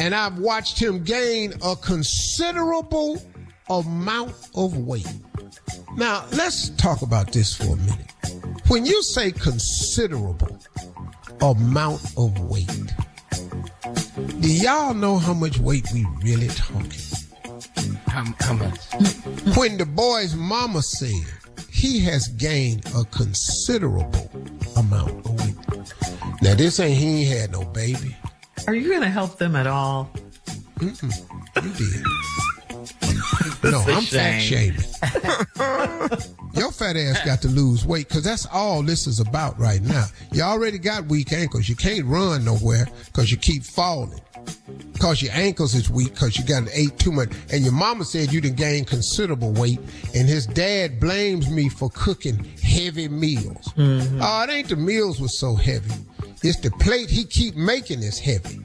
and 0.00 0.14
I've 0.14 0.38
watched 0.38 0.80
him 0.80 1.04
gain 1.04 1.52
a 1.62 1.76
considerable 1.76 3.22
amount 3.68 4.32
of 4.56 4.78
weight. 4.78 5.12
Now, 5.94 6.24
let's 6.32 6.70
talk 6.70 7.02
about 7.02 7.32
this 7.32 7.54
for 7.54 7.74
a 7.74 7.76
minute. 7.76 8.10
When 8.68 8.86
you 8.86 9.02
say 9.02 9.30
considerable 9.30 10.58
amount 11.42 12.02
of 12.16 12.40
weight, 12.40 12.94
do 14.40 14.50
y'all 14.50 14.94
know 14.94 15.18
how 15.18 15.34
much 15.34 15.58
weight 15.58 15.86
we 15.92 16.06
really 16.22 16.48
talking? 16.48 17.02
How, 18.06 18.24
how 18.40 18.54
much? 18.54 18.80
when 19.56 19.76
the 19.76 19.84
boy's 19.86 20.34
mama 20.34 20.80
said 20.80 21.26
he 21.70 22.00
has 22.00 22.28
gained 22.28 22.86
a 22.96 23.04
considerable 23.04 24.30
amount 24.76 25.26
of 25.26 25.40
weight. 25.44 25.56
Now, 26.40 26.54
this 26.54 26.80
ain't 26.80 26.98
he 26.98 27.24
ain't 27.24 27.38
had 27.38 27.52
no 27.52 27.64
baby. 27.64 28.16
Are 28.66 28.74
you 28.74 28.88
going 28.88 29.02
to 29.02 29.08
help 29.08 29.38
them 29.38 29.56
at 29.56 29.66
all? 29.66 30.10
Mm-mm. 30.76 31.12
You 31.62 31.72
did. 31.72 32.04
no, 33.72 33.80
I'm 33.86 34.02
fat 34.02 34.38
shaming. 34.40 34.80
Your 36.54 36.72
fat 36.72 36.96
ass 36.96 37.24
got 37.24 37.42
to 37.42 37.48
lose 37.48 37.86
weight 37.86 38.08
because 38.08 38.24
that's 38.24 38.46
all 38.46 38.82
this 38.82 39.06
is 39.06 39.20
about 39.20 39.58
right 39.58 39.82
now. 39.82 40.06
You 40.32 40.42
already 40.42 40.78
got 40.78 41.06
weak 41.06 41.32
ankles. 41.32 41.68
You 41.68 41.76
can't 41.76 42.04
run 42.06 42.44
nowhere 42.44 42.86
because 43.06 43.30
you 43.30 43.36
keep 43.36 43.62
falling. 43.62 44.20
Because 44.92 45.22
your 45.22 45.32
ankles 45.32 45.74
is 45.74 45.90
weak 45.90 46.12
because 46.14 46.36
you 46.38 46.44
got 46.44 46.68
ate 46.72 46.98
too 46.98 47.12
much. 47.12 47.30
And 47.52 47.62
your 47.62 47.72
mama 47.72 48.04
said 48.04 48.32
you 48.32 48.40
done 48.40 48.54
gained 48.54 48.86
considerable 48.86 49.52
weight. 49.52 49.78
And 50.14 50.28
his 50.28 50.46
dad 50.46 50.98
blames 50.98 51.48
me 51.50 51.68
for 51.68 51.90
cooking 51.90 52.44
heavy 52.62 53.08
meals. 53.08 53.68
Mm-hmm. 53.76 54.20
Oh, 54.22 54.42
it 54.42 54.50
ain't 54.50 54.68
the 54.68 54.76
meals 54.76 55.20
was 55.20 55.38
so 55.38 55.54
heavy. 55.54 55.92
It's 56.42 56.58
the 56.58 56.70
plate 56.70 57.10
he 57.10 57.24
keep 57.24 57.54
making 57.54 58.02
is 58.02 58.18
heavy. 58.18 58.60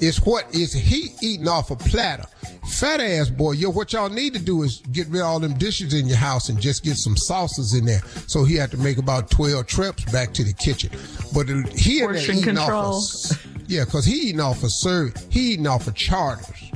It's 0.00 0.18
what 0.26 0.52
is 0.54 0.72
he 0.72 1.10
eating 1.22 1.46
off 1.46 1.70
a 1.70 1.76
platter. 1.76 2.24
Fat 2.68 3.00
ass 3.00 3.28
boy, 3.28 3.52
yo, 3.52 3.70
what 3.70 3.92
y'all 3.92 4.08
need 4.08 4.32
to 4.32 4.40
do 4.40 4.62
is 4.62 4.82
get 4.92 5.06
rid 5.08 5.20
of 5.20 5.26
all 5.26 5.38
them 5.40 5.54
dishes 5.54 5.94
in 5.94 6.06
your 6.06 6.16
house 6.16 6.48
and 6.48 6.60
just 6.60 6.82
get 6.82 6.96
some 6.96 7.16
sauces 7.16 7.74
in 7.74 7.84
there. 7.84 8.00
So 8.26 8.44
he 8.44 8.56
had 8.56 8.70
to 8.72 8.76
make 8.76 8.98
about 8.98 9.30
12 9.30 9.66
trips 9.66 10.04
back 10.06 10.32
to 10.34 10.44
the 10.44 10.52
kitchen. 10.52 10.90
But 11.32 11.48
he 11.48 12.00
Portion 12.00 12.38
eating 12.38 12.56
control. 12.56 12.94
off 12.94 13.30
of, 13.30 13.46
yeah, 13.68 13.84
cause 13.84 14.04
he 14.04 14.28
eating 14.28 14.40
off 14.40 14.62
of 14.64 14.72
service. 14.72 15.26
He 15.30 15.52
eating 15.52 15.66
off 15.66 15.86
of 15.86 15.94
charters. 15.94 16.72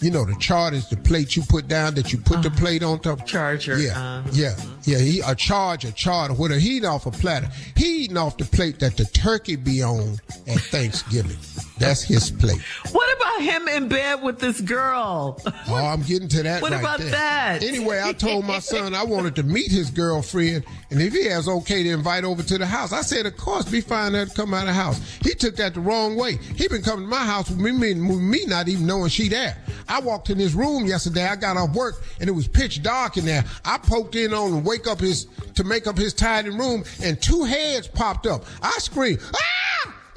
You 0.00 0.10
know, 0.10 0.26
the 0.26 0.34
chart 0.36 0.74
is 0.74 0.88
the 0.90 0.96
plate 0.96 1.36
you 1.36 1.42
put 1.42 1.68
down 1.68 1.94
that 1.94 2.12
you 2.12 2.18
put 2.18 2.42
the 2.42 2.50
plate 2.50 2.82
on 2.82 3.00
top. 3.00 3.26
Charger. 3.26 3.78
Yeah, 3.78 3.98
uh, 3.98 4.22
yeah, 4.32 4.54
yeah. 4.84 4.98
He 4.98 5.20
a 5.20 5.34
charge, 5.34 5.86
a 5.86 5.92
charter, 5.92 6.34
whatever. 6.34 6.60
He 6.60 6.76
eating 6.76 6.88
off 6.88 7.06
a 7.06 7.10
platter. 7.10 7.48
He 7.76 8.04
eating 8.04 8.18
off 8.18 8.36
the 8.36 8.44
plate 8.44 8.78
that 8.80 8.98
the 8.98 9.06
turkey 9.06 9.56
be 9.56 9.82
on 9.82 10.18
at 10.46 10.60
Thanksgiving. 10.60 11.38
That's 11.78 12.02
his 12.02 12.30
plate. 12.30 12.60
What 12.92 13.16
about 13.16 13.42
him 13.42 13.68
in 13.68 13.88
bed 13.88 14.22
with 14.22 14.38
this 14.38 14.60
girl? 14.60 15.40
Oh, 15.68 15.74
I'm 15.74 16.02
getting 16.02 16.28
to 16.28 16.42
that. 16.44 16.62
What 16.62 16.72
right 16.72 16.80
about 16.80 17.00
there. 17.00 17.10
that? 17.10 17.62
Anyway, 17.62 18.00
I 18.02 18.12
told 18.12 18.44
my 18.44 18.60
son 18.60 18.94
I 18.94 19.04
wanted 19.04 19.36
to 19.36 19.42
meet 19.42 19.70
his 19.70 19.90
girlfriend, 19.90 20.64
and 20.90 21.02
if 21.02 21.12
he 21.12 21.26
has 21.26 21.48
okay 21.48 21.82
to 21.82 21.90
invite 21.90 22.24
over 22.24 22.42
to 22.42 22.58
the 22.58 22.66
house, 22.66 22.92
I 22.92 23.02
said, 23.02 23.26
of 23.26 23.36
course, 23.36 23.68
be 23.68 23.80
fine 23.80 24.12
to 24.12 24.26
come 24.34 24.54
out 24.54 24.62
of 24.62 24.68
the 24.68 24.72
house. 24.72 25.18
He 25.22 25.34
took 25.34 25.56
that 25.56 25.74
the 25.74 25.80
wrong 25.80 26.16
way. 26.16 26.36
He 26.36 26.68
been 26.68 26.82
coming 26.82 27.04
to 27.04 27.10
my 27.10 27.24
house 27.24 27.50
with 27.50 27.58
me, 27.58 27.72
me, 27.72 27.94
with 27.94 28.20
me 28.20 28.46
not 28.46 28.68
even 28.68 28.86
knowing 28.86 29.10
she 29.10 29.28
there. 29.28 29.56
I 29.88 30.00
walked 30.00 30.30
in 30.30 30.38
his 30.38 30.54
room 30.54 30.86
yesterday. 30.86 31.24
I 31.24 31.36
got 31.36 31.56
off 31.56 31.74
work, 31.74 32.02
and 32.20 32.28
it 32.28 32.32
was 32.32 32.48
pitch 32.48 32.82
dark 32.82 33.16
in 33.16 33.24
there. 33.24 33.44
I 33.64 33.78
poked 33.78 34.14
in 34.14 34.32
on 34.32 34.50
to 34.50 34.56
wake 34.58 34.86
up 34.86 35.00
his 35.00 35.26
to 35.54 35.64
make 35.64 35.86
up 35.86 35.98
his 35.98 36.14
tidy 36.14 36.50
room, 36.50 36.84
and 37.02 37.20
two 37.20 37.44
heads 37.44 37.86
popped 37.86 38.26
up. 38.26 38.44
I 38.62 38.72
screamed, 38.78 39.20
ah! 39.34 39.65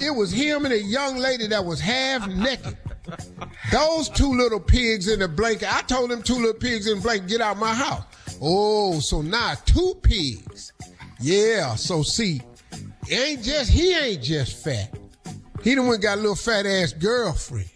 It 0.01 0.11
was 0.11 0.31
him 0.31 0.65
and 0.65 0.73
a 0.73 0.81
young 0.81 1.17
lady 1.17 1.47
that 1.47 1.63
was 1.63 1.80
half 1.80 2.27
naked. 2.27 2.77
Those 3.71 4.09
two 4.09 4.31
little 4.31 4.59
pigs 4.59 5.07
in 5.07 5.19
the 5.19 5.27
blanket. 5.27 5.73
I 5.73 5.81
told 5.81 6.11
them 6.11 6.21
two 6.21 6.35
little 6.35 6.53
pigs 6.53 6.88
in 6.88 6.97
the 6.97 7.01
blanket, 7.01 7.27
get 7.27 7.41
out 7.41 7.57
my 7.57 7.73
house. 7.73 8.03
Oh, 8.41 8.99
so 8.99 9.21
now 9.21 9.55
two 9.65 9.95
pigs. 10.01 10.73
Yeah, 11.19 11.76
so 11.76 12.01
see, 12.01 12.41
ain't 13.09 13.43
just 13.43 13.69
he 13.69 13.93
ain't 13.93 14.23
just 14.23 14.63
fat. 14.63 14.97
He 15.63 15.76
the 15.76 15.84
one 15.84 15.99
got 15.99 16.17
a 16.17 16.21
little 16.21 16.35
fat 16.35 16.65
ass 16.65 16.93
girlfriend. 16.93 17.69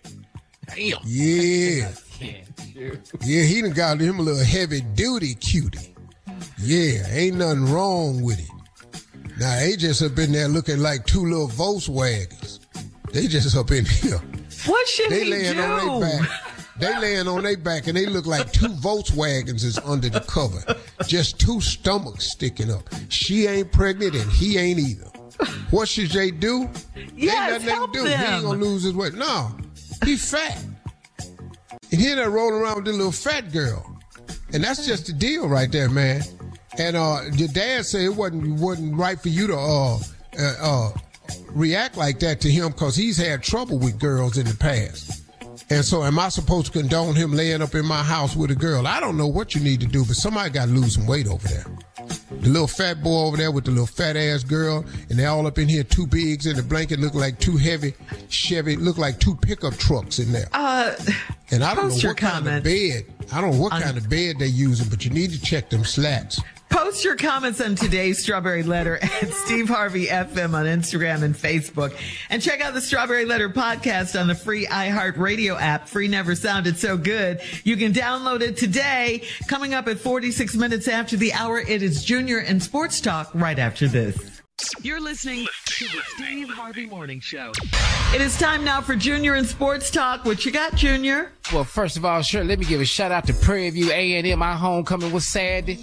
Damn. 0.68 1.00
Yeah. 1.04 1.92
Yeah, 2.76 3.44
he 3.44 3.62
done 3.62 3.72
got 3.72 4.00
him 4.00 4.20
a 4.20 4.22
little 4.22 4.44
heavy 4.44 4.82
duty 4.82 5.36
cutie. 5.36 5.94
Yeah, 6.58 7.06
ain't 7.10 7.38
nothing 7.38 7.72
wrong 7.72 8.22
with 8.24 8.40
it. 8.40 8.50
Now 9.44 9.60
they 9.60 9.76
just 9.76 10.02
up 10.02 10.18
in 10.20 10.32
there 10.32 10.48
looking 10.48 10.80
like 10.80 11.06
two 11.06 11.26
little 11.26 11.50
Volkswagens. 11.50 12.60
They 13.12 13.28
just 13.28 13.58
up 13.58 13.72
in 13.72 13.84
here. 13.84 14.18
What 14.66 14.88
should 14.88 15.10
They 15.10 15.26
he 15.26 15.32
laying 15.32 15.56
do? 15.56 15.62
on 15.62 16.00
their 16.00 16.20
back. 16.22 16.30
They 16.80 17.00
laying 17.02 17.28
on 17.28 17.44
their 17.44 17.58
back 17.58 17.88
and 17.88 17.98
they 17.98 18.06
look 18.06 18.26
like 18.26 18.54
two 18.54 18.70
Volkswagens 18.70 19.66
is 19.66 19.78
under 19.80 20.08
the 20.08 20.22
cover. 20.22 20.64
Just 21.08 21.42
two 21.42 21.60
stomachs 21.60 22.32
sticking 22.32 22.72
up. 22.72 22.88
She 23.10 23.46
ain't 23.46 23.70
pregnant 23.74 24.16
and 24.16 24.32
he 24.32 24.58
ain't 24.58 24.80
either. 24.80 25.10
What 25.72 25.90
should 25.90 26.12
they 26.12 26.32
do? 26.32 26.70
Yes, 27.14 27.52
ain't 27.52 27.66
nothing 27.66 27.68
help 27.68 27.92
they 27.92 28.00
can 28.00 28.06
do. 28.12 28.16
He 28.16 28.24
ain't 28.24 28.44
gonna 28.44 28.64
lose 28.64 28.84
his 28.84 28.94
weight. 28.94 29.14
No, 29.14 29.52
he 30.06 30.16
fat. 30.16 30.64
And 31.92 32.00
he 32.00 32.14
there 32.14 32.30
rolling 32.30 32.62
around 32.62 32.78
with 32.78 32.86
the 32.86 32.94
little 32.94 33.12
fat 33.12 33.52
girl. 33.52 34.00
And 34.54 34.64
that's 34.64 34.86
just 34.88 35.08
the 35.08 35.12
deal 35.12 35.50
right 35.50 35.70
there, 35.70 35.90
man. 35.90 36.22
And 36.78 36.96
uh 36.96 37.22
your 37.34 37.50
dad 37.50 37.86
said 37.86 38.02
it 38.02 38.16
wasn't 38.16 38.60
wasn't 38.60 38.96
right 38.96 39.20
for 39.20 39.30
you 39.30 39.48
to 39.48 39.58
uh 39.58 39.98
uh, 40.40 40.54
uh 40.62 40.90
react 41.52 41.98
like 41.98 42.20
that 42.20 42.42
to 42.42 42.50
him 42.52 42.72
because 42.72 42.96
he's 42.96 43.18
had 43.18 43.44
trouble 43.44 43.78
with 43.80 44.00
girls 44.00 44.38
in 44.38 44.46
the 44.46 44.56
past. 44.56 45.22
And 45.70 45.86
so 45.86 46.04
am 46.04 46.20
I 46.20 46.30
supposed 46.30 46.68
to 46.68 46.80
condone 46.80 47.16
him 47.16 47.32
laying 47.32 47.62
up 47.62 47.74
in 47.76 47.86
my 47.86 48.04
house 48.04 48.36
with 48.36 48.52
a 48.52 48.56
girl? 48.56 48.86
I 48.88 49.00
don't 49.00 49.18
know 49.18 49.28
what 49.28 49.56
you 49.56 49.62
need 49.62 49.80
to 49.82 49.88
do, 49.88 50.04
but 50.06 50.16
somebody 50.16 50.50
got 50.50 50.66
to 50.66 50.72
lose 50.72 50.96
some 50.96 51.08
weight 51.08 51.28
over 51.28 51.48
there. 51.48 51.66
The 52.42 52.50
little 52.50 52.68
fat 52.68 53.02
boy 53.02 53.28
over 53.28 53.38
there 53.38 53.52
with 53.52 53.64
the 53.66 53.72
little 53.72 53.86
fat 53.88 54.18
ass 54.18 54.44
girl, 54.44 54.84
and 55.10 55.18
they 55.18 55.26
all 55.26 55.48
up 55.48 55.58
in 55.58 55.70
here, 55.70 55.84
two 55.84 56.06
bigs 56.06 56.48
in 56.48 56.58
the 56.58 56.64
blanket, 56.64 57.00
look 57.00 57.14
like 57.14 57.40
two 57.40 57.56
heavy 57.56 57.94
Chevy, 58.28 58.76
look 58.76 58.98
like 58.98 59.20
two 59.20 59.36
pickup 59.36 59.76
trucks 59.76 60.20
in 60.20 60.32
there. 60.34 60.50
Uh, 60.52 60.96
And 61.52 61.64
I 61.64 61.76
don't 61.76 61.90
know 61.90 61.96
what 62.10 62.18
kind 62.18 62.48
of 62.58 62.64
bed. 62.64 63.06
I 63.32 63.40
don't 63.40 63.52
know 63.52 63.62
what 63.62 63.72
kind 63.72 63.98
of 63.98 64.10
bed 64.10 64.38
they're 64.40 64.48
using, 64.48 64.90
but 64.90 65.06
you 65.06 65.12
need 65.12 65.32
to 65.32 65.42
check 65.42 65.70
them 65.70 65.86
slats. 65.86 66.42
Post 66.74 67.04
your 67.04 67.16
comments 67.16 67.62
on 67.62 67.76
today's 67.76 68.24
Strawberry 68.24 68.64
Letter 68.64 68.98
at 68.98 69.30
Steve 69.46 69.70
Harvey 69.70 70.08
FM 70.08 70.56
on 70.56 70.66
Instagram 70.66 71.22
and 71.22 71.36
Facebook. 71.36 71.96
And 72.32 72.42
check 72.42 72.62
out 72.62 72.74
the 72.74 72.82
Strawberry 72.82 73.26
Letter 73.26 73.48
podcast 73.48 74.20
on 74.20 74.26
the 74.26 74.34
free 74.34 74.66
iHeartRadio 74.66 75.62
app. 75.62 75.88
Free 75.88 76.08
never 76.08 76.34
sounded 76.34 76.80
so 76.80 76.98
good. 76.98 77.42
You 77.64 77.78
can 77.78 77.94
download 77.94 78.42
it 78.42 78.58
today. 78.58 79.22
Coming 79.48 79.76
up 79.76 79.88
at 79.88 80.00
46 80.00 80.56
minutes 80.56 80.88
after 80.88 81.16
the 81.16 81.32
hour, 81.34 81.60
it 81.60 81.84
is 81.84 82.04
Junior 82.04 82.40
and 82.40 82.62
Sports 82.62 83.02
Talk 83.02 83.30
right 83.36 83.60
after 83.60 83.88
this. 83.88 84.33
You're 84.82 85.02
listening 85.02 85.46
to 85.66 85.86
the 85.86 86.02
Steve 86.16 86.50
Harvey 86.50 86.86
Morning 86.86 87.20
Show. 87.20 87.52
It 88.14 88.22
is 88.22 88.38
time 88.38 88.64
now 88.64 88.80
for 88.82 88.96
Junior 88.96 89.34
and 89.34 89.46
Sports 89.48 89.90
Talk. 89.90 90.24
What 90.26 90.46
you 90.46 90.52
got, 90.52 90.76
Junior? 90.76 91.32
Well, 91.52 91.64
first 91.64 91.98
of 91.98 92.06
all, 92.06 92.22
sure, 92.22 92.44
let 92.44 92.60
me 92.60 92.66
give 92.66 92.80
a 92.80 92.86
shout 92.86 93.12
out 93.12 93.26
to 93.28 93.34
Prairie 93.34 93.70
View 93.72 93.92
A&M. 93.92 94.38
My 94.40 94.56
homecoming 94.56 95.12
was 95.12 95.26
Saturday. 95.26 95.80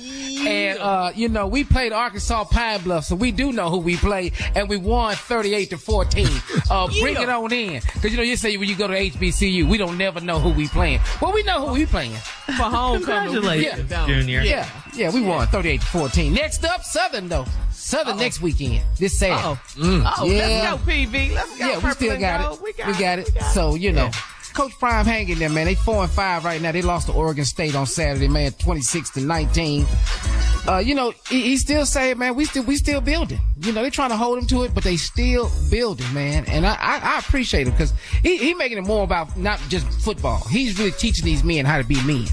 And, 0.47 0.79
uh, 0.79 1.13
you 1.15 1.29
know, 1.29 1.47
we 1.47 1.65
played 1.65 1.93
Arkansas 1.93 2.45
Pine 2.45 2.81
Bluff, 2.83 3.05
so 3.05 3.17
we 3.17 3.31
do 3.33 3.53
know 3.53 3.69
who 3.69 3.79
we 3.79 3.97
play, 3.97 4.33
and 4.55 4.69
we 4.69 4.77
won 4.79 5.15
38 5.15 5.71
to 5.71 5.77
14. 5.79 6.29
Uh, 6.71 6.87
bring 7.01 7.17
it 7.17 7.29
on 7.29 7.53
in. 7.53 7.81
Cause, 7.81 8.05
you 8.11 8.17
know, 8.17 8.23
you 8.23 8.37
say 8.37 8.57
when 8.57 8.69
you 8.69 8.77
go 8.77 8.87
to 8.87 8.95
HBCU, 8.95 9.69
we 9.69 9.77
don't 9.77 9.99
never 9.99 10.21
know 10.21 10.39
who 10.39 10.51
we 10.51 10.69
playing. 10.69 11.01
Well, 11.21 11.33
we 11.33 11.43
know 11.43 11.67
who 11.67 11.75
we 11.75 11.85
playing. 11.87 12.13
For 12.13 12.53
homecoming. 12.63 13.33
Congratulations, 13.35 13.91
Yeah. 13.91 14.07
Junior. 14.07 14.41
Yeah, 14.43 14.69
yeah, 14.95 15.11
we 15.13 15.21
won 15.21 15.47
38 15.49 15.81
to 15.81 15.87
14. 15.89 16.33
Next 16.33 16.65
up, 16.65 16.83
Southern, 16.85 17.29
though. 17.29 17.45
Southern 17.73 18.19
next 18.19 18.41
weekend. 18.41 18.70
This 18.99 19.19
Saturday. 19.19 19.43
Oh. 19.45 19.61
Mm. 19.77 20.13
Oh, 20.19 20.25
yeah. 20.27 20.39
let's 20.39 20.85
go, 20.85 20.91
PV. 20.91 21.35
Let's 21.35 21.59
go. 21.59 21.67
Yeah, 21.67 21.79
we 21.79 21.91
still 21.91 22.21
got 22.21 22.53
it. 22.53 22.63
We 22.63 22.73
got, 22.73 22.87
We 22.87 22.93
got 22.93 23.19
it. 23.19 23.43
So, 23.53 23.75
you 23.75 23.93
know, 23.93 24.11
Coach 24.55 24.79
Prime 24.79 25.07
hanging 25.07 25.39
there, 25.39 25.49
man. 25.49 25.67
They 25.67 25.75
four 25.75 26.03
and 26.03 26.11
five 26.11 26.45
right 26.45 26.61
now. 26.61 26.73
They 26.73 26.83
lost 26.83 27.07
to 27.07 27.13
Oregon 27.13 27.45
State 27.45 27.75
on 27.75 27.87
Saturday, 27.87 28.29
man, 28.29 28.53
26 28.53 29.11
to 29.11 29.21
19. 29.21 29.87
Uh, 30.69 30.79
you 30.79 30.95
know, 30.95 31.13
he, 31.29 31.43
he 31.43 31.57
still 31.57 31.87
saying, 31.87 32.19
man, 32.19 32.35
we 32.35 32.45
still 32.45 32.65
we 32.65 32.77
still 32.77 33.01
building. 33.01 33.41
You 33.61 33.73
know, 33.73 33.83
they 33.83 33.91
trying 33.91 34.11
to 34.11 34.17
hold 34.17 34.39
him 34.39 34.47
to 34.49 34.63
it, 34.65 34.75
but 34.75 34.85
they 34.85 34.97
still 34.97 35.51
building, 35.71 36.13
man. 36.13 36.45
And 36.47 36.67
I 36.67 36.75
I, 36.75 36.99
I 37.15 37.19
appreciate 37.19 37.67
him 37.67 37.73
because 37.73 37.93
he 38.23 38.37
he 38.37 38.55
making 38.55 38.79
it 38.79 38.85
more 38.87 39.05
about 39.05 39.37
not 39.37 39.61
just 39.69 39.87
football. 40.01 40.47
He's 40.51 40.79
really 40.79 40.93
teaching 40.93 41.25
these 41.25 41.45
men 41.45 41.65
how 41.65 41.79
to 41.79 41.85
be 41.85 42.03
men, 42.05 42.27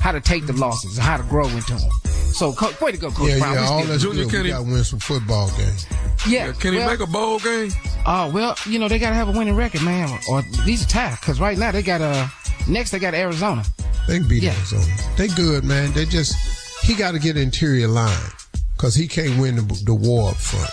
how 0.00 0.12
to 0.12 0.20
take 0.20 0.46
the 0.46 0.52
losses, 0.52 0.98
and 0.98 1.06
how 1.06 1.16
to 1.16 1.22
grow 1.24 1.46
into 1.48 1.74
them. 1.74 1.90
So, 2.32 2.52
co- 2.52 2.72
way 2.84 2.92
to 2.92 2.98
go, 2.98 3.10
Coach 3.10 3.28
Yeah, 3.30 3.38
Prime. 3.38 3.54
yeah, 3.54 3.60
all 3.66 3.80
still- 3.80 3.90
that's 3.92 4.02
Junior 4.02 4.22
good. 4.24 4.30
Kenny- 4.30 4.42
We 4.44 4.50
got 4.50 4.58
to 4.64 4.70
win 4.72 4.84
some 4.84 4.98
football 4.98 5.50
games. 5.56 5.86
yeah, 6.26 6.46
yeah 6.46 6.52
Can 6.52 6.72
he 6.72 6.78
well- 6.78 6.90
make 6.90 7.00
a 7.00 7.06
bowl 7.06 7.38
game? 7.38 7.72
Oh 8.04 8.28
well, 8.30 8.56
you 8.66 8.78
know 8.80 8.88
they 8.88 8.98
gotta 8.98 9.14
have 9.14 9.28
a 9.28 9.32
winning 9.32 9.54
record, 9.54 9.82
man, 9.82 10.08
or 10.28 10.42
these 10.42 10.66
least 10.66 10.84
a 10.84 10.88
tie. 10.88 11.16
Because 11.20 11.38
right 11.40 11.56
now 11.56 11.70
they 11.70 11.82
got 11.82 12.00
uh 12.00 12.26
next 12.66 12.90
they 12.90 12.98
got 12.98 13.14
Arizona. 13.14 13.62
They 14.08 14.18
can 14.18 14.26
beat 14.28 14.42
Yeah. 14.42 14.54
Arizona. 14.56 14.84
They 15.16 15.28
good, 15.28 15.62
man. 15.62 15.92
They 15.92 16.04
just 16.04 16.34
he 16.84 16.94
got 16.94 17.12
to 17.12 17.20
get 17.20 17.36
interior 17.36 17.86
line 17.86 18.16
because 18.76 18.94
he 18.96 19.06
can't 19.06 19.38
win 19.38 19.54
the, 19.54 19.82
the 19.84 19.94
war 19.94 20.30
up 20.30 20.36
front. 20.36 20.68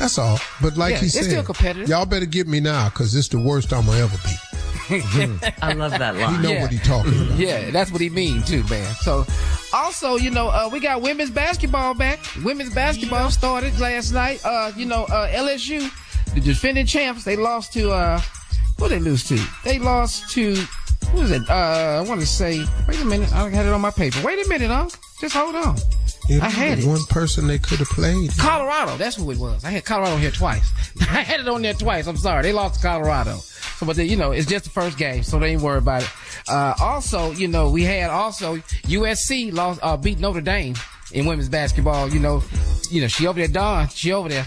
That's 0.00 0.18
all. 0.18 0.40
But 0.60 0.76
like 0.76 0.94
Yeah, 0.94 0.98
he 0.98 1.06
it's 1.06 1.14
said, 1.14 1.24
still 1.26 1.42
competitive. 1.44 1.88
y'all 1.88 2.06
better 2.06 2.26
get 2.26 2.48
me 2.48 2.58
now 2.58 2.88
because 2.88 3.14
it's 3.14 3.28
the 3.28 3.38
worst 3.38 3.72
I'm 3.72 3.86
gonna 3.86 3.98
ever 4.00 4.16
be. 4.24 4.53
I 4.90 5.72
love 5.74 5.92
that 5.92 6.14
He 6.16 6.22
line. 6.22 6.42
know 6.42 6.50
Yeah. 6.52 6.62
what 6.62 6.70
he 6.72 6.78
talking 6.78 7.14
about. 7.26 7.38
Yeah, 7.38 7.70
that's 7.70 7.90
what 7.90 8.00
he 8.00 8.10
means 8.10 8.48
too, 8.48 8.62
man. 8.64 8.94
So, 9.00 9.24
also, 9.72 10.16
you 10.16 10.30
know, 10.30 10.48
uh, 10.48 10.68
we 10.72 10.80
got 10.80 11.00
women's 11.02 11.30
basketball 11.30 11.94
back. 11.94 12.20
Women's 12.44 12.74
basketball 12.74 13.30
started 13.30 13.78
last 13.78 14.12
night. 14.12 14.40
Uh, 14.44 14.72
you 14.76 14.86
know, 14.86 15.04
uh, 15.04 15.28
LSU, 15.28 15.90
the 16.34 16.40
defending 16.40 16.86
champs, 16.86 17.24
they 17.24 17.36
lost 17.36 17.72
to 17.74 17.90
uh, 17.92 18.20
who 18.78 18.88
they 18.88 18.98
lose 19.00 19.26
to? 19.28 19.38
They 19.64 19.78
lost 19.78 20.30
to 20.32 20.54
who 21.12 21.20
is 21.22 21.30
it? 21.30 21.48
Uh, 21.48 22.02
I 22.04 22.08
want 22.08 22.20
to 22.20 22.26
say. 22.26 22.64
Wait 22.88 23.00
a 23.00 23.04
minute, 23.04 23.32
I 23.32 23.48
had 23.48 23.66
it 23.66 23.72
on 23.72 23.80
my 23.80 23.90
paper. 23.90 24.18
Wait 24.22 24.44
a 24.44 24.48
minute, 24.48 24.70
Unc. 24.70 24.92
Just 25.20 25.34
hold 25.34 25.54
on. 25.54 25.76
Yeah, 26.28 26.44
I 26.44 26.48
had 26.48 26.78
it. 26.78 26.86
One 26.86 27.04
person 27.04 27.46
they 27.46 27.58
could 27.58 27.78
have 27.80 27.88
played. 27.88 28.30
Colorado, 28.38 28.96
that's 28.96 29.16
who 29.16 29.30
it 29.30 29.38
was. 29.38 29.64
I 29.64 29.70
had 29.70 29.84
Colorado 29.84 30.16
here 30.16 30.30
twice. 30.30 30.64
I 31.00 31.22
had 31.22 31.40
it 31.40 31.48
on 31.48 31.62
there 31.62 31.74
twice. 31.74 32.06
I'm 32.06 32.16
sorry. 32.16 32.42
They 32.42 32.52
lost 32.52 32.76
to 32.80 32.86
Colorado. 32.86 33.36
So, 33.36 33.84
but 33.86 33.96
they, 33.96 34.04
you 34.04 34.16
know, 34.16 34.32
it's 34.32 34.46
just 34.46 34.64
the 34.64 34.70
first 34.70 34.96
game, 34.96 35.22
so 35.22 35.38
they 35.38 35.50
ain't 35.52 35.62
worry 35.62 35.78
about 35.78 36.02
it. 36.02 36.10
Uh, 36.48 36.74
also, 36.80 37.32
you 37.32 37.48
know, 37.48 37.70
we 37.70 37.82
had 37.82 38.08
also 38.10 38.56
USC 38.86 39.52
lost, 39.52 39.80
uh, 39.82 39.96
beat 39.96 40.18
Notre 40.18 40.40
Dame 40.40 40.74
in 41.12 41.26
women's 41.26 41.48
basketball. 41.48 42.08
You 42.08 42.20
know, 42.20 42.42
you 42.90 43.00
know, 43.00 43.08
she 43.08 43.26
over 43.26 43.38
there, 43.38 43.48
Dawn, 43.48 43.88
she 43.88 44.12
over 44.12 44.28
there, 44.28 44.46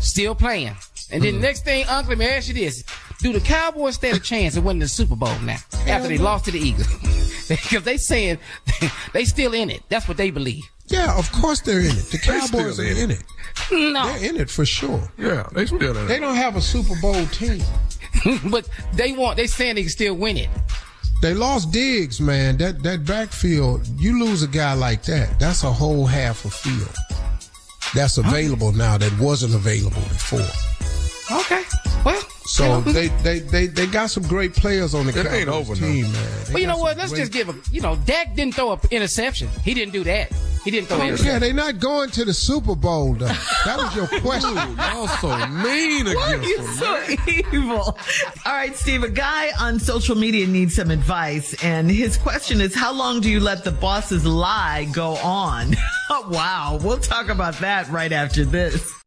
still 0.00 0.34
playing. 0.34 0.76
And 1.10 1.22
then 1.22 1.34
Mhm. 1.34 1.40
next 1.40 1.64
thing, 1.64 1.84
Uncle, 1.86 2.10
let 2.10 2.18
me 2.18 2.26
ask 2.26 2.48
you 2.48 2.54
this: 2.54 2.82
Do 3.20 3.32
the 3.32 3.40
Cowboys 3.40 3.94
stand 3.94 4.16
a 4.16 4.20
chance 4.20 4.56
of 4.56 4.64
winning 4.64 4.80
the 4.80 4.88
Super 4.88 5.16
Bowl 5.16 5.38
now 5.40 5.58
after 5.86 6.08
they 6.08 6.18
no. 6.18 6.24
lost 6.24 6.46
to 6.46 6.50
the 6.50 6.58
Eagles? 6.58 6.88
Because 7.46 7.82
they 7.84 7.98
saying 7.98 8.38
they 9.12 9.26
still 9.26 9.52
in 9.52 9.68
it. 9.68 9.82
That's 9.90 10.08
what 10.08 10.16
they 10.16 10.30
believe. 10.30 10.64
Yeah, 10.86 11.18
of 11.18 11.30
course 11.30 11.60
they're 11.60 11.80
in 11.80 11.96
it. 11.96 12.10
The 12.10 12.16
Cowboys 12.16 12.74
still 12.74 12.86
are 12.86 12.90
in 12.90 12.96
in 12.96 13.10
it. 13.10 13.22
it. 13.70 13.92
No. 13.92 14.06
They're 14.06 14.30
in 14.30 14.36
it 14.36 14.48
for 14.48 14.64
sure. 14.64 15.12
Yeah, 15.18 15.46
they 15.52 15.66
still 15.66 15.94
in 15.94 16.04
it. 16.04 16.08
They 16.08 16.20
don't 16.20 16.36
have 16.36 16.56
a 16.56 16.62
Super 16.62 16.94
Bowl 17.02 17.26
team. 17.26 17.62
but 18.50 18.68
they 18.94 19.12
want. 19.12 19.36
They 19.36 19.46
saying 19.46 19.74
they 19.74 19.82
can 19.82 19.90
still 19.90 20.14
win 20.14 20.38
it. 20.38 20.48
They 21.20 21.34
lost 21.34 21.72
Diggs, 21.72 22.20
man. 22.20 22.56
That 22.58 22.82
that 22.82 23.04
backfield, 23.04 23.86
you 23.98 24.18
lose 24.22 24.42
a 24.42 24.48
guy 24.48 24.74
like 24.74 25.02
that, 25.04 25.38
that's 25.38 25.64
a 25.64 25.72
whole 25.72 26.06
half 26.06 26.44
a 26.44 26.50
field. 26.50 26.94
That's 27.94 28.18
available 28.18 28.72
now 28.72 28.98
that 28.98 29.18
wasn't 29.18 29.54
available 29.54 30.02
before. 30.02 31.38
Okay. 31.40 31.62
Well, 32.04 32.20
So 32.54 32.80
they, 32.92 33.08
they, 33.08 33.40
they, 33.40 33.66
they 33.66 33.86
got 33.86 34.10
some 34.10 34.22
great 34.28 34.54
players 34.54 34.94
on 34.94 35.06
the 35.06 35.10
It 35.18 35.26
ain't 35.26 35.46
Cowboys 35.48 35.70
over 35.70 35.80
now. 35.80 35.86
team, 35.92 36.12
man. 36.12 36.28
They 36.46 36.52
Well, 36.54 36.60
you 36.62 36.68
know 36.68 36.78
what? 36.78 36.96
Let's 36.96 37.10
great- 37.10 37.18
just 37.22 37.32
give 37.32 37.48
him. 37.48 37.60
You 37.72 37.80
know, 37.80 37.96
Dak 38.06 38.36
didn't 38.36 38.54
throw 38.54 38.70
an 38.72 38.78
interception. 38.92 39.48
He 39.64 39.74
didn't 39.74 39.92
do 39.92 40.04
that. 40.04 40.30
He 40.64 40.70
didn't 40.70 40.86
throw 40.88 41.00
an 41.00 41.12
Oh, 41.12 41.16
yeah, 41.22 41.40
they're 41.40 41.52
not 41.52 41.80
going 41.80 42.10
to 42.12 42.24
the 42.24 42.32
Super 42.32 42.76
Bowl, 42.76 43.14
though. 43.14 43.26
That 43.26 43.76
was 43.76 43.96
your 43.96 44.06
question. 44.22 44.54
y'all 44.54 45.08
so 45.08 45.28
mean 45.48 46.06
Why 46.06 46.34
are 46.36 46.42
you 46.44 46.62
so 46.74 47.04
evil? 47.52 47.98
All 48.46 48.52
right, 48.52 48.74
Steve, 48.76 49.02
a 49.02 49.10
guy 49.10 49.50
on 49.60 49.80
social 49.80 50.14
media 50.14 50.46
needs 50.46 50.76
some 50.76 50.92
advice, 50.92 51.54
and 51.64 51.90
his 51.90 52.16
question 52.16 52.60
is 52.60 52.72
How 52.74 52.92
long 52.94 53.20
do 53.20 53.28
you 53.30 53.40
let 53.40 53.64
the 53.64 53.72
boss's 53.72 54.24
lie 54.24 54.88
go 54.92 55.16
on? 55.16 55.74
wow, 56.30 56.78
we'll 56.82 56.98
talk 56.98 57.28
about 57.30 57.54
that 57.58 57.88
right 57.90 58.12
after 58.12 58.44
this. 58.44 58.90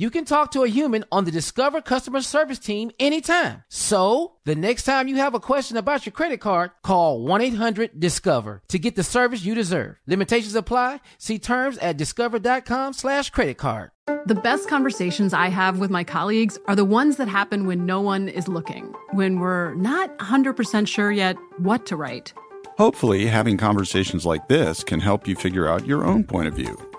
You 0.00 0.08
can 0.08 0.24
talk 0.24 0.52
to 0.52 0.62
a 0.62 0.66
human 0.66 1.04
on 1.12 1.26
the 1.26 1.30
Discover 1.30 1.82
customer 1.82 2.22
service 2.22 2.58
team 2.58 2.90
anytime. 2.98 3.64
So, 3.68 4.36
the 4.46 4.54
next 4.54 4.84
time 4.84 5.08
you 5.08 5.16
have 5.16 5.34
a 5.34 5.40
question 5.40 5.76
about 5.76 6.06
your 6.06 6.14
credit 6.14 6.40
card, 6.40 6.70
call 6.82 7.20
1 7.20 7.42
800 7.42 8.00
Discover 8.00 8.62
to 8.68 8.78
get 8.78 8.96
the 8.96 9.02
service 9.02 9.44
you 9.44 9.54
deserve. 9.54 9.96
Limitations 10.06 10.54
apply. 10.54 11.02
See 11.18 11.38
terms 11.38 11.76
at 11.76 11.98
discover.com/slash 11.98 13.28
credit 13.28 13.58
card. 13.58 13.90
The 14.24 14.40
best 14.42 14.70
conversations 14.70 15.34
I 15.34 15.48
have 15.48 15.78
with 15.78 15.90
my 15.90 16.02
colleagues 16.02 16.58
are 16.66 16.74
the 16.74 16.86
ones 16.86 17.18
that 17.18 17.28
happen 17.28 17.66
when 17.66 17.84
no 17.84 18.00
one 18.00 18.26
is 18.26 18.48
looking, 18.48 18.94
when 19.12 19.38
we're 19.38 19.74
not 19.74 20.16
100% 20.16 20.88
sure 20.88 21.12
yet 21.12 21.36
what 21.58 21.84
to 21.84 21.96
write. 21.96 22.32
Hopefully, 22.78 23.26
having 23.26 23.58
conversations 23.58 24.24
like 24.24 24.48
this 24.48 24.82
can 24.82 25.00
help 25.00 25.28
you 25.28 25.36
figure 25.36 25.68
out 25.68 25.86
your 25.86 26.06
own 26.06 26.24
point 26.24 26.48
of 26.48 26.54
view. 26.54 26.89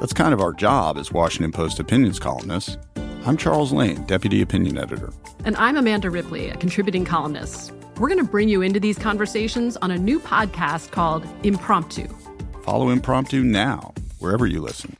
That's 0.00 0.14
kind 0.14 0.32
of 0.32 0.40
our 0.40 0.54
job 0.54 0.96
as 0.96 1.12
Washington 1.12 1.52
Post 1.52 1.78
opinions 1.78 2.18
columnists. 2.18 2.78
I'm 3.26 3.36
Charles 3.36 3.70
Lane, 3.70 4.02
Deputy 4.04 4.40
Opinion 4.40 4.78
Editor. 4.78 5.12
And 5.44 5.54
I'm 5.58 5.76
Amanda 5.76 6.08
Ripley, 6.08 6.48
a 6.48 6.56
contributing 6.56 7.04
columnist. 7.04 7.70
We're 7.98 8.08
going 8.08 8.24
to 8.24 8.30
bring 8.30 8.48
you 8.48 8.62
into 8.62 8.80
these 8.80 8.98
conversations 8.98 9.76
on 9.76 9.90
a 9.90 9.98
new 9.98 10.18
podcast 10.18 10.90
called 10.90 11.26
Impromptu. 11.42 12.08
Follow 12.62 12.88
Impromptu 12.88 13.44
now, 13.44 13.92
wherever 14.20 14.46
you 14.46 14.62
listen. 14.62 14.96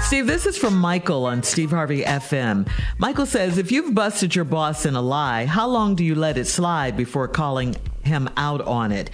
Steve, 0.00 0.26
this 0.26 0.46
is 0.46 0.56
from 0.56 0.78
Michael 0.78 1.26
on 1.26 1.42
Steve 1.42 1.72
Harvey 1.72 2.04
FM. 2.04 2.66
Michael 2.96 3.26
says, 3.26 3.58
if 3.58 3.70
you've 3.70 3.94
busted 3.94 4.34
your 4.34 4.46
boss 4.46 4.86
in 4.86 4.94
a 4.94 5.02
lie, 5.02 5.44
how 5.44 5.68
long 5.68 5.94
do 5.94 6.04
you 6.04 6.14
let 6.14 6.38
it 6.38 6.46
slide 6.46 6.96
before 6.96 7.28
calling 7.28 7.76
him 8.04 8.28
out 8.36 8.60
on 8.62 8.92
it? 8.92 9.10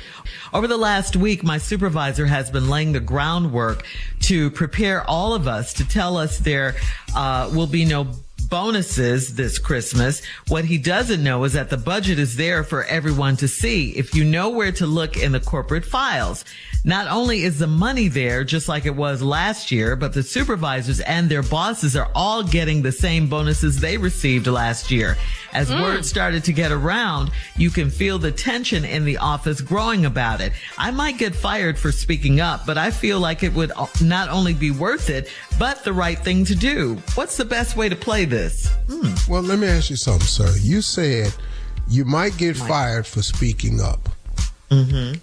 Over 0.53 0.67
the 0.67 0.77
last 0.77 1.17
week, 1.17 1.43
my 1.43 1.59
supervisor 1.59 2.27
has 2.27 2.51
been 2.51 2.69
laying 2.69 2.93
the 2.93 3.01
groundwork 3.01 3.85
to 4.21 4.51
prepare 4.51 5.03
all 5.09 5.35
of 5.35 5.47
us 5.47 5.73
to 5.75 5.89
tell 5.89 6.17
us 6.17 6.39
there 6.39 6.77
uh, 7.15 7.51
will 7.53 7.67
be 7.67 7.85
no 7.85 8.09
bonuses 8.49 9.35
this 9.35 9.59
Christmas. 9.59 10.23
What 10.49 10.65
he 10.65 10.79
doesn't 10.79 11.23
know 11.23 11.45
is 11.45 11.53
that 11.53 11.71
the 11.71 11.77
budget 11.77 12.19
is 12.19 12.37
there 12.37 12.65
for 12.65 12.85
everyone 12.85 13.37
to 13.39 13.49
see 13.49 13.91
if 13.91 14.15
you 14.15 14.25
know 14.25 14.51
where 14.51 14.73
to 14.73 14.87
look 14.87 15.17
in 15.17 15.33
the 15.33 15.41
corporate 15.41 15.85
files. 15.85 16.45
Not 16.89 17.07
only 17.07 17.43
is 17.43 17.59
the 17.59 17.67
money 17.67 18.09
there, 18.09 18.45
just 18.45 18.67
like 18.67 18.87
it 18.87 18.97
was 18.97 19.21
last 19.21 19.71
year, 19.71 19.95
but 19.95 20.15
the 20.15 20.23
supervisors 20.23 21.01
and 21.01 21.29
their 21.29 21.43
bosses 21.43 21.95
are 21.95 22.09
all 22.15 22.43
getting 22.43 22.81
the 22.81 22.91
same 22.93 23.29
bonuses 23.29 23.79
they 23.79 23.99
received 23.99 24.47
last 24.47 24.91
year. 24.91 25.19
As 25.53 25.69
Mm. 25.69 25.83
word 25.83 26.07
started 26.07 26.45
to 26.45 26.53
get 26.55 26.73
around, 26.73 27.31
you 27.59 27.69
can 27.71 27.91
feel 27.91 28.19
the 28.19 28.33
tension 28.33 28.87
in 28.87 29.05
the 29.05 29.19
office 29.19 29.61
growing 29.61 30.07
about 30.07 30.41
it. 30.41 30.55
I 30.79 30.91
might 30.91 31.19
get 31.19 31.37
fired 31.37 31.79
for 31.79 31.93
speaking 31.93 32.41
up, 32.41 32.65
but 32.65 32.79
I 32.79 32.91
feel 32.91 33.21
like 33.21 33.43
it 33.43 33.53
would 33.53 33.71
not 34.01 34.31
only 34.31 34.55
be 34.55 34.71
worth 34.71 35.11
it, 35.11 35.29
but 35.59 35.85
the 35.85 35.93
right 35.93 36.19
thing 36.19 36.47
to 36.47 36.55
do. 36.55 37.03
What's 37.17 37.37
the 37.37 37.45
best 37.45 37.77
way 37.77 37.91
to 37.91 37.97
play 37.97 38.25
this? 38.25 38.67
Hmm. 38.91 39.13
Well, 39.31 39.43
let 39.43 39.59
me 39.59 39.67
ask 39.67 39.91
you 39.91 39.97
something, 39.97 40.27
sir. 40.27 40.51
You 40.63 40.81
said 40.81 41.35
you 41.87 42.07
might 42.07 42.35
get 42.39 42.57
fired 42.57 43.07
for 43.07 43.21
speaking 43.23 43.79
up, 43.83 44.09
Mm-hmm. 44.71 45.19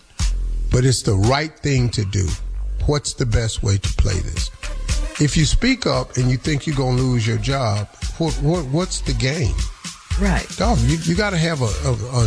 But 0.71 0.85
it's 0.85 1.01
the 1.01 1.15
right 1.15 1.57
thing 1.59 1.89
to 1.89 2.05
do. 2.05 2.27
What's 2.85 3.13
the 3.13 3.25
best 3.25 3.63
way 3.63 3.77
to 3.77 3.89
play 3.93 4.19
this? 4.19 4.51
If 5.19 5.37
you 5.37 5.45
speak 5.45 5.85
up 5.85 6.17
and 6.17 6.29
you 6.29 6.37
think 6.37 6.67
you're 6.67 6.75
going 6.75 6.97
to 6.97 7.03
lose 7.03 7.25
your 7.25 7.37
job, 7.37 7.87
what, 8.17 8.33
what 8.35 8.65
what's 8.65 9.01
the 9.01 9.13
game? 9.13 9.55
Right. 10.19 10.47
Dog, 10.55 10.77
you, 10.79 10.97
you 10.97 11.15
got 11.15 11.31
to 11.31 11.37
have 11.37 11.61
a, 11.61 11.65
a, 11.65 11.91
a, 11.91 12.23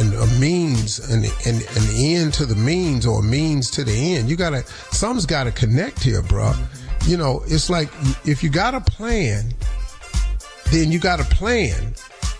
an, 0.00 0.14
a 0.14 0.40
means, 0.40 0.98
an, 1.10 1.24
an, 1.46 1.56
an 1.76 1.88
end 1.94 2.34
to 2.34 2.46
the 2.46 2.56
means 2.56 3.06
or 3.06 3.20
a 3.20 3.22
means 3.22 3.70
to 3.72 3.84
the 3.84 4.14
end. 4.14 4.28
You 4.28 4.36
got 4.36 4.50
to, 4.50 4.64
something's 4.92 5.26
got 5.26 5.44
to 5.44 5.52
connect 5.52 6.02
here, 6.02 6.22
bro. 6.22 6.52
You 7.06 7.16
know, 7.16 7.42
it's 7.46 7.70
like 7.70 7.88
if 8.24 8.42
you 8.42 8.50
got 8.50 8.74
a 8.74 8.80
plan, 8.80 9.52
then 10.72 10.90
you 10.90 10.98
got 10.98 11.20
a 11.20 11.24
plan 11.24 11.94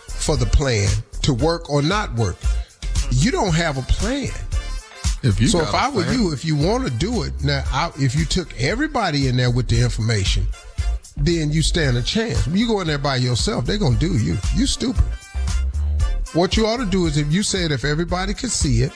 for 0.09 0.37
the 0.37 0.47
plan 0.47 0.89
to 1.23 1.35
work 1.35 1.71
or 1.71 1.83
not 1.83 2.13
work. 2.15 2.37
You 3.11 3.31
don't 3.31 3.55
have 3.55 3.79
a 3.79 3.83
plan. 3.83 4.31
If 5.25 5.41
you 5.41 5.49
so 5.49 5.61
if 5.61 5.75
I 5.75 5.89
were 5.89 6.05
you, 6.13 6.35
if 6.35 6.45
you 6.45 6.55
want 6.55 6.85
to 6.85 6.91
do 6.91 7.23
it 7.23 7.33
now, 7.43 7.65
I, 7.73 7.91
if 7.99 8.15
you 8.15 8.27
took 8.27 8.61
everybody 8.61 9.27
in 9.27 9.39
there 9.39 9.51
with 9.51 9.69
the 9.69 9.81
information, 9.81 10.47
then 11.17 11.51
you 11.51 11.63
stand 11.63 11.97
a 11.97 12.03
chance. 12.03 12.47
You 12.49 12.67
go 12.67 12.83
in 12.83 12.87
there 12.87 12.99
by 12.99 13.17
yourself, 13.17 13.65
they're 13.65 13.79
gonna 13.79 13.97
do 13.97 14.19
you. 14.19 14.37
You 14.55 14.67
stupid. 14.67 15.03
What 16.35 16.59
you 16.59 16.67
ought 16.67 16.77
to 16.77 16.85
do 16.85 17.07
is 17.07 17.17
if 17.17 17.33
you 17.33 17.43
said 17.43 17.73
if 17.73 17.87
everybody 17.87 18.35
could 18.35 18.51
see 18.51 18.83
it, 18.83 18.93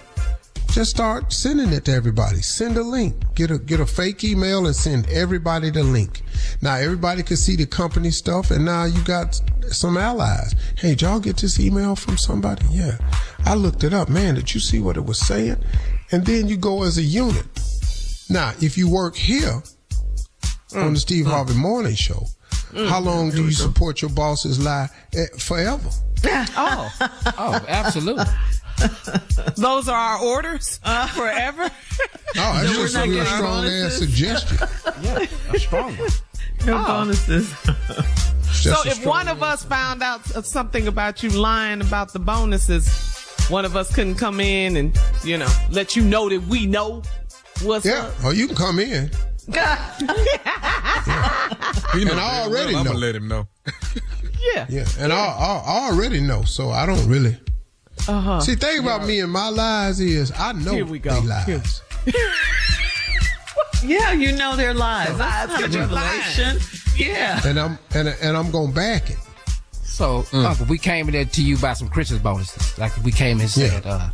just 0.71 0.91
start 0.91 1.33
sending 1.33 1.73
it 1.73 1.87
to 1.87 1.93
everybody. 1.93 2.43
Send 2.43 2.77
a 2.77 2.83
link. 2.83 3.17
Get 3.35 3.51
a 3.51 3.59
get 3.59 3.81
a 3.81 3.87
fake 3.87 4.23
email 4.23 4.67
and 4.67 4.77
send 4.77 5.09
everybody 5.09 5.71
the 5.71 5.83
link. 5.83 6.21
Now 6.61 6.75
everybody 6.75 7.23
can 7.23 7.39
see 7.39 7.57
the 7.57 7.65
company 7.65 8.11
stuff, 8.11 8.51
and 8.51 8.67
now 8.67 8.85
you 8.85 9.03
got 9.05 9.41
some 9.71 9.97
allies. 9.97 10.55
Hey, 10.77 10.91
did 10.91 11.03
y'all 11.03 11.21
get 11.21 11.39
this 11.39 11.59
email 11.59 11.97
from 11.97 12.19
somebody? 12.19 12.67
Yeah, 12.71 12.99
I 13.47 13.55
looked 13.55 13.83
it 13.83 13.95
up. 13.95 14.11
Man, 14.11 14.35
did 14.35 14.53
you 14.53 14.61
see 14.61 14.79
what 14.79 14.99
it 14.99 15.07
was 15.07 15.19
saying? 15.19 15.57
And 16.11 16.25
then 16.25 16.49
you 16.49 16.57
go 16.57 16.85
as 16.85 16.99
a 16.99 17.03
unit. 17.03 17.47
Now, 18.31 18.53
if 18.61 18.77
you 18.77 18.89
work 18.89 19.17
here 19.17 19.63
mm. 20.71 20.85
on 20.85 20.95
the 20.95 21.01
Steve 21.01 21.27
mm. 21.27 21.31
Harvey 21.31 21.55
Morning 21.55 21.95
Show, 21.95 22.27
mm. 22.73 22.89
how 22.89 23.01
long 23.01 23.31
do 23.31 23.45
you 23.45 23.53
support 23.53 24.03
your 24.03 24.11
boss's 24.11 24.63
lie? 24.63 24.89
Eh, 25.15 25.27
Forever. 25.39 25.91
oh, 26.25 27.11
oh, 27.39 27.65
absolutely. 27.69 28.25
Those 29.57 29.89
are 29.89 29.97
our 29.97 30.19
orders 30.21 30.81
uh-huh. 30.85 31.21
forever. 31.21 31.71
Oh, 32.37 32.63
that's 32.63 32.77
just 32.77 32.95
a 32.95 33.09
real 33.09 33.25
strong 33.25 33.65
ass 33.65 33.95
suggestion. 33.95 34.59
Yeah, 35.01 35.27
a 35.51 35.59
strong 35.59 35.97
one. 35.97 36.11
No 36.67 36.77
Oh. 36.77 36.87
bonuses. 36.87 37.49
So 37.49 38.71
Just 38.71 38.87
a 38.87 38.91
if 38.91 39.07
one 39.07 39.29
of 39.29 39.43
us 39.43 39.65
found 39.65 40.03
out 40.03 40.27
something 40.45 40.89
about 40.89 41.23
you 41.23 41.31
lying 41.31 41.81
about 41.81 42.13
the 42.13 42.19
bonuses, 42.19 43.18
one 43.49 43.65
of 43.65 43.77
us 43.77 43.95
couldn't 43.95 44.17
come 44.17 44.41
in 44.41 44.77
and 44.77 44.99
you 45.25 45.37
know 45.39 45.49
let 45.71 45.97
you 45.97 46.03
know 46.05 46.29
that 46.29 46.43
we 46.49 46.67
know 46.67 47.03
what's 47.63 47.85
Yeah, 47.87 48.07
up. 48.07 48.15
oh, 48.25 48.31
you 48.31 48.47
can 48.47 48.57
come 48.57 48.79
in. 48.79 49.11
He 51.95 52.05
know 52.05 52.11
And 52.13 52.21
I 52.21 52.43
already 52.43 52.73
well 52.75 52.77
I'm 52.81 52.85
know. 52.85 52.91
gonna 52.93 52.99
let 52.99 53.15
him 53.17 53.29
know. 53.29 53.49
Yeah. 54.55 54.67
Yeah, 54.69 54.85
and 55.01 55.13
I, 55.13 55.17
I, 55.17 55.63
I 55.67 55.89
already 55.91 56.21
know, 56.21 56.43
so 56.45 56.71
I 56.71 56.87
don't 56.87 57.05
really. 57.09 57.37
Uh-huh. 58.07 58.39
See, 58.41 58.55
thing 58.55 58.79
about 58.79 59.05
me 59.05 59.19
and 59.21 59.33
my 59.33 59.49
lies 59.49 59.99
is 60.01 60.33
I 60.39 60.53
know 60.53 60.73
Here 60.73 60.85
we 60.87 60.99
go. 61.01 61.21
they 61.21 61.27
lies. 61.27 61.83
Yeah, 63.85 64.13
you 64.13 64.33
know 64.33 64.57
they're 64.57 64.75
lies. 64.75 65.17
That's 65.19 65.53
not 65.61 65.75
a 65.75 65.79
revelation. 65.79 66.59
Yeah. 66.97 67.41
and 67.47 67.59
I'm 67.61 67.79
and 67.95 68.09
and 68.09 68.37
I'm 68.37 68.51
gonna 68.51 68.73
back 68.73 69.11
it. 69.11 69.19
So, 69.89 70.23
mm. 70.31 70.45
uh, 70.45 70.49
Uncle, 70.51 70.67
we 70.67 70.79
came 70.79 71.07
in 71.09 71.13
there 71.13 71.25
to 71.25 71.43
you 71.43 71.57
by 71.59 71.73
some 71.73 71.89
Christmas 71.89 72.21
bonuses. 72.21 72.79
Like 72.79 72.97
we 73.05 73.11
came 73.11 73.41
and 73.41 73.49
said, 73.51 73.85
uh, 73.85 74.11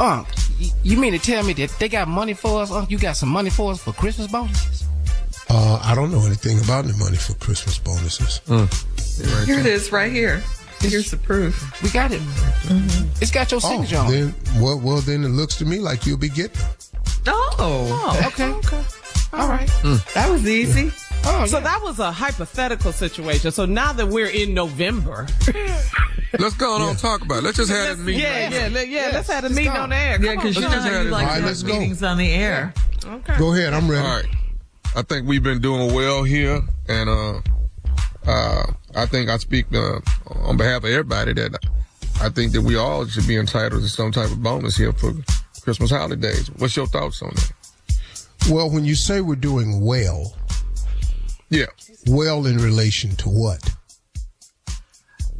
Unc, 0.00 0.28
y- 0.60 0.70
you 0.82 0.96
mean 0.96 1.12
to 1.12 1.18
tell 1.18 1.42
me 1.42 1.52
that 1.54 1.70
they 1.80 1.88
got 1.88 2.06
money 2.08 2.34
for 2.34 2.62
us? 2.62 2.70
Unc, 2.70 2.90
you 2.90 2.98
got 2.98 3.16
some 3.16 3.28
money 3.28 3.50
for 3.50 3.72
us 3.72 3.82
for 3.82 3.92
Christmas 3.92 4.28
bonuses? 4.30 4.84
Uh, 5.50 5.80
I 5.82 5.94
don't 5.94 6.10
know 6.12 6.24
anything 6.24 6.58
about 6.60 6.84
the 6.86 6.94
money 6.94 7.16
for 7.16 7.34
Christmas 7.34 7.78
bonuses. 7.78 8.40
Mm. 8.46 9.44
Here 9.46 9.58
it 9.58 9.66
is, 9.66 9.90
right 9.92 10.12
here. 10.12 10.42
Here's 10.80 11.10
the 11.10 11.16
proof. 11.16 11.82
We 11.82 11.90
got 11.90 12.10
it. 12.12 12.20
Mm-hmm. 12.20 13.08
It's 13.20 13.30
got 13.30 13.50
your 13.50 13.60
Oh, 13.62 13.68
signature 13.68 13.98
on 13.98 14.06
it. 14.06 14.10
then 14.10 14.34
well, 14.62 14.78
well, 14.78 15.00
then 15.00 15.22
it 15.24 15.28
looks 15.28 15.56
to 15.56 15.64
me 15.64 15.78
like 15.78 16.06
you'll 16.06 16.16
be 16.18 16.28
getting. 16.28 16.56
them. 16.60 16.70
Oh. 17.26 17.56
Oh, 17.58 18.26
okay. 18.28 18.46
okay. 18.50 18.82
All 19.32 19.48
right. 19.48 19.68
Mm. 19.82 20.12
That 20.14 20.30
was 20.30 20.46
easy. 20.48 20.90
Oh, 21.24 21.46
So 21.46 21.58
yeah. 21.58 21.64
that 21.64 21.80
was 21.82 21.98
a 21.98 22.10
hypothetical 22.12 22.92
situation. 22.92 23.50
So 23.52 23.64
now 23.64 23.92
that 23.92 24.08
we're 24.08 24.26
in 24.28 24.54
November, 24.54 25.26
Let's 26.38 26.54
go 26.54 26.74
on 26.76 26.82
and 26.88 26.98
talk 26.98 27.20
about 27.22 27.38
it. 27.38 27.42
Let's 27.44 27.58
just 27.58 27.70
have 27.70 27.98
a 27.98 28.02
meeting. 28.02 28.22
yeah, 28.22 28.48
yeah, 28.48 28.68
let- 28.72 28.88
yeah, 28.88 29.10
let's 29.12 29.28
have 29.30 29.44
a 29.44 29.50
meeting 29.50 29.68
on 29.68 29.90
the 29.90 29.96
air. 29.96 30.18
Yeah, 30.22 30.34
because 30.36 30.56
you 30.56 30.62
know 30.62 30.68
Let's 30.68 30.84
just 30.86 31.04
you 31.04 31.10
like 31.10 31.24
it. 31.24 31.28
to 31.28 31.34
have 31.34 31.44
let's 31.44 31.62
go. 31.62 31.72
meetings 31.78 32.02
on 32.02 32.16
the 32.16 32.30
air. 32.32 32.72
Okay. 33.04 33.36
Go 33.38 33.52
ahead, 33.52 33.74
I'm 33.74 33.90
ready. 33.90 34.06
All 34.06 34.16
right. 34.16 34.26
I 34.96 35.02
think 35.02 35.26
we've 35.28 35.42
been 35.42 35.60
doing 35.60 35.92
well 35.94 36.22
here, 36.24 36.60
and 36.88 37.08
uh, 37.10 37.40
uh, 38.26 38.62
I 38.94 39.04
think 39.06 39.28
I 39.28 39.36
speak 39.36 39.66
uh, 39.74 40.00
on 40.44 40.56
behalf 40.56 40.78
of 40.84 40.90
everybody 40.90 41.34
that 41.34 41.58
I 42.22 42.30
think 42.30 42.52
that 42.52 42.62
we 42.62 42.76
all 42.76 43.06
should 43.06 43.26
be 43.26 43.36
entitled 43.36 43.82
to 43.82 43.88
some 43.88 44.10
type 44.12 44.30
of 44.30 44.42
bonus 44.42 44.76
here 44.76 44.92
for 44.94 45.12
Christmas 45.62 45.90
holidays. 45.90 46.50
What's 46.56 46.76
your 46.76 46.86
thoughts 46.86 47.20
on 47.22 47.30
that? 47.34 47.52
Well, 48.50 48.70
when 48.70 48.84
you 48.86 48.94
say 48.94 49.20
we're 49.20 49.34
doing 49.36 49.80
well, 49.84 50.34
Yeah. 51.52 51.66
well 52.06 52.46
in 52.46 52.56
relation 52.58 53.14
to 53.16 53.28
what? 53.28 53.60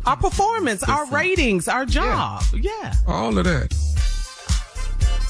Our 0.04 0.16
performance, 0.16 0.82
our 0.82 1.06
ratings, 1.10 1.68
our 1.68 1.84
job. 1.86 2.42
Yeah. 2.54 2.92
All 3.06 3.36
of 3.38 3.44
that. 3.44 3.72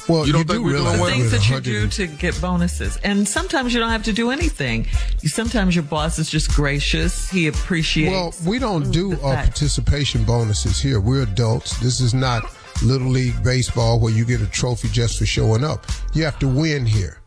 Well, 0.09 0.27
You 0.27 0.33
don't 0.33 0.47
do 0.47 0.55
think 0.55 0.65
we're 0.65 0.73
doing 0.73 0.83
realize 0.83 1.01
well? 1.01 1.11
Things 1.11 1.31
that 1.31 1.49
you 1.49 1.61
do 1.61 1.89
to 1.89 2.07
get 2.07 2.39
bonuses. 2.41 2.97
And 3.05 3.27
sometimes 3.27 3.73
you 3.73 3.81
don't 3.81 3.91
have 3.91 4.03
to 4.05 4.13
do 4.13 4.31
anything. 4.31 4.87
Sometimes 5.19 5.77
your 5.77 5.85
boss 5.85 6.19
is 6.19 6.29
just 6.29 6.51
gracious. 6.51 7.31
He 7.31 7.47
appreciates. 7.47 8.11
Well, 8.11 8.35
we 8.51 8.59
don't 8.59 8.91
do 8.91 9.15
the 9.15 9.23
uh, 9.23 9.35
fact. 9.35 9.49
participation 9.51 10.25
bonuses 10.25 10.81
here. 10.81 11.01
We're 11.01 11.23
adults. 11.23 11.79
This 11.79 12.01
is 12.01 12.15
not 12.15 12.45
little 12.83 13.09
league 13.09 13.43
baseball 13.45 14.01
where 14.01 14.13
you 14.13 14.25
get 14.25 14.41
a 14.41 14.47
trophy 14.47 14.89
just 14.89 15.19
for 15.19 15.27
showing 15.27 15.63
up. 15.63 15.87
You 16.15 16.25
have 16.25 16.39
to 16.41 16.49
win 16.49 16.85
here. 16.85 17.22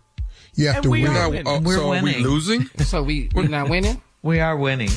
You 0.56 0.68
have 0.68 0.76
And 0.78 0.84
to 0.84 0.90
we 0.90 1.02
win. 1.04 1.12
are 1.12 1.14
Now, 1.14 1.30
winning. 1.30 1.48
uh, 1.48 1.60
We're 1.62 1.76
so 1.78 1.92
are 1.92 1.96
we 1.96 2.02
winning. 2.02 2.24
losing? 2.24 2.70
So 2.84 3.04
we 3.04 3.30
we're 3.36 3.48
not 3.48 3.70
winning? 3.70 4.02
we 4.22 4.40
are 4.40 4.56
winning. 4.58 4.90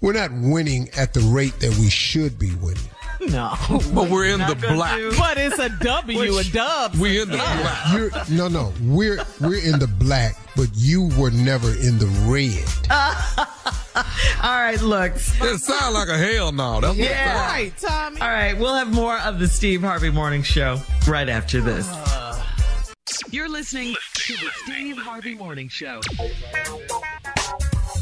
We're 0.00 0.12
not 0.12 0.30
winning 0.32 0.88
at 0.96 1.12
the 1.14 1.20
rate 1.20 1.58
that 1.60 1.76
we 1.78 1.90
should 1.90 2.38
be 2.38 2.54
winning. 2.56 2.78
No. 3.20 3.52
But 3.92 4.10
we're 4.10 4.26
in 4.26 4.38
the 4.38 4.54
black. 4.54 4.96
do- 4.96 5.12
But 5.18 5.38
it's 5.38 5.58
a 5.58 5.68
W, 5.70 6.38
a 6.38 6.44
dub. 6.44 6.94
We 6.94 7.20
in 7.20 7.28
the 7.28 7.36
black. 7.36 7.92
You're, 7.92 8.10
no, 8.30 8.46
no, 8.46 8.72
we're 8.80 9.18
we're 9.40 9.58
in 9.58 9.80
the 9.80 9.88
black, 9.88 10.36
but 10.54 10.68
you 10.74 11.10
were 11.18 11.32
never 11.32 11.68
in 11.68 11.98
the 11.98 12.06
red. 12.30 12.64
All 14.40 14.54
right, 14.62 14.80
look. 14.80 15.16
It 15.16 15.58
sound 15.60 15.94
like 15.94 16.08
a 16.08 16.16
hell 16.16 16.52
no. 16.52 16.80
That's 16.80 16.96
Yeah. 16.96 17.34
sound. 17.34 17.52
Right, 17.52 17.76
Tommy. 17.76 18.20
All 18.20 18.28
right, 18.28 18.56
we'll 18.56 18.74
have 18.76 18.92
more 18.94 19.18
of 19.18 19.40
the 19.40 19.48
Steve 19.48 19.80
Harvey 19.80 20.10
Morning 20.10 20.44
Show 20.44 20.80
right 21.08 21.28
after 21.28 21.60
this. 21.60 21.88
You're 23.32 23.48
listening 23.48 23.96
to 24.28 24.34
the 24.34 24.50
Steve 24.56 24.98
Harvey 24.98 25.34
Morning 25.34 25.70
Show. 25.70 26.02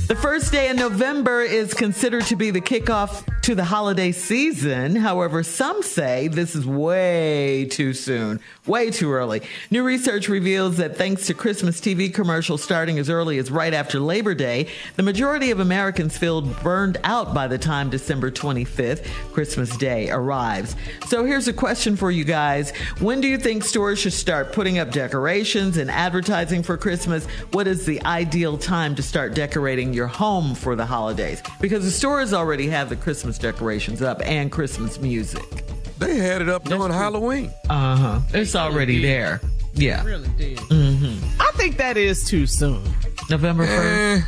The 0.09 0.19
first 0.21 0.51
day 0.51 0.69
in 0.69 0.75
November 0.75 1.43
is 1.43 1.73
considered 1.73 2.25
to 2.27 2.35
be 2.35 2.51
the 2.51 2.61
kickoff 2.61 3.25
to 3.43 3.55
the 3.55 3.63
holiday 3.63 4.11
season. 4.11 4.97
However, 4.97 5.45
some 5.45 5.85
say 5.85 6.27
this 6.27 6.57
is 6.57 6.67
way 6.67 7.67
too 7.71 7.93
soon, 7.93 8.41
way 8.67 8.91
too 8.91 9.13
early. 9.13 9.43
New 9.71 9.83
research 9.83 10.29
reveals 10.29 10.77
that 10.77 10.97
thanks 10.97 11.27
to 11.27 11.35
Christmas 11.35 11.81
TV 11.81 12.13
commercials 12.13 12.63
starting 12.63 12.99
as 12.99 13.09
early 13.09 13.39
as 13.39 13.51
right 13.51 13.73
after 13.73 14.01
Labor 14.01 14.35
Day, 14.35 14.69
the 14.97 15.03
majority 15.03 15.51
of 15.51 15.61
Americans 15.61 16.17
feel 16.17 16.43
burned 16.43 16.99
out 17.05 17.35
by 17.35 17.47
the 17.47 17.59
time 17.59 17.91
December 17.91 18.31
25th, 18.31 19.07
Christmas 19.33 19.77
Day, 19.77 20.11
arrives. 20.11 20.77
So 21.07 21.25
here's 21.25 21.49
a 21.49 21.53
question 21.53 21.97
for 21.97 22.11
you 22.11 22.25
guys. 22.25 22.71
When 23.01 23.21
do 23.21 23.29
you 23.29 23.39
think 23.39 23.65
stores 23.65 23.99
should 23.99 24.13
start 24.13 24.53
putting 24.53 24.79
up 24.79 24.91
decorations 24.91 25.77
and 25.77 25.91
advertising 25.91 26.63
for 26.63 26.77
Christmas? 26.77 27.27
What 27.53 27.67
is 27.67 27.87
the 27.87 28.03
ideal 28.05 28.59
time 28.59 28.95
to 28.97 29.03
start 29.03 29.35
decorating 29.35 29.93
your 29.93 30.07
home 30.07 30.55
for 30.55 30.77
the 30.77 30.87
holidays? 30.87 31.43
Because 31.61 31.85
the 31.85 31.91
stores 31.91 32.33
already 32.33 32.69
have 32.69 32.89
the 32.89 32.97
Christmas 32.97 33.39
decorations 33.39 34.03
up 34.03 34.21
and 34.25 34.51
Christmas 34.51 35.01
music. 35.01 35.65
They 35.99 36.17
had 36.17 36.43
it 36.43 36.49
up 36.49 36.65
during 36.65 36.93
Halloween. 36.93 37.51
Uh 37.71 37.97
huh. 37.97 38.21
It's 38.35 38.55
already 38.55 39.01
there. 39.01 39.41
Yeah. 39.75 40.05
Really 40.05 40.29
did. 40.37 40.59
I 40.71 41.51
think 41.55 41.77
that 41.79 41.97
is 41.97 42.25
too 42.25 42.47
soon. 42.47 42.83
November 43.31 43.67
1st. 43.67 44.19
Eh, 44.19 44.23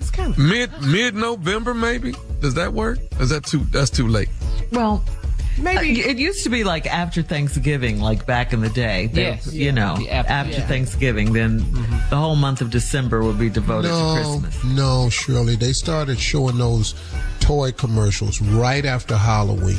It's 0.00 0.10
kind 0.10 0.32
of. 0.32 0.38
mid 0.38 0.70
mid 0.82 1.14
November 1.14 1.74
maybe. 1.74 2.14
Does 2.40 2.54
that 2.54 2.72
work? 2.72 2.98
Is 3.20 3.28
that 3.30 3.44
too? 3.44 3.60
That's 3.70 3.90
too 3.90 4.08
late. 4.08 4.28
Well, 4.72 5.04
Maybe. 5.58 6.00
it 6.00 6.16
used 6.16 6.44
to 6.44 6.48
be 6.48 6.64
like 6.64 6.86
after 6.86 7.20
Thanksgiving, 7.22 8.00
like 8.00 8.24
back 8.24 8.54
in 8.54 8.60
the 8.62 8.70
day. 8.70 9.08
That, 9.08 9.20
Yes. 9.20 9.52
You 9.52 9.72
know, 9.72 9.98
after- 10.10 10.32
after, 10.32 10.52
yeah. 10.52 10.66
Thanksgiving, 10.66 11.32
then 11.34 11.58
the 12.08 12.16
whole 12.16 12.36
month 12.36 12.62
of 12.62 12.70
December 12.70 13.22
would 13.22 13.38
be 13.38 13.50
devoted 13.50 13.88
to 13.88 14.14
Christmas. 14.14 14.64
no, 14.64 15.10
Shirley. 15.10 15.56
They 15.56 15.72
started 15.74 16.18
showing 16.18 16.56
those 16.56 16.94
toy 17.40 17.72
commercials 17.72 18.40
right 18.40 18.86
after 18.86 19.16
Halloween. 19.18 19.76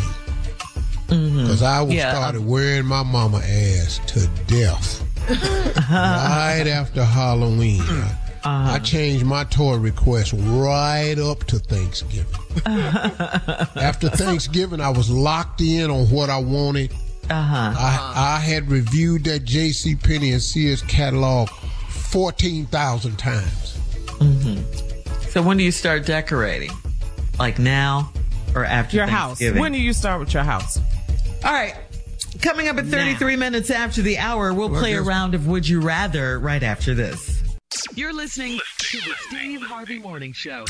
Mm-hmm. 1.11 1.41
Because 1.41 1.61
I 1.61 1.81
was 1.81 1.93
Yeah. 1.93 2.11
started 2.13 2.45
wearing 2.45 2.85
my 2.85 3.03
mama 3.03 3.39
ass 3.39 3.99
to 4.07 4.27
death 4.47 5.03
right 5.89 6.67
after 6.67 7.03
Halloween. 7.03 7.81
Uh-huh. 7.81 8.73
I 8.73 8.79
changed 8.79 9.23
my 9.25 9.43
toy 9.43 9.75
request 9.75 10.33
right 10.35 11.15
up 11.19 11.43
to 11.45 11.59
Thanksgiving. 11.59 12.25
after 12.65 14.09
Thanksgiving, 14.09 14.81
I 14.81 14.89
was 14.89 15.11
locked 15.11 15.61
in 15.61 15.91
on 15.91 16.07
what 16.07 16.29
I 16.31 16.37
wanted. 16.39 16.91
Uh 17.29 17.35
huh. 17.41 17.73
I, 17.77 18.37
I 18.37 18.39
had 18.39 18.69
reviewed 18.71 19.25
that 19.25 19.43
J.C. 19.45 19.95
Penney 19.95 20.31
and 20.31 20.41
Sears 20.41 20.81
catalog 20.81 21.49
fourteen 21.89 22.65
thousand 22.65 23.17
times. 23.17 23.77
Mm-hmm. 24.07 25.29
So 25.29 25.41
when 25.43 25.57
do 25.57 25.63
you 25.63 25.71
start 25.71 26.05
decorating? 26.05 26.71
Like 27.37 27.59
now 27.59 28.11
or 28.55 28.65
after 28.65 28.97
your 28.97 29.07
house. 29.07 29.39
When 29.39 29.71
do 29.71 29.77
you 29.79 29.93
start 29.93 30.19
with 30.19 30.33
your 30.33 30.43
house? 30.43 30.79
All 31.43 31.51
right. 31.51 31.75
Coming 32.41 32.67
up 32.67 32.77
at 32.77 32.85
33 32.85 33.35
minutes 33.35 33.69
after 33.69 34.01
the 34.01 34.17
hour, 34.17 34.53
we'll 34.53 34.69
Well, 34.69 34.77
I 34.79 34.81
play 34.81 34.93
a 34.93 35.01
round 35.01 35.35
of 35.35 35.47
Would 35.47 35.67
You 35.67 35.81
Rather 35.81 36.39
right 36.39 36.63
after 36.63 36.93
this. 36.93 37.41
You're 37.95 38.13
listening 38.13 38.59
to 38.77 38.97
the 38.97 39.13
Steve 39.27 39.61
Harvey 39.61 39.99
Morning 39.99 40.33
Show. 40.33 40.65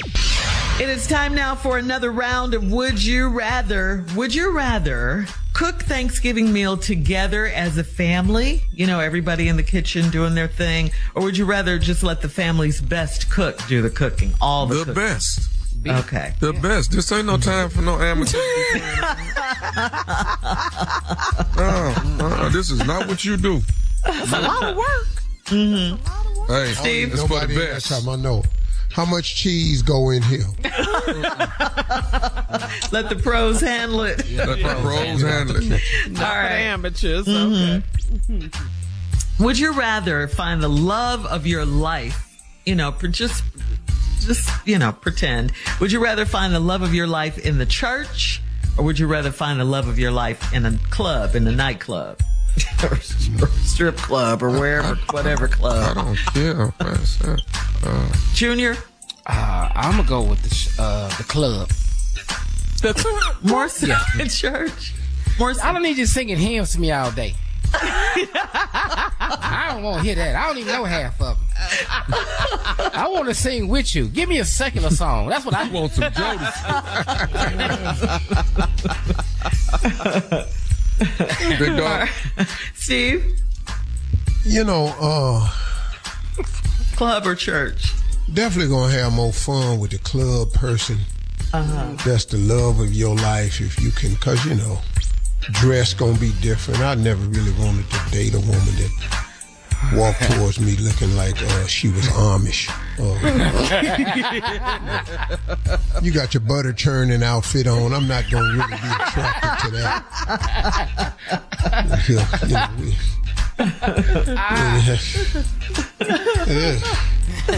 It 0.79 0.89
is 0.89 1.07
time 1.07 1.35
now 1.35 1.55
for 1.55 1.77
another 1.77 2.11
round 2.11 2.53
of 2.53 2.71
Would 2.71 3.03
You 3.03 3.29
Rather. 3.29 4.05
Would 4.15 4.33
you 4.33 4.55
rather 4.55 5.25
cook 5.53 5.83
Thanksgiving 5.83 6.51
meal 6.53 6.77
together 6.77 7.45
as 7.47 7.77
a 7.77 7.83
family? 7.83 8.63
You 8.71 8.87
know, 8.87 8.99
everybody 8.99 9.47
in 9.47 9.57
the 9.57 9.63
kitchen 9.63 10.09
doing 10.09 10.35
their 10.35 10.47
thing. 10.47 10.91
Or 11.15 11.23
would 11.23 11.37
you 11.37 11.45
rather 11.45 11.77
just 11.79 12.01
let 12.03 12.21
the 12.21 12.29
family's 12.29 12.81
best 12.81 13.29
cook 13.29 13.59
do 13.67 13.81
the 13.81 13.89
cooking? 13.89 14.33
All 14.41 14.65
the, 14.65 14.75
The 14.75 14.93
cooking? 14.93 14.93
Best. 15.81 16.07
Okay. 16.07 16.33
The 16.39 16.53
best. 16.53 16.91
This 16.91 17.11
ain't 17.11 17.25
no 17.27 17.37
time 17.37 17.69
for 17.69 17.81
no 17.81 17.99
amateurs. 17.99 18.35
uh, 21.57 21.93
uh, 22.19 22.49
this 22.49 22.69
is 22.71 22.85
not 22.85 23.07
what 23.07 23.23
you 23.25 23.37
do. 23.37 23.61
It's 24.05 24.31
a 24.33 24.41
lot 24.41 24.63
of 24.63 24.77
work. 24.77 25.07
Hey, 26.47 26.73
Steve? 26.73 27.13
it's 27.13 27.21
for 27.21 27.29
Nobody 27.29 27.53
the 27.55 27.61
in 27.61 27.67
that 27.67 27.73
best. 27.75 27.87
time 27.89 28.09
I 28.09 28.15
know. 28.15 28.43
How 28.91 29.05
much 29.05 29.35
cheese 29.35 29.81
go 29.81 30.09
in 30.09 30.21
here? 30.23 30.43
Let 32.91 33.09
the 33.09 33.19
pros 33.23 33.61
handle 33.61 34.01
it. 34.03 34.17
Let 34.31 34.59
the 34.59 34.77
pros 34.81 35.21
handle 35.21 35.55
it. 35.57 35.69
Not 36.09 36.17
for 36.17 36.17
the 36.17 36.19
amateurs. 36.19 37.27
Okay. 37.27 37.81
Would 39.39 39.57
you 39.57 39.71
rather 39.73 40.27
find 40.27 40.61
the 40.61 40.67
love 40.69 41.25
of 41.25 41.47
your 41.47 41.65
life? 41.65 42.27
You 42.65 42.75
know, 42.75 42.91
for 42.91 43.07
just, 43.07 43.43
just 44.25 44.49
you 44.67 44.77
know, 44.77 44.91
pretend. 44.91 45.51
Would 45.79 45.91
you 45.91 46.01
rather 46.03 46.25
find 46.25 46.53
the 46.53 46.59
love 46.59 46.81
of 46.81 46.93
your 46.93 47.07
life 47.07 47.37
in 47.37 47.57
the 47.57 47.65
church, 47.65 48.41
or 48.77 48.85
would 48.85 48.99
you 48.99 49.07
rather 49.07 49.31
find 49.31 49.59
the 49.59 49.65
love 49.65 49.87
of 49.87 49.97
your 49.99 50.11
life 50.11 50.53
in 50.53 50.65
a 50.65 50.77
club, 50.89 51.35
in 51.35 51.47
a 51.47 51.51
nightclub, 51.51 52.19
or 52.83 52.97
strip 52.99 53.97
club, 53.97 54.41
or 54.43 54.49
wherever, 54.51 54.95
whatever 55.11 55.45
I 55.47 55.51
club? 55.51 55.95
don't 55.95 56.17
care. 56.33 56.73
Uh, 56.79 58.09
Junior, 58.33 58.75
Uh, 59.25 59.69
I'm 59.75 59.97
gonna 59.97 60.07
go 60.07 60.21
with 60.23 60.41
the 60.43 60.53
sh- 60.55 60.69
uh, 60.79 61.07
the 61.17 61.23
club. 61.23 61.69
the 62.81 63.35
more 63.43 63.69
so 63.69 63.87
Yeah. 63.87 64.01
in 64.19 64.29
church, 64.41 64.93
more 65.39 65.53
so. 65.53 65.61
I 65.61 65.71
don't 65.73 65.83
need 65.83 65.97
you 65.97 66.05
singing 66.05 66.37
hymns 66.37 66.71
to 66.73 66.79
me 66.79 66.91
all 66.91 67.11
day. 67.11 67.35
I 67.73 69.69
don't 69.71 69.83
want 69.83 69.97
to 69.99 70.03
hear 70.03 70.15
that. 70.15 70.35
I 70.35 70.47
don't 70.47 70.57
even 70.57 70.73
know 70.73 70.83
half 70.85 71.21
of 71.21 71.37
them. 71.37 71.47
I 72.93 73.07
want 73.11 73.27
to 73.27 73.33
sing 73.33 73.67
with 73.67 73.95
you. 73.95 74.07
Give 74.07 74.27
me 74.27 74.39
a 74.39 74.45
secular 74.45 74.89
song. 74.89 75.27
That's 75.27 75.45
what 75.45 75.53
I 75.55 75.69
want. 75.69 75.91
Some 75.93 76.11
Jodeci. 76.11 76.79
Big 81.59 81.77
dog. 81.77 82.09
Steve? 82.75 83.39
You 84.43 84.63
know, 84.63 84.93
uh, 84.99 85.49
club 86.95 87.25
or 87.25 87.35
church? 87.35 87.93
Definitely 88.33 88.71
gonna 88.71 88.91
have 88.93 89.13
more 89.13 89.31
fun 89.33 89.79
with 89.79 89.91
the 89.91 89.99
club 89.99 90.51
person. 90.53 90.97
Uh-huh. 91.53 91.95
That's 92.05 92.25
the 92.25 92.37
love 92.37 92.79
of 92.79 92.93
your 92.93 93.15
life 93.15 93.59
if 93.61 93.79
you 93.81 93.91
can, 93.91 94.15
cause 94.15 94.45
you 94.45 94.55
know, 94.55 94.79
dress 95.41 95.93
gonna 95.93 96.17
be 96.19 96.33
different. 96.41 96.79
I 96.81 96.95
never 96.95 97.23
really 97.27 97.51
wanted 97.53 97.89
to 97.89 97.99
date 98.11 98.33
a 98.33 98.39
woman 98.39 98.75
that 98.75 98.91
walked 99.93 100.21
towards 100.31 100.59
me 100.59 100.75
looking 100.77 101.15
like 101.15 101.41
uh, 101.41 101.65
she 101.65 101.89
was 101.89 102.05
Amish. 102.09 102.69
Uh, 102.99 103.15
you 106.01 106.11
got 106.11 106.33
your 106.33 106.41
butter 106.41 106.73
churning 106.73 107.23
outfit 107.23 107.67
on. 107.67 107.93
I'm 107.93 108.07
not 108.07 108.29
gonna 108.29 108.49
really 108.49 108.67
be 108.67 108.73
attracted 108.73 109.59
to 109.65 109.71
that. 109.77 110.05
you 112.07 112.15
know, 112.15 112.69
we, 112.79 112.95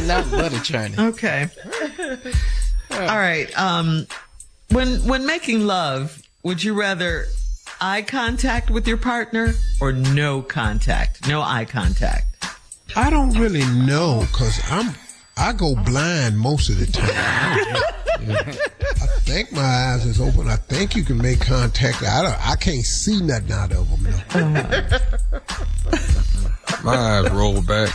Not 0.07 0.31
butter 0.31 0.59
churning. 0.59 0.99
Okay. 0.99 1.47
All 2.91 3.17
right. 3.17 3.47
Um, 3.59 4.07
when 4.71 5.05
when 5.07 5.25
making 5.25 5.65
love, 5.65 6.21
would 6.43 6.63
you 6.63 6.73
rather 6.73 7.27
eye 7.81 8.01
contact 8.01 8.69
with 8.69 8.87
your 8.87 8.97
partner 8.97 9.53
or 9.81 9.91
no 9.91 10.41
contact, 10.41 11.27
no 11.27 11.41
eye 11.41 11.65
contact? 11.65 12.27
I 12.95 13.09
don't 13.09 13.31
really 13.37 13.65
know 13.85 14.25
because 14.31 14.59
I'm 14.69 14.93
I 15.35 15.51
go 15.53 15.75
blind 15.75 16.37
most 16.37 16.69
of 16.69 16.77
the 16.79 16.85
time. 16.85 17.09
I 18.25 19.07
think 19.25 19.51
my 19.51 19.61
eyes 19.61 20.05
is 20.05 20.21
open. 20.21 20.47
I 20.47 20.55
think 20.57 20.95
you 20.95 21.03
can 21.03 21.17
make 21.17 21.41
contact. 21.41 22.03
I 22.03 22.21
don't. 22.21 22.47
I 22.47 22.55
can't 22.55 22.85
see 22.85 23.19
nothing 23.21 23.51
out 23.51 23.71
of 23.71 23.89
them. 23.89 24.03
though. 24.29 24.99
My 26.83 26.95
eyes 26.95 27.31
roll 27.31 27.61
back. 27.61 27.89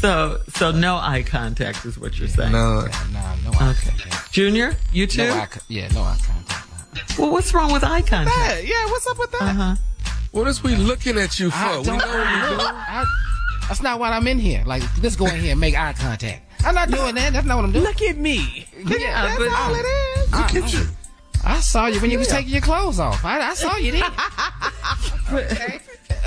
So 0.00 0.40
so 0.54 0.70
no 0.70 0.96
eye 0.96 1.22
contact 1.26 1.84
is 1.86 1.98
what 1.98 2.18
you're 2.18 2.28
saying. 2.28 2.52
No. 2.52 2.86
Nah, 3.12 3.34
no 3.44 3.50
eye 3.58 3.70
Okay. 3.70 3.90
contact. 3.90 4.32
Junior, 4.32 4.76
you 4.92 5.06
too? 5.06 5.26
No 5.28 5.34
eye, 5.34 5.48
yeah, 5.68 5.88
no 5.94 6.02
eye 6.02 6.18
contact. 6.26 6.63
Well, 7.18 7.30
what's 7.30 7.52
wrong 7.54 7.72
with 7.72 7.84
eye 7.84 8.02
contact? 8.02 8.36
Yeah, 8.38 8.58
yeah, 8.58 8.84
what's 8.86 9.06
up 9.06 9.18
with 9.18 9.30
that? 9.32 9.42
Uh-huh. 9.42 9.76
What 10.32 10.48
is 10.48 10.62
we 10.62 10.74
looking 10.76 11.18
at 11.18 11.38
you 11.38 11.50
for? 11.50 11.56
I 11.56 11.78
We 11.78 11.84
don't 11.84 11.98
know 11.98 12.06
what 12.06 12.16
we 12.16 12.48
look. 12.56 12.58
doing. 12.60 12.74
I- 12.74 13.04
That's 13.68 13.82
not 13.82 13.98
why 14.00 14.10
I'm 14.10 14.26
in 14.26 14.38
here. 14.38 14.62
Like, 14.66 14.82
let's 15.02 15.16
go 15.16 15.26
in 15.26 15.40
here 15.40 15.52
and 15.52 15.60
make 15.60 15.74
eye 15.76 15.92
contact. 15.94 16.42
I'm 16.64 16.74
not 16.74 16.90
doing 16.90 17.14
that. 17.14 17.32
That's 17.32 17.46
not 17.46 17.56
what 17.56 17.64
I'm 17.66 17.72
doing. 17.72 17.84
Look 17.84 18.02
at 18.02 18.16
me. 18.16 18.66
Yeah, 18.86 19.26
That's 19.26 19.38
but- 19.38 19.52
all 19.52 19.74
it 19.74 19.78
is. 19.84 20.32
Look 20.32 20.54
at 20.64 20.72
you. 20.72 20.86
I 21.44 21.60
saw 21.60 21.86
you 21.86 22.00
when 22.00 22.10
you 22.10 22.18
was 22.18 22.28
taking 22.28 22.52
your 22.52 22.62
clothes 22.62 22.98
off. 22.98 23.22
I, 23.24 23.40
I 23.50 23.54
saw 23.54 23.76
you 23.76 23.92
then. 23.92 24.02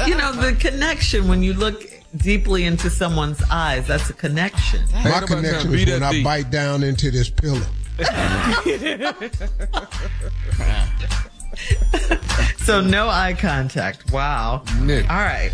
You 0.05 0.15
know, 0.15 0.31
the 0.31 0.53
connection 0.59 1.27
when 1.27 1.41
you 1.41 1.53
look 1.53 1.83
deeply 2.17 2.65
into 2.65 2.89
someone's 2.89 3.41
eyes, 3.49 3.87
that's 3.87 4.09
a 4.09 4.13
connection. 4.13 4.81
My 4.93 5.21
connection 5.21 5.73
is 5.73 5.85
when 5.89 6.03
I 6.03 6.23
bite 6.23 6.51
down 6.51 6.83
into 6.83 7.09
this 7.09 7.29
pillow. 7.31 7.61
So 12.67 12.81
no 12.81 13.07
eye 13.07 13.33
contact. 13.33 14.11
Wow. 14.11 14.61
All 14.81 14.87
right. 14.87 15.51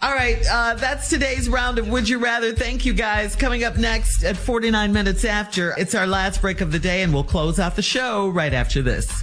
All 0.00 0.14
right. 0.14 0.42
Uh, 0.50 0.74
that's 0.74 1.10
today's 1.10 1.50
round 1.50 1.78
of 1.78 1.86
Would 1.88 2.08
You 2.08 2.18
Rather. 2.18 2.54
Thank 2.54 2.86
you 2.86 2.94
guys. 2.94 3.36
Coming 3.36 3.62
up 3.62 3.76
next 3.76 4.24
at 4.24 4.38
49 4.38 4.90
minutes 4.90 5.26
after, 5.26 5.74
it's 5.76 5.94
our 5.94 6.06
last 6.06 6.40
break 6.40 6.62
of 6.62 6.72
the 6.72 6.78
day, 6.78 7.02
and 7.02 7.12
we'll 7.12 7.24
close 7.24 7.60
out 7.60 7.76
the 7.76 7.82
show 7.82 8.30
right 8.30 8.54
after 8.54 8.80
this. 8.80 9.22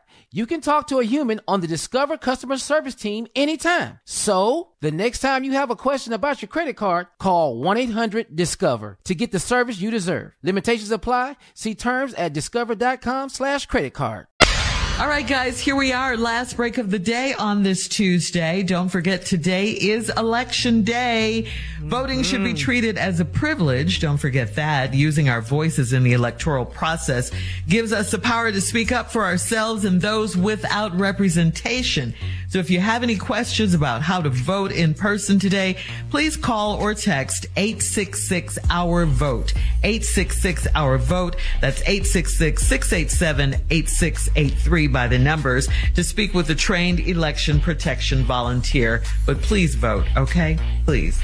You 0.33 0.45
can 0.45 0.61
talk 0.61 0.87
to 0.87 0.99
a 0.99 1.03
human 1.03 1.41
on 1.45 1.59
the 1.59 1.67
Discover 1.67 2.15
customer 2.15 2.55
service 2.57 2.95
team 2.95 3.27
anytime. 3.35 3.99
So, 4.05 4.69
the 4.79 4.89
next 4.89 5.19
time 5.19 5.43
you 5.43 5.51
have 5.51 5.69
a 5.69 5.75
question 5.75 6.13
about 6.13 6.41
your 6.41 6.47
credit 6.47 6.77
card, 6.77 7.07
call 7.19 7.57
1-800-DISCOVER 7.57 8.99
to 9.03 9.15
get 9.15 9.33
the 9.33 9.39
service 9.41 9.81
you 9.81 9.91
deserve. 9.91 10.31
Limitations 10.41 10.89
apply. 10.89 11.35
See 11.53 11.75
terms 11.75 12.13
at 12.13 12.31
discover.com 12.31 13.27
slash 13.27 13.65
credit 13.65 13.93
card. 13.93 14.27
All 15.01 15.07
right, 15.07 15.27
guys, 15.27 15.59
here 15.59 15.75
we 15.75 15.91
are. 15.91 16.15
Last 16.15 16.55
break 16.55 16.77
of 16.77 16.91
the 16.91 16.99
day 16.99 17.33
on 17.33 17.63
this 17.63 17.87
Tuesday. 17.87 18.61
Don't 18.61 18.87
forget 18.87 19.25
today 19.25 19.71
is 19.71 20.09
election 20.15 20.83
day. 20.83 21.47
Voting 21.83 22.21
should 22.21 22.43
be 22.43 22.53
mm. 22.53 22.57
treated 22.57 22.97
as 22.97 23.19
a 23.19 23.25
privilege. 23.25 23.99
Don't 23.99 24.17
forget 24.17 24.55
that. 24.55 24.93
Using 24.93 25.29
our 25.29 25.41
voices 25.41 25.93
in 25.93 26.03
the 26.03 26.13
electoral 26.13 26.65
process 26.65 27.31
gives 27.67 27.91
us 27.91 28.11
the 28.11 28.19
power 28.19 28.51
to 28.51 28.61
speak 28.61 28.91
up 28.91 29.11
for 29.11 29.25
ourselves 29.25 29.83
and 29.83 29.99
those 29.99 30.37
without 30.37 30.95
representation. 30.97 32.13
So 32.49 32.59
if 32.59 32.69
you 32.69 32.79
have 32.79 33.01
any 33.01 33.15
questions 33.15 33.73
about 33.73 34.01
how 34.01 34.21
to 34.21 34.29
vote 34.29 34.71
in 34.71 34.93
person 34.93 35.39
today, 35.39 35.77
please 36.09 36.37
call 36.37 36.75
or 36.75 36.93
text 36.93 37.47
866 37.55 38.59
our 38.69 39.05
vote. 39.05 39.53
866 39.83 40.67
our 40.75 40.97
vote. 40.97 41.35
That's 41.61 41.81
866 41.81 42.61
687 42.61 43.55
8683 43.69 44.87
by 44.87 45.07
the 45.07 45.17
numbers 45.17 45.67
to 45.95 46.03
speak 46.03 46.33
with 46.33 46.49
a 46.49 46.55
trained 46.55 46.99
election 46.99 47.59
protection 47.59 48.23
volunteer. 48.23 49.01
But 49.25 49.41
please 49.41 49.75
vote, 49.75 50.05
okay? 50.15 50.59
Please. 50.85 51.21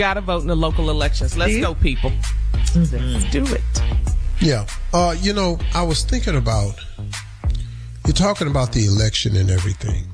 You 0.00 0.06
gotta 0.06 0.22
vote 0.22 0.40
in 0.40 0.48
the 0.48 0.56
local 0.56 0.88
elections. 0.88 1.36
Let's 1.36 1.58
go, 1.58 1.74
people. 1.74 2.10
Let's 2.74 2.90
do 3.30 3.44
it. 3.44 3.60
Yeah. 4.40 4.66
Uh, 4.94 5.14
you 5.20 5.34
know, 5.34 5.58
I 5.74 5.82
was 5.82 6.04
thinking 6.04 6.36
about 6.36 6.74
you're 8.06 8.14
talking 8.14 8.48
about 8.48 8.72
the 8.72 8.86
election 8.86 9.36
and 9.36 9.50
everything. 9.50 10.06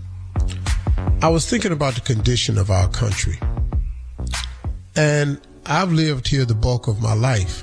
I 1.23 1.29
was 1.29 1.49
thinking 1.49 1.71
about 1.71 1.95
the 1.95 2.01
condition 2.01 2.59
of 2.59 2.69
our 2.69 2.89
country. 2.89 3.39
And 4.97 5.41
I've 5.67 5.93
lived 5.93 6.27
here 6.27 6.45
the 6.45 6.57
bulk 6.57 6.89
of 6.89 7.01
my 7.01 7.15
life. 7.15 7.63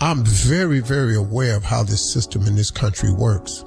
I'm 0.00 0.24
very, 0.24 0.80
very 0.80 1.14
aware 1.14 1.54
of 1.54 1.62
how 1.62 1.84
this 1.84 2.12
system 2.12 2.48
in 2.48 2.56
this 2.56 2.72
country 2.72 3.12
works. 3.12 3.64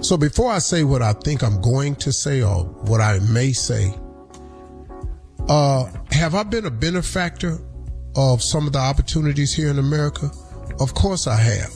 So 0.00 0.16
before 0.16 0.50
I 0.50 0.58
say 0.58 0.82
what 0.82 1.00
I 1.00 1.12
think 1.12 1.44
I'm 1.44 1.60
going 1.60 1.94
to 1.94 2.10
say 2.10 2.42
or 2.42 2.64
what 2.64 3.00
I 3.00 3.20
may 3.20 3.52
say, 3.52 3.94
uh, 5.48 5.90
have 6.10 6.34
I 6.34 6.42
been 6.42 6.64
a 6.64 6.70
benefactor 6.70 7.58
of 8.16 8.42
some 8.42 8.66
of 8.66 8.72
the 8.72 8.78
opportunities 8.78 9.52
here 9.52 9.68
in 9.68 9.78
America? 9.78 10.30
Of 10.80 10.94
course 10.94 11.26
I 11.26 11.36
have. 11.36 11.72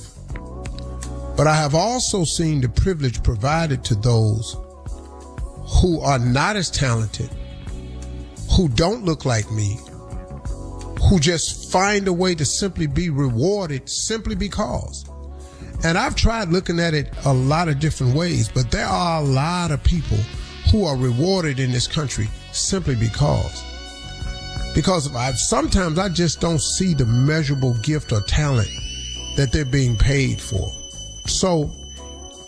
But 1.36 1.46
I 1.46 1.54
have 1.54 1.74
also 1.74 2.24
seen 2.24 2.60
the 2.60 2.68
privilege 2.68 3.22
provided 3.22 3.84
to 3.84 3.94
those 3.94 4.56
who 5.80 6.00
are 6.00 6.18
not 6.18 6.56
as 6.56 6.70
talented, 6.70 7.30
who 8.56 8.68
don't 8.70 9.04
look 9.04 9.24
like 9.24 9.50
me, 9.52 9.78
who 11.08 11.20
just 11.20 11.70
find 11.70 12.08
a 12.08 12.12
way 12.12 12.34
to 12.34 12.44
simply 12.44 12.86
be 12.86 13.10
rewarded 13.10 13.88
simply 13.88 14.34
because. 14.34 15.04
And 15.84 15.96
I've 15.96 16.16
tried 16.16 16.48
looking 16.48 16.80
at 16.80 16.94
it 16.94 17.12
a 17.24 17.32
lot 17.32 17.68
of 17.68 17.78
different 17.78 18.14
ways, 18.14 18.48
but 18.48 18.70
there 18.70 18.86
are 18.86 19.20
a 19.20 19.24
lot 19.24 19.70
of 19.70 19.84
people 19.84 20.18
who 20.72 20.84
are 20.84 20.96
rewarded 20.96 21.60
in 21.60 21.70
this 21.70 21.86
country 21.86 22.28
simply 22.59 22.94
because. 22.94 23.64
Because 24.74 25.06
of 25.06 25.16
I 25.16 25.32
sometimes 25.32 25.98
I 25.98 26.09
just 26.09 26.40
don't 26.40 26.60
see 26.60 26.94
the 26.94 27.06
measurable 27.06 27.74
gift 27.82 28.12
or 28.12 28.20
talent 28.22 28.70
that 29.36 29.52
they're 29.52 29.64
being 29.64 29.97
paid 29.97 30.40
for. 30.40 30.70
So 31.26 31.70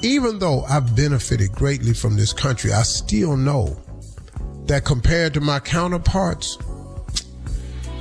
even 0.02 0.38
though 0.38 0.62
I've 0.62 0.94
benefited 0.94 1.52
greatly 1.52 1.94
from 1.94 2.16
this 2.16 2.32
country, 2.32 2.72
I 2.72 2.82
still 2.82 3.36
know 3.36 3.76
that 4.66 4.84
compared 4.84 5.34
to 5.34 5.40
my 5.40 5.60
counterparts, 5.60 6.58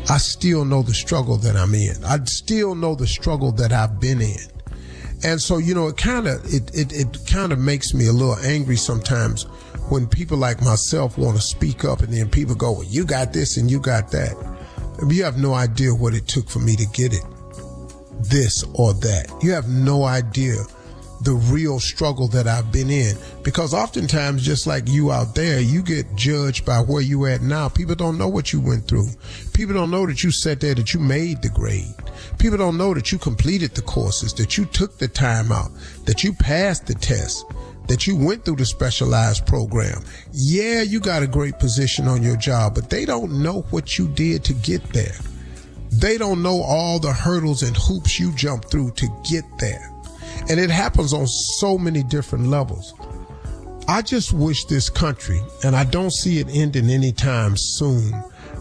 I 0.10 0.18
still 0.18 0.66
know 0.66 0.82
the 0.82 0.94
struggle 0.94 1.38
that 1.38 1.56
I'm 1.56 1.74
in. 1.76 2.04
I 2.04 2.24
still 2.26 2.76
know 2.76 2.96
the 2.96 3.08
struggle 3.08 3.52
that 3.54 3.72
I've 3.72 4.00
been 4.00 4.22
in. 4.22 4.38
And 5.24 5.42
so, 5.42 5.58
you 5.58 5.76
know, 5.76 5.88
it 5.88 5.98
kind 5.98 6.28
of 6.28 6.44
it 6.46 6.74
it, 6.74 6.94
it 6.94 7.18
kind 7.30 7.52
of 7.52 7.60
makes 7.60 7.94
me 7.94 8.08
a 8.08 8.14
little 8.14 8.38
angry 8.38 8.78
sometimes 8.78 9.46
when 9.90 10.08
people 10.08 10.38
like 10.38 10.62
myself 10.62 11.18
want 11.18 11.36
to 11.36 11.42
speak 11.42 11.84
up 11.84 12.02
and 12.02 12.14
then 12.14 12.30
people 12.30 12.56
go, 12.56 12.72
well, 12.72 12.84
you 12.84 13.06
got 13.06 13.34
this 13.34 13.58
and 13.58 13.70
you 13.70 13.80
got 13.80 14.12
that. 14.12 14.36
You 15.08 15.24
have 15.24 15.38
no 15.38 15.54
idea 15.54 15.94
what 15.94 16.14
it 16.14 16.28
took 16.28 16.50
for 16.50 16.60
me 16.60 16.76
to 16.76 16.86
get 16.88 17.14
it. 17.14 17.24
This 18.22 18.64
or 18.74 18.94
that. 18.96 19.32
You 19.42 19.52
have 19.52 19.70
no 19.70 20.04
idea 20.04 20.56
the 21.22 21.34
real 21.34 21.80
struggle 21.80 22.28
that 22.30 22.48
I've 22.48 22.72
been 22.72 22.90
in. 22.90 23.16
Because 23.44 23.74
oftentimes, 23.74 24.44
just 24.44 24.68
like 24.68 24.88
you 24.88 25.12
out 25.12 25.36
there, 25.36 25.60
you 25.60 25.82
get 25.82 26.16
judged 26.16 26.66
by 26.66 26.80
where 26.80 27.02
you 27.02 27.26
at 27.26 27.42
now. 27.42 27.70
People 27.70 27.96
don't 27.96 28.18
know 28.18 28.28
what 28.28 28.54
you 28.54 28.60
went 28.60 28.88
through. 28.88 29.10
People 29.54 29.74
don't 29.74 29.92
know 29.92 30.06
that 30.06 30.24
you 30.24 30.32
sat 30.32 30.60
there, 30.60 30.76
that 30.76 30.94
you 30.94 31.00
made 31.00 31.42
the 31.42 31.50
grade. 31.50 31.94
People 32.38 32.58
don't 32.58 32.78
know 32.78 32.94
that 32.94 33.12
you 33.12 33.18
completed 33.18 33.72
the 33.76 33.82
courses, 33.82 34.34
that 34.36 34.58
you 34.58 34.66
took 34.66 34.98
the 34.98 35.08
time 35.08 35.52
out, 35.52 35.72
that 36.06 36.24
you 36.24 36.34
passed 36.34 36.88
the 36.88 36.94
test, 36.94 37.46
that 37.90 38.08
you 38.08 38.16
went 38.16 38.46
through 38.46 38.56
the 38.56 38.66
specialized 38.66 39.46
program. 39.46 40.02
Yeah, 40.32 40.84
you 40.84 41.00
got 41.00 41.24
a 41.24 41.28
great 41.28 41.60
position 41.60 42.08
on 42.08 42.24
your 42.24 42.38
job, 42.38 42.76
but 42.76 42.90
they 42.90 43.04
don't 43.04 43.44
know 43.44 43.62
what 43.72 43.98
you 43.98 44.08
did 44.08 44.46
to 44.46 44.54
get 44.54 44.82
there. 44.94 45.16
They 45.92 46.18
don't 46.18 46.44
know 46.44 46.62
all 46.62 47.00
the 47.00 47.12
hurdles 47.12 47.64
and 47.64 47.76
hoops 47.76 48.20
you 48.20 48.32
jumped 48.34 48.70
through 48.72 48.92
to 48.92 49.08
get 49.30 49.44
there. 49.58 49.92
And 50.50 50.60
it 50.60 50.70
happens 50.70 51.14
on 51.14 51.28
so 51.28 51.78
many 51.78 52.04
different 52.04 52.48
levels. 52.48 52.94
I 53.88 54.04
just 54.04 54.34
wish 54.34 54.66
this 54.66 54.88
country, 54.88 55.42
and 55.64 55.76
I 55.76 55.84
don't 55.84 56.14
see 56.14 56.38
it 56.38 56.48
ending 56.52 56.92
anytime 56.92 57.58
soon. 57.58 58.14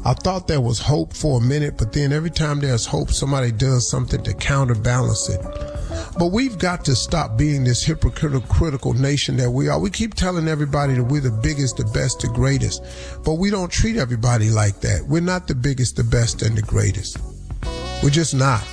I 0.07 0.15
thought 0.15 0.49
there 0.49 0.61
was 0.61 0.79
hope 0.79 1.13
for 1.13 1.39
a 1.39 1.45
minute, 1.45 1.77
but 1.77 1.93
then 1.93 2.13
every 2.13 2.31
time 2.31 2.61
there's 2.61 2.87
hope, 2.87 3.11
somebody 3.11 3.53
does 3.53 3.91
something 3.91 4.23
to 4.23 4.33
counterbalance 4.33 5.29
it. 5.29 5.41
But 6.19 6.33
we've 6.33 6.59
got 6.59 6.85
to 6.87 6.97
stop 6.97 7.39
being 7.39 7.63
this 7.63 7.85
hypocritical 7.85 8.41
critical 8.49 8.93
nation 8.93 9.37
that 9.37 9.51
we 9.51 9.69
are. 9.69 9.79
We 9.79 9.91
keep 9.91 10.15
telling 10.15 10.49
everybody 10.49 10.95
that 10.95 11.05
we're 11.05 11.21
the 11.21 11.31
biggest, 11.31 11.77
the 11.77 11.85
best, 11.85 12.21
the 12.21 12.29
greatest, 12.29 12.83
but 13.25 13.35
we 13.35 13.51
don't 13.51 13.71
treat 13.71 13.97
everybody 13.97 14.51
like 14.51 14.81
that. 14.81 15.05
We're 15.07 15.21
not 15.21 15.47
the 15.47 15.55
biggest, 15.55 15.97
the 15.97 16.05
best, 16.05 16.43
and 16.43 16.57
the 16.57 16.63
greatest. 16.63 17.19
We're 18.03 18.11
just 18.11 18.35
not. 18.35 18.65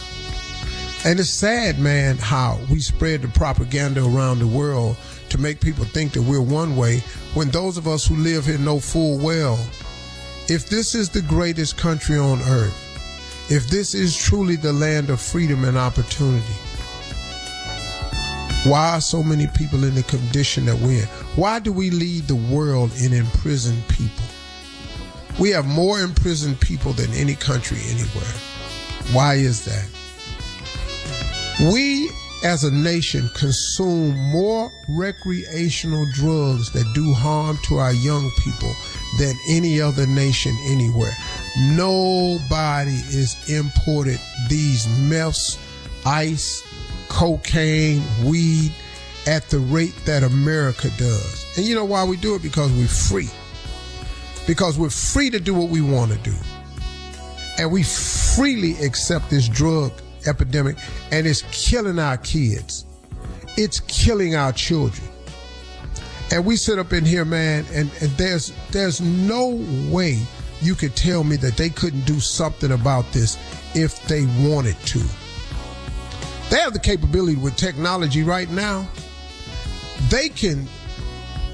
And 1.06 1.20
it's 1.20 1.30
sad, 1.30 1.78
man, 1.80 2.18
how 2.18 2.60
we 2.72 2.80
spread 2.80 3.22
the 3.22 3.28
propaganda 3.28 4.04
around 4.04 4.40
the 4.40 4.48
world 4.48 4.98
to 5.30 5.38
make 5.38 5.62
people 5.62 5.86
think 5.86 6.14
that 6.14 6.24
we're 6.24 6.42
one 6.42 6.76
way 6.76 7.04
when 7.36 7.50
those 7.50 7.78
of 7.78 7.88
us 7.88 8.08
who 8.08 8.16
live 8.16 8.48
here 8.48 8.58
know 8.58 8.80
full 8.80 9.20
well 9.20 9.60
if 10.48 10.70
this 10.70 10.94
is 10.94 11.10
the 11.10 11.22
greatest 11.24 11.76
country 11.76 12.18
on 12.18 12.40
earth, 12.42 13.52
if 13.52 13.68
this 13.68 13.96
is 13.96 14.16
truly 14.16 14.56
the 14.56 14.72
land 14.72 15.10
of 15.10 15.20
freedom 15.20 15.66
and 15.66 15.76
opportunity, 15.76 16.54
why 18.66 18.96
are 18.96 19.02
so 19.02 19.22
many 19.22 19.48
people 19.48 19.84
in 19.84 19.94
the 19.94 20.04
condition 20.04 20.66
that 20.66 20.78
we're 20.80 21.04
in? 21.04 21.08
Why 21.36 21.60
do 21.60 21.72
we 21.72 21.92
lead 21.92 22.24
the 22.24 22.36
world 22.36 22.92
in 23.00 23.14
imprisoned 23.14 23.88
people? 23.90 24.26
We 25.40 25.52
have 25.52 25.68
more 25.68 26.00
imprisoned 26.00 26.60
people 26.60 26.94
than 26.94 27.12
any 27.14 27.36
country 27.36 27.78
anywhere. 27.90 28.34
Why 29.12 29.36
is 29.36 29.66
that? 29.66 29.88
We 31.72 32.10
as 32.44 32.64
a 32.64 32.72
nation 32.72 33.30
consume 33.36 34.16
more 34.32 34.72
recreational 34.88 36.06
drugs 36.14 36.72
that 36.72 36.92
do 36.94 37.14
harm 37.14 37.58
to 37.66 37.78
our 37.78 37.94
young 37.94 38.32
people 38.44 38.74
than 39.20 39.36
any 39.48 39.80
other 39.80 40.08
nation 40.08 40.58
anywhere. 40.66 41.16
Nobody 41.70 42.98
is 43.10 43.36
imported 43.48 44.20
these 44.50 44.88
meths, 45.02 45.60
ice, 46.06 46.64
cocaine, 47.10 48.02
weed 48.24 48.72
at 49.28 49.48
the 49.50 49.60
rate 49.60 49.96
that 50.06 50.24
America 50.24 50.90
does. 50.98 51.46
And 51.58 51.66
you 51.66 51.76
know 51.76 51.86
why 51.86 52.04
we 52.04 52.18
do 52.18 52.36
it? 52.36 52.42
Because 52.42 52.72
we're 52.72 52.88
free. 52.88 53.30
Because 54.48 54.78
we're 54.78 54.90
free 54.90 55.30
to 55.32 55.40
do 55.40 55.54
what 55.54 55.70
we 55.70 55.82
want 55.82 56.12
to 56.12 56.18
do. 56.20 56.36
And 57.58 57.72
we 57.72 57.84
freely 57.84 58.74
accept 58.84 59.30
this 59.30 59.48
drug 59.48 59.92
epidemic 60.28 60.78
and 61.12 61.26
it's 61.26 61.44
killing 61.52 62.00
our 62.00 62.18
kids. 62.18 62.86
It's 63.58 63.80
killing 63.82 64.36
our 64.36 64.52
children. 64.52 65.08
And 66.32 66.46
we 66.46 66.56
sit 66.56 66.80
up 66.80 66.92
in 66.92 67.06
here, 67.06 67.24
man, 67.24 67.66
and, 67.72 67.92
and 68.02 68.10
there's 68.18 68.52
there's 68.72 69.00
no 69.00 69.64
way 69.90 70.20
you 70.62 70.74
could 70.76 70.96
tell 70.96 71.24
me 71.24 71.36
that 71.38 71.56
they 71.56 71.70
couldn't 71.70 72.06
do 72.06 72.20
something 72.20 72.72
about 72.72 73.10
this 73.12 73.38
if 73.76 74.06
they 74.08 74.26
wanted 74.48 74.76
to. 74.88 75.02
They 76.50 76.58
have 76.58 76.74
the 76.74 76.80
capability 76.80 77.38
with 77.38 77.56
technology 77.56 78.24
right 78.24 78.50
now. 78.50 78.88
They 80.10 80.30
can 80.30 80.68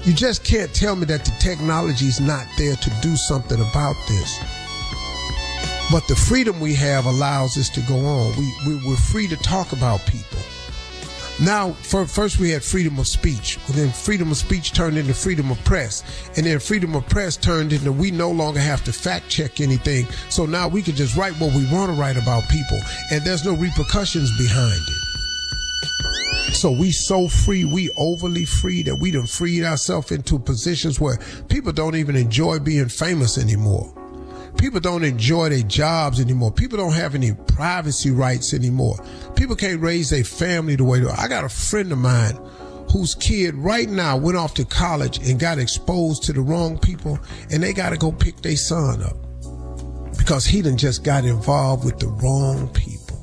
you 0.04 0.12
just 0.12 0.42
can't 0.42 0.74
tell 0.74 0.96
me 0.96 1.04
that 1.06 1.24
the 1.24 1.30
technology 1.38 2.06
is 2.06 2.20
not 2.20 2.44
there 2.58 2.74
to 2.74 2.90
do 3.02 3.14
something 3.14 3.60
about 3.60 3.94
this. 4.08 4.36
But 5.92 6.08
the 6.08 6.16
freedom 6.16 6.58
we 6.58 6.74
have 6.74 7.06
allows 7.06 7.56
us 7.56 7.68
to 7.70 7.80
go 7.82 8.04
on. 8.04 8.36
We, 8.36 8.52
we 8.66 8.86
we're 8.86 8.96
free 8.96 9.28
to 9.28 9.36
talk 9.36 9.72
about 9.72 10.04
people. 10.06 10.38
Now, 11.42 11.72
for, 11.72 12.06
first 12.06 12.38
we 12.38 12.50
had 12.50 12.62
freedom 12.62 13.00
of 13.00 13.08
speech, 13.08 13.58
then 13.70 13.90
freedom 13.90 14.30
of 14.30 14.36
speech 14.36 14.72
turned 14.72 14.96
into 14.96 15.12
freedom 15.12 15.50
of 15.50 15.62
press, 15.64 16.04
and 16.36 16.46
then 16.46 16.60
freedom 16.60 16.94
of 16.94 17.08
press 17.08 17.36
turned 17.36 17.72
into 17.72 17.90
we 17.90 18.12
no 18.12 18.30
longer 18.30 18.60
have 18.60 18.84
to 18.84 18.92
fact 18.92 19.28
check 19.28 19.60
anything. 19.60 20.06
So 20.28 20.46
now 20.46 20.68
we 20.68 20.82
can 20.82 20.94
just 20.94 21.16
write 21.16 21.32
what 21.40 21.52
we 21.54 21.68
want 21.72 21.90
to 21.92 22.00
write 22.00 22.16
about 22.16 22.44
people, 22.48 22.78
and 23.10 23.22
there's 23.22 23.44
no 23.44 23.54
repercussions 23.56 24.30
behind 24.38 24.80
it. 24.80 26.54
So 26.54 26.70
we 26.70 26.92
so 26.92 27.26
free, 27.26 27.64
we 27.64 27.90
overly 27.96 28.44
free 28.44 28.82
that 28.84 28.94
we 29.00 29.10
done 29.10 29.26
freed 29.26 29.64
ourselves 29.64 30.12
into 30.12 30.38
positions 30.38 31.00
where 31.00 31.18
people 31.48 31.72
don't 31.72 31.96
even 31.96 32.14
enjoy 32.14 32.60
being 32.60 32.88
famous 32.88 33.36
anymore. 33.36 34.01
People 34.58 34.80
don't 34.80 35.04
enjoy 35.04 35.48
their 35.48 35.62
jobs 35.62 36.20
anymore. 36.20 36.52
People 36.52 36.78
don't 36.78 36.92
have 36.92 37.14
any 37.14 37.32
privacy 37.32 38.10
rights 38.10 38.54
anymore. 38.54 38.96
People 39.34 39.56
can't 39.56 39.80
raise 39.80 40.10
their 40.10 40.24
family 40.24 40.76
the 40.76 40.84
way 40.84 41.00
they 41.00 41.10
I 41.10 41.28
got 41.28 41.44
a 41.44 41.48
friend 41.48 41.90
of 41.92 41.98
mine 41.98 42.38
whose 42.92 43.14
kid 43.14 43.54
right 43.54 43.88
now 43.88 44.16
went 44.16 44.36
off 44.36 44.54
to 44.54 44.64
college 44.64 45.18
and 45.26 45.40
got 45.40 45.58
exposed 45.58 46.22
to 46.24 46.32
the 46.32 46.40
wrong 46.40 46.78
people 46.78 47.18
and 47.50 47.62
they 47.62 47.72
got 47.72 47.90
to 47.90 47.96
go 47.96 48.12
pick 48.12 48.36
their 48.42 48.56
son 48.56 49.02
up 49.02 49.16
because 50.18 50.44
he 50.44 50.62
done 50.62 50.76
just 50.76 51.02
got 51.02 51.24
involved 51.24 51.84
with 51.84 51.98
the 51.98 52.08
wrong 52.08 52.68
people. 52.68 53.18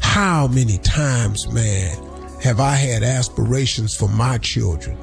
How 0.00 0.46
many 0.46 0.78
times, 0.78 1.50
man, 1.50 1.96
have 2.40 2.60
I 2.60 2.74
had 2.74 3.02
aspirations 3.02 3.96
for 3.96 4.08
my 4.08 4.38
children? 4.38 4.96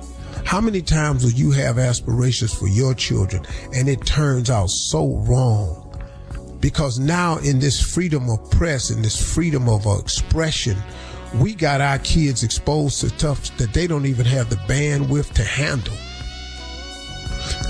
How 0.46 0.60
many 0.60 0.82
times 0.82 1.24
will 1.24 1.32
you 1.32 1.52
have 1.52 1.78
aspirations 1.78 2.54
for 2.54 2.68
your 2.68 2.94
children 2.94 3.46
and 3.74 3.88
it 3.88 4.06
turns 4.06 4.50
out 4.50 4.70
so 4.70 5.16
wrong? 5.28 5.88
Because 6.60 7.00
now 7.00 7.38
in 7.38 7.60
this 7.60 7.82
freedom 7.82 8.30
of 8.30 8.52
press 8.52 8.90
and 8.90 9.04
this 9.04 9.34
freedom 9.34 9.68
of 9.68 9.86
expression, 10.00 10.78
we 11.40 11.56
got 11.56 11.82
our 11.82 12.00
kids 12.00 12.44
exposed 12.44 13.00
to 13.02 13.10
stuff 13.10 13.56
that 13.58 13.74
they 13.74 13.88
don't 13.88 14.06
even 14.06 14.26
have 14.26 14.50
the 14.50 14.58
bandwidth 14.58 15.34
to 15.34 15.44
handle. 15.44 15.96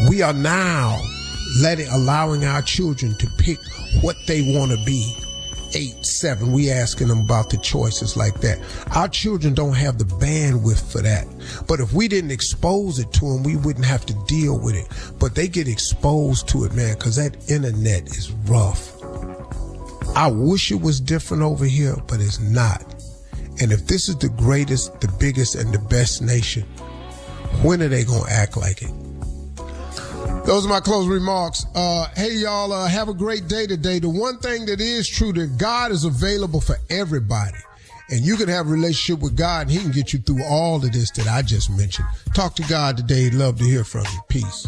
We 0.10 0.22
are 0.22 0.34
now 0.34 1.00
letting 1.62 1.88
allowing 1.90 2.44
our 2.44 2.62
children 2.62 3.16
to 3.20 3.28
pick 3.38 3.60
what 4.02 4.16
they 4.26 4.42
want 4.58 4.72
to 4.72 4.84
be 4.86 5.16
eight, 5.74 6.06
seven, 6.06 6.52
we 6.52 6.70
asking 6.70 7.08
them 7.08 7.20
about 7.20 7.50
the 7.50 7.58
choices 7.58 8.16
like 8.18 8.40
that. 8.42 8.60
Our 8.96 9.08
children 9.08 9.54
don't 9.54 9.76
have 9.76 9.98
the 9.98 10.06
bandwidth 10.06 10.92
for 10.92 11.02
that. 11.02 11.28
But 11.68 11.80
if 11.80 11.94
we 11.94 12.08
didn't 12.08 12.32
expose 12.32 13.00
it 13.00 13.12
to 13.14 13.22
them, 13.22 13.44
we 13.44 13.56
wouldn't 13.56 13.86
have 13.86 14.06
to 14.08 14.14
deal 14.28 14.60
with 14.60 14.76
it. 14.76 14.88
But 15.20 15.36
they 15.36 15.48
get 15.48 15.68
exposed 15.68 16.48
to 16.50 16.66
it, 16.66 16.74
man, 16.74 16.96
because 16.96 17.16
that 17.16 17.50
internet 17.50 18.08
is 18.08 18.32
rough. 18.46 18.96
I 20.16 20.28
wish 20.30 20.72
it 20.72 20.82
was 20.82 21.00
different 21.00 21.44
over 21.44 21.66
here, 21.66 21.96
but 22.08 22.20
it's 22.20 22.40
not. 22.40 22.82
And 23.62 23.72
if 23.72 23.88
this 23.88 24.10
is 24.10 24.18
the 24.18 24.30
greatest, 24.30 25.00
the 25.02 25.08
biggest, 25.20 25.56
and 25.56 25.74
the 25.74 25.80
best 25.80 26.22
nation, 26.22 26.64
when 27.62 27.82
are 27.82 27.88
they 27.88 28.04
going 28.04 28.24
to 28.24 28.32
act 28.32 28.58
like 28.58 28.82
it? 28.82 28.92
Those 30.46 30.66
are 30.66 30.70
my 30.70 30.80
closing 30.80 31.12
remarks. 31.12 31.66
Uh, 31.76 32.08
hey, 32.16 32.34
y'all, 32.34 32.74
uh, 32.74 32.88
have 32.88 33.10
a 33.10 33.14
great 33.14 33.48
day 33.48 33.68
today. 33.68 34.00
The 34.00 34.10
one 34.10 34.40
thing 34.40 34.66
that 34.66 34.82
is 34.82 35.08
true 35.08 35.32
that 35.34 35.58
God 35.58 35.92
is 35.92 36.04
available 36.04 36.60
for 36.60 36.78
everybody. 36.90 37.58
And 38.10 38.26
you 38.26 38.36
can 38.36 38.50
have 38.50 38.68
a 38.68 38.70
relationship 38.70 39.22
with 39.22 39.38
God 39.38 39.62
and 39.64 39.72
he 39.72 39.80
can 39.80 39.92
get 39.92 40.12
you 40.12 40.20
through 40.20 40.44
all 40.44 40.84
of 40.84 40.92
this 40.92 41.12
that 41.12 41.28
I 41.28 41.44
just 41.44 41.70
mentioned. 41.70 42.08
Talk 42.34 42.56
to 42.56 42.64
God 42.64 42.98
today. 42.98 43.30
Love 43.30 43.60
to 43.60 43.64
hear 43.64 43.84
from 43.84 44.04
you. 44.12 44.20
Peace. 44.28 44.68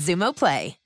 Xumo 0.01 0.33
Play. 0.33 0.80